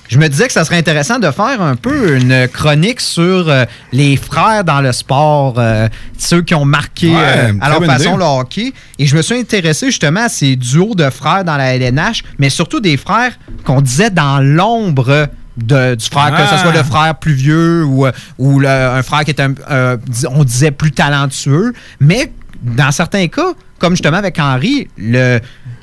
Je 0.09 0.19
me 0.19 0.29
disais 0.29 0.47
que 0.47 0.53
ça 0.53 0.65
serait 0.65 0.77
intéressant 0.77 1.19
de 1.19 1.31
faire 1.31 1.63
un 1.63 1.75
peu 1.75 2.17
une 2.19 2.47
chronique 2.49 3.01
sur 3.01 3.49
euh, 3.49 3.65
les 3.93 4.17
frères 4.17 4.63
dans 4.63 4.83
le 4.83 4.93
sport, 4.93 5.55
euh, 5.57 5.89
ceux 6.19 6.43
qui 6.43 6.55
ont 6.55 6.67
marqué 6.67 7.09
Ouais, 7.09 7.17
euh, 7.19 7.53
à 7.63 7.71
leur 7.71 7.83
façon 7.85 8.11
idée. 8.11 8.19
le 8.19 8.25
hockey. 8.25 8.73
Et 8.99 9.07
je 9.07 9.17
me 9.17 9.23
suis 9.23 9.37
intéressé 9.37 9.87
justement 9.87 10.25
à 10.25 10.29
ces 10.29 10.57
duos 10.57 10.95
de 10.95 11.09
frères 11.09 11.45
dans 11.45 11.57
la 11.57 11.75
LNH, 11.77 12.25
mais 12.39 12.51
surtout 12.51 12.81
des 12.81 12.99
frères 12.99 13.33
qu'on 13.65 13.81
disait 13.81 14.11
dans 14.11 14.39
l'ombre 14.41 15.29
de- 15.57 15.95
du 15.95 16.05
frère, 16.07 16.31
que 16.31 16.43
Ah. 16.43 16.57
ce 16.57 16.59
soit 16.59 16.73
le 16.73 16.83
frère 16.83 17.15
plus 17.15 17.35
vieux 17.35 17.83
ou, 17.85 18.07
ou 18.39 18.61
le- 18.61 18.69
un 18.69 19.03
frère 19.03 19.25
qui 19.25 19.31
était, 19.31 19.43
un- 19.45 19.55
euh, 19.71 19.97
on 20.31 20.45
disait, 20.45 20.73
plus 20.73 20.93
talentueux. 20.93 21.73
Mais 22.01 22.31
dans 22.63 22.91
certains 22.91 23.29
cas, 23.29 23.53
comme 23.79 23.95
justement 23.95 24.19
avec 24.19 24.39
Henri, 24.39 24.89
le, 24.99 25.41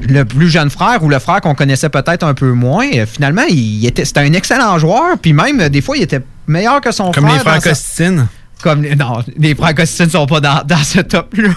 le 0.08 0.24
plus 0.26 0.50
jeune 0.50 0.70
frère 0.70 1.04
ou 1.04 1.10
le 1.10 1.20
frère 1.20 1.42
qu'on 1.42 1.56
connaissait 1.56 1.90
peut-être 1.90 2.24
un 2.24 2.34
peu 2.34 2.52
moins, 2.52 2.88
euh, 2.96 3.06
finalement, 3.06 3.44
il 3.50 3.86
était, 3.86 4.06
c'était 4.06 4.22
un 4.22 4.34
excellent 4.34 4.78
joueur. 4.80 5.18
Puis 5.22 5.34
même, 5.34 5.60
euh, 5.60 5.70
des 5.70 5.82
fois, 5.82 5.98
il 5.98 6.04
était 6.04 6.22
meilleur 6.48 6.80
que 6.82 6.92
son 6.92 7.12
Comme 7.12 7.26
frère. 7.26 7.36
les 7.36 7.40
frères 7.42 7.62
sa- 7.62 7.70
Costine. 7.70 8.28
comme 8.64 8.84
les- 8.84 8.96
non, 8.96 9.24
les 9.38 9.56
frères 9.56 9.76
Costine 9.76 10.06
ne 10.06 10.12
sont 10.12 10.26
pas 10.26 10.40
dans, 10.40 10.64
dans 10.66 10.84
ce 10.84 11.00
top-là. 11.02 11.50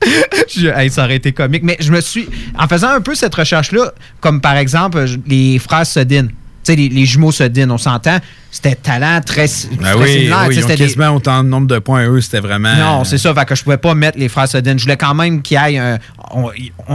Je- 0.54 0.66
hey, 0.68 0.90
ça 0.90 1.04
aurait 1.04 1.16
été 1.16 1.32
comique. 1.32 1.62
Mais 1.62 1.76
je 1.80 1.90
me 1.90 2.00
suis. 2.00 2.28
En 2.58 2.68
faisant 2.68 2.88
un 2.90 3.00
peu 3.00 3.14
cette 3.14 3.34
recherche-là, 3.34 3.92
comme 4.20 4.40
par 4.40 4.56
exemple 4.56 5.04
les 5.26 5.58
frères 5.58 5.86
Sodin. 5.86 6.26
Tu 6.26 6.32
sais, 6.64 6.76
les, 6.76 6.88
les 6.88 7.06
jumeaux 7.06 7.32
Sodin, 7.32 7.70
on 7.70 7.78
s'entend, 7.78 8.18
c'était 8.54 8.76
talent 8.76 9.20
très, 9.20 9.46
Ben 9.46 9.78
très 9.82 9.94
oui, 9.96 10.08
similaire. 10.12 10.44
oui, 10.48 10.54
ils 10.56 10.64
ont 10.64 10.68
des- 10.68 11.08
autant 11.16 11.42
de 11.42 11.48
nombre 11.48 11.66
de 11.66 11.80
points, 11.80 12.06
eux, 12.08 12.20
c'était 12.20 12.38
vraiment... 12.38 12.72
non, 12.76 13.02
c'est 13.04 13.18
ça. 13.18 13.34
Fait 13.34 13.44
que 13.44 13.54
je 13.56 13.64
pouvais 13.64 13.78
pas 13.78 13.94
mettre 13.96 14.16
les 14.16 14.28
frères 14.28 14.46
Sodin. 14.46 14.76
Je 14.76 14.82
voulais 14.84 14.96
quand 14.96 15.12
même 15.14 15.42
qu'il 15.42 15.58
y 15.60 15.74
ait 15.74 15.78
un. 15.78 15.98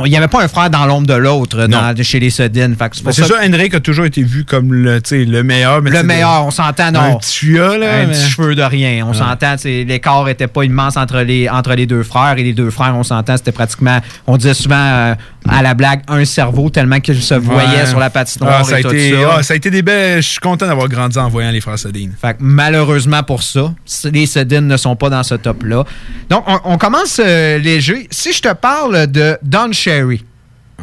Il 0.05 0.09
n'y 0.09 0.15
avait 0.17 0.27
pas 0.29 0.41
un 0.43 0.47
frère 0.47 0.69
dans 0.69 0.85
l'ombre 0.85 1.07
de 1.07 1.13
l'autre 1.13 1.57
chez 2.01 2.19
les 2.19 2.29
Sodin. 2.29 2.71
C'est 2.93 3.03
Ben, 3.03 3.11
ça. 3.11 3.25
ça, 3.25 3.35
Henrik 3.45 3.73
a 3.73 3.79
toujours 3.81 4.05
été 4.05 4.23
vu 4.23 4.45
comme 4.45 4.73
le, 4.73 5.01
le 5.11 5.41
meilleur. 5.43 5.81
mais 5.81 5.89
Le 5.89 6.03
meilleur, 6.03 6.41
des- 6.41 6.47
on 6.47 6.51
s'entend, 6.51 6.91
non. 6.91 6.99
Un 7.01 7.15
petit 7.17 7.35
là. 7.77 7.93
Un 8.03 8.05
mais- 8.07 8.13
petit 8.13 8.29
cheveu 8.29 8.55
de 8.55 8.61
rien. 8.61 9.05
On 9.05 9.11
Ouais. 9.11 9.17
s'entend, 9.17 9.55
tu 9.55 9.63
sais, 9.63 9.83
l'écart 9.87 10.27
était 10.29 10.47
pas 10.47 10.63
immense 10.63 10.95
entre 10.97 11.19
les, 11.21 11.49
entre 11.49 11.73
les 11.73 11.85
deux 11.85 12.03
frères. 12.03 12.35
Et 12.37 12.43
les 12.43 12.53
deux 12.53 12.69
frères, 12.71 12.95
on 12.95 13.03
s'entend, 13.03 13.35
c'était 13.37 13.51
pratiquement, 13.51 13.99
on 14.27 14.37
disait 14.37 14.53
souvent 14.53 14.75
euh, 14.77 15.15
à 15.47 15.61
la 15.61 15.73
blague, 15.73 16.01
un 16.07 16.23
cerveau, 16.25 16.69
tellement 16.69 16.99
qu'ils 16.99 17.21
se 17.21 17.33
voyaient 17.33 17.81
Ouais. 17.81 17.85
sur 17.85 17.99
la 17.99 18.09
patinoire 18.09 18.59
Ah, 18.61 18.63
ça, 18.63 18.75
a 18.75 18.79
et 18.79 18.83
tout 18.83 18.89
été, 18.93 19.11
ça. 19.11 19.17
ah, 19.37 19.43
ça 19.43 19.53
a 19.53 19.57
été 19.57 19.69
des 19.71 19.81
belles... 19.81 20.21
Je 20.21 20.27
suis 20.29 20.39
content 20.39 20.67
d'avoir 20.67 20.87
grandi 20.87 21.17
en 21.17 21.27
voyant 21.29 21.48
les 21.51 21.61
frères 21.61 21.79
Sodine. 21.79 22.13
Fait 22.19 22.33
que 22.33 22.37
malheureusement 22.41 23.23
pour 23.23 23.43
ça, 23.43 23.73
les 24.05 24.25
Sedin 24.25 24.61
ne 24.61 24.77
sont 24.77 24.95
pas 24.95 25.09
dans 25.09 25.23
ce 25.23 25.35
top-là. 25.35 25.83
Donc, 26.29 26.43
on, 26.47 26.59
on 26.65 26.77
commence 26.77 27.19
euh, 27.23 27.57
léger. 27.57 28.07
Si 28.11 28.33
je 28.33 28.41
te 28.41 28.53
parle 28.53 29.07
de 29.07 29.37
Don 29.43 29.71
Cherry. 29.71 30.23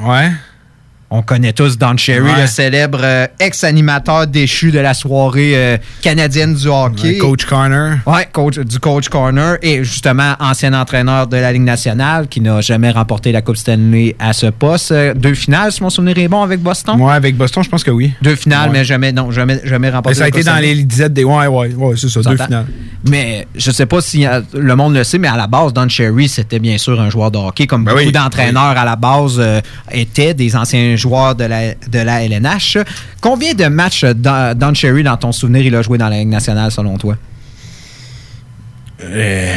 Ouais. 0.00 0.30
On 1.08 1.22
connaît 1.22 1.52
tous 1.52 1.78
Don 1.78 1.96
Cherry, 1.96 2.22
Ouais. 2.22 2.40
le 2.40 2.46
célèbre 2.48 2.98
euh, 3.00 3.26
ex-animateur 3.38 4.26
déchu 4.26 4.72
de 4.72 4.80
la 4.80 4.92
soirée 4.92 5.52
euh, 5.54 5.76
canadienne 6.02 6.54
du 6.54 6.66
hockey. 6.66 7.10
Ouais, 7.12 7.18
Coach 7.18 7.44
Corner. 7.44 7.98
Ouais, 8.06 8.28
coach, 8.32 8.58
du 8.58 8.80
Coach 8.80 9.08
Corner 9.08 9.56
et 9.62 9.84
justement 9.84 10.34
ancien 10.40 10.74
entraîneur 10.74 11.28
de 11.28 11.36
la 11.36 11.52
Ligue 11.52 11.62
nationale 11.62 12.26
qui 12.26 12.40
n'a 12.40 12.60
jamais 12.60 12.90
remporté 12.90 13.30
la 13.30 13.40
Coupe 13.40 13.56
Stanley 13.56 14.16
à 14.18 14.32
ce 14.32 14.46
poste. 14.46 14.90
Euh, 14.90 15.14
Deux 15.14 15.34
finales, 15.34 15.70
si 15.70 15.80
mon 15.82 15.90
souvenir 15.90 16.18
est 16.18 16.26
bon, 16.26 16.42
avec 16.42 16.60
Boston? 16.60 17.00
Ouais, 17.00 17.12
avec 17.14 17.36
Boston, 17.36 17.62
je 17.62 17.68
pense 17.68 17.84
que 17.84 17.92
oui. 17.92 18.12
Deux 18.20 18.34
finales, 18.34 18.70
Ouais. 18.70 18.78
mais 18.78 18.84
jamais, 18.84 19.12
non, 19.12 19.30
jamais, 19.30 19.60
jamais 19.62 19.88
Mais 19.90 19.94
remporté 19.96 20.16
ça 20.18 20.22
a 20.22 20.24
la 20.24 20.28
été 20.30 20.40
Coupe 20.40 20.48
dans 20.48 20.58
les 20.60 20.74
dizaines 20.82 21.12
des... 21.12 21.22
Ouais, 21.22 21.46
ouais, 21.46 21.72
ouais, 21.74 21.94
c'est 21.96 22.08
ça, 22.08 22.20
deux 22.22 22.36
finales. 22.36 22.66
Mais 23.08 23.46
je 23.54 23.70
sais 23.70 23.86
pas 23.86 24.00
si 24.00 24.26
le 24.54 24.74
monde 24.74 24.94
le 24.96 25.04
sait, 25.04 25.18
mais 25.18 25.28
à 25.28 25.36
la 25.36 25.46
base, 25.46 25.72
Don 25.72 25.88
Cherry, 25.88 26.28
c'était 26.28 26.58
bien 26.58 26.78
sûr 26.78 27.00
un 27.00 27.10
joueur 27.10 27.30
de 27.30 27.38
hockey, 27.38 27.68
comme 27.68 27.84
Ben 27.84 27.92
beaucoup 27.92 28.06
oui, 28.06 28.10
d'entraîneurs 28.12 28.76
à 28.76 28.84
la 28.84 28.96
base 28.96 29.36
euh, 29.38 29.60
étaient 29.92 30.34
des 30.34 30.56
anciens 30.56 30.95
joueurs 30.96 31.34
de 31.34 31.44
la, 31.44 31.74
de 31.74 31.98
la 31.98 32.24
LNH. 32.24 32.78
Combien 33.20 33.54
de 33.54 33.66
matchs 33.66 34.04
euh, 34.04 34.54
Don 34.54 34.74
Cherry, 34.74 35.02
dans 35.02 35.16
ton 35.16 35.32
souvenir, 35.32 35.62
il 35.64 35.74
a 35.74 35.82
joué 35.82 35.98
dans 35.98 36.08
la 36.08 36.18
Ligue 36.18 36.28
nationale, 36.28 36.70
selon 36.70 36.96
toi? 36.98 37.16
Euh, 39.02 39.54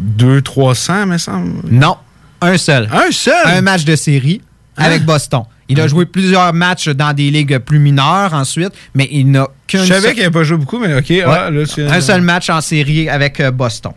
2 0.00 0.42
300, 0.42 1.06
me 1.06 1.18
semble. 1.18 1.52
Non, 1.70 1.96
un 2.40 2.56
seul. 2.56 2.88
Un 2.92 3.10
seul? 3.10 3.34
Un 3.46 3.60
match 3.60 3.84
de 3.84 3.96
série 3.96 4.40
avec 4.76 5.02
Hein? 5.02 5.04
Boston. 5.04 5.42
Il 5.68 5.80
a 5.80 5.88
joué 5.88 6.04
plusieurs 6.04 6.52
matchs 6.52 6.88
dans 6.90 7.14
des 7.14 7.30
ligues 7.30 7.56
plus 7.58 7.78
mineures 7.78 8.34
ensuite, 8.34 8.72
mais 8.94 9.08
il 9.10 9.30
n'a 9.30 9.46
qu'un 9.66 9.82
Je 9.82 9.88
savais 9.88 10.00
seul- 10.00 10.10
qu'il 10.12 10.22
n'avait 10.22 10.32
pas 10.32 10.42
joué 10.44 10.58
beaucoup, 10.58 10.78
mais 10.78 10.94
OK. 10.94 11.10
ah, 11.26 11.50
là, 11.50 11.62
un 11.90 12.00
seul 12.02 12.20
match 12.20 12.50
en 12.50 12.60
série 12.60 13.08
avec 13.08 13.40
euh, 13.40 13.50
Boston. 13.50 13.92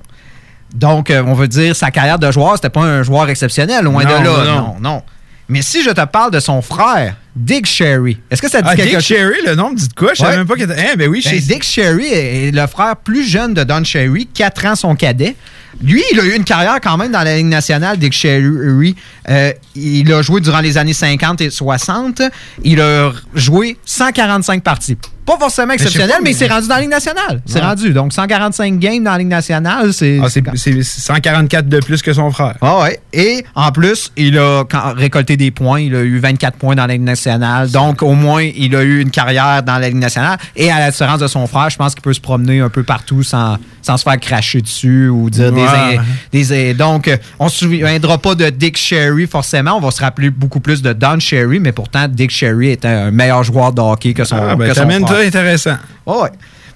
Donc, 0.74 1.10
euh, 1.12 1.24
on 1.26 1.34
veut 1.34 1.48
dire, 1.50 1.76
sa 1.76 1.92
carrière 1.92 2.20
de 2.20 2.32
joueur, 2.32 2.56
c'était 2.56 2.70
pas 2.70 2.82
un 2.84 3.04
joueur 3.04 3.28
exceptionnel, 3.30 3.84
loin 3.84 4.04
Non, 4.06 4.10
de 4.20 4.24
là. 4.26 4.46
non, 4.46 4.46
Non, 4.46 4.76
non. 4.82 5.02
Mais 5.50 5.62
si 5.62 5.82
je 5.84 5.90
te 5.92 6.06
parle 6.06 6.32
de 6.32 6.40
son 6.42 6.62
frère, 6.62 7.16
Dick 7.36 7.66
Sherry, 7.66 8.18
est-ce 8.30 8.42
que 8.42 8.50
ça 8.50 8.62
dit 8.62 8.68
Ah, 8.70 8.76
quelque 8.76 8.86
Dick 8.90 8.94
chose? 8.96 9.04
Sherry, 9.06 9.38
le 9.46 9.56
nom 9.56 9.72
me 9.72 9.76
dit 9.78 9.88
de 9.88 9.94
quoi? 9.94 10.10
Je 10.14 10.20
savais 10.20 10.32
Ouais. 10.32 10.38
même 10.40 10.48
pas 10.48 10.56
qu'il 10.56 10.64
était... 10.64 10.80
Hein, 10.80 10.96
ben 10.98 11.08
oui, 11.08 11.22
Ben, 11.24 11.40
Dick 11.40 11.64
Sherry 11.64 12.06
est 12.08 12.52
le 12.54 12.68
frère 12.68 12.98
plus 12.98 13.26
jeune 13.26 13.54
de 13.54 13.64
Don 13.64 13.84
Sherry, 13.84 14.28
4 14.34 14.66
ans 14.66 14.76
son 14.76 14.96
cadet. 14.96 15.36
Lui, 15.84 16.04
il 16.12 16.20
a 16.20 16.24
eu 16.26 16.36
une 16.36 16.44
carrière 16.44 16.80
quand 16.82 16.98
même 16.98 17.12
dans 17.12 17.24
la 17.24 17.36
Ligue 17.38 17.46
nationale, 17.48 17.98
Dick 17.98 18.14
Sherry. 18.14 18.96
Euh, 19.30 19.52
il 19.76 20.12
a 20.12 20.22
joué 20.22 20.42
durant 20.42 20.60
les 20.62 20.78
années 20.78 20.94
50 20.94 21.42
et 21.42 21.50
60. 21.50 22.22
Il 22.64 22.82
a 22.82 23.12
joué 23.36 23.78
145 23.86 24.64
parties. 24.64 24.98
Pas 25.26 25.38
forcément 25.38 25.74
exceptionnel, 25.74 26.16
mais, 26.20 26.24
mais- 26.24 26.32
il 26.32 26.36
s'est 26.38 26.48
rendu 26.48 26.70
dans 26.70 26.76
la 26.76 26.82
Ligue 26.82 26.90
nationale. 26.90 27.42
C'est 27.46 27.60
Ouais. 27.60 27.66
rendu. 27.66 27.90
Donc, 27.92 28.14
145 28.14 28.80
games 28.80 29.04
dans 29.04 29.12
la 29.12 29.18
Ligue 29.18 29.28
nationale, 29.28 29.92
c'est... 29.92 30.20
Ah, 30.24 30.28
c'est 30.30 30.42
c'est 30.56 30.82
144 30.84 31.68
de 31.68 31.80
plus 31.80 32.02
que 32.02 32.14
son 32.14 32.32
frère. 32.32 32.56
Ah 32.62 32.80
ouais. 32.84 33.02
Et 33.12 33.44
en 33.54 33.74
plus, 33.74 34.10
il 34.16 34.38
a 34.38 34.64
récolté 34.96 35.36
des 35.36 35.52
points. 35.52 35.82
Il 35.82 35.94
a 35.96 36.02
eu 36.02 36.18
24 36.20 36.58
points 36.58 36.76
dans 36.76 36.86
la 36.88 36.94
Ligue 36.94 37.02
nationale. 37.04 37.70
Donc, 37.70 38.04
au 38.04 38.14
moins, 38.14 38.42
il 38.42 38.74
a 38.74 38.84
eu 38.84 39.02
une 39.02 39.12
carrière 39.12 39.64
dans 39.64 39.78
la 39.80 39.90
Ligue 39.90 39.98
nationale. 40.00 40.38
Et 40.56 40.72
à 40.72 40.80
la 40.80 40.92
différence 40.92 41.20
de 41.20 41.28
son 41.28 41.46
frère, 41.46 41.70
je 41.70 41.76
pense 41.76 41.94
qu'il 41.94 42.04
peut 42.04 42.14
se 42.14 42.22
promener 42.22 42.62
un 42.62 42.70
peu 42.70 42.84
partout 42.84 43.22
sans, 43.22 43.58
sans 43.82 43.98
se 43.98 44.04
faire 44.04 44.20
cracher 44.22 44.62
dessus 44.62 45.10
ou 45.10 45.30
dire 45.30 45.52
des 45.52 45.67
Ah. 45.68 46.02
des- 46.32 46.74
donc, 46.74 47.08
euh, 47.08 47.18
on 47.40 47.50
se 47.50 47.60
souviendra 47.60 48.18
pas 48.18 48.36
de 48.36 48.50
Dick 48.50 48.78
Sherry 48.78 49.28
forcément. 49.28 49.74
On 49.78 49.80
va 49.82 49.92
se 49.92 50.02
rappeler 50.02 50.30
beaucoup 50.30 50.60
plus 50.60 50.82
de 50.82 50.94
Don 50.94 51.20
Sherry, 51.20 51.60
mais 51.60 51.72
pourtant, 51.72 52.08
Dick 52.08 52.32
Sherry 52.32 52.72
était 52.72 52.88
un 52.88 53.12
meilleur 53.12 53.44
joueur 53.44 53.72
de 53.74 53.82
hockey 53.82 54.14
que 54.14 54.24
son, 54.24 54.38
Ah, 54.38 54.56
ben, 54.56 54.68
que 54.70 54.74
son 54.74 54.86
frère. 54.90 55.08
ça 55.08 55.18
intéressant. 55.20 55.78
Ouais. 56.06 56.30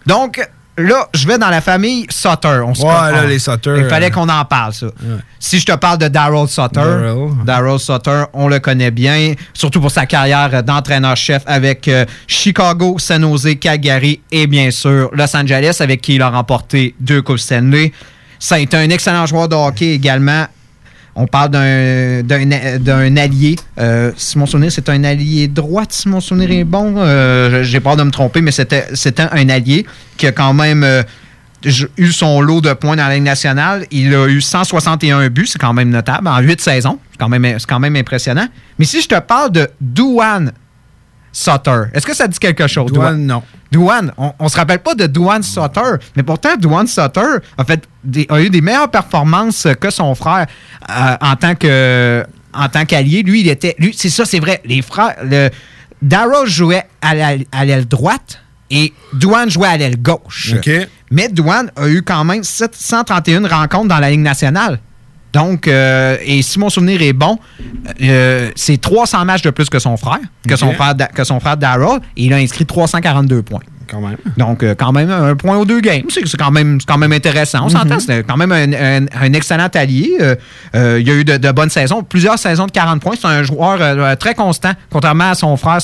Donc, 0.06 0.42
là, 0.78 1.08
je 1.14 1.28
vais 1.28 1.38
dans 1.38 1.50
la 1.50 1.62
famille 1.62 2.06
Sutter. 2.10 2.62
On 2.66 2.74
se 2.74 2.82
Ouais, 2.82 2.88
là, 3.12 3.26
les 3.26 3.40
Sutter, 3.40 3.76
Il 3.78 3.86
fallait 3.86 4.08
euh, 4.08 4.10
qu'on 4.10 4.28
en 4.30 4.46
parle, 4.46 4.74
ça. 4.74 4.88
Si 5.40 5.60
je 5.60 5.66
te 5.66 5.74
parle 5.76 5.98
de 6.00 6.08
Daryl 6.08 6.48
Sutter. 6.48 6.82
Daryl 7.46 7.80
Sutter, 7.80 8.24
on 8.34 8.48
le 8.48 8.60
connaît 8.60 8.92
bien, 8.92 9.34
surtout 9.54 9.80
pour 9.82 9.92
sa 9.92 10.06
carrière 10.06 10.64
d'entraîneur-chef 10.64 11.44
avec 11.46 11.88
euh, 11.88 12.06
Chicago, 12.28 12.96
San 13.00 13.22
Jose, 13.22 13.56
Calgary 13.60 14.22
et 14.32 14.48
bien 14.48 14.72
sûr 14.72 15.10
Los 15.14 15.36
Angeles, 15.36 15.78
avec 15.82 16.02
qui 16.02 16.16
il 16.16 16.22
a 16.22 16.30
remporté 16.30 16.96
deux 17.00 17.22
Coupes 17.22 17.38
Stanley. 17.40 17.92
Ça 18.44 18.56
a 18.56 18.60
été 18.60 18.76
un 18.76 18.90
excellent 18.90 19.28
joueur 19.28 19.48
de 19.48 19.54
hockey 19.56 19.94
également. 19.94 20.46
On 21.14 21.28
parle 21.28 21.50
d'un- 21.50 23.18
allié. 23.18 23.56
Euh, 23.78 24.12
si 24.18 24.38
mon 24.40 24.46
souvenir, 24.48 24.72
c'est 24.72 24.90
un 24.90 25.04
allié 25.04 25.48
droit, 25.48 25.84
si 25.88 26.10
mon 26.10 26.20
souvenir 26.22 26.50
est 26.52 26.64
bon. 26.64 26.96
Euh, 26.98 27.62
J'ai 27.64 27.80
peur 27.80 27.98
de 27.98 28.04
me 28.04 28.10
tromper, 28.12 28.42
mais 28.42 28.52
c'était 28.52 28.88
un 29.32 29.50
allié 29.50 29.86
qui 30.18 30.26
a 30.26 30.32
quand 30.32 30.54
même 30.54 30.84
euh, 30.84 31.04
eu 31.98 32.12
son 32.12 32.42
lot 32.42 32.62
de 32.62 32.74
points 32.74 32.96
dans 32.96 33.08
la 33.08 33.14
Ligue 33.14 33.24
nationale. 33.26 33.86
Il 33.92 34.16
a 34.16 34.26
eu 34.28 34.42
161 34.42 35.30
buts, 35.30 35.46
c'est 35.48 35.60
quand 35.60 35.74
même 35.74 35.90
notable, 35.90 36.28
en 36.28 36.40
8 36.40 36.62
saisons. 36.62 36.98
C'est 37.12 37.18
quand, 37.20 37.30
même- 37.30 37.58
quand 37.68 37.80
même 37.80 37.96
impressionnant. 37.96 38.48
Mais 38.80 38.86
si 38.86 39.02
je 39.02 39.08
te 39.08 39.20
parle 39.20 39.52
de 39.52 39.68
Douane 39.80 40.52
Sutter, 41.32 41.84
est-ce 41.94 42.06
que 42.06 42.16
ça 42.16 42.28
dit 42.28 42.38
quelque 42.40 42.68
chose? 42.68 42.92
Douane, 42.92 43.26
non. 43.26 43.44
Douane, 43.72 44.12
on, 44.18 44.34
on 44.38 44.50
se 44.50 44.58
rappelle 44.58 44.80
pas 44.80 44.96
de 44.96 45.08
Douane 45.08 45.44
Sutter, 45.44 45.82
mais 46.16 46.24
pourtant 46.24 46.56
Douane 46.58 46.88
Sutter 46.88 47.22
a, 47.58 47.64
fait 47.64 47.84
des- 48.04 48.26
a 48.30 48.42
eu 48.42 48.50
des 48.50 48.60
meilleures 48.62 48.92
performances 48.92 49.68
que 49.80 49.90
son 49.90 50.14
frère 50.16 50.48
euh, 50.90 51.16
en 51.22 51.36
tant 51.38 51.56
que 51.56 52.26
en 52.54 52.68
tant 52.68 52.84
qu'allié. 52.84 53.24
Lui, 53.24 53.40
il 53.42 53.48
était. 53.48 53.76
Lui, 53.80 53.94
c'est 53.98 54.10
ça, 54.10 54.26
c'est 54.26 54.40
vrai. 54.42 54.62
Les 54.66 54.82
frères. 54.82 55.16
Le, 55.24 55.50
Darrow 56.02 56.46
jouait 56.46 56.84
à 57.02 57.16
la- 57.16 57.38
à 57.54 57.64
l'aile 57.64 57.88
droite 57.88 58.42
et 58.70 58.92
Douane 59.14 59.50
jouait 59.50 59.68
à 59.70 59.78
l'aile 59.78 60.02
gauche. 60.02 60.56
Mais 61.12 61.30
Douane 61.30 61.72
a 61.78 61.88
eu 61.88 62.02
quand 62.02 62.24
même 62.26 62.44
731 62.44 63.48
rencontres 63.48 63.88
dans 63.88 64.00
la 64.00 64.10
Ligue 64.10 64.20
nationale. 64.20 64.80
Donc, 65.34 65.68
euh, 65.68 66.18
et 66.24 66.42
si 66.42 66.60
mon 66.60 66.70
souvenir 66.70 67.02
est 67.02 67.14
bon, 67.14 67.40
euh, 68.02 68.52
c'est 68.56 68.80
300 68.80 69.24
matchs 69.26 69.42
de 69.44 69.50
plus 69.50 69.70
que 69.70 69.80
son 69.80 69.96
frère, 69.98 70.20
que, 70.48 70.56
son 70.56 70.74
frère 70.74 70.96
Da- 70.96 71.08
que 71.08 71.24
son 71.24 71.40
frère 71.40 71.58
Darrell, 71.58 72.00
et 72.18 72.26
il 72.26 72.34
a 72.34 72.38
inscrit 72.38 72.66
342 72.66 73.42
points. 73.42 73.62
Quand 73.92 74.00
même. 74.00 74.16
Donc, 74.38 74.64
euh, 74.64 74.74
quand 74.74 74.94
même, 74.94 75.10
un 75.12 75.36
point 75.36 75.58
aux 75.58 75.66
deux 75.66 75.82
games. 75.82 76.04
C'est 76.10 76.24
quand, 76.38 76.50
même- 76.50 76.80
quand 76.88 76.98
même 76.98 77.12
intéressant. 77.12 77.66
On 77.66 77.70
s'entend, 77.70 78.00
c'est 78.00 78.24
quand 78.26 78.38
même 78.38 78.54
un, 78.54 78.72
un- 78.72 79.06
un 79.22 79.34
excellent 79.34 79.68
allié. 79.74 80.14
Euh, 80.22 80.36
euh, 80.76 80.98
il 81.02 81.06
y 81.06 81.12
a 81.12 81.14
eu 81.16 81.26
de, 81.26 81.36
de 81.36 81.52
bonnes 81.52 81.70
saisons, 81.70 82.02
plusieurs 82.02 82.40
saisons 82.40 82.68
de 82.68 82.72
40 82.72 83.02
points. 83.02 83.16
C'est 83.20 83.28
un 83.28 83.44
joueur 83.44 83.80
très 84.18 84.34
constant. 84.34 84.72
Contrairement 84.90 85.32
à 85.32 85.36
son 85.36 85.58
frère 85.58 85.80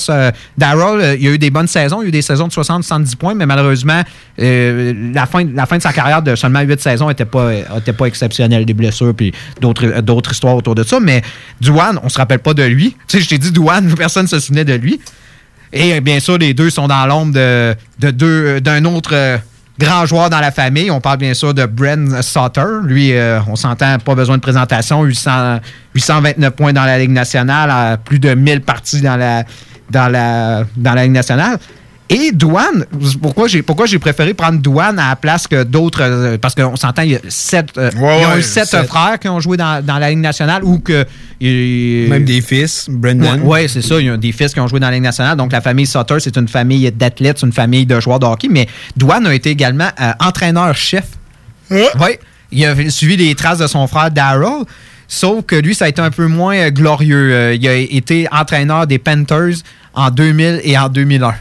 Darrell, 0.56 1.16
il 1.20 1.24
y 1.24 1.28
a 1.28 1.32
eu 1.32 1.38
des 1.38 1.50
bonnes 1.50 1.66
saisons. 1.68 2.00
Il 2.00 2.04
y 2.04 2.06
a 2.06 2.08
eu 2.08 2.12
des 2.12 2.22
saisons 2.22 2.48
de 2.48 2.52
60-70 2.52 3.16
points, 3.16 3.34
mais 3.34 3.44
malheureusement, 3.46 4.02
la, 4.38 5.26
fin, 5.26 5.44
la 5.54 5.66
fin 5.66 5.76
de 5.76 5.82
sa 5.82 5.92
carrière 5.92 6.22
de 6.22 6.34
seulement 6.34 6.60
8 6.60 6.80
saisons 6.80 7.08
n'était 7.08 7.24
pas, 7.26 7.52
était 7.76 7.92
pas 7.92 8.06
exceptionnelle. 8.06 8.64
Des 8.64 8.74
blessures 8.74 9.14
puis 9.14 9.32
d'autres 9.60 10.00
d'autres 10.00 10.32
histoires 10.32 10.56
autour 10.56 10.74
de 10.74 10.82
ça. 10.82 10.98
Mais 11.00 11.22
Douane, 11.60 11.98
on 12.02 12.08
se 12.08 12.16
rappelle 12.18 12.38
pas 12.38 12.54
de 12.54 12.62
lui. 12.62 12.96
Tu 13.06 13.18
sais, 13.18 13.22
je 13.22 13.28
t'ai 13.28 13.38
dit 13.38 13.52
Douane, 13.52 13.92
personne 13.98 14.22
ne 14.24 14.28
se 14.28 14.40
souvenait 14.40 14.64
de 14.64 14.74
lui. 14.74 15.00
Et 15.72 15.94
euh, 15.94 16.00
bien 16.00 16.20
sûr, 16.20 16.38
les 16.38 16.54
deux 16.54 16.70
sont 16.70 16.88
dans 16.88 17.06
l'ombre 17.06 17.32
de, 17.34 17.74
de 17.98 18.10
deux- 18.10 18.60
d'un 18.60 18.84
autre 18.84 19.10
euh, 19.12 19.36
grand 19.78 20.06
joueur 20.06 20.30
dans 20.30 20.40
la 20.40 20.50
famille. 20.50 20.90
On 20.90 21.00
parle 21.00 21.18
bien 21.18 21.34
sûr 21.34 21.54
de 21.54 21.66
Bren 21.66 22.22
Sutter. 22.22 22.64
Lui, 22.84 23.12
euh, 23.12 23.40
on 23.48 23.56
s'entend, 23.56 23.98
pas 23.98 24.14
besoin 24.14 24.36
de 24.36 24.42
présentation. 24.42 25.02
800, 25.04 25.60
829 25.94 26.50
points 26.54 26.72
dans 26.72 26.84
la 26.84 26.98
Ligue 26.98 27.10
nationale, 27.10 27.98
plus 28.04 28.18
de 28.18 28.34
1000 28.34 28.62
parties 28.62 29.00
dans 29.02 29.16
la, 29.16 29.44
dans 29.90 30.08
la, 30.08 30.64
dans 30.76 30.94
la 30.94 31.02
Ligue 31.04 31.12
nationale. 31.12 31.58
Et 32.10 32.32
Douane, 32.32 32.86
pourquoi 33.20 33.48
j'ai 33.48 33.62
pourquoi 33.62 33.84
j'ai 33.84 33.98
préféré 33.98 34.32
prendre 34.32 34.58
Douane 34.60 34.98
à 34.98 35.10
la 35.10 35.16
place 35.16 35.46
que 35.46 35.62
d'autres 35.62 36.00
euh, 36.02 36.38
parce 36.38 36.54
qu'on 36.54 36.74
s'entend 36.74 37.02
il 37.02 37.10
y 37.10 37.16
a 37.16 37.20
sept 37.28 37.76
euh, 37.76 37.90
Ouais, 37.98 38.20
ils 38.22 38.26
ont 38.26 38.30
ouais, 38.30 38.38
eu 38.38 38.42
sept, 38.42 38.64
sept. 38.66 38.86
frères 38.86 39.18
qui 39.18 39.28
ont 39.28 39.40
joué 39.40 39.58
dans, 39.58 39.84
dans 39.84 39.98
la 39.98 40.08
Ligue 40.08 40.20
nationale 40.20 40.64
ou 40.64 40.78
que 40.78 41.04
Même 41.40 42.24
des 42.24 42.40
fils, 42.40 42.86
Brendan. 42.88 43.40
oui, 43.44 43.68
c'est 43.68 43.82
ça. 43.82 44.00
Il 44.00 44.06
y 44.06 44.08
a 44.10 44.16
des 44.16 44.32
fils 44.32 44.54
qui 44.54 44.60
ont 44.60 44.66
joué 44.68 44.80
dans 44.80 44.86
la 44.88 44.94
Ligue 44.94 45.02
nationale. 45.02 45.36
Donc, 45.36 45.52
la 45.52 45.60
famille 45.60 45.86
Sutter, 45.86 46.16
c'est 46.20 46.36
une 46.38 46.48
famille 46.48 46.90
d'athlètes, 46.90 47.38
c'est 47.40 47.46
une 47.46 47.52
famille 47.52 47.84
de 47.84 48.00
joueurs 48.00 48.18
de 48.20 48.24
hockey. 48.26 48.48
Mais 48.50 48.66
Douane 48.96 49.26
a 49.26 49.34
été 49.34 49.50
également 49.50 49.88
euh, 50.00 50.12
entraîneur-chef. 50.20 51.04
Oui. 51.70 51.84
Il 52.50 52.64
a 52.64 52.88
suivi 52.90 53.18
les 53.18 53.34
traces 53.34 53.58
de 53.58 53.66
son 53.66 53.86
frère 53.86 54.10
Darrell. 54.10 54.64
Sauf 55.06 55.44
que 55.44 55.56
lui, 55.56 55.74
ça 55.74 55.84
a 55.84 55.88
été 55.88 56.00
un 56.00 56.10
peu 56.10 56.26
moins 56.26 56.70
glorieux. 56.70 57.54
Il 57.54 57.68
a 57.68 57.74
été 57.76 58.26
entraîneur 58.32 58.86
des 58.86 58.98
Panthers 58.98 59.56
en 59.92 60.10
2000 60.10 60.62
et 60.64 60.78
en 60.78 60.88
2001. 60.88 61.34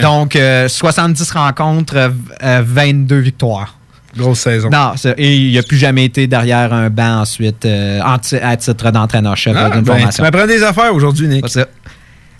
Donc, 0.00 0.36
euh, 0.36 0.68
70 0.68 1.30
rencontres, 1.30 1.96
euh, 1.96 2.08
euh, 2.42 2.62
22 2.64 3.18
victoires. 3.18 3.76
Grosse 4.16 4.40
saison. 4.40 4.68
Non, 4.70 4.92
et 5.16 5.36
il 5.36 5.54
n'a 5.54 5.62
plus 5.62 5.78
jamais 5.78 6.04
été 6.04 6.26
derrière 6.26 6.72
un 6.74 6.90
banc 6.90 7.20
ensuite 7.22 7.64
euh, 7.64 8.00
à 8.02 8.56
titre 8.58 8.90
d'entraîneur-chef 8.90 9.56
Ah, 9.58 9.70
d'une 9.70 9.80
ben, 9.80 9.94
formation. 9.94 10.10
tu 10.16 10.22
m'apprends 10.30 10.46
des 10.46 10.62
affaires 10.62 10.94
aujourd'hui, 10.94 11.28
Nick. 11.28 11.48
Ça. 11.48 11.66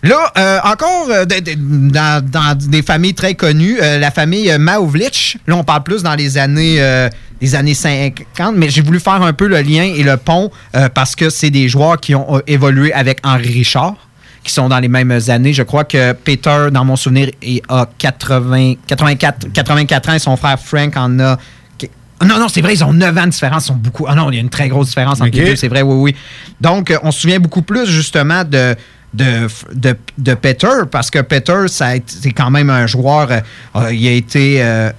Là, 0.02 0.32
euh, 0.36 0.58
encore 0.64 1.06
euh, 1.10 1.24
de- 1.24 1.38
de- 1.38 1.90
dans, 1.90 2.22
dans 2.28 2.58
des 2.58 2.82
familles 2.82 3.14
très 3.14 3.34
connues, 3.34 3.78
euh, 3.80 3.98
la 4.00 4.10
famille 4.10 4.50
euh, 4.50 4.58
Maovlich, 4.58 5.38
là 5.46 5.56
on 5.56 5.62
parle 5.64 5.84
plus 5.84 6.02
dans 6.02 6.16
les 6.16 6.36
années, 6.38 6.76
euh, 6.82 7.08
les 7.40 7.54
années 7.54 7.72
50, 7.74 8.56
mais 8.56 8.68
j'ai 8.68 8.82
voulu 8.82 8.98
faire 8.98 9.22
un 9.22 9.32
peu 9.32 9.46
le 9.46 9.60
lien 9.62 9.84
et 9.84 10.02
le 10.02 10.16
pont 10.16 10.50
euh, 10.74 10.88
parce 10.88 11.14
que 11.14 11.30
c'est 11.30 11.50
des 11.50 11.68
joueurs 11.68 11.98
qui 12.00 12.16
ont 12.16 12.36
euh, 12.36 12.40
évolué 12.48 12.92
avec 12.92 13.20
Henri 13.24 13.48
Richard, 13.48 13.94
qui 14.44 14.52
sont 14.52 14.68
dans 14.68 14.78
les 14.80 14.88
mêmes 14.88 15.18
années. 15.28 15.52
Je 15.52 15.62
crois 15.62 15.84
que 15.84 16.12
Peter, 16.12 16.68
dans 16.72 16.84
mon 16.84 16.96
souvenir, 16.96 17.30
a 17.68 17.86
80, 17.98 18.74
84, 18.86 19.52
84 19.52 20.08
ans 20.08 20.14
et 20.14 20.18
son 20.18 20.36
frère 20.36 20.58
Frank 20.58 20.96
en 20.96 21.18
a 21.20 21.38
Non, 22.24 22.38
non, 22.38 22.48
c'est 22.48 22.60
vrai, 22.60 22.74
ils 22.74 22.84
ont 22.84 22.92
9 22.92 23.18
ans 23.18 23.24
de 23.26 23.30
différence. 23.30 23.64
Ils 23.64 23.66
sont 23.68 23.74
beaucoup. 23.74 24.06
Ah 24.08 24.14
non, 24.14 24.30
il 24.30 24.34
y 24.34 24.38
a 24.38 24.40
une 24.40 24.48
très 24.50 24.68
grosse 24.68 24.88
différence 24.88 25.20
entre 25.20 25.36
les 25.36 25.44
deux, 25.44 25.56
c'est 25.56 25.68
vrai, 25.68 25.82
oui, 25.82 25.94
oui. 25.94 26.16
Donc, 26.60 26.90
euh, 26.90 26.98
on 27.02 27.10
se 27.10 27.20
souvient 27.20 27.38
beaucoup 27.40 27.62
plus, 27.62 27.86
justement, 27.86 28.44
de. 28.44 28.74
De, 29.14 29.46
de, 29.74 29.94
de 30.16 30.32
Peter, 30.32 30.86
parce 30.90 31.10
que 31.10 31.18
Peter, 31.18 31.66
c'est 31.68 32.32
quand 32.34 32.50
même 32.50 32.70
un 32.70 32.86
joueur. 32.86 33.30
euh, 33.30 33.40
euh, 33.76 33.92
il 33.92 34.08
a 34.08 34.12
été. 34.12 34.62
euh, 34.62 34.90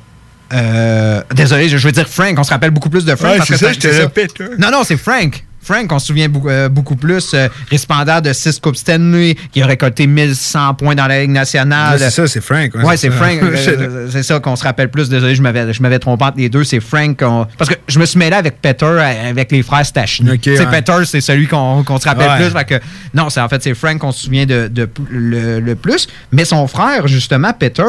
euh, 0.53 1.21
désolé, 1.33 1.67
je 1.67 1.77
je 1.77 1.87
veux 1.87 1.91
dire 1.91 2.07
Frank. 2.07 2.37
On 2.37 2.43
se 2.43 2.51
rappelle 2.51 2.69
beaucoup 2.69 2.91
plus 2.91 3.05
de 3.05 3.15
Frank. 3.15 3.31
Ouais, 3.31 3.37
parce 3.39 3.49
que 3.49 3.57
ça, 3.57 3.73
ça. 3.73 4.09
Peter. 4.09 4.45
Non, 4.59 4.69
non, 4.71 4.83
c'est 4.83 4.97
Frank. 4.97 5.43
Frank, 5.63 5.91
on 5.91 5.99
se 5.99 6.07
souvient 6.07 6.27
beaucoup, 6.29 6.49
euh, 6.49 6.69
beaucoup 6.69 6.95
plus. 6.95 7.33
euh, 7.33 7.47
récipiendaire 7.69 8.21
de 8.21 8.33
6 8.33 8.59
Coupes 8.59 8.75
Stanley, 8.75 9.35
qui 9.51 9.61
a 9.61 9.65
récolté 9.65 10.07
1100 10.07 10.73
points 10.75 10.95
dans 10.95 11.07
la 11.07 11.21
Ligue 11.21 11.31
nationale. 11.31 11.97
C'est 11.99 12.09
ça, 12.09 12.27
c'est 12.27 12.41
Frank. 12.41 12.75
ouais, 12.75 12.83
Ouais, 12.83 12.97
c'est. 12.97 13.09
Frank. 13.09 13.39
euh, 13.43 14.07
c'est 14.11 14.23
ça 14.23 14.39
qu'on 14.39 14.55
se 14.55 14.63
rappelle 14.63 14.89
plus. 14.89 15.09
Désolé, 15.09 15.35
je 15.35 15.41
m'avais, 15.41 15.71
je 15.73 15.81
m'avais 15.81 15.99
trompé 15.99 16.25
entre 16.25 16.37
les 16.37 16.49
deux. 16.49 16.63
C'est 16.63 16.79
Frank. 16.79 17.17
Parce 17.57 17.69
que 17.69 17.75
je 17.87 17.99
me 17.99 18.05
suis 18.05 18.19
mêlé 18.19 18.35
avec 18.35 18.61
Peter, 18.61 18.85
euh, 18.85 19.29
avec 19.29 19.51
les 19.51 19.63
frères 19.63 19.85
Stachny. 19.85 20.29
Ok, 20.31 20.39
C'est 20.43 20.59
ouais. 20.59 20.81
Peter, 20.81 20.97
c'est 21.05 21.21
celui 21.21 21.47
qu'on, 21.47 21.83
se 21.85 22.07
rappelle 22.07 22.29
Ouais. 22.29 22.37
plus. 22.49 22.57
Fait 22.57 22.65
que, 22.65 22.85
non, 23.13 23.29
c'est 23.29 23.39
en 23.41 23.47
fait 23.49 23.63
c'est 23.63 23.73
Frank 23.73 23.97
qu'on 23.99 24.11
se 24.11 24.23
souvient 24.25 24.45
de, 24.45 24.69
le, 25.09 25.59
le 25.59 25.75
plus. 25.75 26.07
Mais 26.31 26.45
son 26.45 26.67
frère, 26.67 27.07
justement, 27.07 27.53
Peter, 27.53 27.83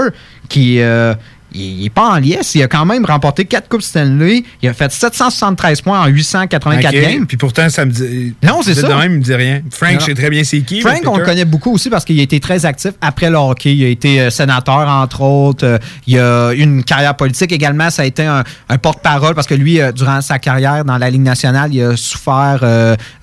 qui 0.49 0.81
il 1.55 1.83
n'est 1.83 1.91
pas 1.91 2.11
en 2.11 2.17
liesse. 2.17 2.55
Il 2.55 2.63
a 2.63 2.69
quand 2.69 2.85
même 2.85 3.05
remporté 3.05 3.45
4 3.45 3.69
Coupes 3.69 3.83
Stanley. 3.83 4.43
Il 4.61 4.69
a 4.69 4.75
fait 4.75 4.91
773 4.91 5.81
points 5.83 6.01
en 6.01 6.07
884 6.07 6.95
Ok, 6.95 7.01
games. 7.01 7.27
Puis 7.27 7.37
pourtant, 7.37 7.69
ça 7.69 7.85
me 7.85 7.91
dit. 7.93 8.35
Non, 8.43 8.61
c'est 8.63 8.75
ça. 8.75 8.89
Même, 8.89 9.13
il 9.13 9.19
me 9.19 9.23
dit 9.23 9.35
rien. 9.35 9.63
Frank, 9.71 10.01
je 10.01 10.07
sais 10.07 10.15
très 10.15 10.31
bien 10.31 10.45
c'est 10.45 10.61
qui. 10.61 10.81
Frank, 10.81 11.01
on 11.07 11.19
le 11.19 11.25
connaît 11.25 11.45
beaucoup 11.45 11.73
aussi 11.73 11.91
parce 11.91 12.05
qu'il 12.05 12.19
a 12.19 12.23
été 12.23 12.41
très 12.41 12.67
actif 12.67 12.93
après 13.01 13.31
le 13.31 13.37
hockey. 13.37 13.75
Il 13.75 13.85
a 13.85 13.89
été 13.89 14.21
euh, 14.21 14.31
sénateur, 14.31 14.89
entre 14.89 15.23
autres. 15.23 15.65
Euh, 15.65 15.79
il 16.07 16.19
a 16.19 16.53
eu 16.53 16.61
une 16.61 16.83
carrière 16.83 17.17
politique 17.17 17.53
également. 17.53 17.91
Ça 17.91 18.03
a 18.03 18.05
été 18.05 18.25
un, 18.25 18.43
un 18.69 18.79
porte-parole 18.79 19.35
parce 19.35 19.47
que 19.47 19.55
lui, 19.55 19.81
euh, 19.81 19.93
durant 19.93 20.21
sa 20.21 20.39
carrière 20.39 20.85
dans 20.85 20.99
la 20.99 21.11
Ligue 21.11 21.23
nationale, 21.23 21.73
il 21.73 21.83
a 21.83 21.97
souffert 21.97 22.61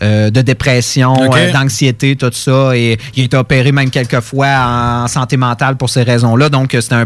de 0.02 0.42
dépression, 0.42 1.14
d'anxiété, 1.54 2.16
tout 2.16 2.32
ça. 2.32 2.76
Et 2.76 2.98
il 3.16 3.24
a 3.24 3.26
été 3.26 3.38
opéré 3.38 3.72
même 3.72 3.90
quelques 3.90 4.22
fois 4.22 5.04
en 5.04 5.08
santé 5.08 5.38
mentale 5.38 5.76
pour 5.76 5.90
ces 5.90 6.04
raisons-là. 6.04 6.50
Donc, 6.50 6.76
c'était 6.80 6.96
un. 6.96 7.06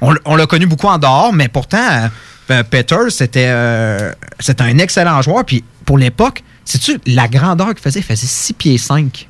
on 0.00 0.37
l'a 0.38 0.46
connu 0.46 0.66
beaucoup 0.66 0.86
en 0.86 0.98
dehors, 0.98 1.32
mais 1.32 1.48
pourtant, 1.48 2.08
euh, 2.50 2.62
Peter, 2.70 2.96
c'était 3.10 3.46
euh, 3.48 4.12
c'était 4.40 4.62
un 4.62 4.78
excellent 4.78 5.20
joueur. 5.22 5.44
Puis, 5.44 5.62
pour 5.84 5.98
l'époque, 5.98 6.42
sais-tu, 6.64 6.98
la 7.06 7.28
grandeur 7.28 7.68
qu'il 7.68 7.80
faisait, 7.80 8.00
il 8.00 8.04
faisait 8.04 8.26
6 8.26 8.52
pieds 8.54 8.78
5. 8.78 9.28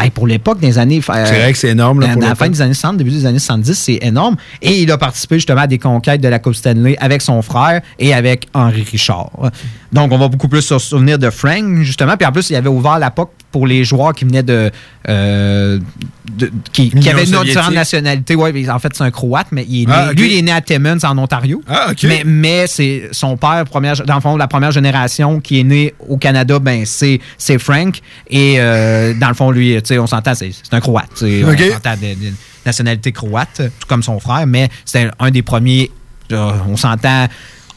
Hey, 0.00 0.10
pour 0.10 0.28
l'époque 0.28 0.60
des 0.60 0.78
années. 0.78 1.00
euh, 1.10 1.26
C'est 1.26 1.40
vrai 1.40 1.52
que 1.52 1.58
c'est 1.58 1.70
énorme, 1.70 1.98
là, 2.00 2.06
pour 2.12 2.22
la 2.22 2.36
fin 2.36 2.48
des 2.48 2.62
années 2.62 2.72
60, 2.72 2.98
début 2.98 3.10
des 3.10 3.26
années 3.26 3.40
70, 3.40 3.74
c'est 3.74 3.98
énorme. 4.00 4.36
Et 4.62 4.82
il 4.82 4.92
a 4.92 4.96
participé 4.96 5.34
justement 5.36 5.62
à 5.62 5.66
des 5.66 5.78
conquêtes 5.78 6.20
de 6.20 6.28
la 6.28 6.38
Coupe 6.38 6.54
Stanley 6.54 6.96
avec 7.00 7.20
son 7.20 7.42
frère 7.42 7.80
et 7.98 8.14
avec 8.14 8.46
Henri 8.54 8.86
Richard. 8.88 9.30
Donc, 9.90 10.12
on 10.12 10.18
va 10.18 10.28
beaucoup 10.28 10.48
plus 10.48 10.60
se 10.62 10.78
souvenir 10.78 11.18
de 11.18 11.30
Frank, 11.30 11.78
justement. 11.82 12.16
Puis 12.16 12.26
en 12.26 12.32
plus, 12.32 12.50
il 12.50 12.56
avait 12.56 12.68
ouvert 12.68 12.98
la 12.98 13.10
POC 13.10 13.30
pour 13.50 13.66
les 13.66 13.84
joueurs 13.84 14.12
qui 14.12 14.26
venaient 14.26 14.42
de. 14.42 14.70
euh, 15.08 15.78
de- 16.30 16.50
qui, 16.72 16.92
avaient 17.08 17.24
une 17.24 17.34
autre 17.36 17.46
soviétique. 17.48 17.74
nationalité. 17.74 18.34
Ouais, 18.34 18.68
en 18.70 18.78
fait, 18.78 18.92
c'est 18.94 19.04
un 19.04 19.10
Croate, 19.10 19.46
mais 19.50 19.64
il 19.68 19.84
est 19.84 19.86
né- 19.86 19.92
Ah, 19.94 20.12
lui, 20.12 20.32
il 20.34 20.38
est 20.38 20.42
né 20.42 20.52
à 20.52 20.60
Timmins, 20.60 20.98
en 21.04 21.16
Ontario. 21.16 21.62
Ah, 21.66 21.88
ok. 21.90 22.02
Mais, 22.04 22.22
mais 22.26 22.66
c'est 22.66 23.08
son 23.12 23.36
père, 23.38 23.64
première, 23.64 23.94
dans 24.04 24.16
le 24.16 24.20
fond, 24.20 24.36
la 24.36 24.46
première 24.46 24.72
génération 24.72 25.40
qui 25.40 25.60
est 25.60 25.64
née 25.64 25.94
au 26.06 26.18
Canada, 26.18 26.58
ben, 26.58 26.84
c'est 26.84 27.18
c'est 27.38 27.58
Frank. 27.58 27.98
Et 28.28 28.56
euh, 28.58 29.14
dans 29.14 29.28
le 29.28 29.34
fond, 29.34 29.50
lui, 29.50 29.74
tu 29.76 29.88
sais, 29.88 29.98
on 29.98 30.06
s'entend, 30.06 30.34
c'est 30.34 30.50
c'est 30.52 30.74
un 30.74 30.80
Croate. 30.80 31.08
tu 31.16 31.40
sais, 31.40 31.44
Ok. 31.44 31.62
On 31.70 31.72
s'entend 31.74 31.94
de, 31.94 32.14
de 32.28 32.32
nationalité 32.66 33.12
croate, 33.12 33.62
tout 33.80 33.86
comme 33.88 34.02
son 34.02 34.20
frère, 34.20 34.46
mais 34.46 34.68
c'est 34.84 35.08
un 35.18 35.30
des 35.30 35.40
premiers, 35.42 35.90
euh, 36.32 36.50
on 36.68 36.76
s'entend, 36.76 37.26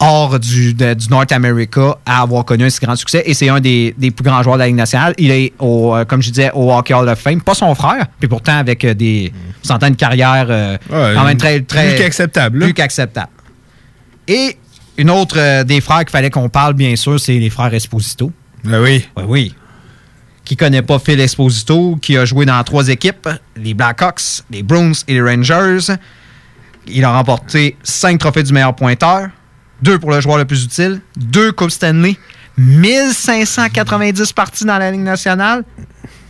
hors 0.01 0.39
du, 0.39 0.73
de- 0.73 0.93
du 0.95 1.07
North 1.09 1.31
America 1.31 1.95
à 2.05 2.21
avoir 2.23 2.43
connu 2.43 2.65
un 2.65 2.69
si 2.69 2.79
grand 2.83 2.95
succès. 2.95 3.23
Et 3.25 3.33
c'est 3.33 3.47
un 3.49 3.59
des, 3.61 3.95
des 3.97 4.11
plus 4.11 4.23
grands 4.23 4.43
joueurs 4.43 4.55
de 4.55 4.59
la 4.61 4.67
Ligue 4.67 4.75
nationale. 4.75 5.13
Il 5.17 5.31
est, 5.31 5.53
au, 5.59 5.95
euh, 5.95 6.03
comme 6.05 6.21
je 6.21 6.29
disais, 6.31 6.51
au 6.53 6.73
Hockey 6.73 6.93
Hall 6.93 7.07
of 7.07 7.19
Fame. 7.19 7.41
Pas 7.41 7.53
son 7.53 7.73
frère, 7.75 8.07
puis 8.19 8.27
pourtant 8.27 8.57
avec 8.57 8.83
euh, 8.83 8.93
des. 8.93 9.31
On 9.63 9.67
s'entend 9.67 9.87
une 9.87 9.95
carrière 9.95 10.47
euh, 10.49 10.77
Ouais, 10.89 11.13
quand 11.15 11.23
même 11.23 11.37
très. 11.37 11.61
très 11.61 11.89
plus 11.95 11.97
qu'acceptable. 11.99 12.59
Plus 12.59 12.73
qu'acceptable. 12.73 13.29
Et 14.27 14.57
une 14.97 15.09
autre 15.09 15.35
euh, 15.37 15.63
des 15.63 15.79
frères 15.81 15.99
qu'il 15.99 16.09
fallait 16.09 16.29
qu'on 16.29 16.49
parle, 16.49 16.73
bien 16.73 16.95
sûr, 16.95 17.19
c'est 17.19 17.37
les 17.37 17.49
frères 17.49 17.73
Esposito. 17.73 18.31
Ben 18.63 18.81
oui. 18.81 19.07
Oui, 19.17 19.23
oui. 19.27 19.55
Qui 20.43 20.57
connaît 20.57 20.81
pas 20.81 20.97
Phil 20.99 21.19
Esposito, 21.19 21.97
qui 22.01 22.17
a 22.17 22.25
joué 22.25 22.45
dans 22.45 22.61
trois 22.63 22.89
équipes, 22.89 23.29
les 23.55 23.73
Blackhawks, 23.75 24.41
les 24.49 24.63
Bruins 24.63 24.91
et 25.07 25.13
les 25.13 25.21
Rangers. 25.21 25.93
Il 26.87 27.03
a 27.05 27.11
remporté 27.13 27.77
cinq 27.83 28.19
trophées 28.19 28.41
du 28.43 28.51
meilleur 28.51 28.75
pointeur, 28.75 29.29
deux 29.81 29.99
pour 29.99 30.11
le 30.11 30.21
joueur 30.21 30.37
le 30.37 30.45
plus 30.45 30.63
utile, 30.63 31.01
deux 31.17 31.51
Coupes 31.51 31.71
Stanley, 31.71 32.15
1590 32.57 34.33
parties 34.33 34.65
dans 34.65 34.77
la 34.77 34.91
Ligue 34.91 35.01
nationale. 35.01 35.63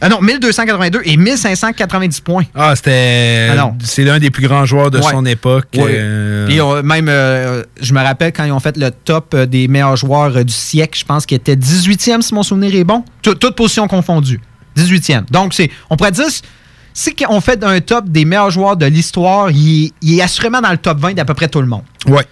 Ah 0.04 0.10
non, 0.10 0.20
1282 0.22 1.02
et 1.06 1.16
1590 1.16 2.22
points. 2.22 2.44
Ah, 2.56 2.76
c'était. 2.76 3.50
Ah 3.52 3.56
non. 3.56 3.78
C'est 3.84 4.04
l'un 4.04 4.18
des 4.18 4.32
plus 4.32 4.48
grands 4.48 4.66
joueurs 4.66 4.90
de 4.90 4.98
Ouais. 4.98 5.12
son 5.12 5.26
époque. 5.28 5.68
Ouais. 5.76 5.84
euh, 5.90 6.48
Puis 6.48 6.60
on- 6.60 6.82
même, 6.82 7.08
euh, 7.08 7.64
je 7.80 7.94
me 7.94 8.02
rappelle 8.02 8.34
quand 8.34 8.44
ils 8.44 8.52
ont 8.52 8.60
fait 8.60 8.78
le 8.78 8.90
top 8.90 9.34
euh, 9.36 9.46
des 9.46 9.68
meilleurs 9.68 9.96
joueurs 9.98 10.36
euh, 10.38 10.44
du 10.44 10.54
siècle, 10.54 10.98
je 11.00 11.06
pense 11.06 11.28
qu'il 11.28 11.36
était 11.38 11.56
18e 11.56 12.22
si 12.24 12.34
mon 12.34 12.42
souvenir 12.42 12.74
est 12.74 12.84
bon. 12.84 13.04
Tout- 13.22 13.36
Toutes 13.36 13.56
positions 13.56 13.88
confondues. 13.88 14.42
18e. 14.76 15.26
Donc, 15.30 15.54
c'est, 15.54 15.70
on 15.92 15.98
pourrait 15.98 16.12
dire, 16.12 16.26
si 16.94 17.14
on 17.30 17.40
fait 17.40 17.64
un 17.64 17.80
top 17.82 18.10
des 18.10 18.26
meilleurs 18.26 18.50
joueurs 18.50 18.78
de 18.78 18.88
l'histoire, 18.88 19.52
il, 19.52 19.86
est- 19.86 19.92
il 20.02 20.18
est 20.18 20.22
assurément 20.24 20.62
dans 20.62 20.72
le 20.72 20.78
top 20.78 20.98
20 21.00 21.14
d'à 21.14 21.26
peu 21.26 21.36
près 21.36 21.48
tout 21.48 21.62
le 21.62 21.68
monde. 21.68 21.84
Ouais. 22.08 22.26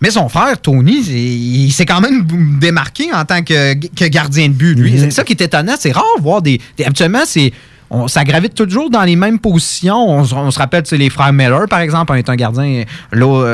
Mais 0.00 0.10
son 0.10 0.28
frère, 0.28 0.60
Tony, 0.60 1.02
c'est- 1.02 1.12
il 1.12 1.70
s'est 1.72 1.86
quand 1.86 2.00
même 2.00 2.26
démarqué 2.60 3.12
en 3.12 3.24
tant 3.24 3.42
que, 3.42 3.74
que 3.74 4.04
gardien 4.08 4.48
de 4.48 4.52
but, 4.52 4.74
lui. 4.74 4.92
Mhm. 4.92 4.98
C'est 4.98 5.10
ça 5.10 5.24
qui 5.24 5.32
est 5.32 5.40
étonnant. 5.40 5.74
C'est 5.78 5.92
rare 5.92 6.04
de 6.18 6.22
voir 6.22 6.42
des. 6.42 6.60
des- 6.76 6.84
habituellement, 6.84 7.22
c'est. 7.24 7.52
On, 7.88 8.08
ça 8.08 8.24
gravite 8.24 8.52
toujours 8.54 8.90
dans 8.90 9.04
les 9.04 9.14
mêmes 9.14 9.38
positions. 9.38 9.96
On, 10.10 10.24
se- 10.24 10.34
on 10.34 10.50
se 10.50 10.58
rappelle, 10.58 10.82
tu 10.82 10.88
sais, 10.90 10.96
les 10.96 11.08
frères 11.08 11.32
Miller, 11.32 11.66
par 11.68 11.78
exemple, 11.78 12.12
un 12.12 12.16
est 12.16 12.28
un 12.28 12.34
gardien, 12.34 12.82
l'au- 13.12 13.44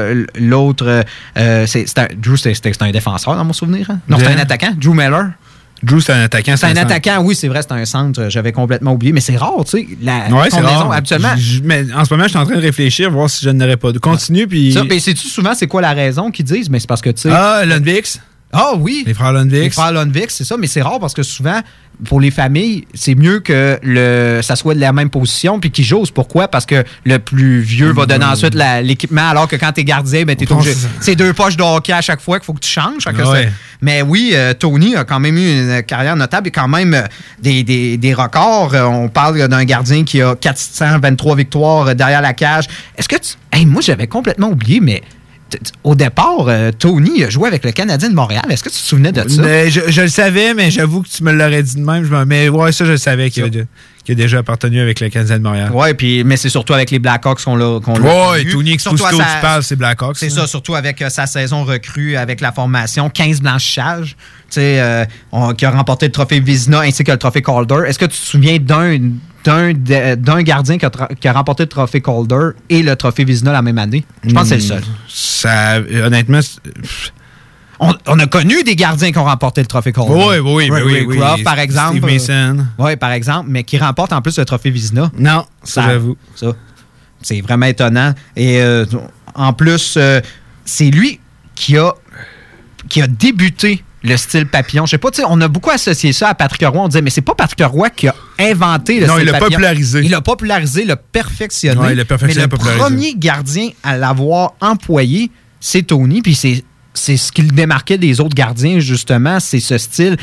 l'autre, 0.41 1.05
euh, 1.37 1.67
c'est 1.67 1.87
c'est 1.87 1.99
un, 1.99 2.09
Drew, 2.17 2.37
c'était 2.39 2.55
c'était 2.55 2.83
un 2.83 2.91
défenseur 2.91 3.37
dans 3.37 3.45
mon 3.45 3.53
souvenir. 3.53 3.91
hein? 3.91 3.99
Non, 4.09 4.17
c'est 4.19 4.27
un 4.33 4.39
attaquant. 4.39 4.73
Drew 4.75 4.95
Miller. 4.95 5.33
Drew, 5.83 6.01
c'est 6.01 6.13
un 6.13 6.21
attaquant. 6.23 6.55
C'est 6.57 6.67
un 6.67 6.75
centre. 6.75 6.81
attaquant, 6.83 7.23
oui, 7.23 7.35
c'est 7.35 7.49
vrai, 7.49 7.61
c'est 7.63 7.73
un 7.73 7.85
centre. 7.85 8.29
J'avais 8.29 8.53
complètement 8.53 8.93
oublié, 8.93 9.13
mais 9.13 9.21
c'est 9.21 9.37
rare, 9.37 9.65
tu 9.65 9.71
sais. 9.79 9.87
La 10.03 10.29
Ouais, 10.31 10.49
combinaison, 10.49 10.89
rare. 10.89 11.01
Je- 11.05 11.41
je- 11.57 11.63
mais 11.63 11.85
en 11.97 12.05
ce 12.05 12.13
moment, 12.15 12.25
je 12.25 12.29
suis 12.31 12.39
en 12.39 12.45
train 12.45 12.57
de 12.57 12.61
réfléchir, 12.61 13.11
voir 13.11 13.29
si 13.29 13.45
je 13.45 13.51
n'aurais 13.51 13.77
pas. 13.77 13.93
Continue, 13.95 14.47
puis. 14.47 14.73
Ça, 14.73 14.85
ben, 14.85 14.99
sais-tu 15.01 15.27
souvent 15.29 15.55
c'est 15.55 15.67
quoi 15.67 15.81
la 15.81 15.93
raison 15.93 16.31
qu'ils 16.31 16.45
disent? 16.45 16.71
Mais 16.71 16.79
c'est 16.79 16.87
parce 16.89 17.01
que, 17.03 17.11
tu 17.11 17.23
sais. 17.23 17.31
Ah, 17.33 17.65
Lundvix. 17.65 18.21
Ah 18.53 18.73
oui. 18.77 19.03
Les 19.07 19.15
frères 19.15 19.33
Lundvix. 19.33 19.63
Les 19.63 19.71
frères 19.71 19.93
Lundvik, 19.93 20.31
c'est 20.31 20.45
ça, 20.45 20.57
mais 20.59 20.67
c'est 20.67 20.83
rare 20.83 21.01
parce 21.01 21.15
que 21.15 21.23
souvent, 21.23 21.61
pour 22.05 22.21
les 22.21 22.31
familles, 22.31 22.85
c'est 22.93 23.15
mieux 23.15 23.41
que 23.41 23.79
le, 23.83 24.41
ça 24.43 24.57
soit 24.57 24.75
de 24.75 24.81
la 24.81 24.93
même 24.93 25.09
position 25.09 25.59
puis 25.59 25.71
qu'ils 25.71 25.85
jouent. 25.87 26.05
Pourquoi? 26.15 26.49
Parce 26.49 26.67
que 26.67 26.85
le 27.05 27.19
plus 27.19 27.61
vieux 27.61 27.93
va 27.93 28.05
donner 28.07 28.25
ensuite 28.27 28.55
l'équipement, 28.83 29.29
alors 29.29 29.49
que 29.49 29.57
quand 29.57 29.73
t'es 29.73 29.85
gardien, 29.85 30.25
ben, 30.25 30.37
t'es 30.37 30.51
obligé. 30.53 30.75
c'est- 31.01 31.15
deux 31.17 31.33
poches 31.33 31.57
de 31.57 31.63
hockey 31.63 31.93
à 31.95 32.01
chaque 32.03 32.21
fois 32.21 32.39
qu'il 32.39 32.45
faut 32.47 32.53
que 32.53 32.61
tu 32.61 32.71
changes. 32.71 33.05
Que 33.05 33.23
Ouais. 33.23 33.51
Mais 33.81 34.03
oui, 34.03 34.33
euh, 34.35 34.53
Tony 34.53 34.97
a 34.97 35.05
quand 35.05 35.19
même 35.21 35.37
eu 35.37 35.61
une 35.77 35.83
carrière 35.85 36.17
notable 36.17 36.49
et 36.49 36.51
quand 36.51 36.69
même 36.69 36.93
euh, 36.95 37.03
des, 37.41 37.63
des- 37.65 37.97
des 37.97 38.13
records. 38.15 38.75
Euh, 38.75 38.83
on 38.85 39.09
parle 39.09 39.49
d'un 39.49 39.65
gardien 39.65 40.05
qui 40.05 40.21
a 40.21 40.35
423 40.37 41.37
victoires 41.37 41.95
derrière 41.95 42.21
la 42.21 42.33
cage. 42.35 42.67
Est-ce 42.99 43.09
que 43.09 43.17
tu. 43.17 43.35
Hey, 43.51 43.65
moi, 43.67 43.81
j'avais 43.83 44.07
complètement 44.09 44.49
oublié, 44.49 44.81
mais. 44.81 45.03
Au 45.85 45.95
départ, 45.95 46.47
euh, 46.49 46.71
Tony 46.77 47.25
a 47.25 47.31
joué 47.31 47.49
avec 47.49 47.65
le 47.65 47.73
Canadien 47.73 48.09
de 48.09 48.15
Montréal. 48.15 48.45
Est-ce 48.51 48.63
que 48.63 48.69
tu 48.69 48.77
te 48.77 48.81
souvenais 48.81 49.13
de 49.13 49.29
ça? 49.29 49.43
Mais 49.43 49.71
je, 49.71 49.81
je 49.89 50.03
le 50.03 50.09
savais, 50.09 50.55
mais 50.55 50.71
j'avoue 50.71 51.03
que 51.03 51.09
tu 51.09 51.23
me 51.23 51.33
l'aurais 51.33 51.63
dit 51.63 51.77
de 51.77 51.81
même. 51.81 52.05
Je 52.05 52.15
mais 52.25 52.49
ouais, 52.49 52.73
ça, 52.73 52.85
je 52.85 52.93
le 52.93 52.97
savais 52.97 53.31
qu'il 53.31 53.45
a, 53.45 54.15
déjà 54.15 54.39
appartenu 54.39 54.81
avec 54.81 55.01
le 55.01 55.09
Canadien 55.09 55.39
de 55.39 55.43
Montréal. 55.43 55.71
Oui, 55.73 55.95
puis 55.95 56.25
mais 56.25 56.37
c'est 56.37 56.49
surtout 56.49 56.75
avec 56.75 56.91
les 56.91 56.99
Blackhawks 56.99 57.43
qu'on 57.45 57.57
l'a 57.57 57.81
qu'on 57.81 57.99
l'a 57.99 58.31
Ouais. 58.33 58.45
Tony 58.45 58.79
sa- 58.79 58.91
tu 58.91 58.97
parles, 59.41 59.63
c'est 59.63 59.77
Blackhawks. 59.77 60.17
C'est 60.19 60.27
hein. 60.27 60.43
ça, 60.43 60.47
surtout 60.47 60.75
avec 60.75 61.01
euh, 61.03 61.09
sa 61.09 61.27
saison 61.27 61.65
recrue, 61.65 62.17
avec 62.17 62.41
la 62.41 62.53
formation, 62.53 63.09
15 63.11 63.41
blanchissages, 63.41 64.17
tu 64.51 64.55
sais, 64.55 64.81
euh, 64.81 65.05
on- 65.31 65.55
qui 65.55 65.65
a 65.65 65.71
remporté 65.71 66.07
le 66.07 66.13
trophée 66.13 66.41
Vizina 66.41 66.81
ainsi 66.81 67.05
que 67.05 67.13
le 67.13 67.19
trophée 67.19 67.43
Calder. 67.43 67.83
Est-ce 67.87 67.99
que 67.99 68.07
tu 68.07 68.19
te 68.19 68.27
souviens 68.27 68.59
d'un 68.59 68.99
d'un 69.45 70.43
gardien 70.43 70.79
qui 70.79 70.87
a, 70.87 70.91
qui 71.21 71.29
a 71.29 71.33
remporté 71.33 71.65
le 71.65 71.69
trophée 71.69 72.01
Calder 72.01 72.51
et 72.69 72.83
le 72.83 72.95
trophée 72.97 73.25
Vizina 73.25 73.53
la 73.53 73.63
même 73.63 73.79
année? 73.79 74.05
Je 74.25 74.33
pense 74.33 74.43
que 74.45 74.49
c'est 74.49 74.55
le 74.57 74.61
seul. 74.61 74.83
Ça, 75.09 75.79
honnêtement, 76.05 76.41
On, 77.81 77.93
on 78.07 78.19
a 78.21 78.27
connu 78.29 78.63
des 78.63 78.77
gardiens 78.77 79.11
qui 79.11 79.19
ont 79.19 79.25
remporté 79.25 79.61
le 79.61 79.67
trophée 79.67 79.93
Calder. 79.93 80.13
Oui, 80.13 80.39
oui, 80.39 80.41
oui, 80.41 80.71
Ray- 80.71 80.83
oui, 80.85 80.93
Ray 80.95 81.07
oui. 81.07 81.17
Croft, 81.19 81.43
par 81.43 81.59
exemple. 81.59 81.99
Steve 81.99 82.05
Mason. 82.13 82.67
Oui, 82.79 82.95
par 82.97 83.11
exemple, 83.11 83.49
mais 83.51 83.65
qui 83.65 83.77
remporte 83.77 84.13
en 84.13 84.23
plus 84.23 84.39
le 84.39 84.45
trophée 84.45 84.71
Vizina. 84.71 85.11
Non, 85.19 85.45
ça, 85.65 85.83
j'avoue. 85.83 86.17
Ça, 86.37 86.53
c'est 87.23 87.41
vraiment 87.41 87.67
étonnant. 87.67 88.15
Et 88.37 88.63
euh, 88.63 88.85
en 89.35 89.53
plus, 89.53 89.95
euh, 89.97 90.21
c'est 90.65 90.91
lui 90.91 91.19
qui 91.57 91.77
a, 91.77 91.93
qui 92.89 93.03
a 93.03 93.09
débuté 93.09 93.83
le 94.03 94.17
style 94.17 94.47
papillon. 94.47 94.85
Je 94.87 94.91
sais 94.93 94.99
pas, 94.99 95.11
tu 95.11 95.21
sais, 95.23 95.27
on 95.29 95.41
a 95.41 95.49
beaucoup 95.49 95.71
associé 95.71 96.13
ça 96.13 96.29
à 96.29 96.35
Patrick 96.35 96.67
Roy. 96.67 96.81
On 96.83 96.89
disait, 96.89 97.03
mais 97.03 97.11
c'est 97.11 97.21
pas 97.21 97.35
Patrick 97.35 97.65
Roy 97.67 97.91
qui 97.91 98.09
a 98.09 98.15
inventé 98.39 99.01
le 99.01 99.07
Non, 99.07 99.15
style 99.15 99.23
il 99.23 99.27
l'a 99.27 99.33
papillon. 99.39 99.51
popularisé. 99.51 100.01
Il 100.05 100.11
l'a 100.11 100.21
popularisé, 100.21 100.85
l'a 100.85 100.97
perfectionné. 100.97 101.81
Ouais, 101.81 101.93
il 101.93 101.97
l'a 101.97 102.05
perfectionné, 102.05 102.47
mais 102.47 102.51
le 102.53 102.57
popularisé. 102.59 102.85
premier 102.85 103.15
gardien 103.17 103.71
à 103.83 103.97
l'avoir 103.97 104.55
employé, 104.61 105.31
c'est 105.61 105.83
Tony. 105.83 106.23
Puis 106.23 106.35
c'est 106.35 106.65
c'est 106.95 107.17
ce 107.17 107.33
qui 107.33 107.43
le 107.43 107.51
démarquait 107.51 107.99
des 107.99 108.21
autres 108.21 108.35
gardiens, 108.35 108.79
justement, 108.81 109.41
c'est 109.41 109.61
ce 109.61 109.79
style. 109.79 110.17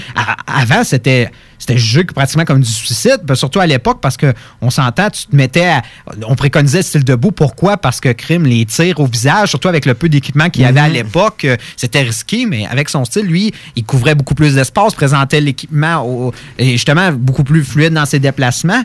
Avant, 0.48 0.84
c'était 0.84 1.32
c'était 1.58 1.78
jugé 1.78 2.06
pratiquement 2.06 2.46
comme 2.46 2.62
du 2.62 2.70
suicide, 2.70 3.20
ben, 3.24 3.36
surtout 3.36 3.60
à 3.60 3.68
l'époque, 3.68 4.00
parce 4.02 4.16
que 4.16 4.34
on 4.62 4.70
s'entend, 4.70 5.10
tu 5.10 5.26
te 5.26 5.36
mettais 5.36 5.66
à- 5.66 5.82
On 6.26 6.36
préconisait 6.36 6.78
le 6.80 6.84
style 6.84 7.04
debout. 7.04 7.32
Pourquoi? 7.32 7.76
Parce 7.76 8.00
que 8.00 8.10
Crime, 8.14 8.46
les 8.46 8.66
tirs 8.66 9.00
au 9.00 9.06
visage, 9.08 9.50
surtout 9.50 9.68
avec 9.68 9.86
le 9.86 9.94
peu 9.94 10.08
d'équipement 10.08 10.50
qu'il 10.50 10.62
y 10.62 10.66
avait 10.66 10.80
à 10.80 10.88
Mhm. 10.88 10.94
l'époque, 10.94 11.44
euh, 11.46 11.58
c'était 11.76 12.02
risqué, 12.02 12.46
mais 12.46 12.66
avec 12.68 12.88
son 12.88 13.04
style, 13.04 13.26
lui, 13.26 13.52
il 13.76 13.84
couvrait 13.84 14.16
beaucoup 14.16 14.36
plus 14.36 14.56
d'espace, 14.56 14.94
présentait 14.96 15.42
l'équipement 15.42 16.32
et 16.58 16.72
justement 16.72 17.12
beaucoup 17.12 17.44
plus 17.44 17.64
fluide 17.66 17.94
dans 17.94 18.06
ses 18.06 18.20
déplacements. 18.20 18.84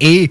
Et 0.00 0.30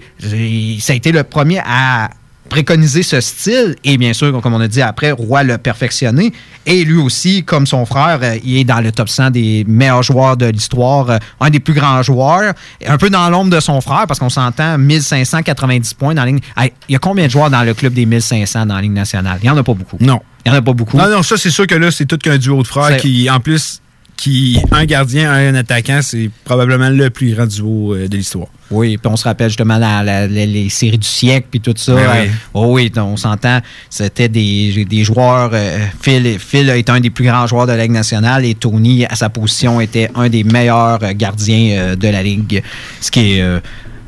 ça 0.80 0.92
a 0.92 0.96
été 0.96 1.12
le 1.12 1.22
premier 1.24 1.60
à 1.64 2.10
préconiser 2.48 3.02
ce 3.02 3.20
style. 3.20 3.76
Et 3.84 3.98
bien 3.98 4.12
sûr, 4.12 4.40
comme 4.40 4.54
on 4.54 4.60
a 4.60 4.68
dit 4.68 4.82
après, 4.82 5.12
Roy 5.12 5.44
l'a 5.44 5.58
perfectionné. 5.58 6.32
Et 6.64 6.84
lui 6.84 6.98
aussi, 6.98 7.44
comme 7.44 7.66
son 7.66 7.86
frère, 7.86 8.20
euh, 8.22 8.36
il 8.44 8.58
est 8.58 8.64
dans 8.64 8.80
le 8.80 8.92
top 8.92 9.08
100 9.08 9.30
des 9.30 9.64
meilleurs 9.68 10.02
joueurs 10.02 10.36
de 10.36 10.46
l'histoire, 10.46 11.10
euh, 11.10 11.18
un 11.40 11.50
des 11.50 11.60
plus 11.60 11.74
grands 11.74 12.02
joueurs. 12.02 12.54
Un 12.86 12.98
peu 12.98 13.10
dans 13.10 13.28
l'ombre 13.30 13.50
de 13.50 13.60
son 13.60 13.80
frère, 13.80 14.06
parce 14.08 14.18
qu'on 14.18 14.30
s'entend 14.30 14.78
1590 14.78 15.94
points 15.94 16.14
dans 16.14 16.22
la 16.22 16.26
ligne. 16.26 16.40
Il 16.88 16.92
y 16.92 16.96
a 16.96 16.98
combien 16.98 17.26
de 17.26 17.30
joueurs 17.30 17.50
dans 17.50 17.62
le 17.62 17.74
club 17.74 17.92
des 17.92 18.06
1500 18.06 18.66
dans 18.66 18.74
la 18.76 18.80
Ligue 18.80 18.92
nationale? 18.92 19.38
Il 19.42 19.44
n'y 19.44 19.50
en 19.50 19.56
a 19.56 19.62
pas 19.62 19.74
beaucoup. 19.74 19.96
Non. 20.00 20.20
Il 20.44 20.50
n'y 20.52 20.56
en 20.56 20.60
a 20.60 20.62
pas 20.62 20.72
beaucoup. 20.72 20.96
Non, 20.96 21.08
non, 21.08 21.22
ça, 21.22 21.36
c'est 21.36 21.50
sûr 21.50 21.66
que 21.66 21.74
là, 21.74 21.90
c'est 21.90 22.06
tout 22.06 22.18
qu'un 22.18 22.38
duo 22.38 22.62
de 22.62 22.66
frères 22.66 22.96
qui, 22.98 23.28
en 23.28 23.40
plus, 23.40 23.80
qui, 24.16 24.58
un 24.70 24.84
gardien, 24.86 25.30
un 25.30 25.54
attaquant, 25.54 26.00
c'est 26.02 26.30
probablement 26.44 26.88
le 26.88 27.10
plus 27.10 27.34
grand 27.34 27.46
duo 27.46 27.94
euh, 27.94 28.08
de 28.08 28.16
l'histoire. 28.16 28.48
Oui, 28.70 28.96
puis 28.96 29.10
on 29.12 29.16
se 29.16 29.24
rappelle 29.24 29.48
justement 29.48 29.78
la- 29.78 30.02
la- 30.02 30.26
la- 30.26 30.46
les 30.46 30.68
séries 30.70 30.98
du 30.98 31.06
siècle 31.06 31.46
puis 31.50 31.60
tout 31.60 31.74
ça. 31.76 31.94
Ben 31.94 32.00
Euh, 32.00 32.22
oui. 32.24 32.30
oh 32.54 32.66
oui, 32.72 32.92
on 32.96 33.16
s'entend. 33.16 33.60
C'était 33.90 34.28
des, 34.28 34.84
des 34.88 35.04
joueurs. 35.04 35.50
euh, 35.52 35.78
Phil, 36.00 36.38
Phil 36.38 36.68
est 36.70 36.90
un 36.90 36.98
des 36.98 37.10
plus 37.10 37.26
grands 37.26 37.46
joueurs 37.46 37.66
de 37.66 37.72
la 37.72 37.82
Ligue 37.82 37.92
nationale 37.92 38.44
et 38.44 38.54
Tony, 38.54 39.04
à 39.06 39.14
sa 39.14 39.28
position, 39.28 39.80
était 39.80 40.10
un 40.14 40.28
des 40.28 40.42
meilleurs 40.44 40.98
euh, 41.02 41.12
gardiens 41.14 41.76
euh, 41.78 41.96
de 41.96 42.08
la 42.08 42.22
Ligue. 42.22 42.62
Ce 43.00 43.10
qui 43.10 43.34
est 43.36 43.42
euh, 43.42 43.60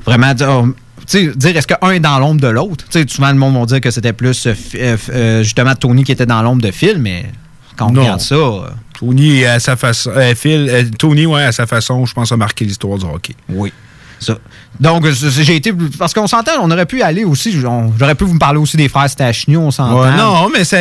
vraiment. 0.04 0.32
oh, 0.40 0.66
dire 1.06 1.56
est-ce 1.56 1.66
qu'un 1.66 1.90
est 1.92 2.00
dans 2.00 2.18
l'ombre 2.18 2.40
de 2.40 2.48
l'autre? 2.48 2.84
Souvent, 3.08 3.28
le 3.30 3.38
monde 3.38 3.56
va 3.58 3.66
dire 3.66 3.80
que 3.80 3.90
c'était 3.90 4.12
plus 4.12 4.46
euh, 4.46 4.54
euh, 4.74 4.96
euh, 5.10 5.42
justement 5.42 5.74
Tony 5.74 6.02
qui 6.04 6.12
était 6.12 6.26
dans 6.26 6.42
l'ombre 6.42 6.62
de 6.62 6.70
Phil, 6.70 6.96
mais 6.98 7.26
quand 7.76 7.88
on 7.90 7.92
Non. 7.92 8.00
regarde 8.02 8.20
ça. 8.20 8.34
euh, 8.34 8.60
Tony, 8.98 9.44
à 9.44 9.60
sa 9.60 9.76
façon. 9.76 10.10
euh, 10.16 10.34
Phil, 10.34 10.68
euh, 10.70 10.82
Tony, 10.98 11.26
ouais, 11.26 11.44
à 11.44 11.52
sa 11.52 11.66
façon, 11.66 12.04
je 12.06 12.14
pense, 12.14 12.32
a 12.32 12.36
marqué 12.36 12.64
l'histoire 12.64 12.98
du 12.98 13.04
hockey. 13.04 13.34
Oui. 13.48 13.72
Ça. 14.20 14.36
Donc, 14.80 15.06
c'est- 15.14 15.44
j'ai 15.44 15.54
été. 15.54 15.72
Parce 15.96 16.12
qu'on 16.12 16.26
s'entend, 16.26 16.50
on 16.60 16.70
aurait 16.72 16.86
pu 16.86 17.02
aller 17.02 17.22
aussi. 17.24 17.52
J'aurais 17.52 18.16
pu 18.16 18.24
vous 18.24 18.36
parler 18.36 18.58
aussi 18.58 18.76
des 18.76 18.88
frères 18.88 19.08
Stachniou, 19.08 19.60
on 19.60 19.70
s'entend. 19.70 20.00
Ouais, 20.00 20.10
non, 20.16 20.48
mais 20.52 20.64
ça- 20.64 20.78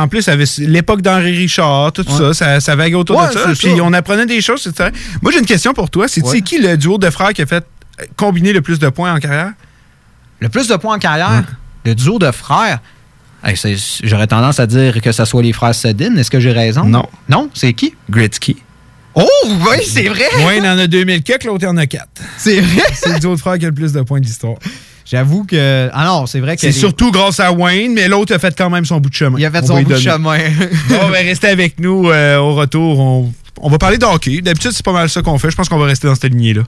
en 0.00 0.06
plus, 0.06 0.28
l'époque 0.60 1.02
d'Henri 1.02 1.36
Richard, 1.36 1.92
tout 1.92 2.04
ça, 2.08 2.32
ça, 2.34 2.60
ça 2.60 2.76
vaguait 2.76 2.94
autour 2.94 3.18
Ouais, 3.18 3.26
de 3.28 3.32
ça. 3.32 3.40
Puis 3.58 3.76
ça. 3.76 3.82
on 3.82 3.92
apprenait 3.92 4.26
des 4.26 4.40
choses. 4.40 4.60
c'est 4.62 4.76
ça. 4.76 4.90
Moi, 5.22 5.32
j'ai 5.32 5.40
une 5.40 5.46
question 5.46 5.72
pour 5.74 5.90
toi. 5.90 6.06
C'est 6.06 6.22
Ouais. 6.24 6.40
qui 6.40 6.58
le 6.60 6.76
duo 6.76 6.98
de 6.98 7.10
frères 7.10 7.32
qui 7.32 7.42
a 7.42 7.46
fait 7.46 7.64
euh, 8.00 8.04
combiner 8.16 8.52
le 8.52 8.60
plus 8.60 8.78
de 8.78 8.88
points 8.90 9.12
en 9.12 9.18
carrière? 9.18 9.50
Le 10.38 10.48
plus 10.48 10.68
de 10.68 10.76
points 10.76 10.94
en 10.94 10.98
carrière, 11.00 11.42
le 11.84 11.96
duo 11.96 12.20
de 12.20 12.30
frères? 12.30 12.78
Hey, 13.44 13.56
J'aurais 14.02 14.26
tendance 14.26 14.58
à 14.60 14.66
dire 14.66 15.00
que 15.00 15.12
ce 15.12 15.24
soit 15.24 15.42
les 15.42 15.52
frères 15.52 15.74
Sedin. 15.74 16.16
Est-ce 16.16 16.30
que 16.30 16.40
j'ai 16.40 16.52
raison? 16.52 16.84
Non. 16.84 17.06
Non? 17.28 17.50
C'est 17.54 17.72
qui? 17.72 17.94
Gretzky. 18.10 18.56
Oh, 19.14 19.26
oui, 19.46 19.78
c'est 19.86 20.08
vrai! 20.08 20.24
Moi, 20.40 20.56
il 20.56 20.62
en 20.62 20.78
a 20.78 20.86
2000 20.86 21.22
quelques, 21.22 21.44
l'autre, 21.44 21.66
en 21.66 21.76
a 21.76 21.86
4. 21.86 22.06
C'est 22.36 22.60
vrai? 22.60 22.82
C'est 22.94 23.18
de 23.20 23.36
frères 23.36 23.58
qui 23.58 23.64
a 23.64 23.68
le 23.68 23.74
plus 23.74 23.92
de 23.92 24.00
points 24.02 24.20
de 24.20 24.24
l'histoire. 24.26 24.56
J'avoue 25.10 25.44
que. 25.44 25.88
Ah 25.94 26.04
non, 26.04 26.26
c'est 26.26 26.38
vrai 26.40 26.54
que. 26.56 26.60
C'est 26.60 26.66
les- 26.66 26.72
surtout 26.74 27.10
grâce 27.10 27.40
à 27.40 27.50
Wayne, 27.50 27.94
mais 27.94 28.08
l'autre 28.08 28.34
a 28.34 28.38
fait 28.38 28.54
quand 28.56 28.68
même 28.68 28.84
son 28.84 28.98
bout 29.00 29.08
de 29.08 29.14
chemin. 29.14 29.38
Il 29.38 29.44
a 29.46 29.50
fait 29.50 29.62
On 29.62 29.66
son 29.68 29.82
bout 29.82 29.92
de 29.94 29.96
chemin. 29.98 30.36
Bon, 30.90 31.08
ben, 31.10 31.26
restez 31.26 31.48
avec 31.48 31.80
nous 31.80 32.10
euh, 32.10 32.36
au 32.36 32.54
retour. 32.54 32.98
On, 33.00 33.32
on 33.62 33.70
va 33.70 33.78
parler 33.78 33.96
de 33.96 34.04
hockey. 34.04 34.42
D'habitude, 34.42 34.72
c'est 34.72 34.84
pas 34.84 34.92
mal 34.92 35.08
ça 35.08 35.22
qu'on 35.22 35.38
fait. 35.38 35.50
Je 35.50 35.56
pense 35.56 35.68
qu'on 35.70 35.78
va 35.78 35.86
rester 35.86 36.06
dans 36.06 36.14
cette 36.14 36.30
lignée-là. 36.30 36.62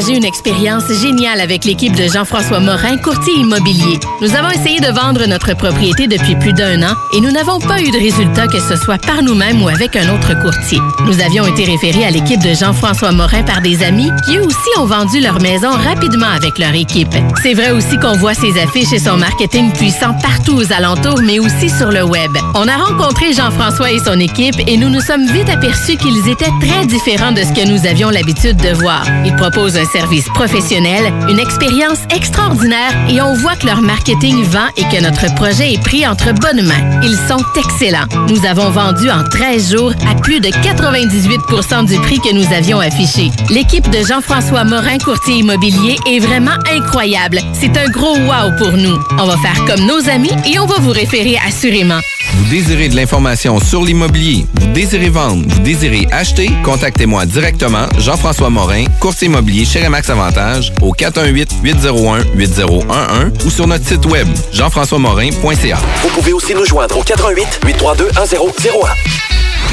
Une 0.00 0.24
expérience 0.24 0.88
géniale 1.00 1.40
avec 1.40 1.64
l'équipe 1.64 1.94
de 1.94 2.08
Jean-François 2.12 2.58
Morin, 2.58 2.96
courtier 2.96 3.32
immobilier. 3.34 4.00
Nous 4.20 4.34
avons 4.34 4.50
essayé 4.50 4.80
de 4.80 4.92
vendre 4.92 5.24
notre 5.26 5.54
propriété 5.54 6.08
depuis 6.08 6.34
plus 6.34 6.52
d'un 6.52 6.82
an 6.82 6.94
et 7.12 7.20
nous 7.20 7.30
n'avons 7.30 7.60
pas 7.60 7.80
eu 7.80 7.90
de 7.92 7.98
résultat 7.98 8.48
que 8.48 8.58
ce 8.58 8.74
soit 8.76 8.98
par 8.98 9.22
nous-mêmes 9.22 9.62
ou 9.62 9.68
avec 9.68 9.94
un 9.94 10.12
autre 10.12 10.34
courtier. 10.42 10.80
Nous 11.06 11.20
avions 11.20 11.46
été 11.46 11.64
référés 11.64 12.04
à 12.04 12.10
l'équipe 12.10 12.42
de 12.42 12.54
Jean-François 12.54 13.12
Morin 13.12 13.44
par 13.44 13.60
des 13.60 13.84
amis 13.84 14.10
qui 14.26 14.36
eux 14.36 14.44
aussi 14.44 14.80
ont 14.80 14.86
vendu 14.86 15.20
leur 15.20 15.40
maison 15.40 15.70
rapidement 15.70 16.26
avec 16.26 16.58
leur 16.58 16.74
équipe. 16.74 17.14
C'est 17.42 17.54
vrai 17.54 17.70
aussi 17.70 17.96
qu'on 17.98 18.16
voit 18.16 18.34
ses 18.34 18.58
affiches 18.60 18.92
et 18.92 18.98
son 18.98 19.16
marketing 19.16 19.72
puissant 19.72 20.14
partout 20.14 20.56
aux 20.56 20.72
alentours, 20.72 21.20
mais 21.22 21.38
aussi 21.38 21.70
sur 21.70 21.92
le 21.92 22.02
web. 22.02 22.32
On 22.56 22.66
a 22.66 22.76
rencontré 22.76 23.32
Jean-François 23.32 23.92
et 23.92 24.00
son 24.00 24.18
équipe 24.18 24.56
et 24.66 24.76
nous 24.76 24.88
nous 24.88 25.00
sommes 25.00 25.26
vite 25.26 25.48
aperçus 25.48 25.96
qu'ils 25.96 26.28
étaient 26.28 26.52
très 26.60 26.84
différents 26.86 27.32
de 27.32 27.42
ce 27.42 27.52
que 27.52 27.68
nous 27.68 27.86
avions 27.86 28.10
l'habitude 28.10 28.56
de 28.56 28.74
voir. 28.74 29.04
Ils 29.24 29.36
proposent 29.36 29.76
un 29.76 29.83
service 29.84 30.24
professionnel, 30.34 31.12
une 31.28 31.38
expérience 31.38 31.98
extraordinaire 32.14 32.92
et 33.08 33.20
on 33.20 33.34
voit 33.34 33.56
que 33.56 33.66
leur 33.66 33.82
marketing 33.82 34.42
vend 34.44 34.68
et 34.76 34.84
que 34.84 35.02
notre 35.02 35.34
projet 35.34 35.72
est 35.72 35.82
pris 35.82 36.06
entre 36.06 36.32
bonnes 36.32 36.62
mains. 36.66 37.00
Ils 37.02 37.18
sont 37.28 37.42
excellents. 37.56 38.06
Nous 38.28 38.46
avons 38.46 38.70
vendu 38.70 39.10
en 39.10 39.24
13 39.24 39.72
jours 39.72 39.92
à 40.10 40.14
plus 40.14 40.40
de 40.40 40.48
98% 40.48 41.86
du 41.86 41.98
prix 42.00 42.18
que 42.20 42.32
nous 42.32 42.52
avions 42.52 42.80
affiché. 42.80 43.30
L'équipe 43.50 43.88
de 43.90 44.04
Jean-François 44.06 44.64
Morin, 44.64 44.98
courtier 44.98 45.36
immobilier, 45.36 45.96
est 46.06 46.20
vraiment 46.20 46.58
incroyable. 46.72 47.40
C'est 47.52 47.76
un 47.76 47.88
gros 47.88 48.16
wow 48.16 48.56
pour 48.58 48.72
nous. 48.72 48.98
On 49.18 49.26
va 49.26 49.36
faire 49.38 49.64
comme 49.66 49.86
nos 49.86 50.08
amis 50.08 50.32
et 50.46 50.58
on 50.58 50.66
va 50.66 50.78
vous 50.78 50.92
référer 50.92 51.36
assurément. 51.46 52.00
Vous 52.36 52.50
désirez 52.50 52.88
de 52.88 52.96
l'information 52.96 53.60
sur 53.60 53.84
l'immobilier, 53.84 54.46
vous 54.60 54.72
désirez 54.72 55.08
vendre, 55.08 55.44
vous 55.46 55.60
désirez 55.60 56.06
acheter, 56.10 56.50
contactez-moi 56.64 57.26
directement, 57.26 57.86
Jean-François 57.98 58.50
Morin, 58.50 58.84
courtier 59.00 59.28
immobilier 59.28 59.63
chez 59.64 59.84
Remax 59.84 60.10
Avantage, 60.10 60.72
au 60.82 60.92
418-801-8011 60.94 63.44
ou 63.44 63.50
sur 63.50 63.66
notre 63.66 63.84
site 63.86 64.06
web, 64.06 64.28
jean-françois-morin.ca. 64.52 65.78
Vous 66.02 66.08
pouvez 66.10 66.32
aussi 66.32 66.54
nous 66.54 66.64
joindre 66.64 66.96
au 66.98 67.02
88 67.02 67.60
832 67.64 68.04
1001. 68.04 68.14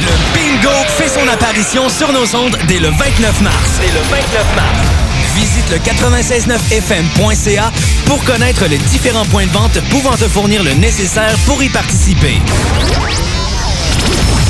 Le 0.02 0.08
bingo 0.34 0.74
fait 0.98 1.10
son 1.10 1.28
apparition 1.28 1.88
sur 1.90 2.12
nos 2.12 2.36
ondes 2.36 2.58
dès 2.68 2.80
le 2.80 2.90
29 2.90 3.42
mars. 3.42 3.80
Dès 3.80 3.86
le 3.88 4.00
29 4.10 4.56
mars. 4.56 4.88
Visite 5.36 5.70
le 5.70 5.78
969fm.ca 5.78 7.72
pour 8.06 8.24
connaître 8.24 8.66
les 8.66 8.78
différents 8.78 9.26
points 9.26 9.46
de 9.46 9.52
vente 9.52 9.80
pouvant 9.90 10.18
te 10.18 10.28
fournir 10.28 10.64
le 10.64 10.74
nécessaire 10.74 11.36
pour 11.46 11.62
y 11.64 11.70
participer. 11.70 12.42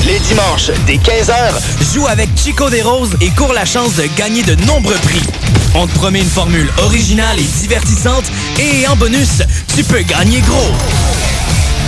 Les 0.06 0.18
dimanches, 0.18 0.70
dès 0.86 0.96
15h, 0.96 1.94
joue 1.94 2.06
avec 2.06 2.28
Chico 2.36 2.68
des 2.68 2.82
Roses 2.82 3.16
et 3.20 3.30
cours 3.30 3.52
la 3.52 3.64
chance 3.64 3.94
de 3.94 4.04
gagner 4.16 4.42
de 4.42 4.54
nombreux 4.66 4.96
prix. 4.96 5.22
On 5.74 5.86
te 5.86 5.94
promet 5.94 6.20
une 6.20 6.28
formule 6.28 6.70
originale 6.78 7.38
et 7.38 7.60
divertissante 7.60 8.24
et 8.58 8.86
en 8.88 8.96
bonus, 8.96 9.42
tu 9.74 9.84
peux 9.84 10.02
gagner 10.02 10.40
gros. 10.40 10.72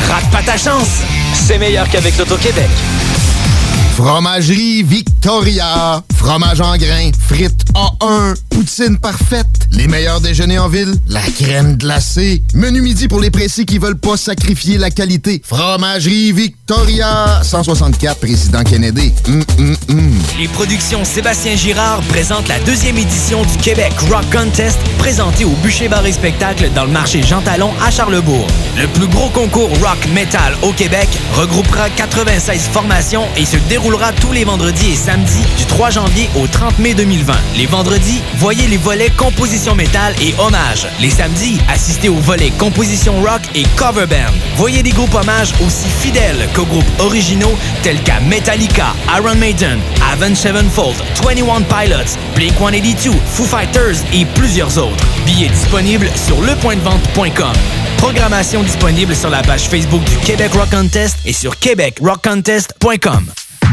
Rate 0.09 0.31
pas 0.31 0.43
ta 0.43 0.57
chance, 0.57 1.03
c'est 1.35 1.59
meilleur 1.59 1.89
qu'avec 1.89 2.17
l'Auto-Québec. 2.17 2.71
Fromagerie 3.95 4.83
Victoria. 4.83 6.03
Fromage 6.17 6.61
en 6.61 6.77
grains. 6.77 7.13
Frites 7.29 7.65
A1. 7.75 8.35
Poutine 8.51 8.99
parfaite. 8.99 9.47
Les 9.71 9.87
meilleurs 9.87 10.21
déjeuners 10.21 10.59
en 10.59 10.69
ville. 10.69 10.93
La 11.07 11.21
crème 11.21 11.77
glacée. 11.77 12.43
Menu 12.55 12.83
midi 12.83 13.07
pour 13.07 13.21
les 13.21 13.31
pressés 13.31 13.65
qui 13.65 13.79
veulent 13.79 13.99
pas 13.99 14.17
sacrifier 14.17 14.79
la 14.79 14.91
qualité. 14.91 15.41
Fromagerie 15.45 16.33
Victoria. 16.33 17.41
164 17.45 18.19
Président 18.19 18.65
Kennedy. 18.65 19.13
Hum, 19.29 19.45
hum, 19.59 19.77
hum. 19.89 20.13
Les 20.41 20.49
productions 20.49 21.05
Sébastien 21.05 21.55
Girard 21.55 22.01
présentent 22.09 22.49
la 22.49 22.59
deuxième 22.61 22.99
édition 22.99 23.43
du 23.43 23.57
Québec 23.59 23.93
Rock 24.11 24.25
Contest 24.33 24.79
présentée 24.99 25.45
au 25.45 25.55
Bûcher 25.63 25.87
Bar 25.87 26.05
et 26.05 26.13
Spectacle 26.13 26.69
dans 26.75 26.85
le 26.85 26.91
marché 26.91 27.23
Jean 27.23 27.43
Talon 27.43 27.71
à 27.81 27.93
Charlebourg. 27.93 28.49
Le 28.77 28.89
plus 28.89 29.07
gros 29.07 29.29
concours 29.29 29.71
rock 29.81 30.05
metal 30.13 30.57
au 30.63 30.73
Québec 30.73 31.09
regroupera 31.37 31.91
96 31.91 32.63
formations 32.73 33.29
et 33.37 33.45
se 33.45 33.57
déroulera 33.69 33.84
tous 34.21 34.33
les 34.33 34.45
vendredis 34.45 34.93
et 34.93 34.97
samedis 34.97 35.45
du 35.59 35.67
3 35.67 35.91
janvier 35.91 36.31
au 36.37 36.47
30 36.47 36.79
mai 36.79 36.95
2020. 36.95 37.35
Les 37.57 37.67
vendredis, 37.67 38.23
voyez 38.37 38.67
les 38.67 38.79
volets 38.79 39.11
composition 39.11 39.75
métal 39.75 40.15
et 40.23 40.35
hommage. 40.39 40.87
Les 41.01 41.11
samedis, 41.11 41.61
assistez 41.69 42.09
aux 42.09 42.21
volets 42.21 42.51
composition 42.59 43.21
rock 43.21 43.43
et 43.55 43.65
cover 43.77 44.07
band. 44.07 44.33
Voyez 44.57 44.83
des 44.83 44.91
groupes 44.91 45.15
hommages 45.15 45.53
aussi 45.65 45.87
fidèles 46.01 46.49
qu'aux 46.55 46.65
groupes 46.65 46.85
originaux 47.01 47.57
tels 47.83 48.03
qu'à 48.03 48.21
Metallica, 48.21 48.95
Iron 49.19 49.35
Maiden, 49.35 49.79
Avenged 50.13 50.37
Sevenfold, 50.37 50.97
21 51.23 51.63
Pilots, 51.63 52.17
Blink-182, 52.37 53.13
Foo 53.33 53.45
Fighters 53.45 54.03
et 54.15 54.25
plusieurs 54.25 54.79
autres. 54.79 55.05
Billets 55.27 55.51
disponibles 55.51 56.11
sur 56.27 56.41
lepointdevente.com. 56.41 57.53
Programmation 57.99 58.63
disponible 58.63 59.15
sur 59.15 59.29
la 59.29 59.43
page 59.43 59.69
Facebook 59.69 60.03
du 60.05 60.17
Québec 60.19 60.53
Rock 60.55 60.71
Contest 60.71 61.19
et 61.27 61.35
sur 61.35 61.59
québecrockcontest.com. 61.59 63.44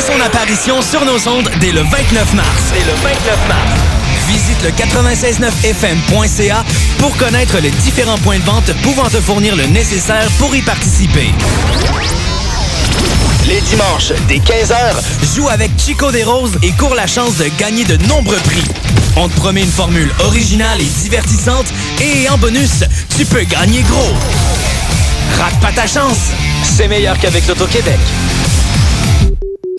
Son 0.00 0.20
apparition 0.20 0.82
sur 0.82 1.04
nos 1.06 1.26
ondes 1.26 1.50
dès 1.58 1.72
le 1.72 1.80
29 1.80 2.34
mars. 2.34 2.48
Dès 2.72 2.84
le 2.84 2.92
29 3.02 3.48
mars. 3.48 3.80
Visite 4.28 4.62
le 4.62 4.70
969fm.ca 4.70 6.64
pour 6.98 7.16
connaître 7.16 7.58
les 7.58 7.70
différents 7.70 8.18
points 8.18 8.38
de 8.38 8.44
vente 8.44 8.70
pouvant 8.82 9.08
te 9.08 9.18
fournir 9.20 9.56
le 9.56 9.64
nécessaire 9.66 10.28
pour 10.38 10.54
y 10.54 10.60
participer. 10.60 11.30
Les 13.48 13.60
dimanches, 13.62 14.12
dès 14.28 14.36
15h, 14.36 15.34
joue 15.34 15.48
avec 15.48 15.70
Chico 15.78 16.12
des 16.12 16.24
Roses 16.24 16.58
et 16.62 16.72
cours 16.72 16.94
la 16.94 17.06
chance 17.06 17.38
de 17.38 17.48
gagner 17.58 17.84
de 17.84 17.96
nombreux 18.06 18.36
prix. 18.36 18.64
On 19.16 19.28
te 19.28 19.36
promet 19.36 19.62
une 19.62 19.72
formule 19.72 20.12
originale 20.20 20.80
et 20.80 21.02
divertissante 21.02 21.66
et 22.00 22.28
en 22.28 22.36
bonus, 22.36 22.84
tu 23.16 23.24
peux 23.24 23.44
gagner 23.44 23.82
gros. 23.82 24.14
Rate 25.38 25.58
pas 25.60 25.72
ta 25.72 25.86
chance, 25.86 26.18
c'est 26.62 26.86
meilleur 26.86 27.18
qu'avec 27.18 27.46
l'Auto-Québec. 27.46 27.98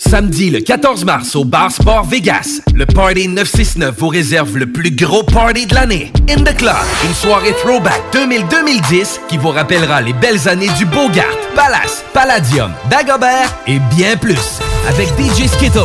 Samedi 0.10 0.50
le 0.50 0.62
14 0.62 1.04
mars 1.04 1.36
au 1.36 1.44
Bar 1.44 1.70
Sport 1.70 2.06
Vegas, 2.06 2.62
le 2.74 2.86
Party 2.86 3.28
969 3.28 3.94
vous 3.98 4.08
réserve 4.08 4.58
le 4.58 4.72
plus 4.72 4.92
gros 4.92 5.24
party 5.24 5.66
de 5.66 5.76
l'année. 5.76 6.14
In 6.30 6.44
the 6.44 6.56
Club, 6.56 6.76
une 7.04 7.14
soirée 7.14 7.54
throwback 7.62 8.02
2000-2010 8.14 9.20
qui 9.28 9.38
vous 9.38 9.50
rappellera 9.50 10.02
les 10.02 10.14
belles 10.14 10.48
années 10.48 10.70
du 10.78 10.86
Bogart, 10.86 11.26
Palace, 11.56 12.06
Palladium, 12.14 12.72
Dagobert 12.90 13.54
et 13.68 13.80
bien 13.96 14.16
plus. 14.16 14.60
Avec 14.88 15.10
DJ 15.20 15.48
Skittles, 15.48 15.82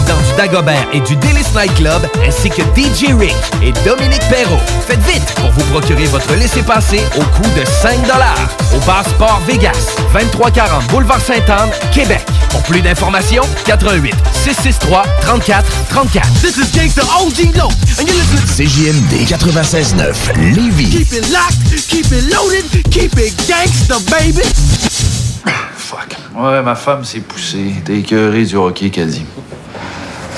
résident 0.00 0.20
du 0.20 0.36
Dagobert 0.36 0.86
et 0.92 1.00
du 1.00 1.16
Délice 1.16 1.52
Night 1.54 1.74
Club, 1.74 2.02
ainsi 2.26 2.48
que 2.48 2.62
DJ 2.76 3.12
Rick 3.18 3.34
et 3.62 3.72
Dominique 3.84 4.22
Perrault. 4.28 4.60
Faites 4.86 5.00
vite 5.02 5.34
pour 5.36 5.50
vous 5.50 5.64
procurer 5.72 6.04
votre 6.06 6.34
laissez-passer 6.34 7.00
au 7.16 7.22
coût 7.22 7.48
de 7.58 7.64
5 7.64 7.98
au 8.74 8.86
Bar 8.86 9.04
Sport 9.04 9.40
Vegas, 9.46 9.96
2340 10.12 10.86
Boulevard 10.88 11.20
Sainte-Anne, 11.20 11.70
Québec. 11.92 12.24
Pour 12.50 12.62
plus 12.62 12.80
d'informations, 12.80 13.42
88 13.64 14.14
663 14.32 15.04
34 15.22 15.64
34. 15.90 16.28
This 16.40 16.56
is 16.56 16.76
Gangsta 16.76 17.02
OG 17.02 17.56
Low, 17.56 17.68
and 17.98 18.06
you're 18.06 18.16
listening 18.16 18.68
CJMD 18.68 19.26
96.9 19.26 20.54
Lévis. 20.54 20.90
Keep 20.90 21.12
it 21.12 21.30
locked, 21.30 21.88
keep 21.88 22.06
it 22.06 22.32
loaded, 22.32 22.64
keep 22.90 23.18
it 23.18 23.34
gangsta, 23.46 23.98
baby. 24.10 24.42
Fuck. 25.76 26.16
Ouais, 26.36 26.62
ma 26.62 26.74
femme 26.74 27.04
s'est 27.04 27.20
poussée. 27.20 27.74
T'es 27.84 27.98
écœuré 27.98 28.44
du 28.44 28.56
hockey, 28.56 28.90
dit. 28.90 29.24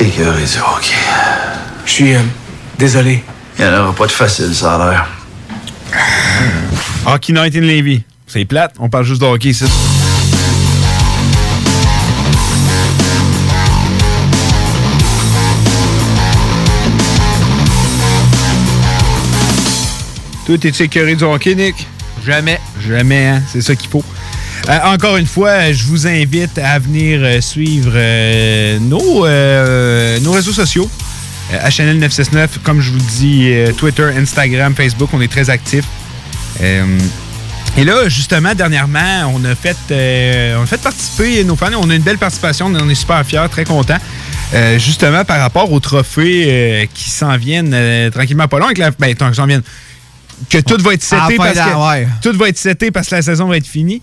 Écœuré 0.02 0.42
du 0.42 0.58
hockey. 0.58 0.94
Je 1.86 1.90
suis 1.92 2.12
euh, 2.12 2.18
désolé. 2.76 3.22
Il 3.56 3.64
n'y 3.64 3.70
en 3.70 3.84
aura 3.84 3.94
pas 3.94 4.06
de 4.06 4.10
facile, 4.10 4.52
ça 4.52 4.74
a 4.74 4.90
l'air. 4.90 5.06
Hockey 7.06 7.32
Night 7.32 7.54
in 7.54 7.60
Levy. 7.60 8.02
C'est 8.26 8.44
plate, 8.44 8.74
on 8.80 8.88
parle 8.88 9.04
juste 9.04 9.20
de 9.20 9.26
hockey 9.26 9.50
ici. 9.50 9.64
Toi, 20.46 20.58
t'es-tu 20.58 20.82
écœuré 20.82 21.14
du 21.14 21.22
hockey, 21.22 21.54
Nick? 21.54 21.86
Jamais. 22.26 22.58
Jamais, 22.84 23.26
hein? 23.26 23.42
C'est 23.52 23.60
ça 23.60 23.76
qu'il 23.76 23.88
faut. 23.88 24.02
Euh, 24.68 24.78
encore 24.84 25.16
une 25.16 25.26
fois, 25.26 25.72
je 25.72 25.84
vous 25.84 26.06
invite 26.06 26.56
à 26.58 26.78
venir 26.78 27.20
euh, 27.22 27.40
suivre 27.40 27.92
euh, 27.94 28.78
nos, 28.78 29.26
euh, 29.26 30.20
nos 30.20 30.32
réseaux 30.32 30.52
sociaux. 30.52 30.88
HNL 31.50 31.98
969, 31.98 32.60
comme 32.62 32.80
je 32.80 32.90
vous 32.90 32.96
le 32.96 33.02
dis, 33.02 33.54
Twitter, 33.76 34.08
Instagram, 34.16 34.74
Facebook, 34.74 35.10
on 35.12 35.20
est 35.20 35.30
très 35.30 35.50
actifs. 35.50 35.84
Et 36.58 37.84
là, 37.84 38.08
justement, 38.08 38.54
dernièrement, 38.54 39.30
on 39.34 39.44
a 39.44 39.54
fait, 39.54 39.76
on 40.56 40.62
a 40.62 40.66
fait 40.66 40.80
participer 40.80 41.44
nos 41.44 41.56
fans. 41.56 41.68
On 41.76 41.90
a 41.90 41.94
une 41.94 42.02
belle 42.02 42.16
participation. 42.16 42.66
On 42.66 42.88
est 42.88 42.94
super 42.94 43.22
fiers, 43.26 43.48
très 43.50 43.64
contents. 43.64 43.98
Euh, 44.54 44.78
justement, 44.78 45.24
par 45.24 45.40
rapport 45.40 45.72
aux 45.72 45.80
trophées 45.80 46.44
euh, 46.46 46.86
qui 46.92 47.08
s'en 47.08 47.36
viennent 47.38 47.72
euh, 47.72 48.10
tranquillement 48.10 48.48
pas 48.48 48.58
long. 48.58 48.66
Avec 48.66 48.78
la, 48.78 48.90
ben, 48.90 49.14
tant 49.14 49.26
qu'ils 49.26 49.36
s'en 49.36 49.46
viennent. 49.46 49.62
Que 50.50 50.58
tout 50.58 50.76
va 50.82 50.94
être 50.94 51.02
seté 51.02 51.36
parce 51.36 51.58
que 51.58 51.88
ouais. 51.88 52.08
tout 52.20 52.36
va 52.36 52.48
être 52.48 52.58
seté 52.58 52.90
parce 52.90 53.08
que 53.08 53.14
la 53.14 53.22
saison 53.22 53.46
va 53.46 53.56
être 53.56 53.66
finie. 53.66 54.02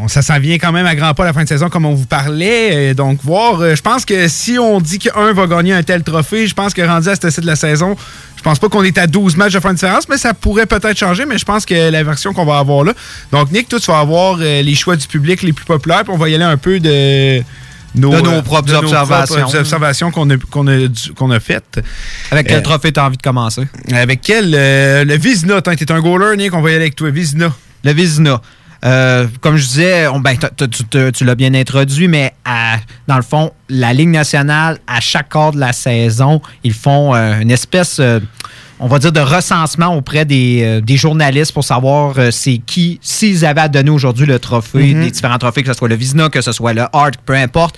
On, 0.00 0.08
ça 0.08 0.22
s'en 0.22 0.38
vient 0.38 0.56
quand 0.58 0.72
même 0.72 0.86
à 0.86 0.94
grands 0.94 1.14
pas 1.14 1.24
la 1.24 1.32
fin 1.32 1.42
de 1.44 1.48
saison, 1.48 1.68
comme 1.68 1.84
on 1.84 1.94
vous 1.94 2.06
parlait. 2.06 2.94
Donc, 2.94 3.20
voir, 3.22 3.60
euh, 3.60 3.74
je 3.74 3.82
pense 3.82 4.04
que 4.04 4.28
si 4.28 4.58
on 4.58 4.80
dit 4.80 4.98
qu'un 4.98 5.32
va 5.32 5.46
gagner 5.46 5.72
un 5.74 5.82
tel 5.82 6.02
trophée, 6.02 6.46
je 6.46 6.54
pense 6.54 6.72
que 6.72 6.82
rendu 6.82 7.08
à 7.08 7.14
ce 7.14 7.30
stade 7.30 7.42
de 7.42 7.46
la 7.46 7.56
saison, 7.56 7.96
je 8.36 8.42
pense 8.42 8.58
pas 8.58 8.68
qu'on 8.68 8.82
est 8.82 8.96
à 8.98 9.06
12 9.06 9.36
matchs 9.36 9.52
de 9.52 9.60
fin 9.60 9.70
de 9.70 9.74
différence, 9.74 10.08
mais 10.08 10.16
ça 10.16 10.34
pourrait 10.34 10.66
peut-être 10.66 10.98
changer. 10.98 11.26
Mais 11.26 11.38
je 11.38 11.44
pense 11.44 11.66
que 11.66 11.90
la 11.90 12.02
version 12.02 12.32
qu'on 12.32 12.46
va 12.46 12.58
avoir 12.58 12.84
là. 12.84 12.92
Donc, 13.32 13.52
Nick, 13.52 13.68
toi, 13.68 13.78
tu 13.78 13.90
vas 13.90 13.98
avoir 14.00 14.38
euh, 14.40 14.62
les 14.62 14.74
choix 14.74 14.96
du 14.96 15.06
public 15.06 15.42
les 15.42 15.52
plus 15.52 15.66
populaires, 15.66 16.04
puis 16.04 16.12
on 16.12 16.18
va 16.18 16.28
y 16.28 16.34
aller 16.34 16.44
un 16.44 16.56
peu 16.56 16.80
de. 16.80 17.42
Nos, 17.96 18.12
De 18.12 18.20
nos 18.20 18.30
euh, 18.30 18.42
propres 18.42 18.74
observations. 18.74 19.36
propres 19.36 19.58
observations 19.58 20.10
qu'on 20.10 20.28
a, 20.28 20.36
qu'on 20.50 20.66
a, 20.68 20.86
qu'on 21.16 21.30
a 21.30 21.40
faites. 21.40 21.80
Avec 22.30 22.46
quel 22.46 22.58
Euh, 22.58 22.62
trophée 22.62 22.92
t'as 22.92 23.06
envie 23.06 23.16
de 23.16 23.22
commencer? 23.22 23.62
Avec 23.90 24.20
quel 24.20 24.54
euh, 24.54 25.04
Le 25.04 25.16
Vizina. 25.16 25.62
T'es 25.62 25.76
t'es 25.76 25.90
un 25.90 26.00
goaler, 26.00 26.36
Nick, 26.36 26.52
on 26.52 26.60
va 26.60 26.70
y 26.70 26.74
aller 26.74 26.82
avec 26.82 26.96
toi. 26.96 27.10
Vizina. 27.10 27.52
Le 27.84 27.92
Vizina. 27.92 28.42
Euh, 28.84 29.26
comme 29.40 29.56
je 29.56 29.66
disais, 29.66 30.06
on- 30.08 30.20
ben, 30.20 30.36
tu 31.12 31.24
l'as 31.24 31.34
bien 31.34 31.54
introduit, 31.54 32.08
mais 32.08 32.32
à- 32.44 32.76
dans 33.08 33.16
le 33.16 33.22
fond, 33.22 33.52
la 33.68 33.92
Ligue 33.92 34.10
nationale, 34.10 34.78
à 34.86 35.00
chaque 35.00 35.30
quart 35.30 35.52
de 35.52 35.58
la 35.60 35.72
saison, 35.72 36.40
ils 36.62 36.72
font 36.74 37.14
euh, 37.14 37.40
une 37.40 37.50
espèce, 37.50 37.98
euh, 38.00 38.20
on 38.78 38.86
va 38.86 38.98
dire, 38.98 39.12
de 39.12 39.20
recensement 39.20 39.94
auprès 39.96 40.24
des, 40.24 40.80
des 40.82 40.96
journalistes 40.96 41.52
pour 41.52 41.64
savoir 41.64 42.14
c'est 42.30 42.58
qui, 42.58 42.98
s'ils 43.02 43.44
avaient 43.46 43.62
à 43.62 43.68
donner 43.68 43.90
aujourd'hui 43.90 44.26
le 44.26 44.38
trophée, 44.38 44.92
Mhm. 44.94 45.00
les 45.02 45.10
différents 45.10 45.38
trophées, 45.38 45.62
que 45.62 45.68
ce 45.72 45.78
soit 45.78 45.88
le 45.88 45.94
Vizina, 45.96 46.28
que 46.28 46.42
ce 46.42 46.52
soit 46.52 46.74
le 46.74 46.82
Hart, 46.92 47.14
peu 47.24 47.34
importe, 47.34 47.76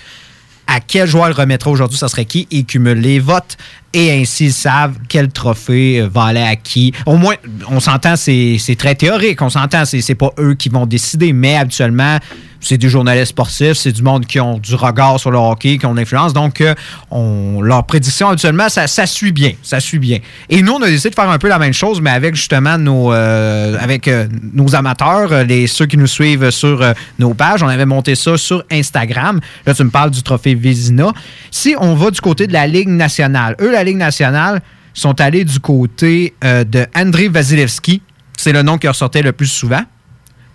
à 0.69 0.79
quel 0.79 1.07
joueur 1.07 1.27
le 1.29 1.33
remettra 1.33 1.71
aujourd'hui, 1.71 1.97
ça 1.97 2.07
serait 2.07 2.25
qui, 2.25 2.47
et 2.51 2.63
cumule 2.63 2.99
les 2.99 3.19
votes. 3.19 3.57
Et 3.91 4.11
ainsi, 4.11 4.45
ils 4.45 4.53
savent 4.53 4.97
quel 5.07 5.29
trophée 5.29 5.99
euh, 5.99 6.07
va 6.07 6.25
aller 6.25 6.41
à 6.41 6.55
qui. 6.55 6.93
Au 7.07 7.17
moins, 7.17 7.33
on 7.69 7.79
s'entend, 7.79 8.15
c'est 8.15 8.75
très 8.77 8.93
théorique. 8.93 9.41
On 9.41 9.49
s'entend, 9.49 9.85
c'est 9.85 10.01
c'est 10.01 10.15
pas 10.15 10.31
eux 10.37 10.53
qui 10.53 10.69
vont 10.69 10.85
décider, 10.85 11.33
mais 11.33 11.55
habituellement, 11.55 12.19
c'est 12.61 12.77
des 12.77 12.89
journalistes 12.89 13.29
sportifs, 13.29 13.73
c'est 13.73 13.91
du 13.91 14.03
monde 14.03 14.25
qui 14.25 14.39
ont 14.39 14.57
du 14.57 14.75
regard 14.75 15.19
sur 15.19 15.31
le 15.31 15.37
hockey, 15.37 15.77
qui 15.77 15.85
ont 15.85 15.93
de 15.93 15.99
l'influence. 15.99 16.33
Donc, 16.33 16.61
euh, 16.61 16.75
on, 17.11 17.61
leur 17.61 17.85
prédiction, 17.85 18.29
habituellement, 18.29 18.69
ça, 18.69 18.87
suit 19.05 19.31
bien. 19.31 19.53
Ça 19.63 19.79
suit 19.79 19.99
bien. 19.99 20.19
Et 20.49 20.61
nous, 20.61 20.73
on 20.73 20.81
a 20.81 20.87
décidé 20.87 21.09
de 21.09 21.15
faire 21.15 21.29
un 21.29 21.37
peu 21.37 21.47
la 21.47 21.59
même 21.59 21.73
chose, 21.73 22.01
mais 22.01 22.09
avec 22.09 22.35
justement 22.35 22.77
nos, 22.77 23.13
euh, 23.13 23.77
avec, 23.79 24.07
euh, 24.07 24.27
nos 24.53 24.75
amateurs, 24.75 25.29
euh, 25.31 25.67
ceux 25.67 25.85
qui 25.85 25.97
nous 25.97 26.07
suivent 26.07 26.49
sur 26.51 26.83
nos 27.17 27.33
pages. 27.33 27.63
On 27.63 27.67
avait 27.67 27.85
monté 27.85 28.15
ça 28.15 28.37
sur 28.37 28.63
Instagram. 28.71 29.39
Là, 29.65 29.73
tu 29.73 29.83
me 29.83 29.89
parles 29.89 30.11
du 30.11 30.21
trophée 30.23 30.55
Vézina. 30.55 31.11
Si 31.51 31.75
on 31.79 31.95
va 31.95 32.11
du 32.11 32.21
côté 32.21 32.47
de 32.47 32.53
la 32.53 32.67
Ligue 32.67 32.89
nationale, 32.89 33.55
eux, 33.61 33.71
la 33.71 33.83
Ligue 33.83 33.97
nationale, 33.97 34.61
sont 34.93 35.19
allés 35.21 35.45
du 35.45 35.59
côté 35.59 36.33
de 36.41 36.85
Andrei 36.95 37.29
Vasilevski. 37.29 38.01
C'est 38.37 38.51
le 38.51 38.63
nom 38.63 38.77
qui 38.77 38.87
ressortait 38.87 39.21
le 39.21 39.31
plus 39.31 39.47
souvent 39.47 39.83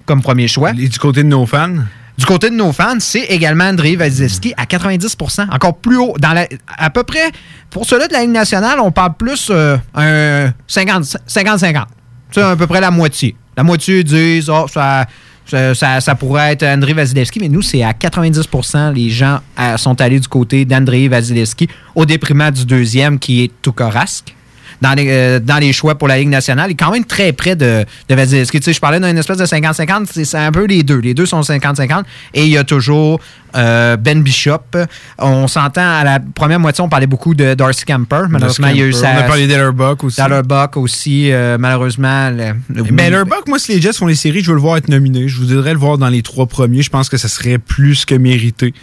comme 0.06 0.22
premier 0.22 0.48
choix. 0.48 0.70
Et 0.78 0.88
du 0.88 0.98
côté 0.98 1.22
de 1.22 1.28
nos 1.28 1.46
fans? 1.46 1.74
Du 2.16 2.26
côté 2.26 2.48
de 2.48 2.54
nos 2.54 2.72
fans, 2.72 3.00
c'est 3.00 3.24
également 3.24 3.64
Andrei 3.64 3.96
Vasilevski 3.96 4.54
à 4.56 4.64
90% 4.66 5.52
encore 5.52 5.76
plus 5.78 5.96
haut. 5.96 6.14
Dans 6.20 6.32
la, 6.32 6.46
à 6.78 6.88
peu 6.90 7.02
près, 7.02 7.32
pour 7.70 7.84
ceux-là 7.86 8.06
de 8.06 8.12
la 8.12 8.20
Ligue 8.20 8.30
nationale, 8.30 8.78
on 8.80 8.92
parle 8.92 9.14
plus 9.14 9.48
euh, 9.50 9.76
un 9.96 10.52
50 10.68 11.02
50-50. 11.28 11.84
C'est 12.30 12.40
à 12.42 12.54
peu 12.54 12.66
près 12.68 12.80
la 12.80 12.92
moitié. 12.92 13.34
La 13.56 13.64
moitié 13.64 14.04
disent, 14.04 14.48
oh, 14.48 14.66
ça, 14.72 15.06
ça, 15.46 15.74
ça- 15.74 16.00
ça 16.00 16.14
pourrait 16.14 16.52
être 16.52 16.62
Andrei 16.64 16.92
Vasilevski, 16.92 17.40
mais 17.40 17.48
nous, 17.48 17.62
c'est 17.62 17.82
à 17.82 17.92
90% 17.92 18.92
Les 18.92 19.10
gens 19.10 19.40
euh, 19.58 19.76
sont 19.76 20.00
allés 20.00 20.20
du 20.20 20.28
côté 20.28 20.64
d'Andrei 20.64 21.08
Vasilevski, 21.08 21.68
au 21.96 22.06
déprimant 22.06 22.50
du 22.52 22.64
deuxième, 22.64 23.18
qui 23.18 23.42
est 23.42 23.50
Tukarask. 23.60 24.34
Dans 24.84 24.92
les, 24.94 25.06
euh, 25.08 25.40
dans 25.40 25.56
les 25.56 25.72
choix 25.72 25.94
pour 25.94 26.08
la 26.08 26.18
Ligue 26.18 26.28
nationale, 26.28 26.68
il 26.68 26.72
est 26.72 26.76
quand 26.76 26.90
même 26.92 27.06
très 27.06 27.32
près 27.32 27.56
de, 27.56 27.86
de 28.08 28.14
Vasilevski. 28.14 28.58
Tu 28.60 28.64
sais, 28.64 28.72
je 28.74 28.80
parlais 28.80 29.00
d'une 29.00 29.16
espèce 29.16 29.38
de 29.38 29.46
50-50, 29.46 30.06
c'est- 30.12 30.36
un 30.36 30.52
peu 30.52 30.66
les 30.66 30.82
deux. 30.82 30.98
Les 30.98 31.14
deux 31.14 31.24
sont 31.26 31.40
50-50. 31.40 32.04
Et 32.34 32.44
il 32.44 32.50
y 32.50 32.58
a 32.58 32.64
toujours 32.64 33.18
euh, 33.56 33.96
Ben 33.96 34.20
Bishop. 34.22 34.58
On 35.18 35.46
s'entend 35.48 35.88
à 36.00 36.04
la 36.04 36.18
première 36.20 36.58
moitié, 36.60 36.82
on 36.84 36.88
parlait 36.88 37.06
beaucoup 37.06 37.34
de 37.34 37.54
Darcy 37.54 37.84
Camper. 37.86 38.22
Malheureusement, 38.28 38.66
il 38.68 38.76
y 38.76 38.82
a 38.82 38.86
eu 38.86 38.90
Camper. 38.90 39.02
ça. 39.06 39.12
On 39.14 39.18
a 39.20 39.22
parlé 39.22 39.46
d'Ellerbuck 39.46 40.04
aussi. 40.04 40.20
D'Ellerbuck 40.20 40.76
aussi, 40.76 41.30
euh, 41.32 41.56
malheureusement. 41.58 42.30
le- 42.30 42.54
le- 42.74 42.82
Mais 42.90 43.04
Ellerbuck, 43.04 43.46
moi, 43.48 43.58
si 43.58 43.72
les 43.74 43.80
Jets 43.80 43.92
font 43.94 44.06
les 44.06 44.16
séries, 44.16 44.42
je 44.42 44.48
veux 44.48 44.56
le 44.56 44.60
voir 44.60 44.76
être 44.76 44.88
nominé. 44.88 45.28
Je 45.28 45.38
voudrais 45.38 45.72
le 45.72 45.78
voir 45.78 45.96
dans 45.98 46.08
les 46.08 46.22
trois 46.22 46.46
premiers. 46.46 46.82
Je 46.82 46.90
pense 46.90 47.08
que 47.08 47.16
ça 47.16 47.28
serait 47.28 47.58
plus 47.58 48.04
que 48.04 48.14
mérité 48.16 48.74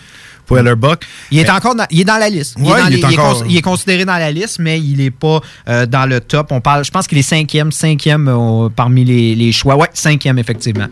pour. 0.59 1.05
Il 1.31 1.39
est 1.39 1.49
encore 1.49 1.75
dans, 1.75 1.85
il 1.89 2.01
est 2.01 2.05
dans 2.05 2.17
la 2.17 2.29
liste. 2.29 2.55
Il, 2.57 2.63
Ouais, 2.65 2.79
est, 2.79 2.81
dans 2.83 2.87
il 2.89 2.95
les- 2.95 2.99
est 3.01 3.05
encore- 3.19 3.43
il 3.49 3.57
est 3.57 3.61
considéré 3.61 4.05
dans 4.05 4.17
la 4.17 4.31
liste, 4.31 4.59
mais 4.59 4.79
il 4.79 4.97
n'est 4.97 5.11
pas 5.11 5.39
euh, 5.69 5.85
dans 5.85 6.05
le 6.09 6.19
top. 6.19 6.51
On 6.51 6.61
parle, 6.61 6.83
je 6.85 6.91
pense 6.91 7.07
qu'il 7.07 7.17
est 7.17 7.21
cinquième, 7.23 7.71
cinquième 7.71 8.27
euh, 8.27 8.69
parmi 8.75 9.03
les, 9.05 9.35
les 9.35 9.51
choix. 9.51 9.75
Ouais, 9.75 9.89
cinquième, 9.93 10.39
effectivement. 10.39 10.87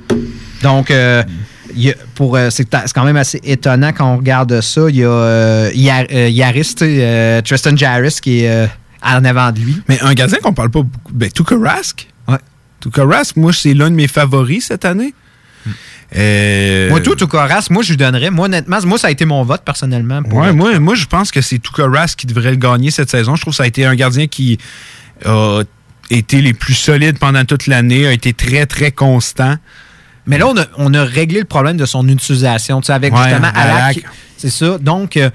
Donc, 0.64 0.92
euh, 0.92 1.24
il 1.76 1.94
pour, 2.16 2.38
c'est 2.50 2.68
quand 2.94 3.04
même 3.04 3.18
assez 3.18 3.40
étonnant 3.44 3.92
quand 3.96 4.14
on 4.14 4.18
regarde 4.18 4.60
ça. 4.62 4.82
Il 4.90 4.96
y 4.96 5.04
a 5.06 5.70
Yar- 5.72 6.30
Yaris, 6.32 6.74
Tristan 7.46 7.76
Jarris, 7.76 8.18
qui 8.22 8.44
est 8.44 8.70
en 9.04 9.24
avant 9.24 9.52
de 9.52 9.60
lui. 9.60 9.82
Mais 9.88 10.00
un 10.02 10.14
gardien 10.14 10.40
qu'on 10.40 10.54
parle 10.54 10.72
pas 10.72 10.82
beaucoup. 10.82 11.14
Ben, 11.14 11.30
Tuukka 11.32 11.56
Rask. 11.58 12.08
Ouais. 12.28 12.38
Tuukka 12.82 13.06
Rask, 13.06 13.36
moi, 13.38 13.54
c'est 13.54 13.74
l'un 13.74 13.90
de 13.92 13.96
mes 13.96 14.08
favoris 14.08 14.66
cette 14.66 14.84
année. 14.84 15.14
Euh, 16.16 16.90
Moi, 16.90 17.02
tout, 17.02 17.16
Rask, 17.32 17.70
moi, 17.70 17.84
je 17.84 17.92
lui 17.92 17.98
donnerais. 17.98 18.32
Moi, 18.32 18.46
honnêtement, 18.48 18.78
moi, 18.86 18.98
ça 18.98 19.08
a 19.08 19.12
été 19.12 19.26
mon 19.26 19.44
vote, 19.44 19.62
personnellement. 19.64 20.24
pour- 20.24 20.40
Ouais, 20.40 20.52
moi, 20.54 20.80
moi, 20.80 20.96
je 20.96 21.06
pense 21.06 21.32
que 21.32 21.42
c'est 21.42 21.60
Tuukka 21.60 21.88
Rask 21.88 22.18
qui 22.18 22.26
devrait 22.26 22.52
le 22.52 22.56
gagner 22.58 22.90
cette 22.92 23.10
saison. 23.12 23.36
Je 23.36 23.42
trouve 23.42 23.54
que 23.54 23.58
ça 23.58 23.64
a 23.64 23.68
été 23.68 23.86
un 23.86 23.96
gardien 23.96 24.28
qui 24.28 24.58
a 25.26 25.62
été 26.10 26.42
les 26.42 26.54
plus 26.54 26.74
solides 26.74 27.20
pendant 27.20 27.46
toute 27.46 27.68
l'année, 27.68 28.08
a 28.08 28.12
été 28.12 28.34
très, 28.34 28.66
très 28.66 28.92
constant. 28.92 29.56
Mais 30.26 30.38
là, 30.38 30.48
on 30.48 30.58
a, 30.58 30.66
on 30.78 30.94
a 30.94 31.04
réglé 31.04 31.40
le 31.40 31.46
problème 31.46 31.78
de 31.78 31.86
son 31.86 32.08
utilisation, 32.08 32.82
tu 32.82 32.88
sais, 32.88 32.94
avec 32.94 33.14
Ouais, 33.14 33.24
justement 33.24 33.48
Alak. 33.54 33.98
Alak. 33.98 34.04
C'est 34.38 34.50
ça. 34.52 34.78
Donc, 34.80 35.18
euh, 35.18 35.30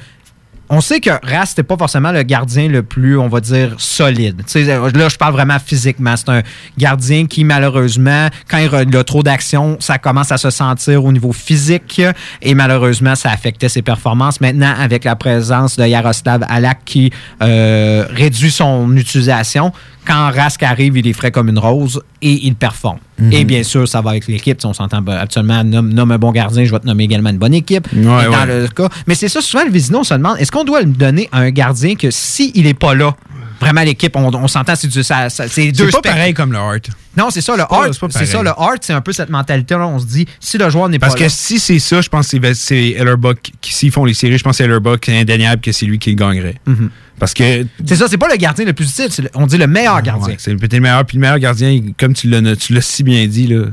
on 0.70 0.80
sait 0.80 1.00
que 1.00 1.10
Ras, 1.10 1.46
c'était 1.46 1.62
pas 1.62 1.76
forcément 1.76 2.10
le 2.12 2.22
gardien 2.22 2.68
le 2.68 2.82
plus, 2.82 3.18
on 3.18 3.28
va 3.28 3.40
dire, 3.40 3.74
solide. 3.78 4.42
Euh, 4.56 4.90
là, 4.94 5.08
je 5.08 5.16
parle 5.16 5.32
vraiment 5.34 5.58
physiquement. 5.64 6.16
C'est 6.16 6.28
un 6.30 6.42
gardien 6.78 7.26
qui, 7.26 7.44
malheureusement, 7.44 8.28
quand 8.48 8.58
il 8.58 8.74
a- 8.74 8.82
il 8.82 8.96
a 8.96 9.04
trop 9.04 9.22
d'action, 9.22 9.76
ça 9.80 9.98
commence 9.98 10.32
à 10.32 10.38
se 10.38 10.50
sentir 10.50 11.04
au 11.04 11.12
niveau 11.12 11.32
physique 11.32 12.00
et 12.42 12.54
malheureusement, 12.54 13.14
ça 13.14 13.30
affectait 13.30 13.68
ses 13.68 13.82
performances. 13.82 14.40
Maintenant, 14.40 14.74
avec 14.78 15.04
la 15.04 15.16
présence 15.16 15.76
de 15.76 15.84
Yaroslav 15.86 16.44
Alak 16.48 16.78
qui 16.84 17.10
euh, 17.42 18.06
réduit 18.10 18.50
son 18.50 18.96
utilisation, 18.96 19.72
quand 20.06 20.30
Rask 20.34 20.62
arrive, 20.62 20.96
il 20.96 21.06
est 21.06 21.12
frais 21.12 21.30
comme 21.30 21.48
une 21.48 21.58
rose 21.58 22.02
et 22.22 22.46
il 22.46 22.54
performe. 22.54 22.98
Mhm. 23.18 23.32
Et 23.32 23.44
bien 23.44 23.62
sûr, 23.62 23.86
ça 23.88 24.00
va 24.00 24.10
avec 24.10 24.26
l'équipe. 24.26 24.60
Sais, 24.60 24.66
On 24.66 24.72
s'entend 24.72 25.00
ben, 25.00 25.16
actuellement, 25.16 25.62
nomme, 25.62 25.92
nomme 25.92 26.10
un 26.10 26.18
bon 26.18 26.32
gardien, 26.32 26.64
je 26.64 26.70
vais 26.72 26.80
te 26.80 26.86
nommer 26.86 27.04
également 27.04 27.30
une 27.30 27.38
bonne 27.38 27.54
équipe. 27.54 27.86
Ouais, 27.92 28.00
Et 28.00 28.02
dans 28.04 28.12
ouais. 28.46 28.60
le 28.62 28.68
cas. 28.68 28.88
Mais 29.06 29.14
c'est 29.14 29.28
ça, 29.28 29.40
souvent, 29.40 29.64
le 29.64 29.70
Vizino, 29.70 30.00
on 30.00 30.04
se 30.04 30.14
demande, 30.14 30.36
est-ce 30.40 30.50
qu'on 30.50 30.64
doit 30.64 30.80
le 30.82 30.86
donner 30.90 31.28
à 31.30 31.38
un 31.40 31.50
gardien 31.50 31.94
que 31.94 32.10
s'il 32.10 32.64
n'est 32.64 32.74
pas 32.74 32.94
là, 32.94 33.14
vraiment 33.60 33.82
l'équipe, 33.82 34.14
on, 34.16 34.34
on 34.34 34.48
s'entend, 34.48 34.74
c'est 34.74 34.88
du- 34.88 35.02
ça- 35.04 35.30
ça- 35.30 35.46
c'est 35.48 35.70
deux 35.70 35.86
C'est 35.86 36.02
pas 36.02 36.10
pareil 36.10 36.34
comme 36.34 36.50
le 36.52 36.58
Hart. 36.58 36.88
Non, 37.16 37.30
c'est 37.30 37.40
ça, 37.40 37.52
le 37.56 37.64
pas- 37.68 37.84
Hart. 37.86 37.92
c'est 38.10 38.26
ça, 38.26 38.42
le 38.42 38.50
Hart, 38.50 38.78
c'est 38.82 38.92
un 38.92 39.00
peu 39.00 39.12
cette 39.12 39.30
mentalité-là. 39.30 39.86
On 39.86 39.98
se 39.98 40.06
dit, 40.06 40.26
si 40.40 40.58
le 40.58 40.68
joueur 40.70 40.88
n'est 40.88 40.98
pas 40.98 41.06
Parce 41.06 41.18
que 41.18 41.24
là. 41.24 41.28
si 41.28 41.58
c'est 41.58 41.78
ça, 41.78 42.00
je 42.00 42.08
pense 42.08 42.28
que 42.30 42.52
c'est- 42.54 42.90
Ellerbuck 42.90 43.38
qui, 43.60 43.72
s'ils 43.74 43.90
font 43.92 44.04
les 44.04 44.14
séries, 44.14 44.38
je 44.38 44.42
pense 44.44 44.58
que 44.58 44.62
Ellerbuck, 44.64 45.02
c'est 45.06 45.18
indéniable 45.18 45.62
que 45.62 45.72
c'est 45.72 45.86
lui 45.86 45.98
qui 45.98 46.10
le 46.10 46.16
gagnerait. 46.16 46.56
Mhm. 46.66 46.90
Parce 47.18 47.32
que. 47.34 47.64
C'est 47.86 47.96
ça, 47.96 48.06
c'est 48.08 48.18
pas 48.18 48.28
le 48.28 48.36
gardien 48.36 48.64
le 48.64 48.72
plus 48.72 48.88
utile, 48.90 49.08
le- 49.24 49.30
on 49.34 49.46
dit 49.46 49.56
le 49.58 49.66
meilleur 49.68 50.02
gardien. 50.02 50.24
Ah, 50.26 50.30
Ouais, 50.30 50.36
c'est 50.38 50.54
peut-être 50.56 50.72
le 50.74 50.80
meilleur. 50.80 51.04
Puis 51.04 51.16
le 51.16 51.20
meilleur 51.20 51.38
gardien, 51.38 51.80
comme 51.98 52.14
tu 52.14 52.28
l'as 52.28 52.80
si 52.80 53.02
bien 53.04 53.24
dit, 53.28 53.46
là, 53.46 53.66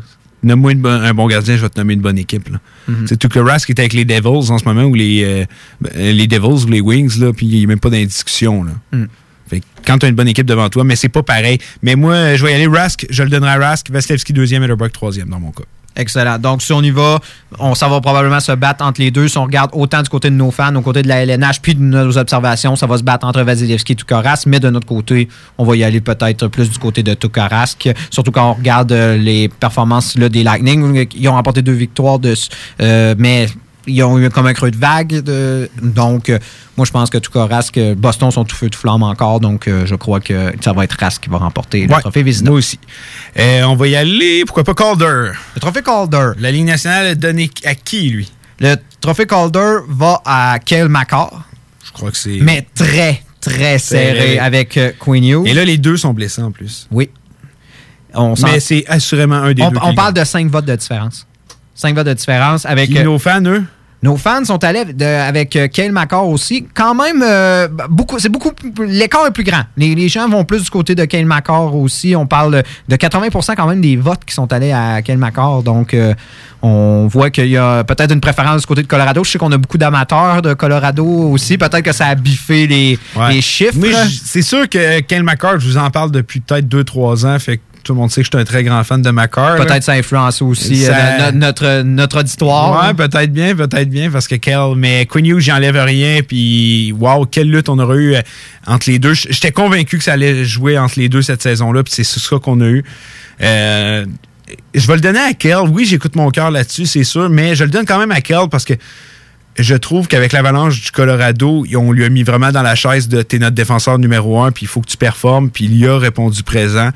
nomme-moi 0.43 0.73
un 0.85 1.13
bon 1.13 1.27
gardien, 1.27 1.55
je 1.57 1.61
vais 1.61 1.69
te 1.69 1.79
nommer 1.79 1.93
une 1.95 2.01
bonne 2.01 2.17
équipe. 2.19 2.49
là. 2.49 2.59
Mhm. 2.87 3.07
C'est 3.07 3.17
Tuukka 3.17 3.43
Rask 3.43 3.65
qui 3.65 3.71
est 3.71 3.79
avec 3.79 3.93
les 3.93 4.05
Devils 4.05 4.51
en 4.51 4.57
ce 4.59 4.65
moment, 4.65 4.83
ou 4.83 4.93
les, 4.93 5.23
euh, 5.23 5.45
ben, 5.81 5.91
les 5.95 6.27
Devils 6.27 6.65
ou 6.65 6.67
les 6.69 6.81
Wings, 6.81 7.19
là, 7.19 7.33
puis 7.33 7.47
il 7.47 7.57
n'y 7.57 7.63
a 7.63 7.67
même 7.67 7.79
pas 7.79 7.89
d'indiscussion. 7.89 8.63
là. 8.63 8.71
Mm. 8.91 9.05
Quand 9.85 9.97
tu 9.97 10.05
as 10.05 10.09
une 10.09 10.15
bonne 10.15 10.27
équipe 10.27 10.45
devant 10.45 10.69
toi, 10.69 10.83
mais 10.83 10.95
c'est 10.95 11.09
pas 11.09 11.23
pareil. 11.23 11.59
Mais 11.81 11.95
moi, 11.95 12.35
je 12.35 12.45
vais 12.45 12.51
y 12.51 12.55
aller 12.55 12.67
Rask, 12.67 13.05
je 13.09 13.23
le 13.23 13.29
donnerai 13.29 13.51
à 13.51 13.57
Rask, 13.57 13.89
Vasilevski 13.89 14.33
deuxième 14.33 14.61
et 14.61 14.65
Ellerbuck 14.65 14.91
troisième 14.91 15.29
dans 15.29 15.39
mon 15.39 15.51
cas. 15.51 15.63
Excellent. 15.95 16.39
Donc, 16.39 16.61
si 16.61 16.71
on 16.71 16.81
y 16.81 16.89
va, 16.89 17.19
on, 17.59 17.73
va 17.73 18.01
probablement 18.01 18.39
se 18.39 18.53
battre 18.53 18.83
entre 18.85 19.01
les 19.01 19.11
deux. 19.11 19.27
Si 19.27 19.37
on 19.37 19.43
regarde 19.43 19.71
autant 19.73 20.01
du 20.01 20.09
côté 20.09 20.29
de 20.29 20.35
nos 20.35 20.49
fans, 20.49 20.73
au 20.75 20.81
côté 20.81 21.01
de 21.01 21.09
la 21.09 21.23
LNH, 21.23 21.59
puis 21.61 21.75
de 21.75 21.81
nos 21.81 22.17
observations, 22.17 22.77
ça 22.77 22.87
va 22.87 22.97
se 22.97 23.03
battre 23.03 23.27
entre 23.27 23.41
Vasilevski 23.41 23.91
et 23.91 23.95
Tukaras. 23.95 24.43
Mais 24.47 24.61
de 24.61 24.69
notre 24.69 24.87
côté, 24.87 25.27
on 25.57 25.65
va 25.65 25.75
y 25.75 25.83
aller 25.83 25.99
peut-être 25.99 26.47
plus 26.47 26.69
du 26.69 26.79
côté 26.79 27.03
de 27.03 27.13
Tukaras. 27.13 27.75
Surtout 28.09 28.31
quand 28.31 28.51
on 28.51 28.53
regarde 28.53 28.91
euh, 28.93 29.17
les 29.17 29.49
performances 29.49 30.17
là, 30.17 30.29
des 30.29 30.43
Lightning. 30.43 31.07
Ils 31.13 31.27
ont 31.27 31.33
remporté 31.33 31.61
deux 31.61 31.73
victoires, 31.73 32.19
de, 32.19 32.35
euh, 32.81 33.15
mais 33.17 33.47
ils 33.87 34.03
ont 34.03 34.17
eu 34.19 34.29
comme 34.29 34.45
un 34.47 34.53
creux 34.53 34.71
de 34.71 34.77
vague. 34.77 35.21
de- 35.21 35.69
donc, 35.81 36.29
euh, 36.29 36.37
moi, 36.77 36.85
je 36.85 36.91
pense 36.91 37.09
que 37.09 37.17
Tukaras, 37.17 37.69
que 37.73 37.93
Boston 37.93 38.31
sont 38.31 38.45
tout 38.45 38.55
feu, 38.55 38.69
tout 38.69 38.79
flamme 38.79 39.03
encore. 39.03 39.39
Donc, 39.39 39.67
euh, 39.67 39.85
je 39.85 39.95
crois 39.95 40.19
que 40.19 40.53
ça 40.61 40.73
va 40.73 40.83
être 40.83 40.97
Rask 40.99 41.23
qui 41.23 41.29
va 41.29 41.37
remporter 41.37 41.87
le 41.87 41.93
Ouais, 41.93 41.99
trophée 42.01 42.23
Vézina. 42.23 42.49
Moi 42.49 42.59
aussi. 42.59 42.79
Euh, 43.39 43.63
on 43.63 43.75
va 43.75 43.87
y 43.87 43.95
aller, 43.95 44.43
pourquoi 44.45 44.63
pas 44.63 44.73
Calder? 44.73 45.31
Le 45.55 45.59
trophée 45.59 45.81
Calder. 45.83 46.31
La 46.39 46.51
Ligue 46.51 46.65
nationale 46.65 47.07
est 47.07 47.15
donnée 47.15 47.49
à 47.65 47.75
qui, 47.75 48.09
lui? 48.09 48.31
Le 48.59 48.75
trophée 48.99 49.25
Calder 49.25 49.77
va 49.89 50.21
à 50.25 50.59
Kale 50.63 50.89
McCarr. 50.89 51.43
Je 51.83 51.91
crois 51.91 52.11
que 52.11 52.17
c'est. 52.17 52.37
mais 52.41 52.67
très, 52.75 53.23
très 53.41 53.79
serré 53.79 54.37
avec 54.39 54.77
euh, 54.77 54.91
Queen 54.99 55.23
Hughes. 55.25 55.47
Et 55.47 55.53
là, 55.53 55.65
les 55.65 55.77
deux 55.77 55.97
sont 55.97 56.13
blessés 56.13 56.41
en 56.43 56.51
plus. 56.51 56.87
Oui. 56.91 57.09
On 58.13 58.33
Mais 58.43 58.59
c'est 58.59 58.85
assurément 58.87 59.35
un 59.35 59.53
des 59.53 59.63
on, 59.63 59.71
deux. 59.71 59.77
on 59.81 59.93
parle 59.95 60.13
de 60.13 60.23
5 60.23 60.47
votes 60.49 60.65
de 60.65 60.75
différence. 60.75 61.25
5 61.75 61.95
votes 61.95 62.07
de 62.07 62.13
différence. 62.13 62.65
Avec, 62.65 62.89
Puis 62.89 63.03
nos 63.03 63.17
fans, 63.19 63.41
eux? 63.45 63.63
Nos 64.03 64.17
fans 64.17 64.43
sont 64.43 64.63
allés 64.63 64.83
de- 64.85 65.05
avec 65.05 65.55
euh, 65.55 65.67
Kale 65.67 65.91
McCall 65.91 66.23
aussi. 66.25 66.65
Quand 66.73 66.95
même, 66.95 67.21
euh, 67.23 67.67
beaucoup, 67.87 68.17
c'est 68.17 68.29
beaucoup. 68.29 68.49
L'écart 68.83 69.27
est 69.27 69.31
plus 69.31 69.43
grand. 69.43 69.61
Les, 69.77 69.93
les 69.93 70.09
gens 70.09 70.27
vont 70.27 70.43
plus 70.43 70.63
du 70.63 70.69
côté 70.71 70.95
de 70.95 71.05
Kale 71.05 71.25
McCall 71.27 71.69
aussi. 71.75 72.15
On 72.15 72.25
parle 72.25 72.63
de 72.89 72.95
80% 72.95 73.53
quand 73.55 73.67
même 73.67 73.79
des 73.79 73.97
votes 73.97 74.25
qui 74.25 74.33
sont 74.33 74.51
allés 74.51 74.71
à 74.71 75.03
Kale 75.03 75.19
McCall. 75.19 75.61
Donc, 75.63 75.93
euh, 75.93 76.15
on 76.63 77.05
voit 77.11 77.29
qu'il 77.29 77.45
y 77.49 77.57
a 77.57 77.83
peut-être 77.83 78.11
une 78.11 78.21
préférence 78.21 78.61
du 78.61 78.65
côté 78.67 78.81
de 78.81 78.87
Colorado. 78.87 79.23
Je 79.23 79.29
sais 79.29 79.37
qu'on 79.37 79.51
a 79.51 79.57
beaucoup 79.59 79.77
d'amateurs 79.77 80.41
de 80.41 80.55
Colorado 80.55 81.05
aussi. 81.05 81.59
Peut-être 81.59 81.81
que 81.81 81.91
ça 81.91 82.07
a 82.07 82.15
biffé 82.15 82.65
les, 82.65 82.97
Ouais. 83.15 83.33
les 83.35 83.41
chiffres. 83.41 83.77
C'est 84.25 84.41
sûr 84.41 84.67
que 84.67 85.01
Ken 85.01 85.21
McCart, 85.23 85.59
je 85.59 85.67
vous 85.67 85.77
en 85.77 85.91
parle 85.91 86.09
depuis 86.09 86.39
peut-être 86.39 86.67
2-3 86.67 87.23
ans. 87.27 87.37
Fait 87.37 87.57
que 87.57 87.61
tout 87.83 87.93
le 87.93 87.99
monde 87.99 88.11
sait 88.11 88.21
que 88.21 88.25
je 88.25 88.31
suis 88.37 88.41
un 88.41 88.45
très 88.45 88.63
grand 88.63 88.83
fan 88.83 89.01
de 89.01 89.09
McCart. 89.11 89.57
là. 89.57 89.65
Peut-être 89.65 89.83
ça 89.83 89.93
influence 89.93 90.41
aussi 90.41 90.77
Ça- 90.77 90.95
euh, 90.95 91.31
no- 91.31 91.39
notre, 91.39 91.81
notre 91.83 92.19
auditoire. 92.19 92.85
Ouais, 92.87 92.93
peut-être 92.93 93.31
bien, 93.33 93.55
peut-être 93.55 93.89
bien, 93.89 94.09
parce 94.11 94.27
que 94.27 94.35
Kel, 94.35 94.75
mais 94.75 95.05
Quinn 95.05 95.25
Hughes, 95.25 95.39
j'enlève 95.39 95.75
rien, 95.77 96.21
puis 96.27 96.93
wow, 96.99 97.25
quelle 97.25 97.49
lutte 97.49 97.69
on 97.69 97.79
aurait 97.79 97.97
eu 97.97 98.15
euh, 98.15 98.21
entre 98.67 98.89
les 98.89 98.99
deux. 98.99 99.13
J'étais 99.13 99.51
convaincu 99.51 99.97
que 99.97 100.03
ça 100.03 100.13
allait 100.13 100.45
jouer 100.45 100.77
entre 100.77 100.99
les 100.99 101.09
deux 101.09 101.21
cette 101.21 101.41
saison-là, 101.41 101.83
puis 101.83 101.93
c'est 101.93 102.03
ça 102.03 102.37
qu'on 102.39 102.61
a 102.61 102.65
eu. 102.67 102.83
Euh, 103.41 104.05
je 104.75 104.85
vais 104.87 104.95
le 104.95 105.01
donner 105.01 105.19
à 105.19 105.33
Kel. 105.33 105.57
Oui, 105.71 105.85
j'écoute 105.85 106.15
mon 106.15 106.29
cœur 106.29 106.51
là-dessus, 106.51 106.85
c'est 106.85 107.03
sûr, 107.03 107.29
mais 107.29 107.55
je 107.55 107.63
le 107.63 107.69
donne 107.69 107.85
quand 107.85 107.97
même 107.99 108.11
à 108.11 108.21
Kel 108.21 108.47
parce 108.51 108.65
que 108.65 108.73
je 109.57 109.75
trouve 109.75 110.07
qu'avec 110.07 110.31
l'avalanche 110.31 110.81
du 110.81 110.91
Colorado, 110.91 111.65
on 111.75 111.91
lui 111.91 112.05
a 112.05 112.09
mis 112.09 112.23
vraiment 112.23 112.51
dans 112.51 112.61
la 112.61 112.75
chaise 112.75 113.07
de 113.07 113.21
t'es 113.21 113.37
notre 113.37 113.55
défenseur 113.55 113.99
numéro 113.99 114.41
un, 114.41 114.51
puis 114.51 114.63
il 114.63 114.67
faut 114.67 114.81
que 114.81 114.87
tu 114.87 114.97
performes, 114.97 115.49
puis 115.49 115.65
il 115.65 115.77
y 115.77 115.85
a 115.85 115.97
répondu 115.97 116.43
présent. 116.43 116.89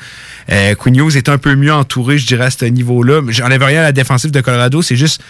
Euh, 0.52 0.74
Hughes 0.86 1.18
est 1.18 1.28
un 1.28 1.38
peu 1.38 1.56
mieux 1.56 1.74
entouré, 1.74 2.18
je 2.18 2.26
dirais, 2.26 2.46
à 2.46 2.50
ce 2.50 2.66
niveau-là. 2.66 3.22
J'enlève 3.28 3.64
rien 3.64 3.82
à 3.82 3.84
la 3.84 3.92
défensive 3.92 4.32
de 4.32 4.40
Colorado, 4.40 4.82
c'est 4.82 4.96
juste, 4.96 5.22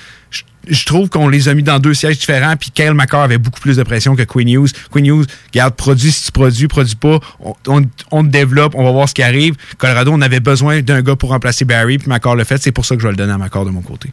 je, 0.68 0.86
trouve 0.86 1.10
qu'on 1.10 1.28
les 1.28 1.50
a 1.50 1.56
mis 1.56 1.64
dans 1.64 1.80
deux 1.80 1.96
sièges 1.96 2.20
différents, 2.20 2.56
puis 2.58 2.70
Kyle 2.70 2.94
McCarr 2.94 3.24
avait 3.24 3.40
beaucoup 3.40 3.60
plus 3.60 3.78
de 3.78 3.84
pression 3.84 4.16
que 4.16 4.24
Quinn 4.24 4.48
Hughes. 4.48 4.72
Quinn 4.92 5.06
Hughes, 5.06 5.26
regarde, 5.52 5.74
produit 5.76 6.12
si 6.12 6.26
tu 6.26 6.32
produis, 6.32 6.68
produis 6.68 6.96
pas, 6.96 7.20
on 7.66 7.82
te 8.24 8.28
développe, 8.28 8.76
on 8.76 8.84
va 8.84 8.92
voir 8.92 9.10
ce 9.10 9.16
qui 9.16 9.24
arrive. 9.24 9.56
Colorado, 9.80 10.12
on 10.14 10.22
avait 10.22 10.40
besoin 10.40 10.82
d'un 10.82 11.02
gars 11.02 11.16
pour 11.16 11.30
remplacer 11.30 11.66
Barry, 11.66 11.98
puis 11.98 12.08
McCarr 12.08 12.36
le 12.36 12.44
fait, 12.44 12.62
c'est 12.62 12.72
pour 12.72 12.86
ça 12.86 12.96
que 12.96 13.02
je 13.02 13.08
vais 13.08 13.14
le 13.14 13.18
donner 13.18 13.34
à 13.34 13.38
McCarr 13.40 13.66
de 13.66 13.72
mon 13.72 13.82
côté. 13.82 14.10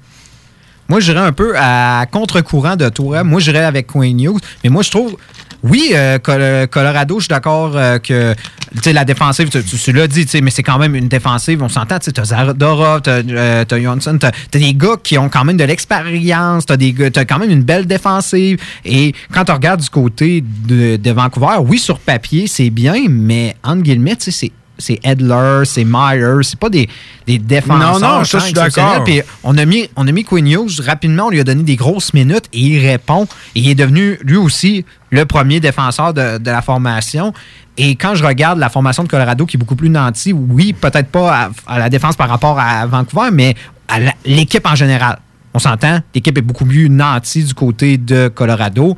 Moi, 0.93 1.01
j'irais 1.01 1.20
un 1.20 1.32
peu 1.32 1.55
à 1.56 2.05
contre-courant 2.12 2.77
de 2.77 2.90
toi. 2.90 3.24
Moi, 3.24 3.40
j'irais 3.40 3.64
avec 3.64 3.86
Queen 3.86 4.20
Hughes. 4.20 4.43
Mais 4.62 4.69
moi, 4.69 4.82
je 4.82 4.90
trouve, 4.90 5.16
oui, 5.62 5.93
euh, 5.94 6.19
Col- 6.19 6.69
Colorado, 6.69 7.19
je 7.19 7.23
suis 7.24 7.28
d'accord 7.31 7.74
euh, 7.78 7.98
que 7.98 8.35
tu 8.82 8.93
la 8.93 9.06
défensive, 9.06 9.48
tu, 9.48 9.64
tu- 9.64 9.78
tu 9.78 9.93
l'as 9.94 10.06
dit, 10.06 10.27
tu 10.27 10.43
mais 10.43 10.51
c'est 10.51 10.62
quand 10.62 10.77
même 10.77 10.94
une 10.94 11.09
défensive. 11.09 11.62
On 11.62 11.70
s'entend, 11.70 11.98
tu 11.98 12.10
Zaradora, 12.23 13.01
t'as 13.01 13.23
euh, 13.27 13.64
t'as 13.64 13.81
Johnson, 13.81 14.19
t'as 14.20 14.32
t'as 14.51 14.59
des 14.59 14.74
gars 14.74 14.97
qui 15.02 15.16
ont 15.16 15.31
quand 15.31 15.47
même 15.47 15.56
de 15.56 15.64
l'expérience, 15.64 16.66
des 16.77 16.93
gars- 16.93 17.10
t'as 17.10 17.24
quand 17.24 17.39
même 17.39 17.51
une 17.51 17.62
belle 17.62 17.86
défensive. 17.86 18.59
Et 18.85 19.14
quand 19.32 19.47
tu 19.47 19.52
regardes 19.52 19.81
du 19.81 19.89
côté 19.89 20.44
de, 20.69 21.10
Vancouver, 21.10 21.56
oui, 21.66 21.78
sur 21.78 22.01
papier, 22.01 22.47
c'est 22.47 22.69
bien, 22.69 22.97
mais 23.09 23.56
entre 23.64 23.81
guillemets, 23.81 24.16
tu 24.16 24.31
c'est 24.31 24.52
c'est 24.82 25.00
Edler, 25.02 25.62
c'est 25.64 25.84
Myers, 25.84 26.42
c'est 26.42 26.59
pas 26.59 26.68
des, 26.68 26.88
des 27.26 27.38
défenseurs. 27.38 28.00
Non, 28.00 28.18
non, 28.18 28.24
ça, 28.24 28.38
je 28.38 28.44
suis 28.44 28.52
d'accord. 28.52 29.04
Puis 29.04 29.22
on 29.42 29.56
a 29.56 29.64
mis, 29.64 29.88
on 29.96 30.06
a 30.06 30.12
mis 30.12 30.24
Quinn 30.24 30.46
Hughes 30.46 30.80
rapidement, 30.84 31.26
on 31.26 31.30
lui 31.30 31.40
a 31.40 31.44
donné 31.44 31.62
des 31.62 31.76
grosses 31.76 32.12
minutes 32.12 32.44
et 32.52 32.59
il 32.60 32.86
répond. 32.86 33.26
Et 33.54 33.60
il 33.60 33.68
est 33.70 33.74
devenu 33.74 34.18
lui 34.22 34.36
aussi 34.36 34.84
le 35.10 35.24
premier 35.24 35.60
défenseur 35.60 36.12
de, 36.12 36.38
de 36.38 36.50
la 36.50 36.60
formation. 36.60 37.32
Et 37.78 37.96
quand 37.96 38.14
je 38.14 38.24
regarde 38.24 38.59
la 38.59 38.68
formation 38.68 39.02
de 39.02 39.09
Colorado 39.09 39.46
qui 39.46 39.56
est 39.56 39.59
beaucoup 39.59 39.76
plus 39.76 39.88
nantie, 39.88 40.32
oui, 40.32 40.74
peut-être 40.74 41.09
pas 41.09 41.44
à, 41.44 41.50
à 41.66 41.78
la 41.78 41.88
défense 41.88 42.16
par 42.16 42.28
rapport 42.28 42.59
à 42.60 42.84
Vancouver, 42.86 43.30
mais 43.32 43.54
à 43.88 43.98
l'équipe 44.26 44.66
en 44.66 44.74
général. 44.74 45.18
On 45.54 45.59
s'entend, 45.59 46.00
l'équipe 46.14 46.36
est 46.36 46.42
beaucoup 46.42 46.64
plus 46.64 46.88
nantie 46.88 47.44
du 47.44 47.54
côté 47.54 47.98
de 47.98 48.28
Colorado. 48.28 48.96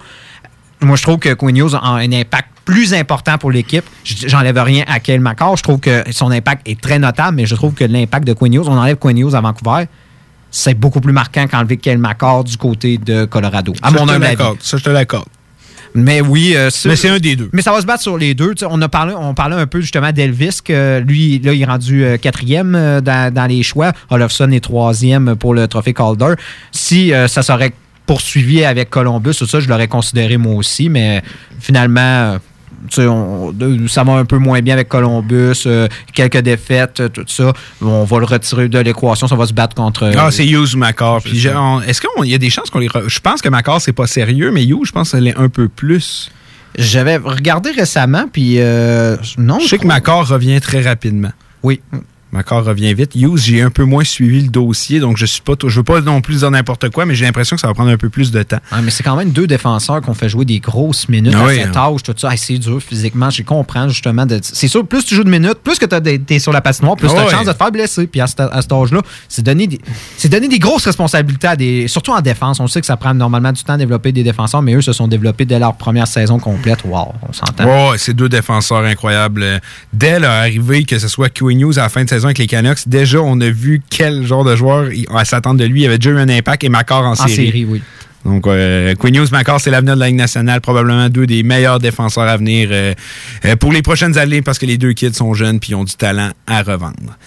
Moi, 0.81 0.97
je 0.97 1.03
trouve 1.03 1.19
que 1.19 1.35
Quinn 1.35 1.57
Hughes 1.57 1.75
a 1.75 1.85
un 1.85 2.13
impact 2.13 2.49
plus 2.65 2.95
important 2.95 3.39
pour 3.39 3.51
l'équipe. 3.51 3.85
J'enlève 4.05 4.59
rien 4.59 4.85
à 4.87 5.01
Kyle 5.01 5.21
McCall. 5.21 5.57
Je 5.57 5.63
trouve 5.63 5.81
que 5.81 6.03
son 6.11 6.31
impact 6.31 6.67
est 6.69 6.81
très 6.81 6.99
notable, 6.99 7.37
mais 7.37 7.47
je 7.47 7.55
trouve 7.55 7.75
que 7.75 7.85
l'impact 7.85 8.27
de 8.27 8.33
Quinn 8.33 8.53
Hughes, 8.55 8.69
on 8.69 8.79
enlève 8.79 8.97
Quinn 8.97 9.17
Hughes 9.19 9.35
à 9.35 9.41
Vancouver, 9.41 9.85
c'est 10.51 10.75
beaucoup 10.75 11.01
plus 11.01 11.13
marquant 11.13 11.47
qu'enlever 11.47 11.77
Kyle 11.77 11.99
McCall 11.99 12.45
du 12.45 12.57
côté 12.57 12.99
de 12.99 13.25
Colorado. 13.25 13.73
À 13.83 13.91
Ça, 13.91 13.97
mon 13.99 14.09
humble 14.09 14.25
avis. 14.25 14.43
Ça, 14.61 14.77
je 14.77 14.85
te 14.85 14.91
l'accorde. 14.91 15.27
Mais 15.95 16.21
oui, 16.21 16.55
euh, 16.57 16.71
Mais 16.87 16.97
c'est 16.97 17.09
un 17.09 17.19
des 17.19 17.37
deux. 17.37 17.49
Mais 17.53 17.63
ça 17.63 17.73
va 17.73 17.81
se 17.81 17.87
battre 17.87 18.03
sur 18.03 18.19
les 18.19 18.35
deux. 18.35 18.53
On 18.69 18.83
a 18.83 18.89
parlé, 18.89 19.15
on 19.17 19.33
parlait 19.33 19.55
un 19.55 19.67
peu 19.67 19.81
justement 19.81 20.11
d'Elvis, 20.11 20.59
que 20.65 21.01
lui, 21.07 21.39
là, 21.39 21.53
il 21.53 21.63
est 21.63 21.65
rendu 21.65 22.05
euh, 22.05 22.17
quatrième 22.17 22.75
euh, 22.75 23.01
dans, 23.01 23.33
dans 23.33 23.47
les 23.47 23.63
choix. 23.63 23.93
Olofsson 24.11 24.51
est 24.51 24.61
troisième 24.61 25.37
pour 25.37 25.55
le 25.55 25.69
trophée 25.69 25.95
Calder. 25.95 26.35
Si 26.73 27.13
ça 27.29 27.43
serait 27.43 27.73
poursuivi 28.07 28.65
avec 28.65 28.91
Columbus, 28.91 29.35
tout 29.39 29.47
ça, 29.47 29.61
je 29.61 29.69
l'aurais 29.69 29.89
considéré 29.89 30.37
moi 30.37 30.55
aussi, 30.57 30.89
mais 30.89 31.23
finalement, 31.61 32.39
on- 32.99 33.55
ça 33.89 34.05
va 34.05 34.13
un 34.15 34.25
peu 34.25 34.39
moins 34.39 34.61
bien 34.61 34.75
avec 34.75 34.89
Columbus, 34.89 35.63
euh, 35.67 35.89
quelques 36.13 36.39
défaites, 36.39 37.01
euh, 37.01 37.09
tout 37.09 37.25
ça. 37.27 37.53
On 37.83 38.05
va 38.05 38.19
le 38.19 38.25
retirer 38.27 38.69
de 38.69 38.79
l'équation, 38.79 39.27
ça 39.29 39.37
va 39.37 39.47
se 39.47 39.53
battre 39.53 39.75
contre. 39.75 40.11
Ah, 40.17 40.31
c'est 40.31 40.47
Hughes 40.47 40.77
on- 41.57 41.81
Est-ce 41.83 42.01
qu'il 42.01 42.31
y 42.31 42.35
a 42.35 42.39
des 42.39 42.51
chances 42.51 42.71
qu'on 42.71 42.79
les. 42.79 42.89
re- 42.89 43.09
Je 43.09 43.21
pense 43.21 43.43
que 43.43 43.49
McCarr, 43.49 43.81
c'est 43.81 43.93
pas 43.93 44.07
sérieux, 44.07 44.51
mais 44.53 44.65
Hughes, 44.65 44.85
je 44.87 44.93
pense 44.93 45.11
que 45.11 45.17
ça 45.19 45.21
l'est 45.21 45.37
un 45.37 45.49
peu 45.49 45.69
plus. 45.69 46.31
J'avais 46.77 47.17
regardé 47.19 47.71
récemment, 47.71 48.25
puis 48.33 48.57
euh, 48.59 49.17
non. 49.39 49.61
Je 49.61 49.69
sais 49.69 49.79
que 49.79 49.87
McCarr 49.87 50.27
revient 50.29 50.61
très 50.61 50.81
rapidement. 50.83 51.31
Oui. 51.63 51.81
McCarr 52.35 52.65
revient 52.65 52.93
vite. 52.95 53.15
Hughes, 53.15 53.39
j'ai 53.39 53.63
un 53.63 53.71
peu 53.71 53.85
moins 53.85 54.05
suivi 54.05 54.43
le 54.43 54.49
dossier, 54.49 54.99
donc 55.01 55.17
je 55.17 55.25
suis 55.25 55.41
pas. 55.41 55.55
Je 55.67 55.77
veux 55.77 55.85
pas 55.85 56.01
non 56.01 56.21
plus 56.21 56.39
dire 56.41 56.51
n'importe 56.51 56.91
quoi, 56.91 57.07
mais 57.07 57.15
j'ai 57.15 57.25
l'impression 57.25 57.55
que 57.57 57.61
ça 57.61 57.69
va 57.69 57.75
prendre 57.75 57.91
un 57.91 57.97
peu 57.97 58.09
plus 58.11 58.31
de 58.33 58.43
temps. 58.43 58.59
Ah, 58.73 58.83
mais 58.83 58.91
c'est 58.91 59.03
quand 59.03 59.17
même 59.17 59.31
deux 59.31 59.47
défenseurs 59.47 60.01
qu'on 60.01 60.15
fait 60.15 60.29
jouer 60.29 60.45
des 60.45 60.59
grosses 60.59 61.09
minutes 61.09 61.33
Ah 61.37 61.43
à 61.45 61.47
oui, 61.47 61.55
cet 61.57 61.77
hein. 61.77 61.93
âge, 61.95 62.03
tout 62.03 62.15
ça. 62.17 62.33
Hey, 62.33 62.39
c'est 62.39 62.59
dur 62.59 62.81
physiquement. 62.83 63.31
Je 63.31 63.43
comprends 63.43 63.89
justement. 63.89 64.27
de- 64.27 64.41
C'est 64.43 64.69
sûr, 64.69 64.87
plus 64.87 65.05
tu 65.05 65.15
joues 65.15 65.25
de 65.25 65.31
minutes, 65.31 65.59
plus 65.63 65.79
que 65.79 65.87
tu 65.87 66.35
es 66.35 66.39
sur 66.39 66.53
la 66.53 66.61
patinoire, 66.61 66.97
plus 66.97 67.09
tu 67.09 67.15
as 67.15 67.21
de 67.21 67.25
ouais. 67.27 67.31
chance 67.31 67.47
de 67.47 67.53
te 67.53 67.57
faire 67.57 67.71
blesser. 67.71 68.07
Puis 68.07 68.21
à, 68.21 68.27
cet- 68.27 68.41
âge-là, 68.41 69.01
c'est 69.29 69.43
donner, 69.43 69.67
des- 69.67 69.81
c'est 70.17 70.29
donner 70.29 70.49
des 70.49 70.59
grosses 70.59 70.85
responsabilités 70.87 71.47
à 71.47 71.57
des. 71.57 71.87
Surtout 71.89 72.11
en 72.13 72.21
défense. 72.21 72.59
On 72.61 72.67
sait 72.67 72.81
que 72.81 72.87
ça 72.87 72.97
prend 72.97 73.15
normalement 73.15 73.53
du 73.53 73.63
temps 73.63 73.75
à 73.75 73.79
développer 73.79 74.11
des 74.13 74.23
défenseurs, 74.25 74.63
mais 74.63 74.75
eux 74.75 74.83
se 74.83 74.93
sont 74.93 75.07
développés 75.09 75.45
dès 75.45 75.59
leur 75.59 75.75
première 75.77 76.07
saison 76.09 76.39
complète. 76.39 76.81
Wow, 76.85 77.13
on 77.29 77.33
s'entend. 77.33 77.65
Ouais, 77.91 77.99
c'est 77.99 78.15
deux 78.15 78.29
défenseurs 78.29 78.85
incroyables. 78.85 79.43
Euh, 79.43 79.59
Dès 79.93 80.19
leur 80.19 80.33
arrivée, 80.33 80.85
que 80.85 80.99
ce 80.99 81.07
soit 81.09 81.29
Q 81.29 81.55
News 81.55 81.79
à 81.79 81.83
la 81.83 81.89
fin 81.89 82.03
de 82.05 82.09
saison 82.09 82.24
avec 82.29 82.39
les 82.39 82.47
Canucks, 82.47 82.87
déjà, 82.89 83.21
on 83.21 83.41
a 83.41 83.49
vu 83.51 83.83
quel 83.91 84.27
genre 84.27 84.45
de 84.45 84.55
joueur 84.57 84.89
s'attendre 85.25 85.59
de 85.61 85.65
lui. 85.65 85.83
Il 85.83 85.87
avait 85.87 85.99
déjà 85.99 86.11
eu 86.11 86.19
un 86.19 86.29
impact 86.29 86.65
et 86.65 86.69
Macor 86.69 86.99
en, 87.05 87.13
En 87.13 87.15
série. 87.15 87.35
série, 87.47 87.65
oui. 87.65 87.83
Donc, 88.25 88.47
euh, 88.47 88.95
Quinn 88.95 89.15
Hughes, 89.15 89.31
Macor, 89.33 89.61
c'est 89.61 89.71
l'avenir 89.71 89.97
de 89.97 90.01
la 90.01 90.07
Ligue 90.07 90.17
nationale. 90.17 90.61
Probablement 90.63 91.09
deux 91.11 91.27
des 91.27 91.43
meilleurs 91.43 91.79
défenseurs 91.79 92.25
à 92.25 92.37
venir 92.39 92.71
euh, 92.73 92.95
euh, 93.45 93.57
pour 93.57 93.71
les 93.71 93.83
prochaines 93.83 94.17
années 94.17 94.41
parce 94.41 94.59
que 94.59 94.65
les 94.65 94.79
deux 94.79 94.93
kids 94.95 95.13
sont 95.13 95.35
jeunes 95.35 95.61
puis 95.61 95.75
ont 95.75 95.85
du 95.85 95.95
talent 95.95 96.31
à 96.47 96.63
revendre. 96.63 97.19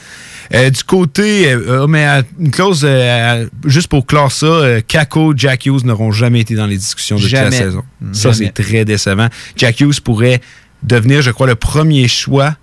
Euh, 0.56 0.70
du 0.72 0.82
côté, 0.84 1.52
euh, 1.52 1.84
euh, 1.84 1.88
mais 1.88 2.04
à 2.06 2.24
une 2.40 2.50
clause, 2.52 2.82
euh, 2.84 3.46
juste 3.66 3.90
pour 3.90 4.08
clore 4.08 4.32
ça, 4.32 4.82
Kako, 4.88 5.34
Jack 5.36 5.66
Hughes 5.68 5.84
n'auront 5.84 6.12
jamais 6.12 6.40
été 6.40 6.56
dans 6.56 6.66
les 6.66 6.78
discussions 6.78 7.18
de 7.18 7.22
toute 7.22 7.32
la 7.32 7.44
Jamais. 7.52 7.58
saison. 7.58 7.84
Ça, 8.14 8.34
c'est 8.34 8.52
très 8.54 8.84
décevant. 8.86 9.28
Jack 9.56 9.80
Hughes 9.82 10.00
pourrait 10.04 10.42
devenir, 10.84 11.22
je 11.22 11.32
crois, 11.32 11.48
le 11.48 11.56
premier 11.56 12.08
choix 12.08 12.56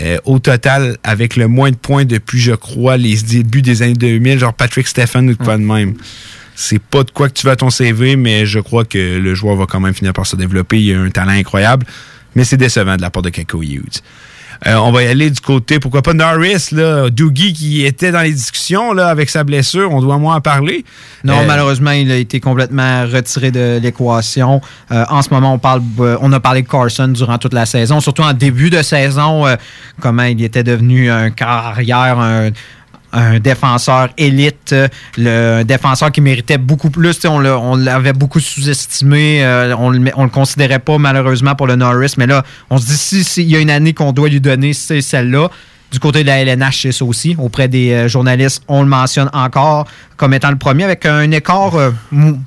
euh, 0.00 0.18
au 0.24 0.38
total 0.38 0.96
avec 1.02 1.36
le 1.36 1.48
moins 1.48 1.70
de 1.70 1.76
points 1.76 2.04
depuis, 2.04 2.40
je 2.40 2.52
crois, 2.52 2.96
les 2.96 3.16
débuts 3.16 3.62
des 3.62 3.82
années 3.82 3.92
2000, 3.94 4.38
genre 4.38 4.54
Patrick 4.54 4.86
Stephen 4.86 5.30
ou 5.30 5.36
quoi 5.36 5.56
de 5.56 5.62
même. 5.62 5.94
C'est 6.54 6.80
pas 6.80 7.02
de 7.02 7.10
quoi 7.10 7.28
que 7.28 7.34
tu 7.34 7.46
vas 7.46 7.52
à 7.52 7.56
ton 7.56 7.70
CV, 7.70 8.16
mais 8.16 8.46
je 8.46 8.60
crois 8.60 8.84
que 8.84 9.18
le 9.18 9.34
joueur 9.34 9.56
va 9.56 9.66
quand 9.66 9.80
même 9.80 9.94
finir 9.94 10.12
par 10.12 10.26
se 10.26 10.36
développer. 10.36 10.80
Il 10.80 10.94
a 10.94 11.00
un 11.00 11.10
talent 11.10 11.32
incroyable, 11.32 11.86
mais 12.34 12.44
c'est 12.44 12.56
décevant 12.56 12.96
de 12.96 13.02
la 13.02 13.10
part 13.10 13.22
de 13.22 13.30
Kako 13.30 13.62
Hughes. 13.62 14.00
Euh, 14.66 14.76
on 14.76 14.92
va 14.92 15.02
y 15.02 15.06
aller 15.06 15.30
du 15.30 15.40
côté, 15.40 15.80
pourquoi 15.80 16.02
pas 16.02 16.14
Norris, 16.14 16.68
là, 16.70 17.10
Doogie 17.10 17.52
qui 17.52 17.84
était 17.84 18.12
dans 18.12 18.20
les 18.20 18.32
discussions 18.32 18.92
là, 18.92 19.08
avec 19.08 19.28
sa 19.28 19.42
blessure, 19.42 19.90
on 19.90 20.00
doit 20.00 20.18
moins 20.18 20.36
en 20.36 20.40
parler. 20.40 20.84
Non, 21.24 21.38
Euh, 21.38 21.46
malheureusement, 21.46 21.90
il 21.90 22.10
a 22.12 22.16
été 22.16 22.38
complètement 22.38 23.04
retiré 23.06 23.50
de 23.50 23.80
l'équation. 23.82 24.60
Euh, 24.90 25.04
en 25.08 25.22
ce 25.22 25.30
moment, 25.30 25.54
on 25.54 25.58
parle, 25.58 25.82
on 26.20 26.32
a 26.32 26.40
parlé 26.40 26.62
de 26.62 26.68
Carson 26.68 27.08
durant 27.08 27.38
toute 27.38 27.54
la 27.54 27.66
saison, 27.66 28.00
surtout 28.00 28.22
en 28.22 28.32
début 28.32 28.70
de 28.70 28.82
saison, 28.82 29.46
euh, 29.46 29.56
comment 30.00 30.24
il 30.24 30.42
était 30.42 30.64
devenu 30.64 31.10
un 31.10 31.30
carrière, 31.30 32.18
un, 32.18 32.50
un 33.12 33.38
défenseur 33.40 34.08
élite, 34.16 34.72
euh, 34.72 34.88
le 35.18 35.60
un 35.60 35.64
défenseur 35.64 36.10
qui 36.12 36.20
méritait 36.20 36.58
beaucoup 36.58 36.90
plus. 36.90 37.18
On 37.26 37.38
l'a- 37.38 37.58
on 37.58 37.76
l'avait 37.76 38.12
beaucoup 38.12 38.40
sous-estimé, 38.40 39.44
euh, 39.44 39.74
on 39.76 39.92
on 40.16 40.24
le 40.24 40.30
considérait 40.30 40.78
pas 40.78 40.98
malheureusement 40.98 41.54
pour 41.54 41.66
le 41.66 41.76
Norris, 41.76 42.14
mais 42.18 42.26
là, 42.26 42.42
on 42.70 42.78
se 42.78 42.86
dit 42.86 42.96
si 42.96 43.24
s'il 43.24 43.48
y 43.50 43.56
a 43.56 43.60
une 43.60 43.70
année 43.70 43.92
qu'on 43.92 44.12
doit 44.12 44.28
lui 44.28 44.40
donner, 44.40 44.72
c'est 44.72 45.00
celle-là. 45.00 45.48
Du 45.90 45.98
côté 45.98 46.22
de 46.22 46.28
la 46.28 46.38
LNH, 46.38 46.80
c'est 46.82 46.92
ça 46.92 47.04
aussi. 47.04 47.36
Auprès 47.38 47.68
des 47.68 47.92
euh, 47.92 48.08
journalistes, 48.08 48.62
on 48.66 48.82
le 48.82 48.88
mentionne 48.88 49.28
encore 49.34 49.86
comme 50.16 50.32
étant 50.32 50.50
le 50.50 50.56
premier 50.56 50.84
avec 50.84 51.04
un 51.04 51.30
écart 51.32 51.74
euh, 51.74 51.90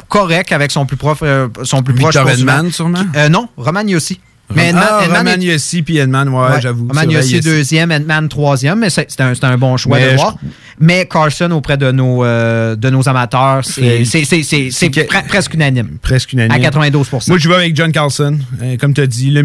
correct 0.09 0.51
avec 0.51 0.71
son 0.71 0.87
plus, 0.87 0.97
prof, 0.97 1.21
son 1.63 1.83
plus 1.83 1.93
proche. 1.93 2.15
Victor. 2.15 2.27
Edman, 2.29 2.71
sûrement? 2.71 3.03
Euh, 3.15 3.29
non, 3.29 3.47
Roman 3.55 3.83
aussi. 3.95 4.19
Mais 4.53 4.71
ah, 4.75 5.35
Yossi 5.39 5.81
puis 5.81 5.97
Edman, 5.97 6.29
ouais, 6.29 6.35
Ouais. 6.53 6.61
j'avoue. 6.61 6.87
Yossi 7.09 7.39
deuxième, 7.39 7.91
Edman 7.91 8.27
troisième, 8.29 8.79
mais 8.79 8.89
c'est 8.89 9.19
un, 9.21 9.33
un 9.41 9.57
bon 9.57 9.75
choix 9.77 9.97
Mais 9.97 10.05
de 10.05 10.09
je- 10.11 10.15
voir. 10.17 10.37
Mais 10.79 11.07
Carson 11.07 11.49
auprès 11.51 11.77
de 11.77 11.89
nos, 11.91 12.23
euh, 12.25 12.75
de 12.75 12.89
nos 12.89 13.07
amateurs, 13.07 13.63
c'est 13.63 14.03
C'est- 14.05 14.25
c'est- 14.25 14.43
c'est- 14.43 14.69
c'est 14.71 14.89
pre- 14.89 15.25
presque 15.27 15.53
unanime. 15.53 15.97
Presque 16.01 16.33
unanime. 16.33 16.51
À 16.51 16.59
92% 16.59 17.31
Moi, 17.31 17.37
je 17.39 17.47
vais 17.49 17.55
avec 17.55 17.75
John 17.75 17.91
Carlson. 17.91 18.37
Euh, 18.61 18.75
comme 18.77 18.93
tu 18.93 19.01
as 19.01 19.07
dit, 19.07 19.31
le 19.31 19.41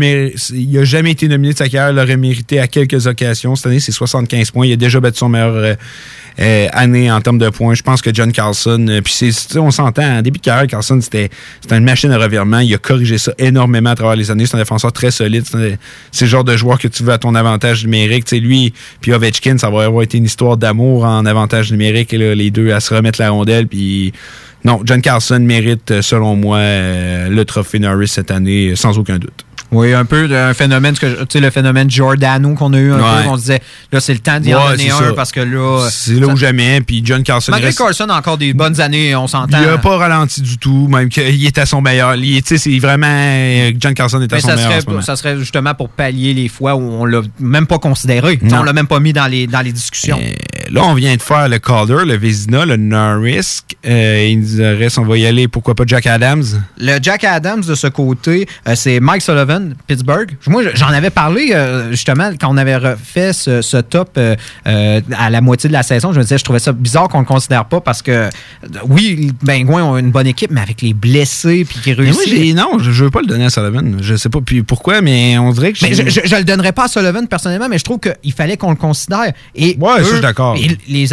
il 0.52 0.72
n'a 0.72 0.84
jamais 0.84 1.12
été 1.12 1.28
nominé 1.28 1.52
de 1.52 1.58
sa 1.58 1.68
carrière. 1.68 1.90
Il 1.92 1.96
l'aurait 1.96 2.16
mérité 2.16 2.58
à 2.58 2.66
quelques 2.66 3.06
occasions. 3.06 3.54
Cette 3.56 3.66
année, 3.66 3.80
c'est 3.80 3.92
75 3.92 4.50
points. 4.50 4.66
Il 4.66 4.72
a 4.72 4.76
déjà 4.76 4.98
battu 5.00 5.18
son 5.18 5.28
meilleur 5.28 5.54
euh, 5.54 5.74
euh, 6.38 6.68
année 6.72 7.10
en 7.10 7.20
termes 7.20 7.38
de 7.38 7.48
points. 7.48 7.74
Je 7.74 7.82
pense 7.82 8.02
que 8.02 8.12
John 8.12 8.32
Carlson, 8.32 8.86
euh, 8.88 9.00
puis 9.00 9.32
on 9.56 9.70
s'entend, 9.70 10.18
en 10.18 10.22
début 10.22 10.38
de 10.38 10.44
carrière, 10.44 10.66
Carlson, 10.66 11.00
c'était 11.00 11.30
une 11.70 11.84
machine 11.84 12.10
à 12.12 12.18
revirement. 12.18 12.60
Il 12.60 12.72
a 12.74 12.78
corrigé 12.78 13.18
ça 13.18 13.32
énormément 13.38 13.90
à 13.90 13.94
travers 13.94 14.16
les 14.16 14.30
années. 14.30 14.46
C'est 14.46 14.56
un 14.56 14.60
défenseur 14.60 14.92
très 14.92 15.10
solide. 15.10 15.44
C'est 16.12 16.24
le 16.24 16.30
genre 16.30 16.44
de 16.44 16.56
joueur 16.56 16.78
que 16.78 16.88
tu 16.88 17.02
veux 17.02 17.12
à 17.12 17.18
ton 17.18 17.34
avantage 17.34 17.84
numérique. 17.84 18.24
Tu 18.24 18.36
sais, 18.36 18.40
lui, 18.40 18.72
puis 19.00 19.12
Ovechkin, 19.12 19.58
ça 19.58 19.70
va 19.70 19.84
avoir 19.84 20.02
été 20.02 20.18
une 20.18 20.24
histoire 20.24 20.56
d'amour 20.56 21.04
en 21.04 21.26
avantage 21.26 21.72
numérique. 21.72 22.12
Là, 22.12 22.34
les 22.34 22.50
deux 22.50 22.72
à 22.72 22.80
se 22.80 22.94
remettre 22.94 23.20
la 23.20 23.30
rondelle. 23.30 23.66
Puis 23.66 24.12
non, 24.64 24.80
John 24.84 25.00
Carlson 25.00 25.40
mérite, 25.40 25.90
euh, 25.90 26.02
selon 26.02 26.36
moi, 26.36 26.58
euh, 26.58 27.28
le 27.28 27.44
trophée 27.44 27.78
Norris 27.78 28.08
cette 28.08 28.30
année, 28.30 28.70
euh, 28.70 28.76
sans 28.76 28.98
aucun 28.98 29.18
doute. 29.18 29.46
Oui, 29.72 29.92
un 29.94 30.04
peu 30.04 30.28
un 30.34 30.52
phénomène, 30.54 30.94
tu 30.98 31.06
sais, 31.28 31.40
le 31.40 31.50
phénomène 31.50 31.90
Giordano 31.90 32.54
qu'on 32.54 32.72
a 32.72 32.78
eu 32.78 32.92
un 32.92 32.96
Ouais. 32.96 33.22
peu, 33.22 33.28
on 33.28 33.36
se 33.36 33.40
disait, 33.42 33.60
là, 33.92 34.00
c'est 34.00 34.12
le 34.12 34.18
temps 34.18 34.40
d'y 34.40 34.52
en 34.54 34.68
donner 34.70 34.90
un 34.90 34.98
ça. 34.98 35.12
parce 35.14 35.30
que 35.32 35.40
là. 35.40 35.88
C'est 35.90 36.14
là 36.14 36.26
où 36.26 36.36
jamais. 36.36 36.80
Puis 36.80 37.02
John 37.04 37.22
Carlson 37.22 37.52
Malgré 37.52 37.68
reste- 37.68 37.78
Carson 37.78 38.06
a 38.08 38.16
encore 38.18 38.36
des 38.38 38.52
bonnes 38.52 38.80
années, 38.80 39.14
on 39.14 39.26
s'entend. 39.28 39.58
Il 39.60 39.66
n'a 39.66 39.78
pas 39.78 39.96
ralenti 39.96 40.40
du 40.42 40.58
tout, 40.58 40.88
même 40.88 41.08
qu'il 41.08 41.46
est 41.46 41.58
à 41.58 41.66
son 41.66 41.80
meilleur. 41.80 42.14
Il- 42.16 42.42
tu 42.42 42.56
sais, 42.56 42.70
C'est 42.70 42.78
vraiment. 42.78 43.06
euh, 43.08 43.72
John 43.78 43.94
Carlson 43.94 44.20
est 44.22 44.32
à 44.32 44.36
Mais 44.36 44.40
son 44.40 44.48
ça 44.48 44.56
meilleur. 44.56 44.70
en 44.70 44.74
ce 44.76 44.80
serait, 44.80 44.90
moment. 44.92 45.02
ça 45.02 45.16
serait 45.16 45.38
justement 45.38 45.74
pour 45.74 45.88
pallier 45.88 46.34
les 46.34 46.48
fois 46.48 46.74
où 46.74 46.80
on 46.80 47.04
l'a 47.04 47.20
même 47.38 47.66
pas 47.66 47.78
considéré. 47.78 48.38
On 48.52 48.62
l'a 48.62 48.72
même 48.72 48.86
pas 48.86 49.00
mis 49.00 49.12
dans 49.12 49.26
les, 49.26 49.46
dans 49.46 49.60
les 49.60 49.72
discussions. 49.72 50.20
Là, 50.70 50.82
on 50.84 50.94
vient 50.94 51.14
de 51.16 51.22
faire 51.22 51.48
le 51.48 51.58
Calder, 51.58 52.04
le 52.06 52.16
Vézina, 52.16 52.64
le 52.64 52.76
Norris. 52.76 53.60
Euh, 53.86 54.26
il 54.30 54.40
nous 54.40 54.78
reste, 54.78 54.98
on 54.98 55.04
va 55.04 55.16
y 55.16 55.26
aller. 55.26 55.48
Pourquoi 55.48 55.74
pas 55.74 55.84
Jack 55.86 56.06
Adams? 56.06 56.44
Le 56.78 56.98
Jack 57.02 57.24
Adams 57.24 57.62
de 57.62 57.74
ce 57.74 57.86
côté, 57.88 58.46
euh, 58.68 58.74
c'est 58.76 59.00
Mike 59.00 59.22
Sullivan, 59.22 59.59
Pittsburgh. 59.86 60.36
Moi, 60.46 60.62
j'en 60.74 60.88
avais 60.88 61.10
parlé 61.10 61.50
euh, 61.52 61.90
justement 61.90 62.30
quand 62.40 62.48
on 62.52 62.56
avait 62.56 62.76
refait 62.76 63.32
ce, 63.32 63.62
ce 63.62 63.76
top 63.78 64.10
euh, 64.18 64.36
euh, 64.66 65.00
à 65.16 65.30
la 65.30 65.40
moitié 65.40 65.68
de 65.68 65.72
la 65.72 65.82
saison. 65.82 66.12
Je 66.12 66.18
me 66.18 66.22
disais, 66.22 66.38
je 66.38 66.44
trouvais 66.44 66.58
ça 66.58 66.72
bizarre 66.72 67.08
qu'on 67.08 67.20
le 67.20 67.24
considère 67.26 67.64
pas 67.66 67.80
parce 67.80 68.02
que, 68.02 68.28
oui, 68.88 69.32
les 69.42 69.46
Pingouins 69.46 69.84
ont 69.84 69.96
une 69.98 70.10
bonne 70.10 70.26
équipe, 70.26 70.50
mais 70.50 70.60
avec 70.60 70.82
les 70.82 70.94
blessés 70.94 71.64
puis 71.68 71.78
qui 71.82 71.92
réussissent. 71.92 72.54
non, 72.54 72.78
je, 72.78 72.90
je 72.90 73.04
veux 73.04 73.10
pas 73.10 73.20
le 73.20 73.26
donner 73.26 73.44
à 73.46 73.50
Sullivan. 73.50 73.98
Je 74.00 74.14
sais 74.16 74.28
pas 74.28 74.40
puis 74.44 74.62
pourquoi, 74.62 75.00
mais 75.00 75.38
on 75.38 75.50
dirait 75.52 75.72
que 75.72 75.78
Mais 75.82 75.94
je, 75.94 76.02
je 76.24 76.36
le 76.36 76.44
donnerais 76.44 76.72
pas 76.72 76.84
à 76.84 76.88
Sullivan 76.88 77.26
personnellement, 77.26 77.68
mais 77.68 77.78
je 77.78 77.84
trouve 77.84 77.98
qu'il 78.00 78.32
fallait 78.32 78.56
qu'on 78.56 78.70
le 78.70 78.76
considère. 78.76 79.32
Eux- 79.58 79.74
je 79.98 80.04
suis 80.04 80.20
d'accord. 80.20 80.56
Les, 80.88 81.06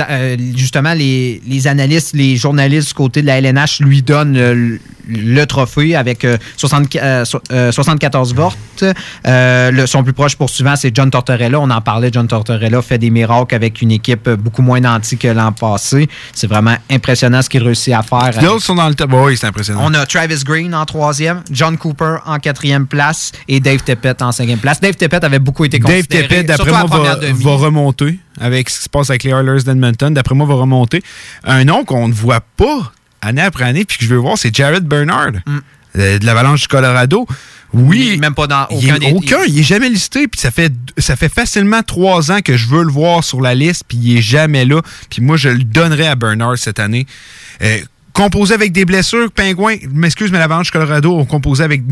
justement, 0.56 0.94
les, 0.94 1.42
les 1.48 1.68
analystes, 1.68 2.14
les 2.16 2.36
journalistes 2.38 2.90
du 2.90 2.94
côté 2.94 3.22
de 3.22 3.28
la 3.28 3.38
LNH 3.40 3.80
lui 3.82 4.02
donnent 4.02 4.80
le, 5.08 5.46
trophée 5.46 5.96
avec 5.96 6.26
euh, 6.26 6.38
60 6.58 6.96
euh, 6.96 7.26
euh, 7.52 7.72
74 7.72 8.34
votes. 8.34 8.84
Euh, 9.26 9.72
le, 9.72 9.86
son 9.88 10.04
plus 10.04 10.14
proche 10.14 10.36
poursuivant, 10.36 10.76
c'est 10.76 10.96
John 10.96 11.10
Tortorella. 11.10 11.60
On 11.60 11.70
en 11.70 11.82
parlait, 11.82 12.10
John 12.12 12.28
Tortorella 12.28 12.82
fait 12.82 12.98
des 12.98 13.10
miracles 13.10 13.56
avec 13.56 13.82
une 13.82 13.92
équipe 13.92 14.30
beaucoup 14.30 14.62
moins 14.62 14.80
nantie 14.80 15.18
que 15.18 15.28
l'an 15.28 15.52
passé. 15.52 16.08
C'est 16.34 16.48
vraiment 16.48 16.76
impressionnant 16.90 17.42
ce 17.42 17.50
qu'il 17.50 17.64
réussit 17.64 17.94
à 17.94 18.04
faire. 18.04 18.32
Les 18.40 18.48
autres 18.48 18.64
sont 18.64 18.76
dans 18.76 18.88
le 18.88 18.96
top. 18.96 19.12
Oui, 19.14 19.38
c'est 19.38 19.48
impressionnant. 19.48 19.82
On 19.84 19.94
a 19.94 20.06
Travis 20.06 20.44
Green 20.44 20.74
en 20.76 20.86
troisième, 20.86 21.42
John 21.52 21.78
Cooper 21.78 22.18
en 22.26 22.40
quatrième 22.40 22.88
place 22.88 23.32
et 23.48 23.60
Dave 23.60 23.82
Tippett 23.84 24.22
en 24.22 24.32
cinquième 24.32 24.60
place. 24.60 24.80
Dave 24.80 24.96
Tippett 24.96 25.24
avait 25.24 25.40
beaucoup 25.40 25.66
été 25.66 25.80
Dave 25.80 25.98
considéré. 25.98 26.28
Tippett, 26.28 26.46
d'après 26.46 26.72
moi, 26.72 26.86
va 26.86 27.52
remonter 27.56 28.20
avec 28.40 28.70
ce 28.70 28.78
qui 28.78 28.84
se 28.84 28.90
passe 28.90 29.10
avec 29.10 29.24
les 29.24 29.32
Oilers 29.32 29.64
d'Edmonton. 29.64 30.14
D'après 30.14 30.36
moi, 30.36 30.46
va 30.46 30.56
remonter. 30.56 31.02
Un 31.44 31.64
nom 31.66 31.84
qu'on 31.84 32.08
ne 32.08 32.14
voit 32.14 32.42
pas 32.42 32.92
année 33.22 33.42
après 33.42 33.66
année, 33.66 33.86
puis 33.86 33.98
que 33.98 34.04
je 34.06 34.10
veux 34.10 34.18
voir, 34.18 34.38
c'est 34.38 34.54
Jared 34.56 34.84
Bernard 34.86 35.32
euh, 35.98 36.20
de 36.20 36.26
l'Avalanche 36.26 36.62
du 36.62 36.68
Colorado. 36.68 37.28
Oui. 37.74 38.18
Même 38.18 38.34
pas 38.34 38.48
dans 38.48 38.66
Il 38.72 38.78
aucun 38.78 38.96
est, 38.96 39.00
des- 39.00 39.12
aucun, 39.12 39.44
il 39.46 39.60
est 39.60 39.64
jamais 39.64 39.90
listé, 39.90 40.28
puis 40.28 40.40
ça 40.40 40.52
fait, 40.52 40.72
ça 40.98 41.16
fait 41.16 41.28
facilement 41.32 41.84
trois 41.84 42.32
ans 42.32 42.40
que 42.42 42.56
je 42.56 42.68
veux 42.68 42.84
le 42.84 42.92
voir 42.92 43.24
sur 43.24 43.42
la 43.42 43.54
liste, 43.56 43.84
puis 43.88 43.98
il 44.02 44.18
est 44.18 44.22
jamais 44.22 44.64
là. 44.66 44.82
Puis 45.10 45.22
moi, 45.22 45.36
je 45.38 45.50
le 45.50 45.64
donnerais 45.64 46.08
à 46.08 46.16
Bernard 46.16 46.58
cette 46.58 46.80
année. 46.80 47.06
Euh, 47.62 47.80
composé 48.14 48.54
avec 48.54 48.72
des 48.72 48.86
blessures, 48.86 49.30
Pingouin, 49.32 49.76
m'excuse, 49.92 50.32
mais 50.32 50.40
l'Avalanche 50.40 50.72
Colorado 50.72 51.14
ont 51.18 51.26
composé 51.26 51.64
avec, 51.64 51.84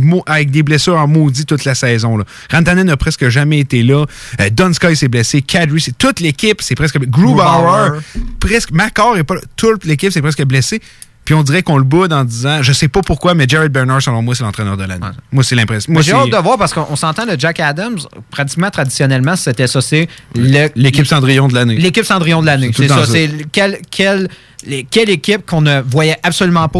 des 0.50 0.64
blessures 0.64 0.96
en 0.98 1.08
maudit 1.08 1.46
toute 1.46 1.66
la 1.66 1.76
saison. 1.76 2.18
Là. 2.18 2.24
Rantanen 2.52 2.88
n'a 2.88 2.98
presque 2.98 3.28
jamais 3.30 3.60
été 3.60 3.84
là. 3.84 4.06
Euh, 4.40 4.50
Dunsky 4.50 4.96
s'est 4.96 5.08
blessé. 5.10 5.42
Kadri, 5.42 5.82
c'est 5.82 5.98
toute 5.98 6.22
l'équipe, 6.22 6.62
c'est 6.62 6.74
presque... 6.76 6.98
Grubauer, 7.00 7.44
Grubauer. 7.44 8.00
presque... 8.40 8.72
Macor 8.72 9.18
est 9.18 9.24
pas 9.24 9.36
là. 9.36 9.42
Toute 9.56 9.84
l'équipe, 9.86 10.12
c'est 10.12 10.22
presque 10.22 10.44
blessé. 10.46 10.82
Puis 11.26 11.34
on 11.34 11.42
dirait 11.44 11.64
qu'on 11.64 11.78
le 11.78 11.84
boude 11.84 12.14
en 12.14 12.24
disant, 12.24 12.62
je 12.62 12.72
sais 12.72 12.88
pas 12.88 13.02
pourquoi, 13.02 13.34
mais 13.34 13.46
Jared 13.48 13.72
Bernard, 13.72 14.02
selon 14.02 14.22
moi, 14.22 14.36
c'est 14.36 14.44
l'entraîneur 14.44 14.78
de 14.78 14.84
l'année. 14.84 15.06
Moi, 15.32 15.44
c'est 15.44 15.56
l'impression. 15.56 15.92
Moi, 15.92 16.04
J'ai 16.04 16.12
c'est- 16.12 16.18
hâte 16.18 16.30
de 16.32 16.38
voir 16.38 16.58
parce 16.60 16.72
qu'on 16.74 16.96
s'entend 16.96 17.26
le 17.26 17.36
Jack 17.38 17.60
Adams, 17.60 17.98
pratiquement 18.30 18.70
traditionnellement, 18.70 19.36
c'était 19.36 19.64
associé 19.64 20.08
le- 20.36 20.70
L'équipe 20.76 21.08
Cendrillon 21.08 21.48
de 21.48 21.56
l'année. 21.56 21.78
L'équipe 21.78 22.06
Cendrillon 22.06 22.42
de 22.42 22.46
l'année. 22.46 22.72
C'est 22.76 22.84
C'est 22.84 22.90
ça. 22.90 23.06
ça. 23.06 23.12
C'est 23.12 23.30
quelle, 23.52 23.80
quelle, 23.90 24.30
les- 24.66 24.84
quelle 24.90 25.10
équipe 25.10 25.46
qu'on 25.46 25.62
ne 25.62 25.82
voyait 25.82 26.18
absolument 26.24 26.68
pas 26.68 26.80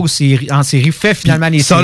en 0.52 0.64
série 0.64 0.92
fait 0.92 1.14
finalement 1.14 1.50
les 1.50 1.60
séries? 1.60 1.82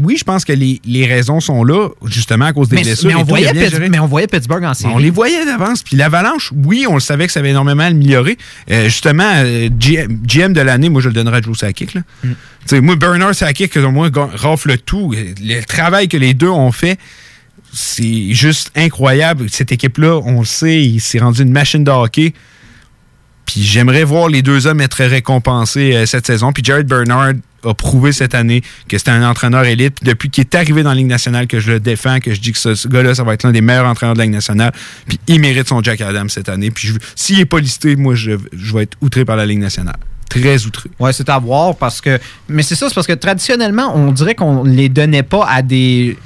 Oui, 0.00 0.16
je 0.18 0.24
pense 0.24 0.44
que 0.44 0.52
les, 0.52 0.80
les 0.84 1.06
raisons 1.06 1.40
sont 1.40 1.64
là, 1.64 1.88
justement 2.06 2.46
à 2.46 2.52
cause 2.52 2.68
des 2.68 2.76
Mais, 2.76 2.82
blessures. 2.82 3.08
mais 3.08 3.14
on 3.14 3.24
voyait 3.24 3.52
mais 3.88 3.98
on 3.98 4.08
Pittsburgh 4.28 4.64
en 4.64 4.74
série. 4.74 4.92
On 4.94 4.98
les 4.98 5.10
voyait 5.10 5.44
d'avance. 5.44 5.82
Puis 5.82 5.96
l'Avalanche, 5.96 6.52
oui, 6.64 6.86
on 6.88 6.94
le 6.94 7.00
savait 7.00 7.26
que 7.26 7.32
ça 7.32 7.40
avait 7.40 7.50
énormément 7.50 7.84
amélioré. 7.84 8.36
Euh, 8.70 8.84
justement, 8.84 9.30
euh, 9.36 9.68
GM, 9.78 10.18
GM 10.26 10.52
de 10.52 10.60
l'année, 10.60 10.88
moi, 10.88 11.00
je 11.02 11.08
le 11.08 11.14
donnerais 11.14 11.38
à 11.38 11.42
Joe 11.42 11.58
Sakic. 11.58 11.94
là. 11.94 12.00
Mm. 12.24 12.78
Moi, 12.80 12.96
Bernard 12.96 13.34
Sakic, 13.34 13.76
au 13.76 13.90
moins, 13.90 14.08
ga- 14.10 14.30
rafle 14.34 14.78
tout. 14.78 15.14
Le 15.40 15.62
travail 15.64 16.08
que 16.08 16.16
les 16.16 16.32
deux 16.34 16.48
ont 16.48 16.72
fait, 16.72 16.98
c'est 17.72 18.32
juste 18.32 18.70
incroyable. 18.76 19.46
Cette 19.50 19.72
équipe-là, 19.72 20.20
on 20.24 20.40
le 20.40 20.46
sait, 20.46 20.82
il 20.82 21.00
s'est 21.00 21.18
rendu 21.18 21.42
une 21.42 21.52
machine 21.52 21.84
de 21.84 21.90
hockey. 21.90 22.32
Puis 23.46 23.62
j'aimerais 23.62 24.04
voir 24.04 24.28
les 24.28 24.42
deux 24.42 24.66
hommes 24.66 24.80
être 24.80 25.04
récompensés 25.04 25.94
euh, 25.94 26.06
cette 26.06 26.26
saison. 26.26 26.52
Puis 26.52 26.62
Jared 26.64 26.86
Bernard 26.86 27.34
a 27.64 27.74
prouvé 27.74 28.12
cette 28.12 28.34
année 28.34 28.62
que 28.88 28.98
c'était 28.98 29.10
un 29.10 29.28
entraîneur 29.28 29.64
élite. 29.64 29.96
Puis 29.96 30.10
depuis 30.10 30.30
qu'il 30.30 30.42
est 30.42 30.54
arrivé 30.54 30.82
dans 30.82 30.90
la 30.90 30.96
Ligue 30.96 31.06
nationale, 31.06 31.46
que 31.46 31.60
je 31.60 31.72
le 31.72 31.80
défends, 31.80 32.20
que 32.20 32.34
je 32.34 32.40
dis 32.40 32.52
que 32.52 32.58
ce, 32.58 32.88
gars-là, 32.88 33.14
ça 33.14 33.24
va 33.24 33.34
être 33.34 33.42
l'un 33.42 33.52
des 33.52 33.60
meilleurs 33.60 33.86
entraîneurs 33.86 34.14
de 34.14 34.18
la 34.18 34.24
Ligue 34.24 34.34
nationale. 34.34 34.72
Puis 35.06 35.18
il 35.26 35.40
mérite 35.40 35.68
son 35.68 35.82
Jack 35.82 36.00
Adams 36.00 36.28
cette 36.28 36.48
année. 36.48 36.70
Puis 36.70 36.90
s'il 37.16 37.38
n'est 37.38 37.44
pas 37.44 37.60
listé, 37.60 37.96
moi, 37.96 38.14
je, 38.14 38.32
vais 38.32 38.82
être 38.82 38.96
outré 39.00 39.24
par 39.24 39.36
la 39.36 39.46
Ligue 39.46 39.60
nationale. 39.60 39.96
Très 40.28 40.66
outré. 40.66 40.90
Ouais, 40.98 41.12
c'est 41.12 41.28
à 41.28 41.38
voir 41.38 41.76
parce 41.76 42.00
que. 42.00 42.18
Mais 42.48 42.62
c'est 42.62 42.74
ça, 42.74 42.88
c'est 42.88 42.94
parce 42.94 43.06
que 43.06 43.12
traditionnellement, 43.12 43.94
on 43.94 44.10
dirait 44.10 44.34
qu'on 44.34 44.64
ne 44.64 44.74
les 44.74 44.88
donnait 44.88 45.22
pas 45.22 45.46
à 45.48 45.62
des 45.62 46.16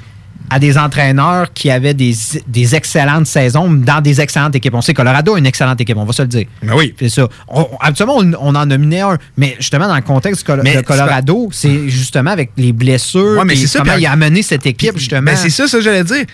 à 0.49 0.59
des 0.59 0.77
entraîneurs 0.77 1.53
qui 1.53 1.69
avaient 1.69 1.93
des, 1.93 2.13
des 2.47 2.75
excellentes 2.75 3.27
saisons 3.27 3.71
dans 3.71 4.01
des 4.01 4.19
excellentes 4.19 4.55
équipes. 4.55 4.73
On 4.73 4.81
sait 4.81 4.93
que 4.93 4.97
Colorado 4.97 5.35
a 5.35 5.39
une 5.39 5.45
excellente 5.45 5.79
équipe, 5.81 5.97
on 5.97 6.05
va 6.05 6.13
se 6.13 6.21
le 6.23 6.27
dire. 6.27 6.45
Mais 6.63 6.73
oui. 6.73 6.93
C'est 6.97 7.09
ça. 7.09 7.27
On, 7.47 7.67
habituellement, 7.79 8.17
on, 8.17 8.33
on 8.39 8.55
en 8.55 8.65
nominait 8.65 9.01
un, 9.01 9.17
mais 9.37 9.55
justement, 9.59 9.87
dans 9.87 9.95
le 9.95 10.01
contexte 10.01 10.45
Col- 10.45 10.61
Mais 10.63 10.75
de 10.77 10.81
Colorado, 10.81 11.49
c'est 11.51 11.87
justement 11.89 12.31
avec 12.31 12.51
les 12.57 12.73
blessures, 12.73 13.37
Ouais, 13.37 13.45
mais 13.45 13.55
ça, 13.55 13.79
comment 13.79 13.93
puis- 13.93 14.03
il 14.03 14.05
a 14.07 14.11
amené 14.11 14.41
cette 14.41 14.65
équipe, 14.65 14.97
justement. 14.97 15.21
Ben, 15.21 15.35
c'est 15.35 15.49
ça, 15.49 15.67
ça, 15.67 15.79
j'allais 15.81 16.03
dire. 16.03 16.25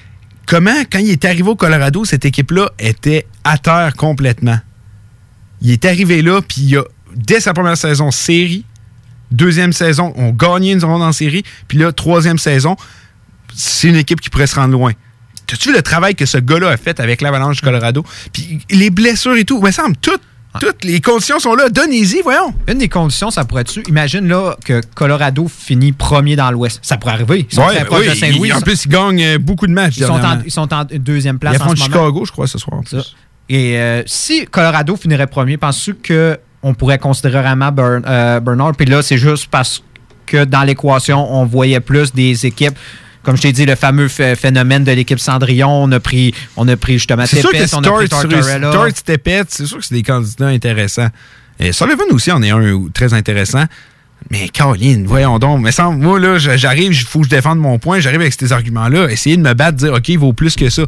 Comment, 0.48 0.82
quand 0.92 1.00
il 1.00 1.10
est 1.10 1.26
arrivé 1.26 1.50
au 1.50 1.56
Colorado, 1.56 2.06
cette 2.06 2.24
équipe-là 2.24 2.70
était 2.80 3.26
à 3.44 3.58
terre 3.58 3.94
complètement? 3.98 4.60
Il 5.62 5.72
est 5.72 5.86
arrivé 5.86 6.22
là, 6.22 6.42
puis 6.48 6.62
il 6.62 6.78
a, 6.78 6.84
dès 7.16 7.40
sa 7.40 7.54
première 7.54 7.78
saison, 7.78 8.12
série. 8.12 8.64
Deuxième 9.32 9.74
saison, 9.74 10.14
on 10.18 10.30
gagnait 10.30 10.74
une 10.74 10.86
ronde 10.86 11.02
en 11.02 11.12
série. 11.12 11.44
Puis 11.68 11.80
là, 11.80 11.92
troisième 11.92 12.38
saison, 12.38 12.76
c'est 13.56 13.88
une 13.90 13.96
équipe 13.96 14.22
qui 14.22 14.30
pourrait 14.30 14.48
se 14.48 14.56
rendre 14.56 14.74
loin. 14.74 14.92
T'as-tu 15.48 15.70
vu 15.70 15.76
le 15.76 15.82
travail 15.82 16.16
que 16.16 16.26
ce 16.26 16.38
gars-là 16.38 16.70
a 16.70 16.78
fait 16.78 17.00
avec 17.00 17.22
l'Avalanche 17.22 17.58
du 17.58 17.62
Colorado? 17.62 18.04
Puis 18.34 18.60
les 18.72 18.90
blessures 18.90 19.36
et 19.38 19.44
tout, 19.46 19.60
il 19.62 19.66
me 19.66 19.72
semble, 19.72 19.96
toutes, 19.98 20.22
toutes 20.60 20.84
les 20.84 21.00
conditions 21.02 21.38
sont 21.40 21.54
là. 21.54 21.70
Donnez-y, 21.70 22.22
voyons. 22.24 22.54
Une 22.68 22.80
des 22.80 22.90
conditions, 22.90 23.30
ça 23.30 23.46
pourrait-tu. 23.46 23.84
Imagine 23.88 24.28
là 24.28 24.56
que 24.66 24.82
Colorado 24.96 25.48
finit 25.48 25.92
premier 25.92 26.36
dans 26.36 26.50
l'Ouest. 26.50 26.80
Ça 26.82 26.98
pourrait 26.98 27.14
arriver. 27.14 27.46
Ils 27.52 27.56
sont 27.56 27.62
Ouais, 27.68 27.86
oui, 27.92 28.10
de 28.10 28.14
Saint-Louis. 28.16 28.54
en 28.54 28.62
plus, 28.62 28.86
ils 28.86 28.90
gagnent 28.90 29.22
euh, 29.24 29.38
beaucoup 29.38 29.68
de 29.68 29.74
matchs. 29.74 29.98
Ils 29.98 30.06
sont, 30.06 30.14
en, 30.14 30.40
ils 30.44 30.52
sont 30.52 30.74
en 30.74 30.86
deuxième 30.86 31.38
place 31.38 31.54
Ils 31.54 31.58
en 31.58 31.60
ce 31.60 31.64
affrontent 31.74 31.84
moment. 31.90 32.06
Chicago, 32.08 32.26
je 32.26 32.32
crois, 32.32 32.48
ce 32.48 32.58
soir. 32.58 32.78
en 32.80 32.82
plus. 32.84 32.98
Ça. 33.02 33.06
Et 33.48 33.78
euh, 33.78 34.02
si 34.08 34.46
Colorado 34.48 34.96
finirait 34.96 35.28
premier, 35.28 35.58
penses-tu 35.58 35.94
qu'on 35.96 36.74
pourrait 36.74 36.98
considérer 36.98 37.42
vraiment 37.42 37.72
Bern- 37.72 38.04
euh, 38.08 38.40
Bernard? 38.40 38.72
Puis 38.76 38.88
là, 38.88 39.04
c'est 39.04 39.20
juste 39.20 39.48
parce 39.52 39.84
que 40.26 40.44
dans 40.46 40.64
l'équation, 40.64 41.32
on 41.32 41.46
voyait 41.46 41.80
plus 41.82 42.12
des 42.12 42.48
équipes. 42.48 42.76
Comme 43.26 43.36
je 43.38 43.42
t'ai 43.42 43.52
dit, 43.52 43.66
le 43.66 43.76
fameux 43.76 44.08
ph- 44.08 44.38
phénomène 44.38 44.84
de 44.84 44.92
l'équipe 44.92 45.20
Cendrillon, 45.20 45.70
on 45.84 45.92
a 45.92 46.00
pris, 46.00 46.34
on 46.56 46.68
a 46.68 46.78
pris 46.78 46.94
justement 46.94 47.26
Tippett, 47.52 47.74
on 47.74 47.80
a 47.80 47.82
pris. 47.98 48.08
Start, 48.72 49.04
Tippett, 49.04 49.48
c'est 49.50 49.66
sûr 49.66 49.78
que 49.80 49.84
c'est 49.86 49.96
des 49.96 50.04
candidats 50.04 50.48
intéressants. 50.48 51.10
Et 51.60 51.72
Sullivan 51.72 52.06
aussi 52.12 52.32
en 52.32 52.42
est 52.44 52.52
un 52.52 52.86
très 52.94 53.14
intéressant. 53.14 53.64
Mais 54.32 54.50
Caroline, 54.50 55.06
voyons 55.06 55.38
donc. 55.38 55.62
Mais 55.62 55.72
sans, 55.72 55.94
moi, 55.94 56.20
là, 56.20 56.38
j'arrive, 56.38 56.92
il 56.92 57.00
faut 57.00 57.20
que 57.20 57.26
je 57.26 57.30
défende 57.30 57.60
mon 57.60 57.78
point. 57.78 58.00
J'arrive 58.00 58.22
avec 58.22 58.34
ces 58.34 58.52
arguments-là. 58.52 59.10
Essayer 59.12 59.38
de 59.38 59.42
me 59.42 59.54
battre, 59.54 59.78
dire, 59.78 59.94
OK, 59.94 60.10
il 60.10 60.18
vaut 60.18 60.34
plus 60.34 60.56
que 60.56 60.70
ça. 60.70 60.84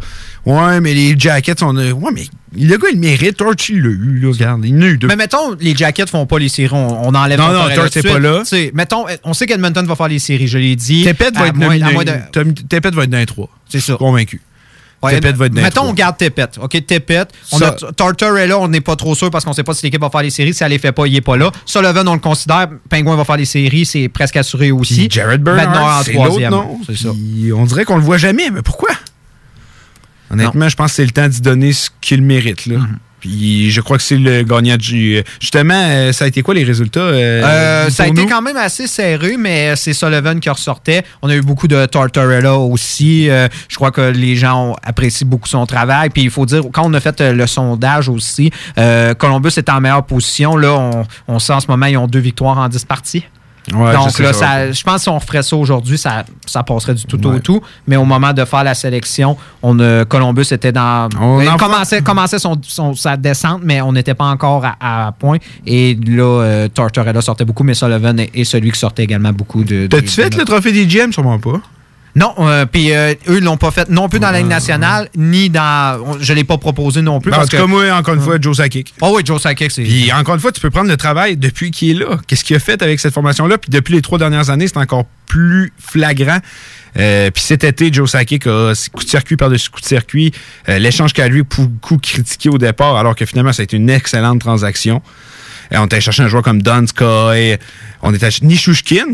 Ouais, 0.45 0.81
mais 0.81 0.93
les 0.93 1.17
jackets 1.17 1.59
sont. 1.59 1.75
Ouais, 1.75 2.11
mais 2.13 2.23
le 2.55 2.77
gars, 2.77 2.87
il 2.91 2.99
mérite. 2.99 3.37
Torch, 3.37 3.69
il 3.69 3.81
l'a 3.81 3.89
eu, 3.89 4.19
là. 4.19 4.31
Regarde, 4.31 4.65
il 4.65 4.75
en 4.75 4.81
a 4.81 4.85
eu 4.87 4.97
deux. 4.97 5.07
Mais 5.07 5.15
mettons, 5.15 5.53
les 5.59 5.75
Jackets 5.75 6.07
font 6.07 6.25
pas 6.25 6.39
les 6.39 6.49
séries, 6.49 6.73
on, 6.73 7.07
on 7.07 7.13
enlève 7.13 7.39
Non, 7.39 7.53
non, 7.53 7.75
Torch, 7.75 7.91
c'est 7.91 8.01
pas 8.01 8.19
là. 8.19 8.39
Tu 8.39 8.45
sais, 8.47 8.71
mettons, 8.73 9.05
on 9.23 9.33
sait 9.33 9.45
qu'Edmonton 9.45 9.85
va 9.85 9.95
faire 9.95 10.07
les 10.07 10.19
séries, 10.19 10.47
je 10.47 10.57
l'ai 10.57 10.75
dit. 10.75 11.03
Tepet 11.03 11.31
va 11.35 11.47
être 11.47 11.57
nominé. 11.57 11.85
Tepet 12.69 12.91
va 12.91 13.03
être 13.03 13.09
dans 13.09 13.17
les 13.17 13.25
trois. 13.25 13.49
C'est 13.69 13.81
ça. 13.81 13.95
Convaincu. 13.95 14.41
Ouais, 15.07 15.19
va 15.19 15.45
être 15.45 15.53
Mettons, 15.53 15.89
on 15.89 15.93
garde 15.93 16.17
Tepet. 16.17 16.59
OK, 16.61 16.85
Tepet. 16.85 17.25
On 17.51 17.61
a 17.61 17.75
on 18.57 18.67
n'est 18.67 18.81
pas 18.81 18.95
trop 18.95 19.15
sûr 19.15 19.29
parce 19.29 19.45
qu'on 19.45 19.53
sait 19.53 19.63
pas 19.63 19.73
si 19.73 19.85
l'équipe 19.85 20.01
va 20.01 20.09
faire 20.09 20.21
les 20.21 20.29
séries. 20.29 20.53
Si 20.53 20.63
elle 20.63 20.71
les 20.71 20.79
fait 20.79 20.91
pas, 20.91 21.07
il 21.07 21.15
est 21.15 21.21
pas 21.21 21.37
là. 21.37 21.51
Sullivan, 21.65 22.07
on 22.07 22.13
le 22.13 22.19
considère. 22.19 22.67
Penguin 22.89 23.15
va 23.15 23.25
faire 23.25 23.37
les 23.37 23.45
séries, 23.45 23.85
c'est 23.85 24.09
presque 24.09 24.37
assuré 24.37 24.71
aussi. 24.71 25.07
Puis 25.07 25.09
Jared 25.11 25.41
Bernard, 25.41 26.03
c'est 26.03 26.13
l'autre 26.13 26.39
ça. 26.95 27.09
On 27.55 27.65
dirait 27.65 27.85
qu'on 27.85 27.97
le 27.97 28.03
voit 28.03 28.17
jamais, 28.17 28.49
mais 28.51 28.61
pourquoi? 28.61 28.89
Honnêtement, 30.29 30.67
je 30.67 30.75
pense 30.75 30.91
que 30.91 30.95
c'est 30.97 31.05
le 31.05 31.11
temps 31.11 31.27
d'y 31.27 31.41
donner 31.41 31.71
ce 31.73 31.89
qu'il 32.01 32.21
mérite. 32.21 32.65
Là. 32.65 32.79
Mhm. 32.79 32.97
Puis 33.19 33.71
je 33.71 33.81
crois 33.81 33.97
que 33.97 34.03
c'est 34.03 34.17
le 34.17 34.43
gagnant 34.43 34.77
du. 34.77 35.23
Justement, 35.39 35.73
euh, 35.73 36.11
ça 36.11 36.25
a 36.25 36.27
été 36.27 36.41
quoi 36.43 36.53
les 36.53 36.63
résultats? 36.63 36.99
euh, 36.99 37.41
Euh, 37.43 37.89
ça 37.89 38.03
a 38.03 38.07
été 38.07 38.25
quand 38.27 38.41
même 38.41 38.57
assez 38.57 38.85
serré, 38.87 39.37
mais 39.37 39.75
c'est 39.75 39.93
Sullivan 39.93 40.39
qui 40.39 40.49
ressortait. 40.49 41.03
On 41.21 41.29
a 41.29 41.35
eu 41.35 41.41
beaucoup 41.41 41.67
de 41.67 41.85
Tortorella 41.87 42.55
aussi. 42.55 43.29
Euh, 43.29 43.47
je 43.69 43.75
crois 43.75 43.91
que 43.91 44.01
les 44.01 44.35
gens 44.35 44.71
ont 44.71 44.75
apprécié 44.83 45.25
beaucoup 45.25 45.47
son 45.47 45.65
travail. 45.65 46.09
Puis 46.09 46.23
il 46.23 46.29
faut 46.29 46.45
dire, 46.45 46.61
quand 46.71 46.83
on 46.85 46.93
a 46.93 46.99
fait 46.99 47.19
euh, 47.21 47.33
le 47.33 47.47
sondage 47.47 48.07
aussi, 48.09 48.51
euh, 48.77 49.13
Columbus 49.15 49.51
est 49.57 49.69
en 49.69 49.81
meilleure 49.81 50.05
position. 50.05 50.55
Là, 50.55 50.73
on, 50.73 51.05
on 51.27 51.39
sait 51.39 51.53
en 51.53 51.59
ce 51.59 51.67
moment, 51.67 51.87
ils 51.87 51.97
ont 51.97 52.07
deux 52.07 52.19
victoires 52.19 52.57
en 52.57 52.69
10 52.69 52.85
parties. 52.85 53.23
Ouais, 53.73 53.93
Donc 53.93 54.17
là, 54.19 54.31
ça 54.33 54.71
je 54.71 54.81
pense 54.83 54.95
que 54.95 55.01
si 55.01 55.09
on 55.09 55.19
referait 55.19 55.43
ça 55.43 55.55
aujourd'hui, 55.57 55.97
ça, 55.97 56.23
ça 56.45 56.63
passerait 56.63 56.93
du 56.93 57.03
tout 57.05 57.17
au 57.27 57.39
tout. 57.39 57.61
Mais 57.85 57.97
au 57.97 58.05
moment 58.05 58.31
de 58.33 58.45
faire 58.45 58.63
la 58.63 58.73
sélection, 58.73 59.35
on 59.61 59.77
Columbus 60.07 60.45
était 60.51 60.71
dans. 60.71 61.09
On 61.19 61.41
il 61.41 61.49
en 61.49 61.57
commençait, 61.57 62.01
commençait 62.01 62.39
son, 62.39 62.55
son- 62.61 62.95
sa 62.95 63.17
descente, 63.17 63.61
mais 63.63 63.81
on 63.81 63.91
n'était 63.91 64.13
pas 64.13 64.25
encore 64.25 64.63
à, 64.65 65.07
à 65.07 65.11
point. 65.11 65.37
Et 65.65 65.97
là, 66.05 66.23
euh, 66.43 66.67
Tortorella 66.69 67.21
sortait 67.21 67.45
beaucoup, 67.45 67.63
mais 67.63 67.73
Sullivan 67.73 68.17
est, 68.19 68.31
est 68.33 68.43
celui 68.45 68.71
qui 68.71 68.79
sortait 68.79 69.03
également 69.03 69.33
beaucoup 69.33 69.63
de. 69.63 69.87
T'as-tu 69.87 70.07
fait 70.07 70.33
le 70.35 70.45
trophée 70.45 70.71
des 70.71 70.85
GM? 70.87 71.11
Sûrement 71.11 71.39
pas. 71.39 71.59
Non, 72.17 72.33
euh, 72.39 72.65
puis 72.65 72.91
euh, 72.93 73.13
eux, 73.29 73.37
ils 73.37 73.43
l'ont 73.43 73.57
pas 73.57 73.69
fait 73.71 73.89
non 73.89 74.09
plus 74.09 74.19
dans 74.19 74.31
la 74.31 74.37
Ah. 74.37 74.39
Ligue 74.39 74.49
nationale, 74.49 75.07
ni 75.15 75.49
dans. 75.49 76.01
on- 76.03 76.17
Je 76.19 76.33
l'ai 76.33 76.43
pas 76.43 76.57
proposé 76.57 77.01
non 77.03 77.21
plus. 77.21 77.29
Ben, 77.31 77.37
en 77.37 77.39
parce 77.41 77.49
tout 77.51 77.57
que- 77.57 77.61
cas, 77.61 77.67
moi, 77.67 77.91
encore 77.93 78.15
une 78.15 78.21
fois, 78.21 78.37
Joe 78.41 78.57
Sakic. 78.57 78.93
Oh 79.01 79.13
oui, 79.15 79.21
Joe 79.23 79.39
Sakic, 79.41 79.71
c'est. 79.71 79.83
Puis 79.83 80.11
encore 80.11 80.33
une 80.35 80.41
fois, 80.41 80.51
tu 80.51 80.59
peux 80.59 80.71
prendre 80.71 80.89
le 80.89 80.97
travail 80.97 81.37
depuis 81.37 81.69
qu'il 81.71 81.91
est 81.91 81.93
là. 82.05 82.17
Qu'est-ce 82.25 82.43
qu'il 82.43 82.55
a 82.55 82.59
fait 82.59 82.81
avec 82.81 82.99
cette 82.99 83.13
formation-là? 83.13 83.57
Puis 83.59 83.69
depuis 83.69 83.93
les 83.93 84.01
trois 84.01 84.17
dernières 84.17 84.49
années, 84.49 84.67
c'est 84.67 84.77
encore 84.77 85.05
plus 85.27 85.71
flagrant. 85.79 86.39
Euh, 86.97 87.29
puis 87.29 87.43
cet 87.43 87.63
été, 87.63 87.93
Joe 87.93 88.09
Sakic 88.09 88.47
a 88.47 88.73
ses 88.73 88.89
coups 88.89 89.05
de 89.05 89.09
circuit 89.11 89.37
par-dessus 89.37 89.69
coups 89.69 89.83
de 89.83 89.87
circuit. 89.87 90.31
Euh, 90.69 90.79
L'échange 90.79 91.13
qu'a 91.13 91.27
lui 91.27 91.43
beaucoup 91.43 91.99
critiqué 91.99 92.49
au 92.49 92.57
départ, 92.57 92.95
alors 92.97 93.15
que 93.15 93.25
finalement, 93.25 93.53
ça 93.53 93.61
a 93.61 93.65
été 93.65 93.77
une 93.77 93.89
excellente 93.91 94.39
transaction. 94.39 95.03
Et 95.69 95.77
on 95.77 95.85
était 95.85 95.95
allé 95.97 96.01
chercher 96.01 96.23
un 96.23 96.29
joueur 96.29 96.41
comme 96.43 96.61
Donskoy. 96.63 97.57
On 98.01 98.13
était 98.13 98.23
allé 98.25 98.31
chercher 98.31 98.45
Nishushkin. 98.45 99.05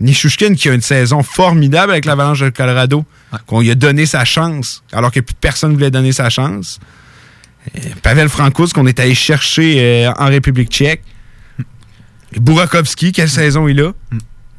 Mm. 0.00 0.04
Nishushkin 0.04 0.54
qui 0.54 0.68
a 0.68 0.74
une 0.74 0.80
saison 0.82 1.22
formidable 1.22 1.92
avec 1.92 2.04
l'Avalanche 2.04 2.40
de 2.40 2.50
Colorado. 2.50 3.04
Qu'on 3.46 3.60
lui 3.60 3.70
a 3.70 3.74
donné 3.74 4.06
sa 4.06 4.24
chance, 4.24 4.82
alors 4.92 5.10
que 5.12 5.20
plus 5.20 5.34
personne 5.34 5.70
ne 5.70 5.74
voulait 5.76 5.90
donner 5.90 6.12
sa 6.12 6.30
chance. 6.30 6.80
Euh, 7.76 7.80
Pavel 8.02 8.28
Francouz 8.30 8.72
qu'on 8.72 8.86
est 8.86 8.98
allé 9.00 9.14
chercher 9.14 10.06
euh, 10.06 10.12
en 10.18 10.26
République 10.26 10.70
tchèque. 10.70 11.02
Burakovski, 12.36 13.12
quelle 13.12 13.28
saison 13.30 13.68
il 13.68 13.80
a. 13.80 13.92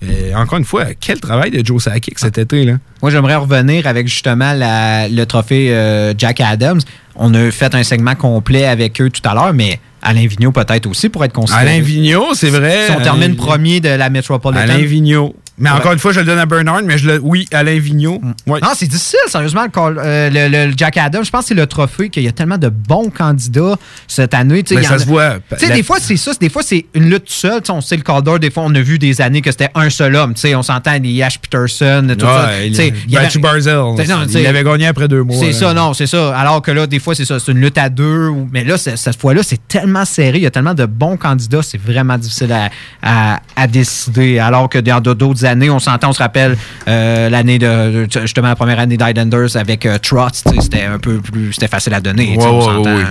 Euh, 0.04 0.34
encore 0.36 0.58
une 0.58 0.66
fois, 0.66 0.86
quel 1.00 1.20
travail 1.20 1.52
de 1.52 1.66
Joe 1.66 1.84
Sakic 1.84 2.18
cet 2.20 2.38
été. 2.38 2.64
là. 2.66 2.78
Moi, 3.02 3.12
j'aimerais 3.12 3.36
revenir 3.36 3.86
avec 3.86 4.08
justement 4.08 4.54
la- 4.54 5.08
le 5.10 5.26
trophée 5.26 5.74
euh, 5.76 6.14
Jack 6.18 6.40
Adams. 6.42 6.80
On 7.16 7.34
a 7.34 7.52
fait 7.52 7.74
un 7.76 7.84
segment 7.84 8.16
complet 8.16 8.66
avec 8.66 9.02
eux 9.02 9.10
tout 9.10 9.28
à 9.28 9.34
l'heure, 9.34 9.54
mais 9.54 9.80
Alain 10.02 10.26
Vigneault 10.28 10.52
peut-être 10.52 10.88
aussi 10.88 11.10
pour 11.10 11.24
être 11.26 11.34
considéré. 11.34 11.62
Alain 11.70 11.82
Vigneault, 11.82 12.34
c'est 12.34 12.50
vrai. 12.50 12.86
Si 12.88 12.92
on 12.92 13.02
termine 13.02 13.24
Alain- 13.32 13.36
premier 13.36 13.80
de 13.82 13.90
la 13.90 14.10
Metropolitan. 14.10 14.62
Alain 14.64 14.78
Vigneault. 14.78 15.36
Mais 15.60 15.70
Ouais. 15.70 15.76
encore 15.78 15.92
une 15.94 16.00
fois, 16.00 16.12
je 16.14 16.20
le 16.20 16.26
donne 16.26 16.40
à 16.40 16.46
Bernard, 16.46 16.82
mais 16.84 16.98
je 16.98 17.08
le, 17.08 17.20
oui, 17.22 17.48
Alain 17.52 17.78
Vigneault. 17.80 18.22
Ouais. 18.48 18.60
Non, 18.62 18.70
c'est 18.76 18.88
difficile, 18.88 19.20
sérieusement. 19.28 19.64
le, 19.66 19.70
euh, 20.00 20.30
le- 20.30 20.68
le 20.68 20.74
Jack 20.76 20.98
Adams, 20.98 21.24
je 21.26 21.30
pense 21.30 21.42
que 21.42 21.48
c'est 21.50 21.54
le 21.54 21.68
trophée 21.68 22.10
qu'il 22.10 22.24
y 22.24 22.28
a 22.28 22.32
tellement 22.32 22.58
de 22.58 22.70
bons 22.70 23.10
candidats 23.10 23.76
cette 24.08 24.34
année. 24.34 24.64
Mais 24.72 24.84
ça 24.84 24.96
en 24.96 25.00
se 25.00 25.06
voit. 25.06 25.36
Tu 25.52 25.58
sais, 25.58 25.68
La- 25.70 25.76
des 25.76 25.84
fois, 25.84 25.98
c'est 26.00 26.18
ça. 26.18 26.32
Des 26.40 26.50
fois, 26.50 26.62
c'est 26.64 26.86
une 26.94 27.10
lutte 27.10 27.30
seule. 27.30 27.62
Tu 27.62 27.68
sais, 27.68 27.72
on 27.72 27.82
sait 27.82 27.98
le 27.98 28.04
Calder. 28.04 28.40
Des 28.40 28.50
fois, 28.52 28.64
on 28.66 28.74
a 28.76 28.80
vu 28.82 28.98
des 29.00 29.22
années 29.22 29.42
que 29.42 29.52
c'était 29.52 29.70
un 29.76 29.90
seul 29.90 30.16
homme. 30.16 30.34
Tu 30.34 30.42
sais, 30.42 30.56
on 30.56 30.64
s'entend 30.64 30.98
les 31.02 31.10
Yash 31.12 31.40
Peterson, 31.40 32.08
tout 32.18 32.26
ça. 32.26 32.46
Ouais, 32.48 32.68
Tu 32.70 32.76
sais, 32.76 32.94
il, 33.08 33.18
avait- 33.18 33.28
Barzell. 33.40 33.76
Non, 33.76 33.96
il 34.28 34.48
avait 34.48 34.64
gagné 34.64 34.88
après 34.88 35.08
deux 35.08 35.24
mois. 35.24 35.36
C'est 35.40 35.54
ça, 35.54 35.74
non, 35.74 35.94
c'est 35.94 36.08
ça. 36.08 36.38
Alors 36.38 36.62
que 36.62 36.72
là, 36.72 36.88
des 36.88 37.00
fois, 37.00 37.16
c'est 37.16 37.26
ça. 37.26 37.40
C'est 37.40 37.52
une 37.52 37.60
lutte 37.62 37.78
à 37.78 37.90
deux. 37.90 38.30
Mais 38.52 38.64
là, 38.64 38.78
cette 38.78 39.20
fois-là, 39.20 39.42
c'est 39.44 39.68
tellement 39.68 40.06
serré. 40.06 40.38
Il 40.38 40.44
y 40.44 40.48
a 40.48 40.52
tellement 40.52 40.74
de 40.74 40.86
bons 40.86 41.18
candidats. 41.18 41.62
C'est 41.62 41.78
vraiment 41.82 42.18
difficile 42.18 42.52
à, 42.52 42.70
à- 43.02 43.40
à 43.56 43.68
décider. 43.68 44.40
Alors 44.40 44.70
que 44.70 44.80
dans 44.80 45.00
d'autres 45.02 45.46
années, 45.50 45.70
on 45.70 45.80
s'entend, 45.80 46.10
on 46.10 46.14
se 46.14 46.20
rappelle 46.20 46.58
euh, 46.88 47.30
l'année 47.30 47.60
de. 47.60 48.08
Justement, 48.22 48.48
la 48.48 48.56
première 48.56 48.80
année 48.80 48.98
d'Islanders 48.98 49.56
avec 49.58 49.86
euh, 49.86 49.98
Trotz. 50.02 50.44
C'était 50.62 50.84
un 50.84 51.00
peu 51.00 51.20
plus. 51.20 51.54
C'était 51.54 51.68
facile 51.68 51.94
à 51.94 52.00
donner. 52.02 52.36
tu 52.36 52.42
sais, 52.42 52.48
Ouais, 52.48 52.54
on 52.54 52.60
ouais, 52.60 52.66
s'entend. 52.66 52.96
ouais. 52.96 53.04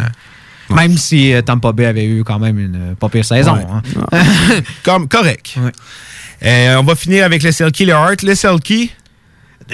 Même 0.70 0.96
si 0.98 1.32
euh, 1.32 1.40
Tampa 1.42 1.72
Bay 1.72 1.86
avait 1.86 2.04
eu 2.04 2.24
quand 2.24 2.38
même 2.38 2.58
une 2.58 2.76
euh, 2.76 2.94
pas 2.94 3.08
pire 3.08 3.24
saison. 3.24 3.56
Hein. 3.56 3.82
Comme, 4.82 5.08
correct. 5.08 5.54
On 6.42 6.82
va 6.82 6.94
finir 6.94 7.24
avec 7.24 7.42
le 7.42 7.52
Selkie, 7.52 7.84
le 7.86 7.94
Hart. 7.94 8.22
Le 8.22 8.34
Selkie. 8.34 8.92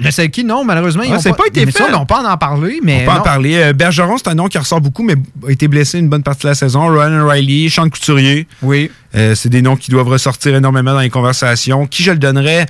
Le 0.03 0.11
Selkie, 0.11 0.45
non, 0.45 0.65
malheureusement, 0.65 1.03
ils 1.05 1.21
ça 1.21 1.31
n'a 1.31 1.35
pas 1.37 1.47
été 1.47 1.65
fait. 1.67 1.73
ça, 1.73 1.87
on 1.95 2.05
pas 2.07 2.23
en 2.29 2.37
parler, 2.37 2.81
mais. 2.83 3.03
On 3.03 3.05
peut 3.05 3.11
en 3.13 3.17
non. 3.19 3.23
parler. 3.23 3.55
Euh, 3.57 3.73
Bergeron, 3.73 4.19
c'est 4.19 4.29
un 4.29 4.35
nom 4.35 4.49
qui 4.49 4.59
ressort 4.59 4.81
beaucoup, 4.81 5.03
mais 5.05 5.15
a 5.47 5.51
été 5.51 5.69
blessé 5.69 5.99
une 5.99 6.09
bonne 6.09 6.23
partie 6.23 6.43
de 6.43 6.49
la 6.49 6.55
saison. 6.55 6.89
Ryan 6.89 7.27
Riley, 7.27 7.69
Sean 7.69 7.89
Couturier. 7.89 8.47
Oui. 8.63 8.91
Euh, 9.15 9.35
c'est 9.35 9.49
des 9.49 9.63
noms 9.63 9.77
qui 9.77 9.91
doivent 9.91 10.09
ressortir 10.09 10.55
énormément 10.55 10.93
dans 10.95 11.01
les 11.01 11.11
conversations. 11.11 11.87
Qui 11.87 12.03
je 12.03 12.11
le 12.11 12.19
donnerais? 12.19 12.67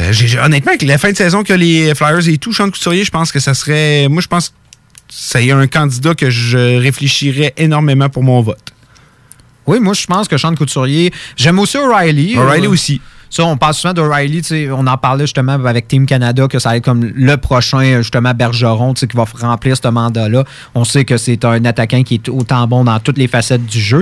Euh, 0.00 0.12
honnêtement, 0.44 0.70
avec 0.70 0.82
la 0.82 0.98
fin 0.98 1.12
de 1.12 1.16
saison 1.16 1.44
que 1.44 1.52
les 1.52 1.94
Flyers 1.94 2.28
et 2.28 2.38
tout, 2.38 2.52
Sean 2.52 2.70
Couturier, 2.70 3.04
je 3.04 3.10
pense 3.10 3.30
que 3.30 3.38
ça 3.38 3.54
serait. 3.54 4.08
Moi, 4.08 4.22
je 4.22 4.28
pense 4.28 4.48
que 4.48 4.54
c'est 5.08 5.50
un 5.50 5.66
candidat 5.66 6.14
que 6.14 6.30
je 6.30 6.78
réfléchirais 6.80 7.52
énormément 7.56 8.08
pour 8.08 8.22
mon 8.22 8.40
vote. 8.40 8.72
Oui, 9.66 9.78
moi, 9.78 9.94
je 9.94 10.06
pense 10.06 10.26
que 10.26 10.36
Sean 10.38 10.54
Couturier. 10.54 11.12
J'aime 11.36 11.58
aussi 11.58 11.76
O'Reilly. 11.76 12.36
O'Reilly 12.36 12.66
Euh, 12.66 12.70
aussi. 12.70 13.00
Ça, 13.30 13.44
on 13.44 13.56
parle 13.56 13.74
souvent 13.74 13.94
d'O'Reilly. 13.94 14.42
On 14.72 14.86
en 14.88 14.96
parlait 14.96 15.24
justement 15.24 15.52
avec 15.52 15.86
Team 15.86 16.04
Canada 16.04 16.48
que 16.48 16.58
ça 16.58 16.70
va 16.70 16.76
être 16.78 16.84
comme 16.84 17.04
le 17.14 17.36
prochain, 17.36 17.98
justement, 17.98 18.34
Bergeron, 18.34 18.92
qui 18.94 19.06
va 19.14 19.24
remplir 19.40 19.76
ce 19.80 19.88
mandat-là. 19.88 20.44
On 20.74 20.84
sait 20.84 21.04
que 21.04 21.16
c'est 21.16 21.44
un 21.44 21.64
attaquant 21.64 22.02
qui 22.02 22.14
est 22.14 22.28
autant 22.28 22.66
bon 22.66 22.82
dans 22.84 22.98
toutes 22.98 23.18
les 23.18 23.28
facettes 23.28 23.64
du 23.66 23.80
jeu. 23.80 24.00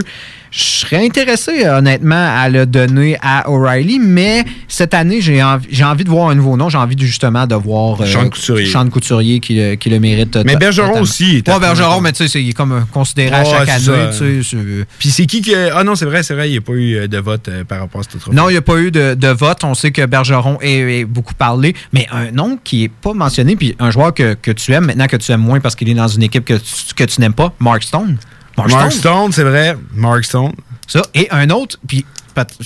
Je 0.50 0.62
serais 0.64 1.05
intéressé, 1.05 1.68
honnêtement, 1.68 2.14
à 2.34 2.48
le 2.48 2.64
donner 2.64 3.18
à 3.20 3.50
O'Reilly, 3.50 3.98
mais 4.00 4.46
cette 4.66 4.94
année, 4.94 5.20
j'ai 5.20 5.42
envie, 5.42 5.84
envie 5.84 6.05
de 6.05 6.09
voir 6.09 6.30
un 6.30 6.34
nouveau 6.36 6.56
nom. 6.56 6.70
J'ai 6.70 6.78
envie 6.78 6.96
de, 6.96 7.05
justement 7.05 7.46
de 7.46 7.55
voir 7.55 8.00
euh, 8.00 8.06
Sean 8.06 8.30
Couturier. 8.30 8.64
Sean 8.64 8.88
Couturier 8.88 9.40
qui, 9.40 9.56
le- 9.56 9.74
qui 9.74 9.90
le 9.90 10.00
mérite. 10.00 10.38
Mais 10.46 10.55
to- 10.55 10.59
Bergeron 10.59 10.86
totalement. 10.86 11.02
aussi 11.02 11.42
Ouais, 11.46 11.52
à- 11.52 11.59
Bergeron, 11.59 12.00
mais 12.00 12.12
tu 12.12 12.26
sais, 12.26 12.42
il 12.42 12.48
est 12.48 12.52
comme 12.55 12.72
euh, 12.72 12.80
considéré 12.90 13.36
à 13.36 13.44
chaque 13.44 13.68
année. 13.68 14.40
Puis 14.98 15.10
c'est 15.10 15.26
qui 15.26 15.42
qui. 15.42 15.55
Ah 15.55 15.84
non, 15.84 15.94
c'est 15.94 16.06
vrai, 16.06 16.22
c'est 16.22 16.32
vrai, 16.32 16.48
il 16.48 16.52
n'y 16.52 16.59
a 16.59 16.62
pas 16.62 16.72
eu 16.72 16.94
euh, 16.96 17.06
de 17.09 17.18
vote 17.18 17.46
euh, 17.48 17.64
par 17.64 17.80
rapport 17.80 18.00
à 18.00 18.05
ce 18.05 18.16
trophée. 18.16 18.34
Non, 18.34 18.48
il 18.48 18.52
n'y 18.52 18.59
a 18.59 18.62
pas 18.62 18.78
eu 18.78 18.90
de, 18.90 19.12
de 19.18 19.28
vote. 19.28 19.64
On 19.64 19.74
sait 19.74 19.90
que 19.90 20.04
Bergeron 20.06 20.58
est, 20.60 21.00
est 21.00 21.04
beaucoup 21.04 21.34
parlé, 21.34 21.74
mais 21.92 22.06
un 22.10 22.30
nom 22.30 22.58
qui 22.62 22.82
n'est 22.82 22.88
pas 22.88 23.12
mentionné, 23.12 23.56
puis 23.56 23.76
un 23.78 23.90
joueur 23.90 24.14
que, 24.14 24.34
que 24.34 24.50
tu 24.50 24.72
aimes, 24.72 24.86
maintenant 24.86 25.06
que 25.06 25.16
tu 25.16 25.30
aimes 25.32 25.40
moins 25.40 25.60
parce 25.60 25.74
qu'il 25.74 25.88
est 25.88 25.94
dans 25.94 26.08
une 26.08 26.22
équipe 26.22 26.44
que 26.44 26.54
tu, 26.54 26.94
que 26.94 27.04
tu 27.04 27.20
n'aimes 27.20 27.34
pas, 27.34 27.52
Mark 27.58 27.82
Stone. 27.82 28.18
Mark 28.56 28.92
Stone, 28.92 29.32
c'est 29.32 29.44
vrai. 29.44 29.76
Mark 29.94 30.24
Stone. 30.24 30.52
Ça. 30.86 31.02
Et 31.14 31.28
un 31.30 31.50
autre, 31.50 31.78
puis 31.86 32.04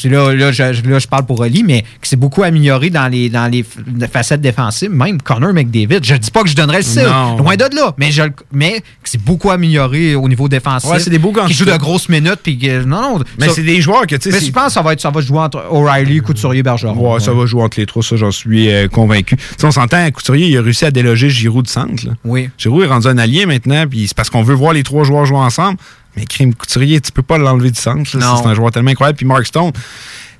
là, 0.04 0.34
là, 0.34 0.52
je, 0.52 0.62
là, 0.88 0.98
je 0.98 1.06
parle 1.06 1.26
pour 1.26 1.40
Oli, 1.40 1.62
mais 1.62 1.84
qui 2.02 2.08
s'est 2.10 2.16
beaucoup 2.16 2.42
amélioré 2.42 2.90
dans 2.90 3.08
les, 3.08 3.28
dans 3.28 3.50
les 3.50 3.64
facettes 4.10 4.40
défensives, 4.40 4.90
même 4.90 5.20
Connor 5.20 5.52
McDavid. 5.52 6.00
Je 6.02 6.14
ne 6.14 6.18
dis 6.18 6.30
pas 6.30 6.42
que 6.42 6.48
je 6.48 6.56
donnerais 6.56 6.80
le 6.80 7.02
Non. 7.08 7.36
loin 7.38 7.56
de 7.56 7.64
là, 7.74 7.94
mais, 7.98 8.10
je, 8.10 8.22
mais 8.52 8.82
qui 9.04 9.10
s'est 9.12 9.18
beaucoup 9.18 9.50
amélioré 9.50 10.14
au 10.14 10.28
niveau 10.28 10.48
défensif. 10.48 10.90
Ouais, 10.90 10.98
c'est 11.00 11.10
des 11.10 11.18
beaux 11.18 11.32
Qui 11.32 11.52
joue 11.54 11.64
candidats. 11.64 11.72
de 11.78 11.78
grosses 11.82 12.08
minutes, 12.08 12.40
puis 12.42 12.58
que- 12.58 12.84
non, 12.84 13.18
non. 13.18 13.24
Mais 13.38 13.48
c'est 13.48 13.62
des 13.62 13.80
joueurs 13.80 14.06
que, 14.06 14.16
tu 14.16 14.30
sais. 14.30 14.38
mais 14.40 14.44
je 14.44 14.52
pense 14.52 14.66
que 14.66 14.72
ça 14.72 14.82
va, 14.82 14.92
être, 14.92 15.00
ça 15.00 15.10
va 15.10 15.20
jouer 15.20 15.38
entre 15.38 15.64
O'Reilly, 15.70 16.20
Couturier, 16.20 16.62
Bergeron. 16.62 17.14
Ouais, 17.14 17.20
ça 17.20 17.32
va 17.32 17.46
jouer 17.46 17.62
entre 17.62 17.78
les 17.80 17.86
trois, 17.86 18.02
ça, 18.02 18.16
j'en 18.16 18.30
suis 18.30 18.70
euh, 18.70 18.88
convaincu. 18.88 19.36
Sais, 19.56 19.66
on 19.66 19.70
s'entend, 19.70 20.08
Couturier, 20.10 20.48
il 20.48 20.56
a 20.58 20.62
réussi 20.62 20.84
à 20.84 20.90
déloger 20.90 21.30
Giroud 21.30 21.64
du 21.66 21.70
centre. 21.72 22.06
là. 22.06 22.12
Oui. 22.24 22.48
Giroud 22.58 22.84
est 22.84 22.86
rendu 22.88 23.06
un 23.08 23.18
allié 23.18 23.46
maintenant, 23.46 23.86
puis 23.88 24.06
c'est 24.08 24.16
parce 24.16 24.30
qu'on 24.30 24.42
veut 24.42 24.54
voir 24.54 24.72
les 24.72 24.82
trois 24.82 25.04
joueurs 25.04 25.24
jouer 25.24 25.38
ensemble. 25.38 25.78
Mais 26.16 26.24
Crime 26.26 26.54
Couturier, 26.54 27.00
tu 27.00 27.10
peux 27.12 27.22
pas 27.22 27.38
l'enlever 27.38 27.70
du 27.70 27.80
centre. 27.80 28.04
C'est 28.42 28.46
un 28.48 28.54
joueur 28.54 28.70
tellement 28.70 28.90
incroyable. 28.90 29.16
Puis 29.16 29.26
Mark 29.26 29.46
Stone, 29.46 29.72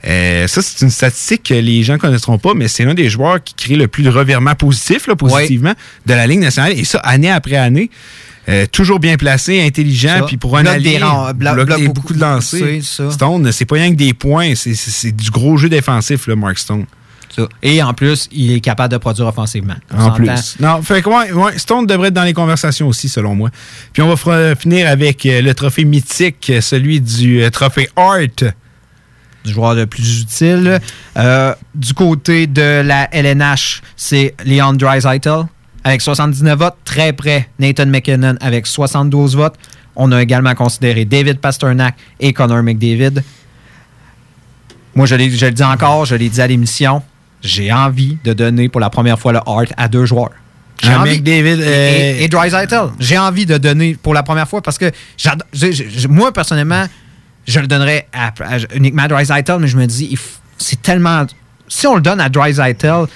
euh, 0.07 0.47
ça, 0.49 0.61
c'est 0.62 0.85
une 0.85 0.90
statistique 0.90 1.44
que 1.44 1.55
les 1.55 1.82
gens 1.82 1.97
connaîtront 1.97 2.36
pas, 2.39 2.55
mais 2.55 2.69
c'est 2.69 2.85
l'un 2.85 2.94
des 2.94 3.09
joueurs 3.09 3.43
qui 3.43 3.55
crée 3.55 3.77
le 3.77 3.89
plus 3.89 4.03
de 4.03 4.11
revirements 4.11 4.55
positifs, 4.55 5.07
là, 5.07 5.15
positivement, 5.16 5.73
de 6.07 6.15
la 6.15 6.27
Ligue 6.27 6.40
nationale. 6.40 6.73
Et 6.78 6.85
ça, 6.85 6.99
année 6.99 7.31
après 7.31 7.57
année. 7.57 7.90
Euh, 8.49 8.66
toujours 8.66 8.99
bien 8.99 9.16
placé, 9.16 9.62
intelligent, 9.65 10.16
puis 10.27 10.36
pour 10.36 10.57
un 10.59 10.65
allié, 10.73 10.94
des 10.94 10.99
des- 11.77 11.86
beaucoup 11.93 12.01
beaucoup 12.01 12.12
de 12.15 12.19
lancers. 12.20 12.59
Stone, 13.12 13.53
c'est 13.53 13.65
pas 13.66 13.77
rien 13.77 13.90
que 13.93 13.97
des 13.97 14.15
points, 14.15 14.55
c'est- 14.57 15.12
du 15.12 15.31
gros 15.31 15.57
jeu 15.57 15.69
défensif, 15.69 16.27
Mark 16.27 16.59
Stone. 16.59 16.85
Ça. 17.35 17.49
Et 17.63 17.83
en 17.83 17.95
plus, 17.95 18.29
il 18.31 18.53
est 18.53 18.61
capable 18.61 18.93
de 18.93 18.99
produire 18.99 19.27
offensivement. 19.27 19.77
On 19.93 20.05
En 20.05 20.11
plus. 20.13 20.57
Non, 20.61 20.83
fait 20.83 21.01
que 21.01 21.09
ouais, 21.09 21.33
ouais, 21.33 21.59
Stone 21.59 21.87
devrait 21.87 22.09
être 22.09 22.15
dans 22.15 22.25
les 22.25 22.35
conversations 22.35 22.89
aussi, 22.89 23.09
selon 23.09 23.35
moi. 23.35 23.49
Puis 23.93 24.03
on 24.03 24.15
va 24.15 24.55
finir 24.55 24.89
avec 24.89 25.25
euh, 25.25 25.41
le 25.41 25.55
trophée 25.55 25.85
mythique, 25.85 26.51
euh, 26.51 26.61
celui 26.61 27.01
du 27.01 27.43
euh, 27.43 27.51
trophée 27.51 27.89
Art. 27.97 28.19
Du 29.45 29.53
joueur 29.53 29.75
le 29.75 29.87
plus 29.87 30.21
utile. 30.21 30.79
Euh, 31.17 31.55
du 31.75 31.95
côté 31.95 32.47
de 32.47 32.83
la 32.85 33.09
LNH, 33.13 33.83
c'est 33.97 34.35
Leon 34.45 34.75
Dreisaitl 34.75 35.47
avec 35.85 36.01
79 36.01 36.59
votes. 36.59 36.77
Très 36.85 37.13
près, 37.13 37.49
Nathan 37.59 37.87
McKinnon 37.87 38.37
avec 38.41 38.67
72 38.67 39.37
votes. 39.37 39.57
On 39.97 40.13
a 40.13 40.23
également 40.23 40.55
considéré 40.55 41.05
David 41.05 41.39
Pasternak 41.39 41.97
et 42.21 42.33
Connor 42.33 42.63
McDavid. 42.63 43.23
Moi, 44.95 45.07
je, 45.07 45.17
je 45.17 45.47
le 45.47 45.53
dis 45.53 45.65
encore, 45.65 46.05
je 46.05 46.15
l'ai 46.15 46.29
dit 46.29 46.41
à 46.41 46.47
l'émission, 46.47 47.03
j'ai 47.43 47.73
envie 47.73 48.19
de 48.24 48.32
donner 48.32 48.69
pour 48.69 48.81
la 48.81 48.90
première 48.90 49.19
fois 49.19 49.32
le 49.32 49.40
Art 49.47 49.64
à 49.77 49.89
deux 49.89 50.05
joueurs. 50.06 50.31
J'ai 50.82 50.90
Ah, 50.90 51.01
envie- 51.02 51.12
McDavid, 51.16 51.60
et, 51.60 51.64
euh, 51.66 52.19
et, 52.20 52.24
et 52.24 52.28
Draisaitl. 52.28 52.90
J'ai 52.98 53.16
envie 53.19 53.47
de 53.47 53.56
donner 53.59 53.94
pour 54.01 54.14
la 54.14 54.23
première 54.23 54.48
fois 54.48 54.62
parce 54.62 54.78
que 54.78 54.90
moi, 56.09 56.32
personnellement, 56.32 56.86
je 57.47 57.60
le 57.60 57.66
donnerais 57.66 58.09
à, 58.12 58.28
à- 58.28 58.59
uniquement 58.74 59.02
à 59.05 59.09
mais 59.60 59.69
je 59.69 59.77
me 59.77 59.86
dis, 59.86 60.16
c'est 60.59 60.81
tellement. 60.82 61.24
Si 61.69 61.86
on 61.86 61.94
le 61.94 62.01
donne 62.02 62.20
à 62.20 62.28
Draisaitl, 62.28 63.06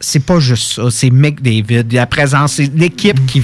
c'est 0.00 0.24
pas 0.24 0.38
juste 0.38 0.74
ça. 0.74 0.82
C'est 0.90 1.10
McDavid, 1.10 1.84
la 1.92 2.06
présence, 2.06 2.54
c'est 2.54 2.72
l'équipe 2.74 3.24
qui. 3.26 3.42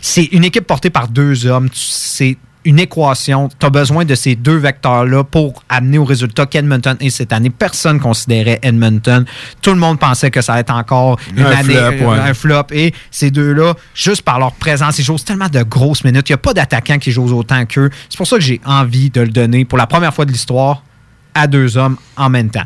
C'est 0.00 0.24
une 0.26 0.44
équipe 0.44 0.66
portée 0.66 0.90
par 0.90 1.08
deux 1.08 1.44
hommes. 1.46 1.68
C'est 1.74 2.36
une 2.68 2.78
équation. 2.78 3.48
Tu 3.58 3.64
as 3.64 3.70
besoin 3.70 4.04
de 4.04 4.14
ces 4.14 4.36
deux 4.36 4.58
vecteurs-là 4.58 5.24
pour 5.24 5.62
amener 5.70 5.96
au 5.96 6.04
résultat 6.04 6.44
qu'Edmonton 6.44 6.96
est 7.00 7.08
cette 7.08 7.32
année. 7.32 7.48
Personne 7.48 7.98
considérait 7.98 8.58
Edmonton. 8.62 9.24
Tout 9.62 9.70
le 9.70 9.78
monde 9.78 9.98
pensait 9.98 10.30
que 10.30 10.42
ça 10.42 10.52
allait 10.52 10.60
être 10.60 10.74
encore 10.74 11.18
une 11.34 11.46
Un 11.46 11.50
année, 11.50 11.72
flop, 11.72 11.80
euh, 11.80 12.10
ouais. 12.10 12.18
un 12.18 12.34
flop. 12.34 12.66
Et 12.72 12.92
ces 13.10 13.30
deux-là, 13.30 13.72
juste 13.94 14.20
par 14.20 14.38
leur 14.38 14.52
présence, 14.52 14.98
ils 14.98 15.02
jouent 15.02 15.16
tellement 15.16 15.48
de 15.48 15.62
grosses 15.62 16.04
minutes. 16.04 16.28
Il 16.28 16.32
n'y 16.32 16.34
a 16.34 16.38
pas 16.38 16.52
d'attaquant 16.52 16.98
qui 16.98 17.10
joue 17.10 17.24
autant 17.34 17.64
qu'eux. 17.64 17.88
C'est 18.10 18.18
pour 18.18 18.26
ça 18.26 18.36
que 18.36 18.42
j'ai 18.42 18.60
envie 18.66 19.08
de 19.08 19.22
le 19.22 19.28
donner 19.28 19.64
pour 19.64 19.78
la 19.78 19.86
première 19.86 20.12
fois 20.12 20.26
de 20.26 20.30
l'histoire 20.32 20.82
à 21.34 21.46
deux 21.46 21.78
hommes 21.78 21.96
en 22.18 22.28
même 22.28 22.50
temps. 22.50 22.64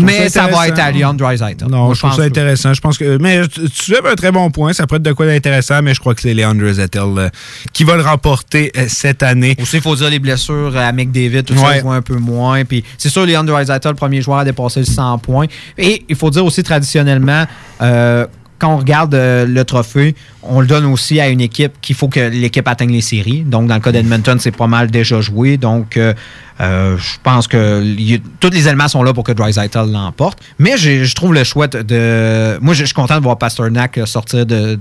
Mais 0.00 0.28
ça 0.28 0.44
ça, 0.44 0.48
va 0.48 0.68
être 0.68 0.78
à 0.78 0.90
Leon 0.90 1.12
Draisaitl. 1.14 1.66
Non, 1.68 1.86
Moi, 1.86 1.94
je 1.94 1.98
trouve 2.00 2.12
ça 2.12 2.16
que- 2.22 2.22
intéressant. 2.28 2.72
Je 2.72 2.80
pense 2.80 2.96
que. 2.96 3.18
Mais 3.18 3.46
tu 3.48 3.68
tu 3.68 3.82
soulèves 3.84 4.06
un 4.06 4.14
très 4.14 4.32
bon 4.32 4.50
point. 4.50 4.72
Ça 4.72 4.86
pourrait 4.86 4.98
être 4.98 5.02
de 5.04 5.12
quoi 5.12 5.26
d'intéressant, 5.26 5.82
mais 5.82 5.92
je 5.94 6.00
crois 6.00 6.14
que 6.14 6.20
c'est 6.22 6.34
Leandro 6.34 6.72
Zettel 6.72 7.02
euh, 7.18 7.28
qui 7.72 7.84
va 7.84 7.96
le 7.96 8.02
remporter 8.02 8.72
euh, 8.76 8.86
cette 8.88 9.22
année. 9.22 9.54
Aussi, 9.60 9.76
il 9.76 9.82
faut 9.82 9.94
dire 9.96 10.08
les 10.10 10.18
blessures 10.18 10.76
à 10.76 10.92
McDavid, 10.92 11.42
tout 11.44 11.56
ça, 11.56 11.66
Ouais. 11.68 11.80
vois 11.82 11.96
un 11.96 12.02
peu 12.02 12.16
moins. 12.16 12.64
Puis 12.64 12.84
c'est 12.96 13.08
sûr, 13.10 13.26
Leon 13.26 13.44
Draisaitl, 13.44 13.88
le 13.88 13.94
premier 13.94 14.22
joueur 14.22 14.38
à 14.38 14.44
dépasser 14.44 14.80
le 14.80 14.86
100 14.86 15.18
points. 15.18 15.46
Et 15.76 16.04
il 16.08 16.16
faut 16.16 16.30
dire 16.30 16.44
aussi 16.44 16.62
traditionnellement, 16.62 17.44
euh, 17.82 18.26
quand 18.58 18.74
on 18.74 18.78
regarde 18.78 19.14
euh, 19.14 19.44
le 19.44 19.64
trophée, 19.64 20.14
on 20.42 20.60
le 20.60 20.66
donne 20.66 20.84
aussi 20.86 21.20
à 21.20 21.28
une 21.28 21.40
équipe 21.40 21.80
qu'il 21.80 21.94
faut 21.94 22.08
que 22.08 22.20
l'équipe 22.20 22.66
atteigne 22.66 22.92
les 22.92 23.00
séries. 23.00 23.42
Donc, 23.42 23.68
dans 23.68 23.74
le 23.74 23.80
cas 23.80 23.92
d'Edmonton, 23.92 24.38
c'est 24.38 24.50
pas 24.50 24.66
mal 24.66 24.90
déjà 24.90 25.20
joué. 25.20 25.56
Donc, 25.56 25.96
euh, 25.96 26.14
euh, 26.60 26.96
je 26.98 27.16
pense 27.22 27.48
que 27.48 27.82
tous 28.38 28.50
les 28.50 28.68
éléments 28.68 28.88
sont 28.88 29.02
là 29.02 29.12
pour 29.12 29.24
que 29.24 29.32
Draisaitl 29.32 29.90
l'emporte. 29.90 30.38
Mais 30.58 30.76
je 30.76 31.14
trouve 31.14 31.34
le 31.34 31.44
choix 31.44 31.66
de-. 31.66 32.58
Moi, 32.60 32.74
je 32.74 32.84
suis 32.84 32.94
content 32.94 33.16
de 33.18 33.22
voir 33.22 33.38
Pasternak 33.38 34.00
sortir 34.06 34.44
de. 34.46 34.78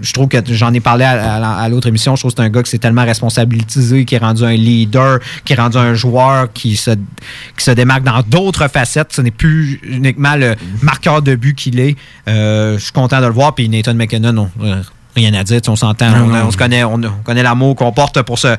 je 0.00 0.12
trouve 0.12 0.28
que 0.28 0.38
j'en 0.48 0.72
ai 0.72 0.80
parlé 0.80 1.04
à, 1.04 1.68
l'autre 1.68 1.88
émission. 1.88 2.16
Je 2.16 2.22
trouve 2.22 2.32
que 2.32 2.36
c'est 2.38 2.44
un 2.44 2.50
gars 2.50 2.62
qui 2.62 2.70
s'est 2.70 2.78
tellement 2.78 3.04
responsabilisé, 3.04 4.04
qui 4.04 4.14
est 4.14 4.18
rendu 4.18 4.44
un 4.44 4.52
leader, 4.52 5.20
qui 5.44 5.52
est 5.52 5.56
rendu 5.56 5.78
un 5.78 5.94
joueur 5.94 6.52
qui 6.52 6.76
se, 6.76 6.90
qui 6.90 7.64
se 7.64 7.70
démarque 7.70 8.04
dans 8.04 8.22
d'autres 8.22 8.68
facettes. 8.68 9.12
Ce 9.12 9.22
n'est 9.22 9.30
plus 9.30 9.80
uniquement 9.84 10.36
le 10.36 10.54
marqueur 10.82 11.22
de 11.22 11.34
but 11.34 11.54
qu'il 11.54 11.80
est. 11.80 11.96
Euh, 12.28 12.78
je 12.78 12.84
suis 12.84 12.92
content 12.92 13.20
de 13.20 13.26
le 13.26 13.32
voir. 13.32 13.54
Puis 13.54 13.68
Nathan 13.68 13.94
McKinnon, 13.94 14.50
on- 14.60 14.82
rien 15.16 15.34
à 15.34 15.42
dire. 15.44 15.60
On 15.68 15.76
s'entend. 15.76 16.12
On, 16.46 16.50
se 16.50 16.56
connaît, 16.56 16.84
on, 16.84 16.94
on 16.94 17.22
connaît 17.24 17.42
l'amour 17.42 17.74
qu'on 17.76 17.92
porte 17.92 18.22
pour 18.22 18.38
ce, 18.38 18.56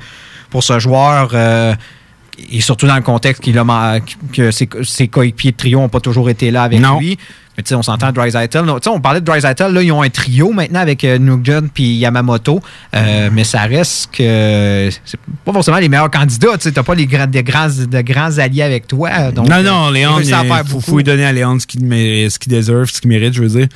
pour 0.49 0.63
ce 0.63 0.79
joueur. 0.79 1.29
euh, 1.33 1.73
et 2.51 2.61
surtout 2.61 2.85
dans 2.87 2.95
le 2.95 3.01
contexte 3.01 3.41
qu'il 3.41 3.57
a 3.57 3.63
ma- 3.63 3.99
que 4.31 4.51
ses, 4.51 4.69
ses 4.83 5.07
coéquipiers 5.07 5.51
de 5.51 5.57
trio 5.57 5.79
n'ont 5.79 5.89
pas 5.89 5.99
toujours 5.99 6.29
été 6.29 6.51
là 6.51 6.63
avec 6.63 6.79
Non. 6.79 6.99
lui. 6.99 7.17
Mais 7.57 7.63
tu 7.63 7.69
sais, 7.69 7.75
on 7.75 7.81
s'entend 7.81 8.11
Dreisaitl. 8.11 8.63
On 8.87 8.99
parlait 9.01 9.19
de 9.19 9.25
Dreisaitl, 9.25 9.73
là, 9.73 9.81
ils 9.81 9.91
ont 9.91 10.03
un 10.03 10.09
trio 10.09 10.51
maintenant 10.51 10.79
avec 10.79 11.03
euh, 11.03 11.17
Nugent 11.17 11.69
puis 11.73 11.95
Yamamoto. 11.95 12.61
Euh, 12.95 13.29
mais 13.33 13.43
ça 13.43 13.61
reste 13.61 14.11
que 14.11 14.89
c'est 15.03 15.19
pas 15.43 15.51
forcément 15.53 15.77
les 15.77 15.89
meilleurs 15.89 16.11
candidats. 16.11 16.55
Tu 16.59 16.71
t'as 16.71 16.83
pas 16.83 16.93
les 16.93 17.07
grands, 17.07 17.25
des 17.25 17.41
grands, 17.41 17.67
de 17.67 18.01
grands 18.01 18.37
alliés 18.37 18.61
avec 18.61 18.85
toi. 18.85 19.31
Donc, 19.31 19.49
non, 19.49 19.63
non, 19.63 19.87
euh, 19.87 19.91
Léon, 19.91 20.19
il 20.19 20.81
faut, 20.81 20.97
lui 20.97 21.03
donner 21.03 21.25
à 21.25 21.31
Léon 21.31 21.57
ce 21.59 21.65
qu'il 21.65 21.81
qu'il 21.81 22.51
déserve, 22.51 22.85
ce 22.85 23.01
qu'il 23.01 23.09
mérite, 23.09 23.33
je 23.33 23.41
veux 23.41 23.49
dire. 23.59 23.67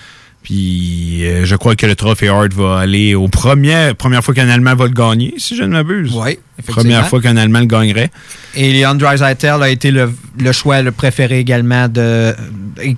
Puis 0.44 1.26
euh, 1.26 1.46
je 1.46 1.56
crois 1.56 1.76
que 1.76 1.86
le 1.86 1.96
trophée 1.96 2.30
Hart 2.30 2.52
va 2.54 2.80
aller 2.80 3.14
aux 3.14 3.28
premières, 3.28 3.96
première 3.96 4.24
fois 4.24 4.34
qu'un 4.34 4.50
Allemand 4.50 4.76
va 4.76 4.86
le 4.86 4.94
gagner, 4.94 5.36
si 5.38 5.56
je 5.56 5.64
ne 5.64 5.70
m'abuse. 5.70 6.12
Oui, 6.16 6.40
Première 6.62 7.08
fois 7.08 7.22
qu'un 7.22 7.38
Allemand 7.38 7.60
le 7.60 7.66
gagnerait. 7.66 8.10
Et 8.56 8.74
Leon 8.74 8.96
Dreisaitl 8.96 9.62
a 9.64 9.70
été 9.70 9.92
le, 9.92 10.12
le 10.40 10.52
choix 10.52 10.82
le 10.82 10.92
préféré 10.92 11.40
également 11.40 11.88
de. 11.88 12.34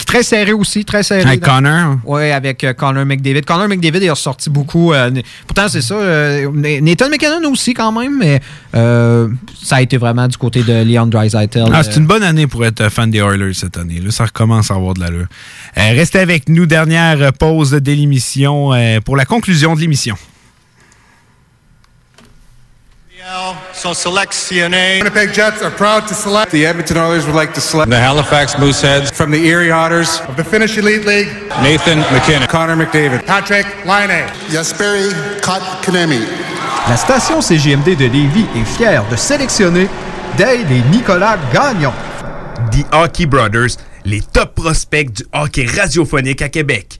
Très 0.05 0.23
serré 0.23 0.53
aussi, 0.53 0.85
très 0.85 1.03
serré. 1.03 1.21
Avec 1.23 1.41
Connor. 1.41 1.97
Oui, 2.05 2.31
avec 2.31 2.63
euh, 2.63 2.73
Connor 2.73 3.05
McDavid. 3.05 3.41
Connor 3.43 3.67
McDavid 3.67 4.03
est 4.03 4.09
ressorti 4.09 4.49
beaucoup. 4.49 4.93
euh, 4.93 5.11
pourtant, 5.47 5.67
c'est 5.67 5.81
ça. 5.81 5.95
euh, 5.95 6.49
Nathan 6.81 7.09
McKinnon 7.09 7.51
aussi, 7.51 7.73
quand 7.73 7.91
même, 7.91 8.17
mais 8.19 8.39
euh, 8.75 9.27
ça 9.61 9.77
a 9.77 9.81
été 9.81 9.97
vraiment 9.97 10.27
du 10.27 10.37
côté 10.37 10.63
de 10.63 10.83
Leon 10.83 11.07
Dreisaitl. 11.07 11.65
Ah, 11.71 11.83
c'est 11.83 11.97
une 11.97 12.07
bonne 12.07 12.23
année 12.23 12.47
pour 12.47 12.65
être 12.65 12.89
fan 12.89 13.09
des 13.11 13.19
Oilers 13.19 13.53
cette 13.53 13.77
année. 13.77 13.99
Là, 13.99 14.11
ça 14.11 14.25
recommence 14.25 14.71
à 14.71 14.75
avoir 14.75 14.93
de 14.95 15.01
l'allure. 15.01 15.27
Restez 15.75 16.19
avec 16.19 16.49
nous, 16.49 16.65
dernière 16.65 17.31
pause 17.33 17.71
de 17.71 17.91
l'émission 17.91 18.71
pour 19.05 19.15
la 19.17 19.25
conclusion 19.25 19.75
de 19.75 19.81
l'émission. 19.81 20.15
So 23.73 23.93
selectionné. 23.93 24.99
Winnipeg 24.99 25.33
Jets 25.33 25.61
are 25.61 25.71
proud 25.71 26.07
to 26.07 26.13
select 26.13 26.51
The 26.51 26.65
Edmonton 26.65 26.97
Oilers 26.97 27.25
would 27.25 27.35
like 27.35 27.53
to 27.53 27.61
select 27.61 27.89
the 27.89 27.97
Halifax 27.97 28.55
Mooseheads 28.55 29.11
from 29.13 29.31
the 29.31 29.45
Erie 29.45 29.71
Otters, 29.71 30.19
of 30.27 30.35
the 30.35 30.43
Finnish 30.43 30.77
Elite 30.77 31.05
League, 31.05 31.27
Nathan 31.61 31.99
McKinnon, 32.11 32.47
Connor 32.47 32.75
McDavid, 32.75 33.25
Patrick 33.25 33.65
Laine, 33.85 34.27
Jesperi 34.49 35.11
Kotkaniemi. 35.41 36.19
La 36.89 36.97
station 36.97 37.41
CGMD 37.41 37.95
de 37.95 38.05
Lévis 38.05 38.47
est 38.55 38.65
fière 38.77 39.07
de 39.09 39.15
sélectionner 39.15 39.87
Dale 40.37 40.71
et 40.71 40.81
Nicolas 40.91 41.37
Gagnon. 41.53 41.93
The 42.71 42.85
Hockey 42.93 43.25
Brothers, 43.25 43.77
les 44.05 44.21
top 44.21 44.53
prospects 44.55 45.13
du 45.13 45.23
hockey 45.33 45.65
radiophonique 45.65 46.41
à 46.41 46.49
Québec. 46.49 46.99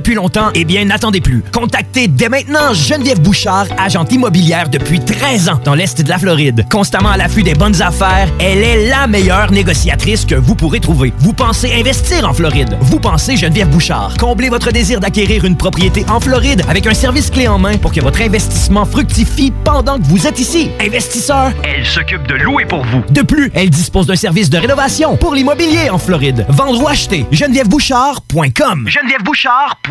depuis 0.01 0.15
longtemps? 0.15 0.49
Eh 0.55 0.65
bien, 0.65 0.83
n'attendez 0.83 1.21
plus. 1.21 1.43
Contactez 1.53 2.07
dès 2.07 2.27
maintenant 2.27 2.73
Geneviève 2.73 3.21
Bouchard, 3.21 3.67
agente 3.77 4.11
immobilière 4.11 4.67
depuis 4.67 4.99
13 4.99 5.49
ans 5.49 5.59
dans 5.63 5.75
l'Est 5.75 6.01
de 6.01 6.09
la 6.09 6.17
Floride. 6.17 6.65
Constamment 6.71 7.09
à 7.11 7.17
l'affût 7.17 7.43
des 7.43 7.53
bonnes 7.53 7.83
affaires, 7.83 8.27
elle 8.39 8.63
est 8.63 8.89
la 8.89 9.05
meilleure 9.05 9.51
négociatrice 9.51 10.25
que 10.25 10.33
vous 10.33 10.55
pourrez 10.55 10.79
trouver. 10.79 11.13
Vous 11.19 11.33
pensez 11.33 11.71
investir 11.79 12.27
en 12.27 12.33
Floride? 12.33 12.75
Vous 12.81 12.99
pensez 12.99 13.37
Geneviève 13.37 13.69
Bouchard? 13.69 14.15
Comblez 14.19 14.49
votre 14.49 14.71
désir 14.71 14.99
d'acquérir 14.99 15.45
une 15.45 15.55
propriété 15.55 16.03
en 16.09 16.19
Floride 16.19 16.63
avec 16.67 16.87
un 16.87 16.95
service 16.95 17.29
clé 17.29 17.47
en 17.47 17.59
main 17.59 17.77
pour 17.77 17.91
que 17.91 18.01
votre 18.01 18.21
investissement 18.23 18.85
fructifie 18.85 19.53
pendant 19.63 19.99
que 19.99 20.05
vous 20.05 20.25
êtes 20.25 20.39
ici. 20.39 20.71
Investisseur, 20.79 21.51
Elle 21.63 21.85
s'occupe 21.85 22.25
de 22.27 22.33
louer 22.37 22.65
pour 22.65 22.83
vous. 22.85 23.03
de 23.11 23.21
plus, 23.21 23.51
elle 23.53 23.69
dispose 23.69 24.07
d'un 24.07 24.15
service 24.15 24.49
de 24.49 24.57
rénovation 24.57 25.15
pour 25.15 25.35
l'immobilier 25.35 25.91
en 25.91 25.99
Floride. 25.99 26.43
Vendre 26.49 26.81
ou 26.81 26.87
acheter, 26.87 27.27
genevièvebouchard.com. 27.31 28.87
GenevièveBouchard.com 28.89 29.90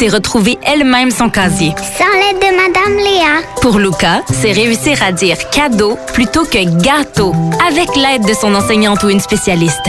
retrouver 0.09 0.57
elle-même 0.63 1.11
son 1.11 1.29
casier. 1.29 1.73
Sans 1.97 2.05
l'aide 2.19 2.39
de 2.39 2.55
Madame 2.55 2.97
Léa. 2.97 3.41
Pour 3.61 3.79
Luca, 3.79 4.21
c'est 4.31 4.51
réussir 4.51 5.01
à 5.03 5.11
dire 5.11 5.37
cadeau 5.49 5.97
plutôt 6.13 6.45
que 6.45 6.63
gâteau, 6.81 7.33
avec 7.67 7.95
l'aide 7.95 8.25
de 8.25 8.33
son 8.33 8.53
enseignante 8.55 9.03
ou 9.03 9.09
une 9.09 9.19
spécialiste. 9.19 9.85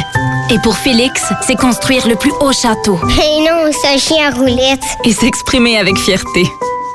Et 0.51 0.59
pour 0.63 0.77
Félix, 0.77 1.23
c'est 1.47 1.57
construire 1.57 2.07
le 2.07 2.17
plus 2.17 2.33
haut 2.41 2.53
château. 2.53 2.99
Et 3.09 3.41
non, 3.41 3.71
c'est 3.73 3.95
un 3.95 3.99
chien 3.99 4.29
à 4.29 4.35
roulette. 4.35 4.85
Et 5.05 5.13
s'exprimer 5.13 5.79
avec 5.79 5.97
fierté. 5.99 6.47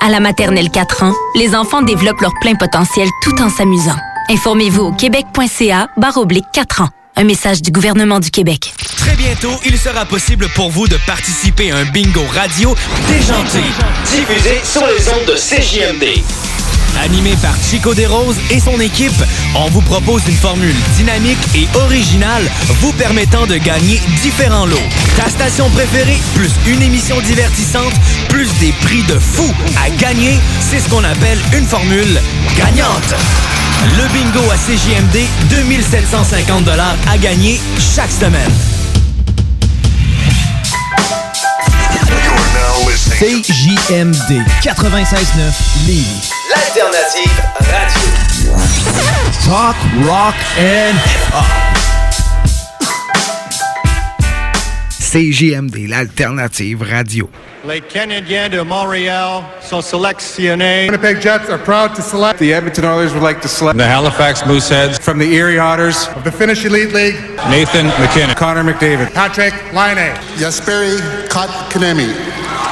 À 0.05 0.09
la 0.09 0.19
maternelle 0.19 0.69
4 0.69 1.03
ans, 1.03 1.13
les 1.35 1.55
enfants 1.55 1.81
développent 1.81 2.21
leur 2.21 2.33
plein 2.41 2.55
potentiel 2.55 3.07
tout 3.23 3.41
en 3.41 3.49
s'amusant. 3.49 3.95
Informez-vous 4.29 4.83
au 4.83 4.91
québec.ca 4.91 5.87
barre 5.97 6.17
oblique 6.17 6.45
4 6.53 6.81
ans. 6.81 6.89
Un 7.19 7.23
message 7.23 7.63
du 7.63 7.71
gouvernement 7.71 8.19
du 8.19 8.29
Québec. 8.29 8.75
Très 8.95 9.15
bientôt, 9.15 9.59
il 9.65 9.75
sera 9.75 10.05
possible 10.05 10.47
pour 10.49 10.69
vous 10.69 10.87
de 10.87 10.97
participer 11.07 11.71
à 11.71 11.77
un 11.77 11.85
bingo 11.85 12.21
radio 12.31 12.75
déjanté, 13.07 13.63
diffusé 14.05 14.61
sur 14.63 14.85
les 14.85 15.09
ondes 15.09 15.25
de 15.25 15.33
CJMD. 15.33 16.56
Animé 17.03 17.35
par 17.41 17.55
Chico 17.61 17.93
Desroses 17.93 18.37
et 18.49 18.59
son 18.59 18.79
équipe, 18.79 19.23
on 19.55 19.69
vous 19.69 19.81
propose 19.81 20.21
une 20.27 20.35
formule 20.35 20.75
dynamique 20.95 21.37
et 21.55 21.67
originale 21.77 22.43
vous 22.81 22.91
permettant 22.93 23.45
de 23.45 23.57
gagner 23.57 24.01
différents 24.21 24.65
lots. 24.65 24.77
Ta 25.15 25.29
station 25.29 25.69
préférée, 25.69 26.17
plus 26.35 26.51
une 26.67 26.81
émission 26.81 27.19
divertissante, 27.21 27.93
plus 28.29 28.49
des 28.59 28.71
prix 28.81 29.03
de 29.03 29.17
fou 29.19 29.45
à 29.83 29.89
gagner, 29.89 30.37
c'est 30.59 30.79
ce 30.79 30.89
qu'on 30.89 31.03
appelle 31.03 31.39
une 31.57 31.65
formule 31.65 32.19
gagnante. 32.57 33.15
Le 33.97 34.07
bingo 34.13 34.49
à 34.51 34.57
CJMD, 34.57 35.25
2750 35.49 36.69
à 37.09 37.17
gagner 37.17 37.59
chaque 37.95 38.11
semaine. 38.11 38.51
CJMD 43.17 44.43
96.9 44.61 45.87
Lévis. 45.87 46.31
L'alternative 46.49 47.41
radio. 47.59 48.55
Talk, 49.43 49.75
rock 50.05 50.35
and 50.59 51.96
CJMD, 55.17 55.87
l'alternative 55.87 56.83
radio. 56.83 57.27
Les 57.67 57.81
Canadiens 57.81 58.49
de 58.49 58.61
Montréal 58.61 59.41
sont 59.67 59.81
sélectionnés. 59.81 60.85
Winnipeg 60.85 61.19
Jets 61.19 61.49
are 61.49 61.57
proud 61.57 61.95
to 61.95 62.03
select 62.03 62.37
The 62.37 62.53
Edmonton 62.53 62.85
Oilers 62.85 63.13
would 63.13 63.23
like 63.23 63.41
to 63.41 63.47
select 63.47 63.79
the 63.79 63.83
Halifax 63.83 64.45
Mooseheads 64.45 64.99
from 64.99 65.17
the 65.17 65.25
Erie 65.33 65.57
Otters, 65.57 66.07
of 66.15 66.23
the 66.23 66.31
Finnish 66.31 66.65
Elite 66.65 66.93
League, 66.93 67.15
Nathan 67.49 67.87
McKinnon, 67.99 68.35
Connor 68.35 68.63
McDavid. 68.63 69.11
Patrick 69.15 69.55
Laine, 69.73 70.13
Jesperi 70.37 70.99
Kotkaniemi. 71.29 72.13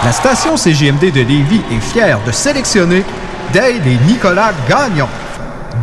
La 0.03 0.11
station 0.11 0.55
CGMD 0.55 1.11
de 1.11 1.21
Lévis 1.21 1.63
est 1.71 1.93
fière 1.93 2.23
de 2.27 2.31
sélectionner 2.31 3.01
Dale 3.53 3.81
et 3.87 3.97
Nicolas 4.05 4.53
Gagnon. 4.69 5.09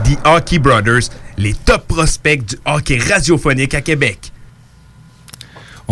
The 0.05 0.17
Hockey 0.25 0.61
Brothers, 0.61 1.11
les 1.37 1.55
top 1.55 1.89
prospects 1.89 2.45
du 2.45 2.57
hockey 2.65 3.01
radiophonique 3.01 3.75
à 3.75 3.81
Québec. 3.81 4.32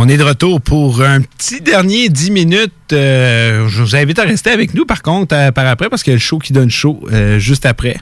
On 0.02 0.08
est 0.08 0.16
de 0.16 0.22
retour 0.22 0.62
pour 0.62 1.02
un 1.02 1.20
petit 1.20 1.60
dernier 1.60 2.08
10 2.08 2.30
minutes. 2.30 2.72
Euh, 2.94 3.68
je 3.68 3.82
vous 3.82 3.94
invite 3.94 4.18
à 4.18 4.22
rester 4.22 4.48
avec 4.48 4.72
nous, 4.72 4.86
par 4.86 5.02
contre, 5.02 5.52
par 5.52 5.66
après, 5.66 5.90
parce 5.90 6.02
qu'il 6.02 6.12
y 6.12 6.14
a 6.14 6.16
le 6.16 6.20
show 6.20 6.38
qui 6.38 6.54
donne 6.54 6.70
chaud 6.70 7.06
euh, 7.12 7.38
juste 7.38 7.66
après. 7.66 7.98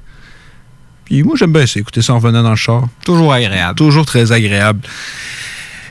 Puis 1.06 1.24
moi, 1.24 1.34
j'aime 1.36 1.52
bien 1.52 1.66
ça, 1.66 1.80
écouter 1.80 2.00
ça 2.00 2.14
en 2.14 2.20
venant 2.20 2.44
dans 2.44 2.50
le 2.50 2.56
char. 2.56 2.86
Toujours 3.04 3.32
agréable. 3.32 3.74
Toujours 3.74 4.06
très 4.06 4.30
agréable. 4.30 4.78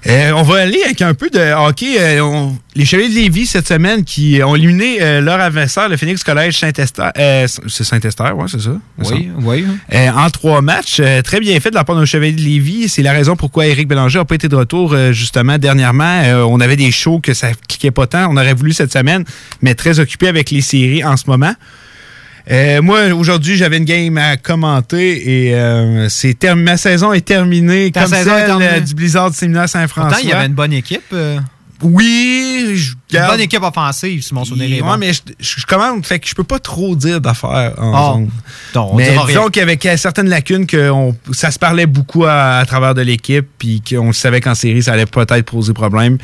Euh, 0.05 0.31
on 0.35 0.43
va 0.43 0.57
aller 0.61 0.81
avec 0.83 1.01
un 1.01 1.13
peu 1.13 1.29
de 1.29 1.39
hockey. 1.53 1.95
Euh, 1.99 2.21
on- 2.21 2.55
les 2.75 2.85
Chevaliers 2.85 3.09
de 3.09 3.15
Lévis, 3.15 3.47
cette 3.47 3.67
semaine, 3.67 4.03
qui 4.03 4.39
ont 4.43 4.55
éliminé 4.55 4.97
euh, 5.01 5.19
leur 5.21 5.39
adversaire, 5.39 5.89
le 5.89 5.97
Phoenix 5.97 6.23
Collège 6.23 6.59
Saint-Esther. 6.59 7.11
C'est 7.15 7.83
Saint-Esther, 7.83 8.37
oui, 8.37 8.45
c'est 8.47 8.61
ça? 8.61 8.77
Oui, 8.99 9.29
oui. 9.41 9.65
En 10.15 10.29
trois 10.29 10.61
matchs. 10.61 11.01
Très 11.23 11.39
bien 11.39 11.59
fait 11.59 11.69
de 11.71 11.75
la 11.75 11.83
part 11.83 11.95
de 11.95 12.01
nos 12.01 12.05
Chevaliers 12.05 12.33
de 12.33 12.41
Lévis. 12.41 12.89
C'est 12.89 13.01
la 13.01 13.13
raison 13.13 13.35
pourquoi 13.35 13.65
Éric 13.65 13.87
Bélanger 13.87 14.19
n'a 14.19 14.25
pas 14.25 14.35
été 14.35 14.47
de 14.47 14.55
retour, 14.55 14.95
justement, 15.11 15.57
dernièrement. 15.57 16.21
On 16.47 16.59
avait 16.59 16.75
des 16.75 16.91
shows 16.91 17.19
que 17.19 17.33
ça 17.33 17.49
cliquait 17.67 17.91
pas 17.91 18.05
tant. 18.07 18.27
On 18.31 18.37
aurait 18.37 18.53
voulu 18.53 18.73
cette 18.73 18.93
semaine, 18.93 19.23
mais 19.61 19.73
très 19.73 19.99
occupé 19.99 20.27
avec 20.27 20.51
les 20.51 20.61
séries 20.61 21.03
en 21.03 21.17
ce 21.17 21.23
moment. 21.27 21.53
Euh, 22.49 22.81
moi, 22.81 23.07
aujourd'hui, 23.13 23.57
j'avais 23.57 23.77
une 23.77 23.85
game 23.85 24.17
à 24.17 24.37
commenter 24.37 25.47
et 25.47 25.55
euh, 25.55 26.07
c'est 26.09 26.41
ma 26.55 26.77
saison 26.77 27.11
est 27.11 27.25
terminée 27.25 27.91
Ta 27.91 28.03
comme 28.03 28.09
saison 28.13 28.31
est 28.31 28.39
celle 28.39 28.45
terminée. 28.47 28.69
euh, 28.71 28.79
du 28.79 28.95
Blizzard 28.95 29.31
du 29.31 29.37
séminaire 29.37 29.67
Saint-François. 29.67 30.19
Il 30.21 30.29
y 30.29 30.33
avait 30.33 30.45
une 30.45 30.53
bonne 30.53 30.73
équipe. 30.73 31.13
Oui, 31.83 32.71
je 32.75 32.93
une 33.17 33.25
bonne 33.27 33.39
équipe 33.39 33.63
offensive, 33.63 34.21
si 34.21 34.33
mon 34.33 34.43
souvenir 34.43 34.67
est 34.71 34.81
Ouais, 34.81 34.87
bon. 34.87 34.97
mais 34.97 35.13
je, 35.13 35.21
je- 35.39 35.59
je 35.61 35.65
commande, 35.65 36.05
fait 36.05 36.19
que 36.19 36.27
je 36.27 36.35
peux 36.35 36.43
pas 36.43 36.59
trop 36.59 36.95
dire 36.95 37.21
d'affaires 37.21 37.73
en 37.77 38.13
zone. 38.15 38.29
Donc, 38.73 38.93
on 38.93 38.95
mais 38.97 39.11
dira 39.11 39.25
disons 39.27 39.47
qu'il 39.47 39.61
y 39.61 39.63
avait 39.63 39.97
certaines 39.97 40.27
lacunes 40.27 40.65
que 40.65 40.89
on- 40.89 41.15
ça 41.31 41.49
se 41.51 41.57
parlait 41.57 41.85
beaucoup 41.85 42.25
à, 42.25 42.57
à 42.57 42.65
travers 42.65 42.93
de 42.95 43.01
l'équipe, 43.01 43.45
puis 43.57 43.81
qu'on 43.87 44.11
savait 44.11 44.41
qu'en 44.41 44.55
série, 44.55 44.83
ça 44.83 44.93
allait 44.93 45.05
peut-être 45.05 45.45
poser 45.45 45.71
problème. 45.73 46.17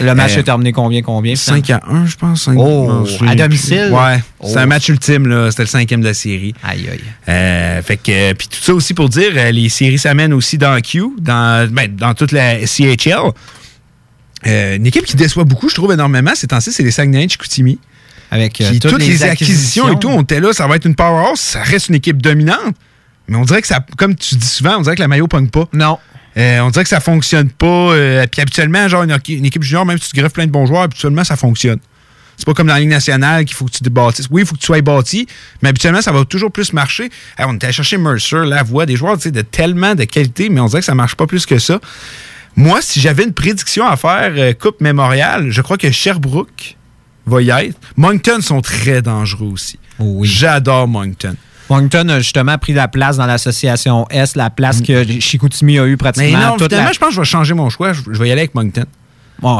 Le 0.00 0.14
match 0.14 0.36
Euh, 0.36 0.40
est 0.40 0.44
terminé 0.44 0.72
combien, 0.72 1.02
combien? 1.02 1.36
5 1.36 1.68
à 1.70 1.82
1, 1.88 2.06
je 2.06 2.16
pense. 2.16 2.48
Oh, 2.56 3.04
je 3.04 3.26
à 3.28 3.34
domicile? 3.34 3.90
Ouais, 3.92 4.22
Oh. 4.40 4.46
c'est 4.48 4.58
un 4.58 4.66
match 4.66 4.88
ultime, 4.88 5.26
là. 5.26 5.50
C'était 5.50 5.64
le 5.64 5.68
cinquième 5.68 6.00
de 6.00 6.06
la 6.06 6.14
série. 6.14 6.54
Aïe, 6.64 6.88
aïe. 6.90 7.00
Euh, 7.28 7.82
fait 7.82 7.96
que, 7.98 8.32
puis 8.32 8.48
tout 8.48 8.58
ça 8.62 8.72
aussi 8.74 8.94
pour 8.94 9.08
dire, 9.08 9.32
euh, 9.36 9.50
les 9.50 9.68
séries 9.68 9.98
s'amènent 9.98 10.32
aussi 10.32 10.56
dans 10.58 10.80
Q, 10.80 11.02
dans, 11.18 11.68
ben, 11.70 11.94
dans 11.94 12.14
toute 12.14 12.32
la 12.32 12.66
CHL. 12.66 13.18
Euh, 14.46 14.76
une 14.76 14.86
équipe 14.86 15.04
qui 15.04 15.16
déçoit 15.16 15.44
beaucoup, 15.44 15.68
je 15.68 15.74
trouve 15.74 15.92
énormément, 15.92 16.32
ces 16.34 16.46
temps-ci, 16.46 16.72
c'est 16.72 16.82
les 16.82 16.90
Saguenay 16.90 17.26
de 17.26 17.30
Chicoutimi. 17.30 17.78
Avec 18.30 18.60
euh, 18.60 18.70
Qui, 18.70 18.80
toutes, 18.80 18.98
les, 18.98 19.22
acquisitions, 19.24 19.92
et 19.92 19.98
tout, 19.98 20.08
on 20.08 20.22
était 20.22 20.40
là, 20.40 20.52
ça 20.52 20.66
va 20.66 20.76
être 20.76 20.86
une 20.86 20.94
powerhouse, 20.94 21.38
ça 21.38 21.62
reste 21.62 21.88
une 21.88 21.96
équipe 21.96 22.20
dominante. 22.20 22.74
Mais 23.28 23.36
on 23.36 23.44
dirait 23.44 23.60
que 23.60 23.68
ça, 23.68 23.84
comme 23.96 24.14
tu 24.16 24.34
dis 24.36 24.46
souvent, 24.46 24.78
on 24.78 24.80
dirait 24.80 24.96
que 24.96 25.00
la 25.02 25.08
maillot 25.08 25.28
pogne 25.28 25.48
pas. 25.48 25.68
Non. 25.72 25.98
Euh, 26.38 26.60
on 26.60 26.70
dirait 26.70 26.82
que 26.82 26.88
ça 26.88 27.00
fonctionne 27.00 27.50
pas. 27.50 27.94
puis 28.30 28.40
habituellement, 28.40 28.88
genre 28.88 29.02
une, 29.02 29.16
une 29.28 29.44
équipe 29.44 29.62
junior, 29.62 29.84
même 29.84 29.98
si 29.98 30.10
tu 30.10 30.16
greffes 30.16 30.32
plein 30.32 30.46
de 30.46 30.50
bons 30.50 30.66
joueurs, 30.66 30.82
habituellement, 30.82 31.24
ça 31.24 31.36
fonctionne. 31.36 31.78
C'est 32.36 32.46
pas 32.46 32.54
comme 32.54 32.66
dans 32.66 32.74
la 32.74 32.80
Ligue 32.80 32.88
nationale 32.88 33.44
qu'il 33.44 33.54
faut 33.54 33.66
que 33.66 33.70
tu 33.70 33.82
te 33.82 33.88
bâtisses. 33.88 34.26
Oui, 34.30 34.42
il 34.42 34.46
faut 34.46 34.54
que 34.54 34.60
tu 34.60 34.66
sois 34.66 34.80
bâti, 34.80 35.26
mais 35.62 35.68
habituellement, 35.68 36.02
ça 36.02 36.12
va 36.12 36.24
toujours 36.24 36.50
plus 36.50 36.72
marcher. 36.72 37.10
On 37.38 37.54
était 37.54 37.66
allé 37.66 37.72
chercher 37.72 37.98
Mercer, 37.98 38.44
Lavoie, 38.44 38.86
des 38.86 38.96
joueurs 38.96 39.16
de 39.18 39.40
tellement 39.42 39.94
de 39.94 40.04
qualité, 40.04 40.48
mais 40.48 40.60
on 40.60 40.66
dirait 40.66 40.80
que 40.80 40.86
ça 40.86 40.94
marche 40.94 41.14
pas 41.14 41.26
plus 41.26 41.46
que 41.46 41.58
ça. 41.58 41.80
Moi, 42.56 42.80
si 42.82 43.00
j'avais 43.00 43.24
une 43.24 43.32
prédiction 43.32 43.86
à 43.86 43.96
faire, 43.96 44.32
euh, 44.36 44.52
Coupe 44.52 44.80
Mémorial, 44.80 45.50
je 45.50 45.62
crois 45.62 45.78
que 45.78 45.90
Sherbrooke 45.90 46.76
va 47.26 47.40
y 47.42 47.50
être. 47.50 47.78
Moncton 47.96 48.40
sont 48.40 48.60
très 48.60 49.00
dangereux 49.02 49.48
aussi. 49.52 49.78
J'adore 50.22 50.88
Moncton. 50.88 51.34
Moncton 51.70 52.08
a 52.10 52.18
justement 52.18 52.58
pris 52.58 52.72
la 52.74 52.88
place 52.88 53.16
dans 53.16 53.26
l'association 53.26 54.06
S, 54.10 54.36
la 54.36 54.50
place 54.50 54.82
que 54.82 55.04
Chicoutimi 55.20 55.78
a 55.78 55.86
eu 55.86 55.90
Mais 55.90 55.96
pratiquement 55.96 56.38
non, 56.50 56.56
toute 56.56 56.72
la... 56.72 56.92
je 56.92 56.98
pense 56.98 57.08
que 57.10 57.14
je 57.14 57.20
vais 57.20 57.24
changer 57.26 57.54
mon 57.54 57.70
choix. 57.70 57.92
Je, 57.92 58.02
je 58.10 58.18
vais 58.18 58.28
y 58.28 58.32
aller 58.32 58.42
avec 58.42 58.54
Moncton. 58.54 58.84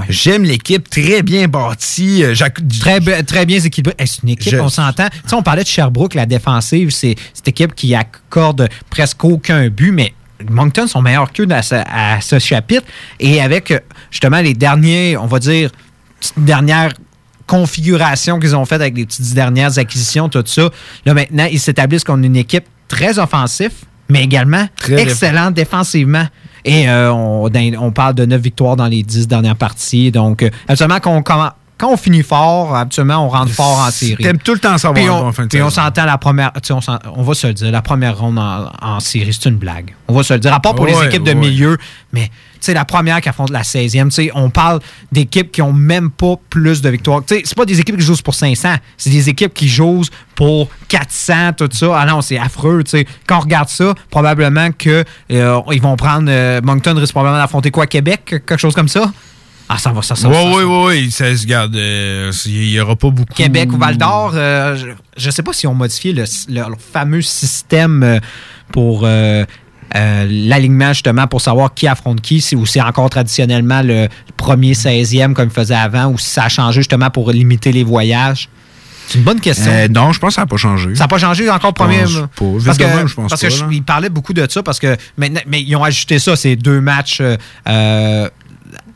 J'aime 0.08 0.44
l'équipe 0.44 0.88
très 0.90 1.22
bien 1.22 1.48
bâtie. 1.48 2.22
Euh, 2.22 2.34
Très, 2.80 3.00
très 3.24 3.46
bien 3.46 3.58
équilibrée. 3.58 3.94
C'est 4.04 4.22
une 4.22 4.28
équipe, 4.30 4.52
Je- 4.52 4.58
on 4.58 4.68
s'entend. 4.68 5.08
Tu 5.08 5.28
sais, 5.28 5.34
on 5.34 5.42
parlait 5.42 5.62
de 5.62 5.68
Sherbrooke, 5.68 6.14
la 6.14 6.26
défensive, 6.26 6.90
c'est 6.90 7.16
cette 7.34 7.48
équipe 7.48 7.74
qui 7.74 7.94
accorde 7.94 8.68
presque 8.90 9.24
aucun 9.24 9.68
but, 9.68 9.90
mais 9.92 10.12
Moncton 10.50 10.86
sont 10.86 11.02
meilleurs 11.02 11.32
qu'eux 11.32 11.46
à 11.50 11.62
ce, 11.62 11.74
à 11.74 12.20
ce 12.20 12.38
chapitre. 12.38 12.84
Et 13.20 13.40
avec, 13.40 13.70
euh, 13.70 13.78
justement, 14.10 14.40
les 14.40 14.54
derniers, 14.54 15.16
on 15.16 15.26
va 15.26 15.38
dire, 15.38 15.70
dernières 16.36 16.92
configuration 17.46 18.38
qu'ils 18.38 18.56
ont 18.56 18.64
faite 18.64 18.80
avec 18.80 18.96
les 18.96 19.04
petites 19.04 19.34
dernières 19.34 19.78
acquisitions, 19.78 20.28
tout 20.28 20.42
ça, 20.46 20.70
là 21.04 21.12
maintenant, 21.12 21.46
ils 21.50 21.60
s'établissent 21.60 22.04
comme 22.04 22.24
une 22.24 22.36
équipe 22.36 22.64
très 22.88 23.18
offensive, 23.18 23.72
mais 24.08 24.22
également 24.22 24.66
excellente 24.88 25.52
défensivement. 25.54 26.26
Et 26.64 26.88
euh, 26.88 27.12
on, 27.12 27.50
on, 27.78 27.92
parle 27.92 28.14
de 28.14 28.24
9 28.24 28.40
victoires 28.40 28.76
dans 28.76 28.86
les 28.86 29.02
10 29.02 29.26
dernières 29.26 29.56
parties. 29.56 30.12
Donc, 30.12 30.42
euh, 30.42 30.50
absolument, 30.68 31.00
qu'on 31.00 31.22
quand 31.82 31.90
on 31.90 31.96
finit 31.96 32.22
fort, 32.22 32.76
habituellement, 32.76 33.26
on 33.26 33.28
rentre 33.28 33.50
fort 33.50 33.80
en 33.84 33.90
série. 33.90 34.22
T'aimes 34.22 34.38
tout 34.38 34.52
le 34.52 34.60
temps 34.60 34.78
savoir 34.78 34.94
puis 34.94 35.10
on, 35.10 35.32
fin 35.32 35.42
de 35.42 35.48
puis 35.48 35.60
on 35.62 35.68
s'entend 35.68 36.04
la 36.04 36.16
première. 36.16 36.52
On, 36.70 36.78
on, 37.16 37.22
va 37.24 37.34
se 37.34 37.48
le 37.48 37.54
dire, 37.54 37.72
la 37.72 37.82
première 37.82 38.16
ronde 38.16 38.38
en, 38.38 39.00
série, 39.00 39.32
c'est 39.32 39.48
une 39.48 39.56
blague. 39.56 39.92
On 40.06 40.14
va 40.14 40.22
se 40.22 40.32
le 40.32 40.38
dire. 40.38 40.54
À 40.54 40.60
part 40.60 40.76
pour 40.76 40.86
les 40.86 40.94
équipes 41.04 41.24
de 41.24 41.32
milieu, 41.32 41.76
mais 42.12 42.30
c'est 42.60 42.72
la 42.72 42.84
première 42.84 43.20
qui 43.20 43.28
affronte 43.28 43.50
la 43.50 43.62
16e. 43.62 44.30
on 44.36 44.48
parle 44.50 44.78
d'équipes 45.10 45.50
qui 45.50 45.60
ont 45.60 45.72
même 45.72 46.12
pas 46.12 46.36
plus 46.50 46.82
de 46.82 46.88
victoires. 46.88 47.22
C'est 47.26 47.56
pas 47.56 47.64
des 47.64 47.80
équipes 47.80 47.96
qui 47.96 48.04
jouent 48.04 48.22
pour 48.22 48.36
500. 48.36 48.76
C'est 48.96 49.10
des 49.10 49.28
équipes 49.28 49.52
qui 49.52 49.66
jouent 49.66 50.04
pour 50.36 50.68
400, 50.86 51.54
tout 51.56 51.68
ça. 51.72 51.98
Ah 51.98 52.06
non, 52.06 52.20
c'est 52.20 52.38
affreux. 52.38 52.84
Quand 53.26 53.38
on 53.38 53.40
regarde 53.40 53.68
ça, 53.68 53.92
probablement 54.08 54.70
qu'ils 54.70 55.04
euh, 55.32 55.60
vont 55.80 55.96
prendre. 55.96 56.28
Euh, 56.28 56.60
Moncton 56.62 56.94
risque 56.94 57.12
probablement 57.12 57.42
d'affronter 57.42 57.72
quoi, 57.72 57.88
Québec 57.88 58.20
Quelque 58.46 58.56
chose 58.56 58.76
comme 58.76 58.86
ça? 58.86 59.10
Ah, 59.74 59.78
ça 59.78 59.90
va, 59.90 60.02
ça, 60.02 60.14
ça. 60.14 60.28
Oui, 60.28 60.36
oui, 60.36 60.64
oui, 60.64 60.84
oui. 60.86 61.10
Ça 61.10 61.34
se 61.34 61.46
garde. 61.46 61.74
Euh, 61.74 62.30
il 62.44 62.72
n'y 62.72 62.80
aura 62.80 62.94
pas 62.94 63.08
beaucoup. 63.08 63.32
Québec 63.32 63.72
ou 63.72 63.78
Val 63.78 63.96
d'Or, 63.96 64.32
euh, 64.34 64.76
je 65.16 65.26
ne 65.26 65.30
sais 65.30 65.42
pas 65.42 65.54
si 65.54 65.66
on 65.66 65.72
modifié 65.72 66.12
le, 66.12 66.24
leur 66.48 66.70
fameux 66.78 67.22
système 67.22 68.02
euh, 68.02 68.18
pour 68.70 69.06
l'alignement, 69.94 70.92
justement, 70.92 71.26
pour 71.26 71.40
savoir 71.40 71.72
qui 71.72 71.86
affronte 71.86 72.20
qui, 72.20 72.44
ou 72.54 72.66
c'est 72.66 72.82
encore 72.82 73.08
traditionnellement 73.08 73.82
le 73.82 74.08
premier 74.36 74.72
16e 74.72 75.32
comme 75.32 75.48
il 75.48 75.54
faisait 75.54 75.74
avant, 75.74 76.06
ou 76.06 76.18
si 76.18 76.28
ça 76.28 76.44
a 76.44 76.48
changé 76.48 76.80
justement 76.80 77.10
pour 77.10 77.30
limiter 77.30 77.72
les 77.72 77.84
voyages. 77.84 78.48
C'est 79.08 79.18
une 79.18 79.24
bonne 79.24 79.40
question. 79.40 79.70
non, 79.90 80.12
je 80.12 80.20
pense 80.20 80.28
que 80.28 80.34
ça 80.34 80.42
n'a 80.42 80.46
pas 80.46 80.56
changé. 80.56 80.94
Ça 80.94 81.04
n'a 81.04 81.08
pas 81.08 81.18
changé 81.18 81.48
encore 81.50 81.74
premier. 81.74 82.04
Pense 82.36 82.64
Parce 82.64 82.78
que, 82.78 82.84
je 83.06 83.14
pense 83.14 83.30
parce 83.30 83.42
que 83.42 83.72
ils 83.72 83.82
parlaient 83.82 84.08
beaucoup 84.08 84.32
de 84.32 84.46
ça 84.48 84.62
parce 84.62 84.78
que 84.78 84.96
maintenant, 85.16 85.40
mais 85.46 85.62
ils 85.62 85.76
ont 85.76 85.84
ajouté 85.84 86.18
ça, 86.18 86.36
ces 86.36 86.56
deux 86.56 86.80
matchs 86.80 87.22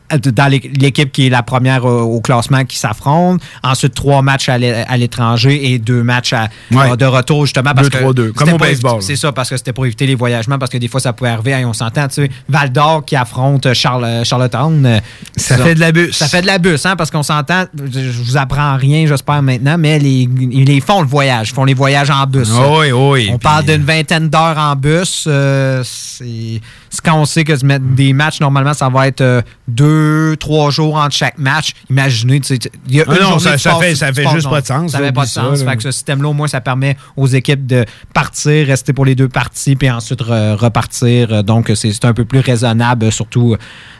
dans 0.09 0.47
l'équipe 0.47 1.11
qui 1.11 1.27
est 1.27 1.29
la 1.29 1.43
première 1.43 1.85
au 1.85 2.21
classement 2.21 2.63
qui 2.65 2.77
s'affronte. 2.77 3.41
Ensuite, 3.63 3.93
trois 3.93 4.21
matchs 4.21 4.49
à 4.49 4.57
l'étranger 4.97 5.71
et 5.73 5.79
deux 5.79 6.03
matchs 6.03 6.33
de 6.71 7.05
retour, 7.05 7.45
justement. 7.45 7.73
Parce 7.73 7.89
deux, 7.89 7.99
que 7.99 8.13
2 8.13 8.31
comme 8.33 8.53
au 8.53 8.57
baseball. 8.57 9.01
C'est 9.01 9.15
ça, 9.15 9.31
parce 9.31 9.49
que 9.49 9.57
c'était 9.57 9.73
pour 9.73 9.85
éviter 9.85 10.05
les 10.05 10.15
voyagements, 10.15 10.57
parce 10.57 10.71
que 10.71 10.77
des 10.77 10.87
fois, 10.87 10.99
ça 10.99 11.13
pouvait 11.13 11.31
arriver. 11.31 11.65
on 11.65 11.73
s'entend, 11.73 12.07
tu 12.07 12.15
sais, 12.15 12.29
Val 12.47 12.71
d'Or 12.71 13.03
qui 13.05 13.15
affronte 13.15 13.73
Charles, 13.73 14.25
Charlottetown. 14.25 14.85
Euh, 14.85 14.99
ça, 15.35 15.57
fait 15.57 15.75
de 15.75 15.79
la 15.79 15.91
bus. 15.91 16.15
Ça 16.15 16.27
fait 16.27 16.41
de 16.41 16.47
la 16.47 16.57
bus, 16.57 16.85
hein, 16.85 16.95
parce 16.95 17.11
qu'on 17.11 17.23
s'entend. 17.23 17.65
Je 17.75 18.21
vous 18.21 18.37
apprends 18.37 18.77
rien, 18.77 19.05
j'espère, 19.05 19.41
maintenant, 19.41 19.77
mais 19.77 19.99
les, 19.99 20.29
ils 20.39 20.81
font 20.81 21.01
le 21.01 21.07
voyage. 21.07 21.49
Ils 21.49 21.53
font 21.53 21.65
les 21.65 21.73
voyages 21.73 22.09
en 22.09 22.25
bus. 22.25 22.49
Oui, 22.51 22.91
oui. 22.91 23.29
On 23.31 23.37
parle 23.37 23.65
d'une 23.65 23.83
vingtaine 23.83 24.29
d'heures 24.29 24.57
en 24.57 24.75
bus. 24.75 25.25
Euh, 25.27 25.83
c'est 25.83 26.61
quand 27.03 27.19
on 27.19 27.25
sait 27.25 27.43
que 27.43 27.53
des 27.77 28.13
matchs, 28.13 28.39
normalement, 28.39 28.73
ça 28.73 28.89
va 28.89 29.07
être 29.07 29.21
euh, 29.21 29.41
deux, 29.67 30.35
trois 30.37 30.69
jours 30.69 30.95
entre 30.95 31.15
chaque 31.15 31.37
match. 31.37 31.73
Imaginez, 31.89 32.39
tu 32.39 32.55
sais, 32.55 32.59
il 32.87 32.95
y 32.95 33.01
a 33.01 33.05
ah 33.07 33.15
non, 33.21 33.39
ça, 33.39 33.57
fait, 33.57 33.95
ça 33.95 34.13
fait 34.13 34.27
juste 34.29 34.49
pas 34.49 34.61
de 34.61 34.65
sens. 34.65 34.91
Ça 34.91 34.99
fait 34.99 35.11
pas 35.11 35.25
de 35.25 35.29
sens. 35.29 35.63
Fait 35.63 35.75
que 35.75 35.83
ce 35.83 35.91
système-là, 35.91 36.29
au 36.29 36.33
moins, 36.33 36.47
ça 36.47 36.61
permet 36.61 36.97
aux 37.15 37.27
équipes 37.27 37.65
de 37.65 37.85
partir, 38.13 38.67
rester 38.67 38.93
pour 38.93 39.05
les 39.05 39.15
deux 39.15 39.29
parties, 39.29 39.75
puis 39.75 39.89
ensuite 39.89 40.21
repartir. 40.21 41.43
Donc, 41.43 41.71
c'est 41.75 42.05
un 42.05 42.13
peu 42.13 42.25
plus 42.25 42.39
raisonnable, 42.39 43.11
surtout, 43.11 43.55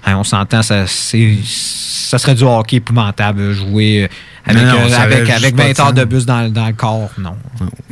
hein, 0.05 0.15
on 0.17 0.23
s'entend, 0.23 0.61
ça, 0.61 0.85
ça 0.87 2.17
serait 2.17 2.35
du 2.35 2.43
hockey 2.43 2.77
épouvantable, 2.77 3.51
jouer 3.51 4.09
avec, 4.47 4.93
avec, 4.93 5.29
avec 5.29 5.55
20 5.55 5.79
heures 5.79 5.93
de 5.93 6.03
bus 6.05 6.25
dans, 6.25 6.51
dans, 6.51 6.67
le 6.67 6.73
corps, 6.73 7.11
non. 7.17 7.35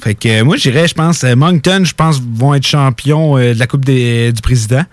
Fait 0.01 0.15
que 0.15 0.41
moi, 0.41 0.57
j'irais, 0.57 0.87
je 0.87 0.93
pense, 0.93 1.23
Moncton, 1.23 1.81
je 1.83 1.93
pense, 1.93 2.21
vont 2.21 2.53
être 2.53 2.65
champions 2.65 3.37
de 3.37 3.57
la 3.57 3.67
Coupe 3.67 3.85
des, 3.85 4.31
du 4.31 4.41
Président. 4.41 4.85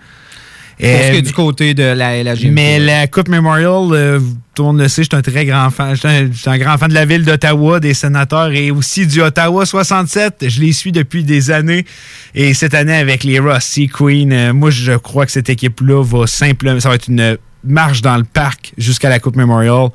Euh, 0.83 1.21
du 1.21 1.33
côté 1.33 1.73
de 1.73 1.83
la, 1.83 2.23
la 2.23 2.33
Mais 2.51 2.79
la 2.79 3.07
Coupe 3.07 3.29
Memorial, 3.29 3.89
euh, 3.91 4.19
tout 4.55 4.63
le 4.63 4.67
monde 4.67 4.79
le 4.79 4.87
sait, 4.87 5.03
je 5.03 5.09
suis 5.09 5.17
un 5.17 5.21
très 5.21 5.45
grand 5.45 5.69
fan. 5.69 5.95
Je 5.95 6.31
suis 6.33 6.49
un, 6.49 6.57
grand 6.57 6.77
fan 6.77 6.89
de 6.89 6.93
la 6.93 7.05
ville 7.05 7.23
d'Ottawa, 7.23 7.79
des 7.79 7.93
sénateurs 7.93 8.51
et 8.51 8.71
aussi 8.71 9.05
du 9.05 9.21
Ottawa 9.21 9.65
67. 9.65 10.45
Je 10.49 10.61
les 10.61 10.73
suis 10.73 10.91
depuis 10.91 11.23
des 11.23 11.51
années. 11.51 11.85
Et 12.33 12.53
cette 12.53 12.73
année, 12.73 12.95
avec 12.95 13.23
les 13.23 13.39
Rossi 13.39 13.87
Queen, 13.87 14.33
euh, 14.33 14.53
moi, 14.53 14.71
je 14.71 14.93
crois 14.93 15.25
que 15.25 15.31
cette 15.31 15.49
équipe-là 15.49 16.03
va 16.03 16.27
simplement. 16.27 16.79
Ça 16.79 16.89
va 16.89 16.95
être 16.95 17.07
une 17.07 17.37
marche 17.63 18.01
dans 18.01 18.17
le 18.17 18.25
parc 18.25 18.73
jusqu'à 18.77 19.09
la 19.09 19.19
Coupe 19.19 19.35
Memorial. 19.35 19.89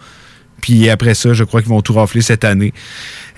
Puis 0.60 0.89
après 0.89 1.14
ça, 1.14 1.32
je 1.32 1.44
crois 1.44 1.60
qu'ils 1.60 1.70
vont 1.70 1.82
tout 1.82 1.94
rafler 1.94 2.20
cette 2.20 2.44
année. 2.44 2.72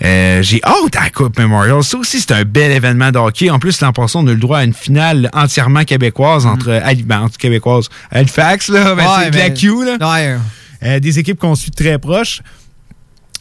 Euh, 0.02 0.42
j'ai 0.42 0.60
hâte 0.64 0.96
à 0.96 1.04
la 1.04 1.10
Coupe 1.10 1.38
Memorial. 1.38 1.82
Ça 1.82 1.98
aussi, 1.98 2.20
c'est 2.20 2.32
un 2.32 2.44
bel 2.44 2.72
événement 2.72 3.10
de 3.10 3.18
hockey. 3.18 3.50
En 3.50 3.58
plus, 3.58 3.80
l'an 3.80 3.92
passé, 3.92 4.16
on 4.16 4.26
a 4.26 4.32
le 4.32 4.36
droit 4.36 4.58
à 4.58 4.64
une 4.64 4.74
finale 4.74 5.30
entièrement 5.32 5.84
québécoise 5.84 6.46
entre, 6.46 6.70
mm. 6.70 7.02
ben, 7.02 7.28
québécoise, 7.38 7.88
Halifax, 8.10 8.68
là, 8.68 8.94
ben, 8.94 9.06
c'est 9.18 9.30
de 9.30 9.36
la 9.36 9.50
Q, 9.50 9.84
là. 9.84 10.38
Euh, 10.82 10.98
des 10.98 11.18
équipes 11.18 11.38
qu'on 11.38 11.54
suit 11.54 11.70
très 11.70 11.98
proches. 11.98 12.40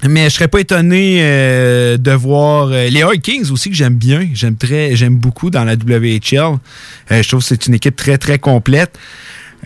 Mais 0.07 0.25
je 0.25 0.35
serais 0.35 0.47
pas 0.47 0.59
étonné 0.59 1.19
euh, 1.21 1.97
de 1.97 2.11
voir 2.11 2.67
les 2.67 3.03
Kings 3.21 3.51
aussi 3.51 3.69
que 3.69 3.75
j'aime 3.75 3.95
bien. 3.95 4.29
J'aime 4.33 4.55
très, 4.55 4.95
j'aime 4.95 5.15
beaucoup 5.15 5.49
dans 5.49 5.65
la 5.65 5.73
WHL. 5.73 6.57
je 7.11 7.27
trouve 7.27 7.41
que 7.41 7.47
c'est 7.47 7.67
une 7.67 7.73
équipe 7.73 7.97
très 7.97 8.17
très 8.17 8.39
complète. 8.39 8.97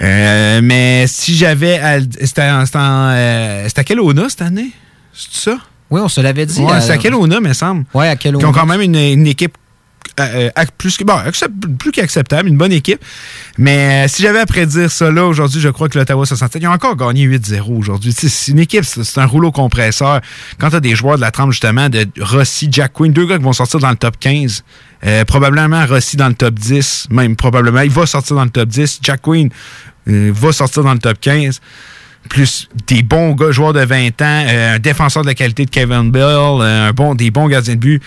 Euh, 0.02 0.62
mais 0.64 1.06
si 1.08 1.36
j'avais. 1.36 1.80
C'était 2.22 2.42
euh, 2.42 3.68
à 3.76 3.84
Kelowna 3.84 4.30
cette 4.30 4.42
année? 4.42 4.72
C'est 5.14 5.52
ça? 5.52 5.58
Oui, 5.90 6.02
on 6.02 6.08
se 6.08 6.22
l'avait 6.22 6.46
dit. 6.46 6.62
Ouais, 6.62 6.82
c'est 6.82 6.94
à 6.94 6.98
Kelowna, 6.98 7.40
me 7.40 7.54
semble. 7.54 7.86
Oui, 7.94 8.08
à 8.08 8.16
Kelowna. 8.16 8.40
Qui 8.40 8.46
ont 8.46 8.52
quand 8.52 8.66
même 8.66 8.82
une, 8.82 9.28
équipe 9.28 9.58
euh, 10.20 10.50
plus, 10.78 10.98
bon, 11.04 11.16
plus 11.80 11.92
qu'acceptable, 11.92 12.50
une 12.50 12.58
bonne 12.58 12.72
équipe. 12.72 13.00
Mais 13.58 14.08
si 14.08 14.22
j'avais 14.22 14.40
à 14.40 14.46
prédire 14.46 14.92
ça 14.92 15.12
là 15.12 15.26
aujourd'hui, 15.26 15.60
je 15.60 15.70
crois 15.70 15.90
que 15.90 15.98
l'Ottawa 15.98 16.26
67, 16.26 16.62
ils 16.62 16.68
ont 16.68 16.72
encore 16.72 16.96
gagné 16.96 17.26
8-0 17.26 17.62
aujourd'hui. 17.78 18.14
C'est 18.16 18.52
une 18.52 18.60
équipe, 18.60 18.86
c'est 18.86 19.20
un 19.20 19.26
rouleau 19.26 19.52
compresseur. 19.52 20.22
Quand 20.60 20.70
tu 20.70 20.76
as 20.76 20.80
des 20.80 20.96
joueurs 20.96 21.16
de 21.16 21.22
la 21.22 21.32
trempe, 21.32 21.52
justement, 21.52 21.90
de 21.90 22.08
Rossi, 22.20 22.68
Jack 22.72 22.94
Quinn, 22.94 23.12
deux 23.12 23.26
gars 23.26 23.38
qui 23.38 23.44
vont 23.44 23.54
sortir 23.54 23.80
dans 23.80 23.90
le 23.90 23.96
top 23.96 24.18
15, 24.20 24.64
probablement 25.28 25.86
Rossi 25.86 26.18
dans 26.18 26.30
le 26.30 26.36
top 26.36 26.56
10, 26.56 27.08
même 27.10 27.36
probablement, 27.36 27.82
il 27.82 27.92
va 27.92 28.06
sortir 28.06 28.36
dans 28.36 28.46
le 28.46 28.50
top 28.50 28.70
10. 28.70 29.00
Jack 29.02 29.22
Quinn 29.22 29.50
euh, 30.10 30.32
va 30.34 30.52
sortir 30.52 30.84
dans 30.84 30.94
le 30.94 31.00
top 31.00 31.20
15 31.20 31.62
plus 32.30 32.70
des 32.88 33.04
bons 33.04 33.34
gars, 33.34 33.52
joueurs 33.52 33.74
de 33.74 33.82
20 33.84 34.22
ans, 34.22 34.46
euh, 34.48 34.76
un 34.76 34.80
défenseur 34.80 35.24
de 35.24 35.28
la 35.28 35.34
qualité 35.34 35.66
de 35.66 35.70
Kevin 35.70 36.10
Bell, 36.10 36.24
euh, 36.24 36.94
bon, 36.94 37.16
des 37.16 37.32
bons 37.32 37.48
gardiens 37.48 37.76
de 37.76 37.80
but. 37.80 38.02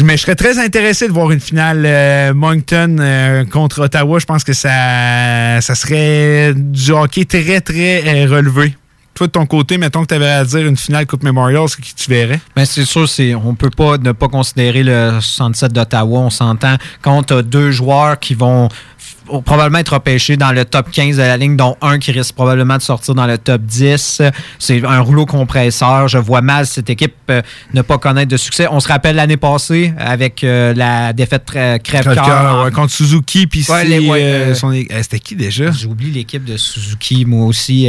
Mais 0.00 0.16
je 0.16 0.22
serais 0.22 0.34
très 0.34 0.58
intéressé 0.58 1.08
de 1.08 1.12
voir 1.12 1.30
une 1.30 1.40
finale 1.40 2.34
Moncton 2.34 3.46
contre 3.50 3.82
Ottawa. 3.84 4.18
Je 4.18 4.26
pense 4.26 4.44
que 4.44 4.52
ça, 4.52 5.60
ça 5.60 5.74
serait 5.74 6.52
du 6.54 6.90
hockey 6.90 7.24
très, 7.24 7.60
très 7.60 8.26
relevé. 8.26 8.76
Toi, 9.14 9.28
de 9.28 9.32
ton 9.32 9.46
côté, 9.46 9.78
mettons 9.78 10.02
que 10.02 10.08
tu 10.08 10.14
avais 10.14 10.28
à 10.28 10.44
dire 10.44 10.66
une 10.66 10.76
finale 10.76 11.06
Coupe 11.06 11.22
Memorial, 11.22 11.66
ce 11.70 11.76
que 11.76 11.82
tu 11.82 12.10
verrais? 12.10 12.38
Bien, 12.54 12.66
c'est 12.66 12.84
sûr, 12.84 13.08
c'est, 13.08 13.34
on 13.34 13.54
peut 13.54 13.70
pas 13.70 13.96
ne 13.96 14.12
pas 14.12 14.28
considérer 14.28 14.82
le 14.82 15.18
67 15.22 15.72
d'Ottawa. 15.72 16.20
On 16.20 16.28
s'entend 16.28 16.76
quand 17.00 17.22
tu 17.22 17.32
as 17.32 17.40
deux 17.40 17.70
joueurs 17.70 18.20
qui 18.20 18.34
vont 18.34 18.68
probablement 19.44 19.78
être 19.78 19.94
repêché 19.94 20.36
dans 20.36 20.52
le 20.52 20.64
top 20.64 20.90
15 20.90 21.16
de 21.16 21.22
la 21.22 21.36
ligne, 21.36 21.56
dont 21.56 21.76
un 21.82 21.98
qui 21.98 22.12
risque 22.12 22.34
probablement 22.34 22.76
de 22.76 22.82
sortir 22.82 23.14
dans 23.14 23.26
le 23.26 23.38
top 23.38 23.62
10. 23.62 24.22
C'est 24.58 24.84
un 24.84 25.00
rouleau 25.00 25.26
compresseur. 25.26 26.08
Je 26.08 26.18
vois 26.18 26.40
mal 26.40 26.66
cette 26.66 26.90
équipe 26.90 27.14
euh, 27.30 27.42
ne 27.74 27.82
pas 27.82 27.98
connaître 27.98 28.30
de 28.30 28.36
succès. 28.36 28.66
On 28.70 28.80
se 28.80 28.88
rappelle 28.88 29.16
l'année 29.16 29.36
passée 29.36 29.92
avec 29.98 30.44
euh, 30.44 30.74
la 30.74 31.12
défaite 31.12 31.44
crève-cœur. 31.44 32.70
contre 32.72 32.92
Suzuki. 32.92 33.46
Puis 33.46 33.66
euh, 33.68 34.54
c'était 34.54 35.18
qui 35.18 35.34
déjà? 35.34 35.70
J'oublie 35.70 36.10
l'équipe 36.10 36.44
de 36.44 36.56
Suzuki, 36.56 37.24
moi 37.24 37.46
aussi. 37.46 37.88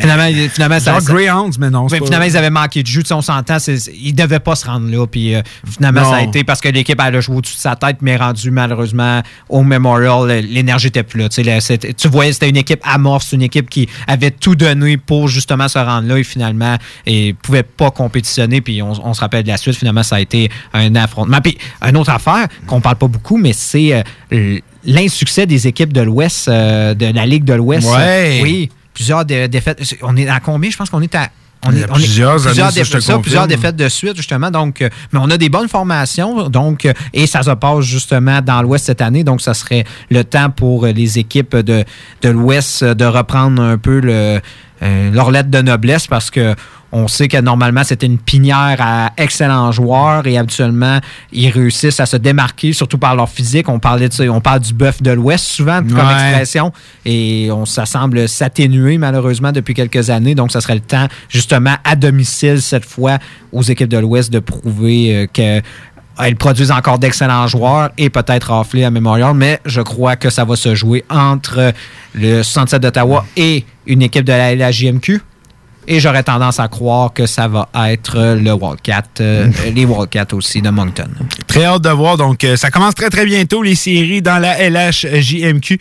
finalement, 0.00 0.48
finalement 0.50 0.80
ça, 0.80 0.98
Greyhounds, 1.00 1.58
mais 1.58 1.70
non. 1.70 1.88
finalement, 1.88 2.26
ils 2.26 2.36
avaient 2.36 2.50
manqué 2.50 2.82
de 2.82 2.86
jus. 2.86 3.04
On 3.10 3.22
s'entend. 3.22 3.56
Ils 3.68 4.14
ne 4.14 4.22
devaient 4.22 4.40
pas 4.40 4.54
se 4.54 4.66
rendre 4.66 4.90
là. 4.90 5.06
Puis 5.06 5.34
finalement, 5.70 6.04
ça 6.04 6.16
a 6.16 6.22
été 6.22 6.44
parce 6.44 6.60
que 6.60 6.68
l'équipe 6.68 7.00
a 7.00 7.20
joué 7.20 7.36
au-dessus 7.36 7.56
de 7.56 7.60
sa 7.60 7.76
tête, 7.76 7.98
mais 8.00 8.16
rendu 8.16 8.50
malheureusement 8.50 9.22
au 9.48 9.62
Memorial 9.62 10.30
l'énergie 10.50 10.88
était 10.88 11.02
plus 11.02 11.20
là. 11.20 11.28
Tu 11.28 12.08
voyais, 12.08 12.32
c'était 12.32 12.48
une 12.48 12.56
équipe 12.56 12.80
amorce, 12.82 13.32
une 13.32 13.42
équipe 13.42 13.70
qui 13.70 13.88
avait 14.06 14.30
tout 14.30 14.54
donné 14.54 14.96
pour 14.96 15.28
justement 15.28 15.68
se 15.68 15.78
rendre 15.78 16.08
là 16.08 16.18
et 16.18 16.24
finalement, 16.24 16.76
et 17.06 17.34
pouvait 17.34 17.62
pas 17.62 17.90
compétitionner. 17.90 18.60
Puis 18.60 18.82
on, 18.82 19.14
se 19.14 19.20
rappelle 19.20 19.44
de 19.44 19.48
la 19.48 19.56
suite, 19.56 19.76
finalement, 19.76 20.02
ça 20.02 20.16
a 20.16 20.20
été 20.20 20.50
un 20.72 20.94
affrontement. 20.94 21.40
Puis 21.40 21.58
une 21.86 21.96
autre 21.96 22.10
affaire 22.10 22.46
qu'on 22.66 22.80
parle 22.80 22.96
pas 22.96 23.08
beaucoup, 23.08 23.36
mais 23.36 23.52
c'est 23.52 24.02
euh, 24.32 24.58
l'insuccès 24.84 25.46
des 25.46 25.66
équipes 25.66 25.92
de 25.92 26.00
l'Ouest, 26.00 26.48
euh, 26.48 26.94
de 26.94 27.06
la 27.06 27.26
Ligue 27.26 27.44
de 27.44 27.54
l'Ouest. 27.54 27.88
Oui, 28.42 28.70
plusieurs 28.94 29.24
défaites. 29.24 29.96
On 30.02 30.16
est 30.16 30.28
à 30.28 30.40
combien? 30.40 30.70
Je 30.70 30.76
pense 30.76 30.90
qu'on 30.90 31.02
est 31.02 31.14
à 31.14 31.30
on 31.66 31.72
est, 31.72 31.86
plusieurs, 31.92 32.36
plusieurs, 33.20 33.46
défaites 33.46 33.76
de 33.76 33.88
suite, 33.88 34.16
justement. 34.16 34.50
Donc, 34.50 34.80
euh, 34.80 34.88
mais 35.12 35.18
on 35.22 35.30
a 35.30 35.36
des 35.36 35.48
bonnes 35.48 35.68
formations, 35.68 36.48
donc, 36.48 36.86
euh, 36.86 36.92
et 37.12 37.26
ça 37.26 37.42
se 37.42 37.50
passe 37.50 37.84
justement 37.84 38.40
dans 38.40 38.62
l'Ouest 38.62 38.86
cette 38.86 39.02
année. 39.02 39.24
Donc, 39.24 39.40
ça 39.40 39.52
serait 39.52 39.84
le 40.10 40.24
temps 40.24 40.50
pour 40.50 40.86
les 40.86 41.18
équipes 41.18 41.56
de, 41.56 41.84
de 42.22 42.28
l'Ouest 42.28 42.84
de 42.84 43.04
reprendre 43.04 43.60
un 43.62 43.76
peu 43.76 44.00
le, 44.00 44.40
euh, 44.82 45.10
leur 45.10 45.30
lettre 45.30 45.50
de 45.50 45.60
noblesse 45.60 46.06
parce 46.06 46.30
que 46.30 46.54
On 46.92 47.06
sait 47.06 47.28
que 47.28 47.36
normalement, 47.36 47.84
c'était 47.84 48.06
une 48.06 48.18
pinière 48.18 48.76
à 48.80 49.12
excellents 49.16 49.70
joueurs 49.70 50.26
et 50.26 50.36
habituellement, 50.36 50.98
ils 51.32 51.48
réussissent 51.48 52.00
à 52.00 52.06
se 52.06 52.16
démarquer, 52.16 52.72
surtout 52.72 52.98
par 52.98 53.14
leur 53.14 53.28
physique. 53.28 53.68
On, 53.68 53.78
parlait 53.78 54.08
de, 54.08 54.12
ça- 54.12 54.24
on 54.24 54.40
parle 54.40 54.58
du 54.60 54.72
bœuf 54.74 55.00
de 55.00 55.12
l'Ouest 55.12 55.44
souvent 55.44 55.78
comme 55.82 55.92
Ouais. 55.98 56.12
expression 56.30 56.72
et 57.04 57.48
on, 57.52 57.64
ça 57.64 57.86
semble 57.86 58.28
s'atténuer 58.28 58.98
malheureusement 58.98 59.52
depuis 59.52 59.74
quelques 59.74 60.10
années. 60.10 60.34
Donc, 60.34 60.50
ça 60.50 60.60
serait 60.60 60.74
le 60.74 60.80
temps, 60.80 61.06
justement, 61.28 61.74
à 61.84 61.94
domicile 61.94 62.60
cette 62.60 62.84
fois, 62.84 63.18
aux 63.52 63.62
équipes 63.62 63.88
de 63.88 63.98
l'Ouest 63.98 64.32
de 64.32 64.40
prouver 64.40 65.14
euh, 65.14 65.26
que 65.32 65.62
elles 66.22 66.36
produisent 66.36 66.72
encore 66.72 66.98
d'excellents 66.98 67.46
joueurs 67.46 67.90
et 67.96 68.10
peut-être 68.10 68.52
rafler 68.52 68.84
à 68.84 68.90
Memorial, 68.90 69.32
mais 69.32 69.58
je 69.64 69.80
crois 69.80 70.16
que 70.16 70.28
ça 70.28 70.44
va 70.44 70.54
se 70.54 70.74
jouer 70.74 71.02
entre 71.08 71.72
le 72.14 72.42
67 72.42 72.82
d'Ottawa 72.82 73.24
et 73.38 73.64
une 73.86 74.02
équipe 74.02 74.24
de 74.24 74.32
la 74.32 74.54
LHJMQ. 74.54 75.22
Et 75.88 75.98
j'aurais 75.98 76.22
tendance 76.22 76.60
à 76.60 76.68
croire 76.68 77.12
que 77.12 77.26
ça 77.26 77.48
va 77.48 77.68
être 77.88 78.34
le 78.36 78.52
Wildcat, 78.52 79.02
euh, 79.20 79.48
les 79.74 79.84
Wildcats 79.84 80.32
aussi 80.34 80.62
de 80.62 80.70
Moncton. 80.70 81.08
Très 81.46 81.64
hâte 81.64 81.82
de 81.82 81.88
voir. 81.90 82.16
Donc, 82.16 82.44
euh, 82.44 82.56
ça 82.56 82.70
commence 82.70 82.94
très, 82.94 83.10
très 83.10 83.24
bientôt, 83.24 83.62
les 83.62 83.74
séries 83.74 84.22
dans 84.22 84.38
la 84.38 84.56
LHJMQ. 84.68 85.78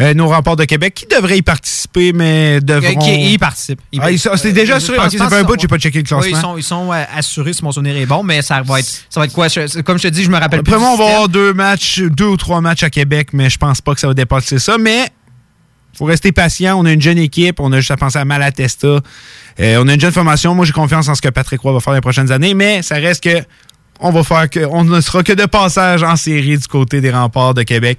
Euh, 0.00 0.14
nos 0.14 0.28
remparts 0.28 0.56
de 0.56 0.64
Québec 0.64 0.94
qui 0.94 1.06
devraient 1.06 1.38
y 1.38 1.42
participer, 1.42 2.12
mais 2.12 2.60
devront... 2.60 2.88
Euh, 3.00 3.04
qui- 3.04 3.32
ils 3.32 3.38
participent. 3.38 3.80
Ah, 3.98 4.08
c'est 4.36 4.52
déjà 4.52 4.76
assuré. 4.76 4.98
Je 4.98 5.02
pense- 5.02 5.12
Ok, 5.14 5.18
ça 5.18 5.24
je 5.24 5.30
fait 5.30 5.36
un 5.40 5.44
bout, 5.44 5.56
j'ai 5.60 5.68
pas 5.68 5.78
checké 5.78 5.98
le 5.98 6.04
classement. 6.04 6.26
Oui, 6.26 6.32
ils 6.36 6.40
sont, 6.40 6.56
ils 6.58 6.62
sont, 6.62 6.92
euh, 6.92 7.04
assurés 7.16 7.52
si 7.52 7.64
mon 7.64 7.72
souvenir 7.72 7.96
est 7.96 8.06
bon, 8.06 8.22
mais 8.22 8.42
ça 8.42 8.60
va 8.62 8.80
être, 8.80 8.86
ça 9.08 9.20
va 9.20 9.26
être 9.26 9.32
quoi? 9.32 9.48
Je- 9.48 9.80
comme 9.80 9.96
je 9.98 10.02
te 10.04 10.08
dis, 10.08 10.24
je 10.24 10.30
me 10.30 10.38
rappelle 10.38 10.60
Après 10.60 10.72
plus. 10.72 10.80
moi, 10.80 10.90
on 10.92 10.96
va 10.96 11.04
avoir 11.06 11.28
deux 11.28 11.54
matchs, 11.54 12.00
deux 12.00 12.26
ou 12.26 12.36
trois 12.36 12.60
matchs 12.60 12.82
à 12.82 12.90
Québec, 12.90 13.28
mais 13.32 13.48
je 13.48 13.56
pense 13.58 13.80
pas 13.80 13.94
que 13.94 14.00
ça 14.00 14.06
va 14.08 14.14
dépasser 14.14 14.58
ça. 14.58 14.76
Mais 14.78 15.08
faut 15.96 16.04
rester 16.04 16.32
patient. 16.32 16.78
On 16.78 16.84
a 16.84 16.92
une 16.92 17.02
jeune 17.02 17.18
équipe. 17.18 17.60
On 17.60 17.72
a 17.72 17.78
juste 17.78 17.90
à 17.90 17.96
penser 17.96 18.18
à 18.18 18.24
Malatesta. 18.24 18.86
Euh, 18.86 19.00
on 19.82 19.88
a 19.88 19.94
une 19.94 20.00
jeune 20.00 20.12
formation. 20.12 20.54
Moi, 20.54 20.64
j'ai 20.64 20.72
confiance 20.72 21.08
en 21.08 21.14
ce 21.14 21.22
que 21.22 21.28
Patrick 21.28 21.60
Roy 21.60 21.72
va 21.72 21.80
faire 21.80 21.94
les 21.94 22.00
prochaines 22.00 22.30
années, 22.30 22.54
mais 22.54 22.82
ça 22.82 22.96
reste 22.96 23.22
que 23.22 23.42
on 23.98 24.10
va 24.10 24.22
faire 24.22 24.50
que 24.50 24.60
on 24.70 24.84
ne 24.84 25.00
sera 25.00 25.22
que 25.22 25.32
de 25.32 25.46
passage 25.46 26.02
en 26.02 26.16
série 26.16 26.58
du 26.58 26.66
côté 26.68 27.00
des 27.00 27.10
remparts 27.10 27.54
de 27.54 27.62
Québec. 27.62 27.98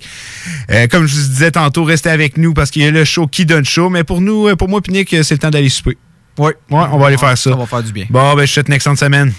Euh, 0.69 0.85
comme 0.87 1.07
je 1.07 1.15
vous 1.15 1.27
disais 1.27 1.51
tantôt, 1.51 1.83
restez 1.83 2.09
avec 2.09 2.37
nous 2.37 2.53
parce 2.53 2.69
qu'il 2.69 2.83
y 2.83 2.85
a 2.85 2.91
le 2.91 3.03
show 3.03 3.25
qui 3.25 3.45
donne 3.45 3.65
show. 3.65 3.89
Mais 3.89 4.03
pour 4.03 4.21
nous, 4.21 4.47
euh, 4.47 4.55
pour 4.55 4.69
moi, 4.69 4.81
Pinique, 4.81 5.09
c'est 5.09 5.31
le 5.31 5.39
temps 5.39 5.49
d'aller 5.49 5.69
souper. 5.69 5.97
Oui. 6.37 6.51
Ouais, 6.69 6.85
on 6.91 6.99
va 6.99 7.07
aller 7.07 7.17
faire 7.17 7.35
ça. 7.37 7.49
Ça 7.49 7.55
va 7.55 7.65
faire 7.65 7.81
du 7.81 7.91
bien. 7.91 8.05
Bon, 8.09 8.35
ben, 8.35 8.41
je 8.41 8.45
te 8.45 8.53
souhaite 8.53 8.67
une 8.67 8.75
excellente 8.75 8.99
semaine. 8.99 9.33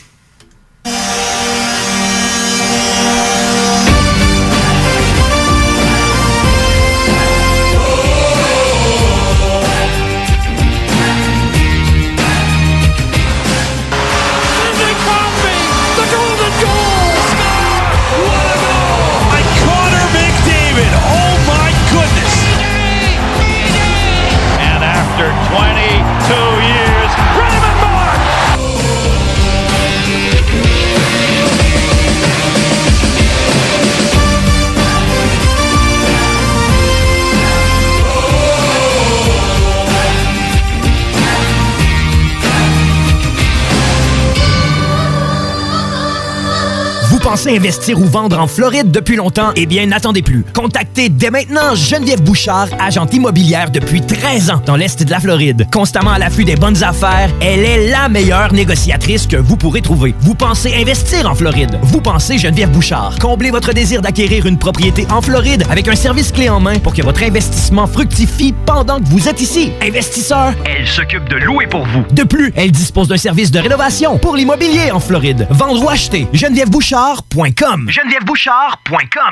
Pensez 47.48 47.56
investir 47.58 47.98
ou 48.00 48.04
vendre 48.04 48.38
en 48.38 48.46
Floride 48.46 48.90
depuis 48.90 49.16
longtemps? 49.16 49.50
Eh 49.56 49.66
bien, 49.66 49.86
n'attendez 49.86 50.22
plus. 50.22 50.44
Contactez 50.54 51.08
dès 51.08 51.30
maintenant 51.30 51.74
Geneviève 51.74 52.22
Bouchard, 52.22 52.68
agente 52.78 53.14
immobilière 53.14 53.70
depuis 53.70 54.00
13 54.00 54.50
ans 54.50 54.62
dans 54.64 54.76
l'Est 54.76 55.02
de 55.02 55.10
la 55.10 55.20
Floride. 55.20 55.66
Constamment 55.72 56.12
à 56.12 56.18
l'affût 56.18 56.44
des 56.44 56.56
bonnes 56.56 56.82
affaires, 56.84 57.30
elle 57.40 57.64
est 57.64 57.90
la 57.90 58.08
meilleure 58.08 58.52
négociatrice 58.52 59.26
que 59.26 59.36
vous 59.36 59.56
pourrez 59.56 59.80
trouver. 59.82 60.14
Vous 60.20 60.34
pensez 60.34 60.74
investir 60.74 61.28
en 61.30 61.34
Floride? 61.34 61.78
Vous 61.82 62.00
pensez 62.00 62.38
Geneviève 62.38 62.70
Bouchard. 62.70 63.16
Comblez 63.20 63.50
votre 63.50 63.72
désir 63.72 64.02
d'acquérir 64.02 64.46
une 64.46 64.58
propriété 64.58 65.06
en 65.10 65.22
Floride 65.22 65.64
avec 65.70 65.88
un 65.88 65.96
service 65.96 66.32
clé 66.32 66.48
en 66.48 66.60
main 66.60 66.78
pour 66.78 66.92
que 66.94 67.02
votre 67.02 67.22
investissement 67.22 67.86
fructifie 67.86 68.54
pendant 68.66 68.98
que 69.00 69.06
vous 69.06 69.28
êtes 69.28 69.40
ici. 69.40 69.72
Investisseur, 69.82 70.52
Elle 70.64 70.86
s'occupe 70.86 71.28
de 71.28 71.36
louer 71.36 71.66
pour 71.66 71.84
vous. 71.86 72.04
de 72.10 72.22
plus, 72.24 72.52
elle 72.56 72.72
dispose 72.72 73.08
d'un 73.08 73.16
service 73.16 73.50
de 73.50 73.58
rénovation 73.58 74.18
pour 74.18 74.36
l'immobilier 74.36 74.90
en 74.90 75.00
Floride. 75.00 75.46
Vendre 75.50 75.82
ou 75.82 75.88
acheter, 75.88 76.26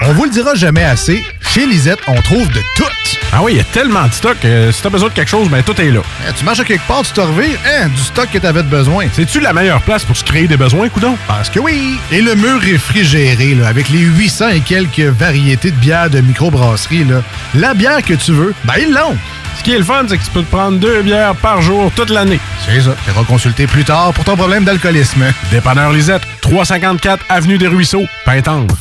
On 0.02 0.12
vous 0.12 0.24
le 0.24 0.30
dira 0.30 0.54
jamais 0.54 0.84
assez, 0.84 1.24
chez 1.40 1.66
Lisette, 1.66 1.98
on 2.06 2.20
trouve 2.22 2.46
de 2.52 2.60
tout. 2.76 2.84
Ah 3.32 3.42
oui, 3.42 3.52
il 3.54 3.56
y 3.58 3.60
a 3.60 3.64
tellement 3.64 4.06
de 4.06 4.12
stock. 4.12 4.36
euh, 4.44 4.70
si 4.70 4.80
t'as 4.82 4.90
besoin 4.90 5.08
de 5.08 5.14
quelque 5.14 5.28
chose, 5.28 5.48
ben 5.48 5.62
tout 5.64 5.78
est 5.80 5.90
là. 5.90 6.00
Eh, 6.28 6.32
tu 6.32 6.44
marches 6.44 6.60
à 6.60 6.64
quelque 6.64 6.86
part, 6.86 7.02
tu 7.02 7.12
te 7.12 7.20
revires, 7.20 7.58
hein, 7.66 7.88
du 7.88 8.00
stock 8.00 8.28
que 8.32 8.38
t'avais 8.38 8.62
de 8.62 8.68
besoin. 8.68 9.06
C'est-tu 9.12 9.40
la 9.40 9.52
meilleure 9.52 9.82
place 9.82 10.04
pour 10.04 10.16
se 10.16 10.22
créer 10.22 10.46
des 10.46 10.56
besoins, 10.56 10.88
coudon? 10.88 11.16
Parce 11.26 11.50
que 11.50 11.58
oui! 11.58 11.98
Et 12.12 12.22
le 12.22 12.34
mur 12.36 12.60
réfrigéré, 12.60 13.54
là, 13.54 13.66
avec 13.68 13.88
les 13.88 13.98
800 13.98 14.48
et 14.50 14.60
quelques 14.60 15.00
variétés 15.00 15.72
de 15.72 15.76
bières 15.76 16.08
de 16.10 16.20
microbrasserie, 16.20 17.04
là, 17.04 17.22
la 17.54 17.74
bière 17.74 18.02
que 18.02 18.14
tu 18.14 18.30
veux, 18.32 18.54
ben 18.64 18.74
ils 18.78 18.92
l'ont! 18.92 19.16
Ce 19.58 19.62
qui 19.62 19.72
est 19.72 19.78
le 19.78 19.84
fun, 19.84 20.04
c'est 20.08 20.18
que 20.18 20.24
tu 20.24 20.30
peux 20.30 20.42
te 20.42 20.50
prendre 20.50 20.78
deux 20.78 21.02
bières 21.02 21.34
par 21.36 21.60
jour 21.62 21.90
toute 21.94 22.10
l'année. 22.10 22.38
C'est 22.64 22.80
ça. 22.80 22.94
Tu 23.04 23.24
consulter 23.24 23.66
plus 23.66 23.84
tard 23.84 24.12
pour 24.12 24.24
ton 24.24 24.36
problème 24.36 24.64
d'alcoolisme. 24.64 25.24
Dépanneur 25.50 25.92
Lisette, 25.92 26.22
354 26.42 27.24
Avenue 27.28 27.58
des 27.58 27.66
Ruisseaux, 27.66 28.06
Pintendre. 28.24 28.76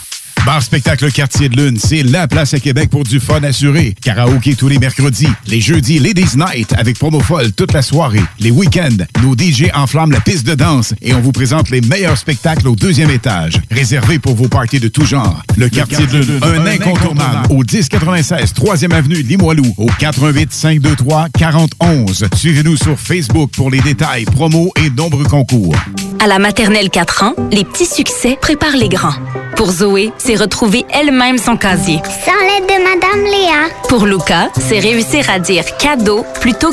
Bar 0.46 0.62
Spectacle 0.62 1.12
Quartier 1.12 1.50
de 1.50 1.56
Lune, 1.56 1.80
c'est 1.80 2.04
la 2.04 2.28
place 2.28 2.54
à 2.54 2.60
Québec 2.60 2.92
pour 2.92 3.04
du 3.04 3.20
fun 3.20 3.42
assuré. 3.42 3.96
Karaoké 4.04 4.54
tous 4.54 4.68
les 4.68 4.78
mercredis. 4.78 5.28
Les 5.48 5.60
jeudis, 5.60 5.98
Ladies 5.98 6.38
Night 6.38 6.72
avec 6.78 7.00
promo 7.00 7.20
folle 7.20 7.52
toute 7.52 7.74
la 7.74 7.82
soirée. 7.82 8.22
Les 8.40 8.52
week-ends, 8.52 9.04
nos 9.24 9.34
DJ 9.34 9.72
enflamment 9.74 10.12
la 10.14 10.20
piste 10.20 10.46
de 10.46 10.54
danse 10.54 10.94
et 11.02 11.16
on 11.16 11.20
vous 11.20 11.32
présente 11.32 11.72
les 11.72 11.82
meilleurs 11.82 12.20
spectacles 12.20 12.68
au 12.68 12.76
deuxième 12.76 13.10
étage. 13.10 13.60
Réservé 13.72 14.20
pour 14.20 14.36
vos 14.36 14.48
parties 14.48 14.80
de 14.80 14.88
tout 14.88 15.06
genre. 15.06 15.42
Le, 15.58 15.68
Quartier, 15.68 16.06
de 16.06 16.20
Lune, 16.20 16.40
un, 16.44 16.66
incontournable. 16.68 17.48
Au 17.50 17.64
1096 17.64 18.54
3e 18.54 18.94
Avenue 18.94 19.24
Limoilou. 19.24 19.74
Au 19.78 19.88
418 19.98 20.54
523 20.54 21.30
4011. 21.36 22.28
Suivez-nous 22.36 22.78
sur 22.78 23.00
Facebook 23.00 23.50
pour 23.56 23.72
les 23.72 23.82
détails, 23.82 24.26
promos 24.26 24.72
et 24.76 24.92
nombreux 24.92 25.26
concours. 25.26 25.76
À 26.24 26.28
la 26.28 26.38
maternelle 26.38 26.92
4 26.92 27.24
ans, 27.24 27.34
les 27.52 27.64
petits 27.64 27.88
succès 27.88 28.38
préparent 28.40 28.78
les 28.78 28.90
grands. 28.90 29.16
Pour 29.56 29.72
Zoé, 29.72 30.12
c'est 30.18 30.35
retrouver 30.36 30.86
elle-même 30.92 31.38
son 31.38 31.58
casier. 31.58 32.02
Sans 32.26 32.32
l'aide 32.46 32.68
de 32.68 32.84
Madame 32.84 33.24
Léa. 33.24 33.70
Pour 33.90 34.06
Luca, 34.06 34.50
c'est 34.60 34.80
réussir 34.80 35.30
à 35.30 35.40
dire 35.40 35.64
cadeau 35.78 36.26
plutôt 36.42 36.72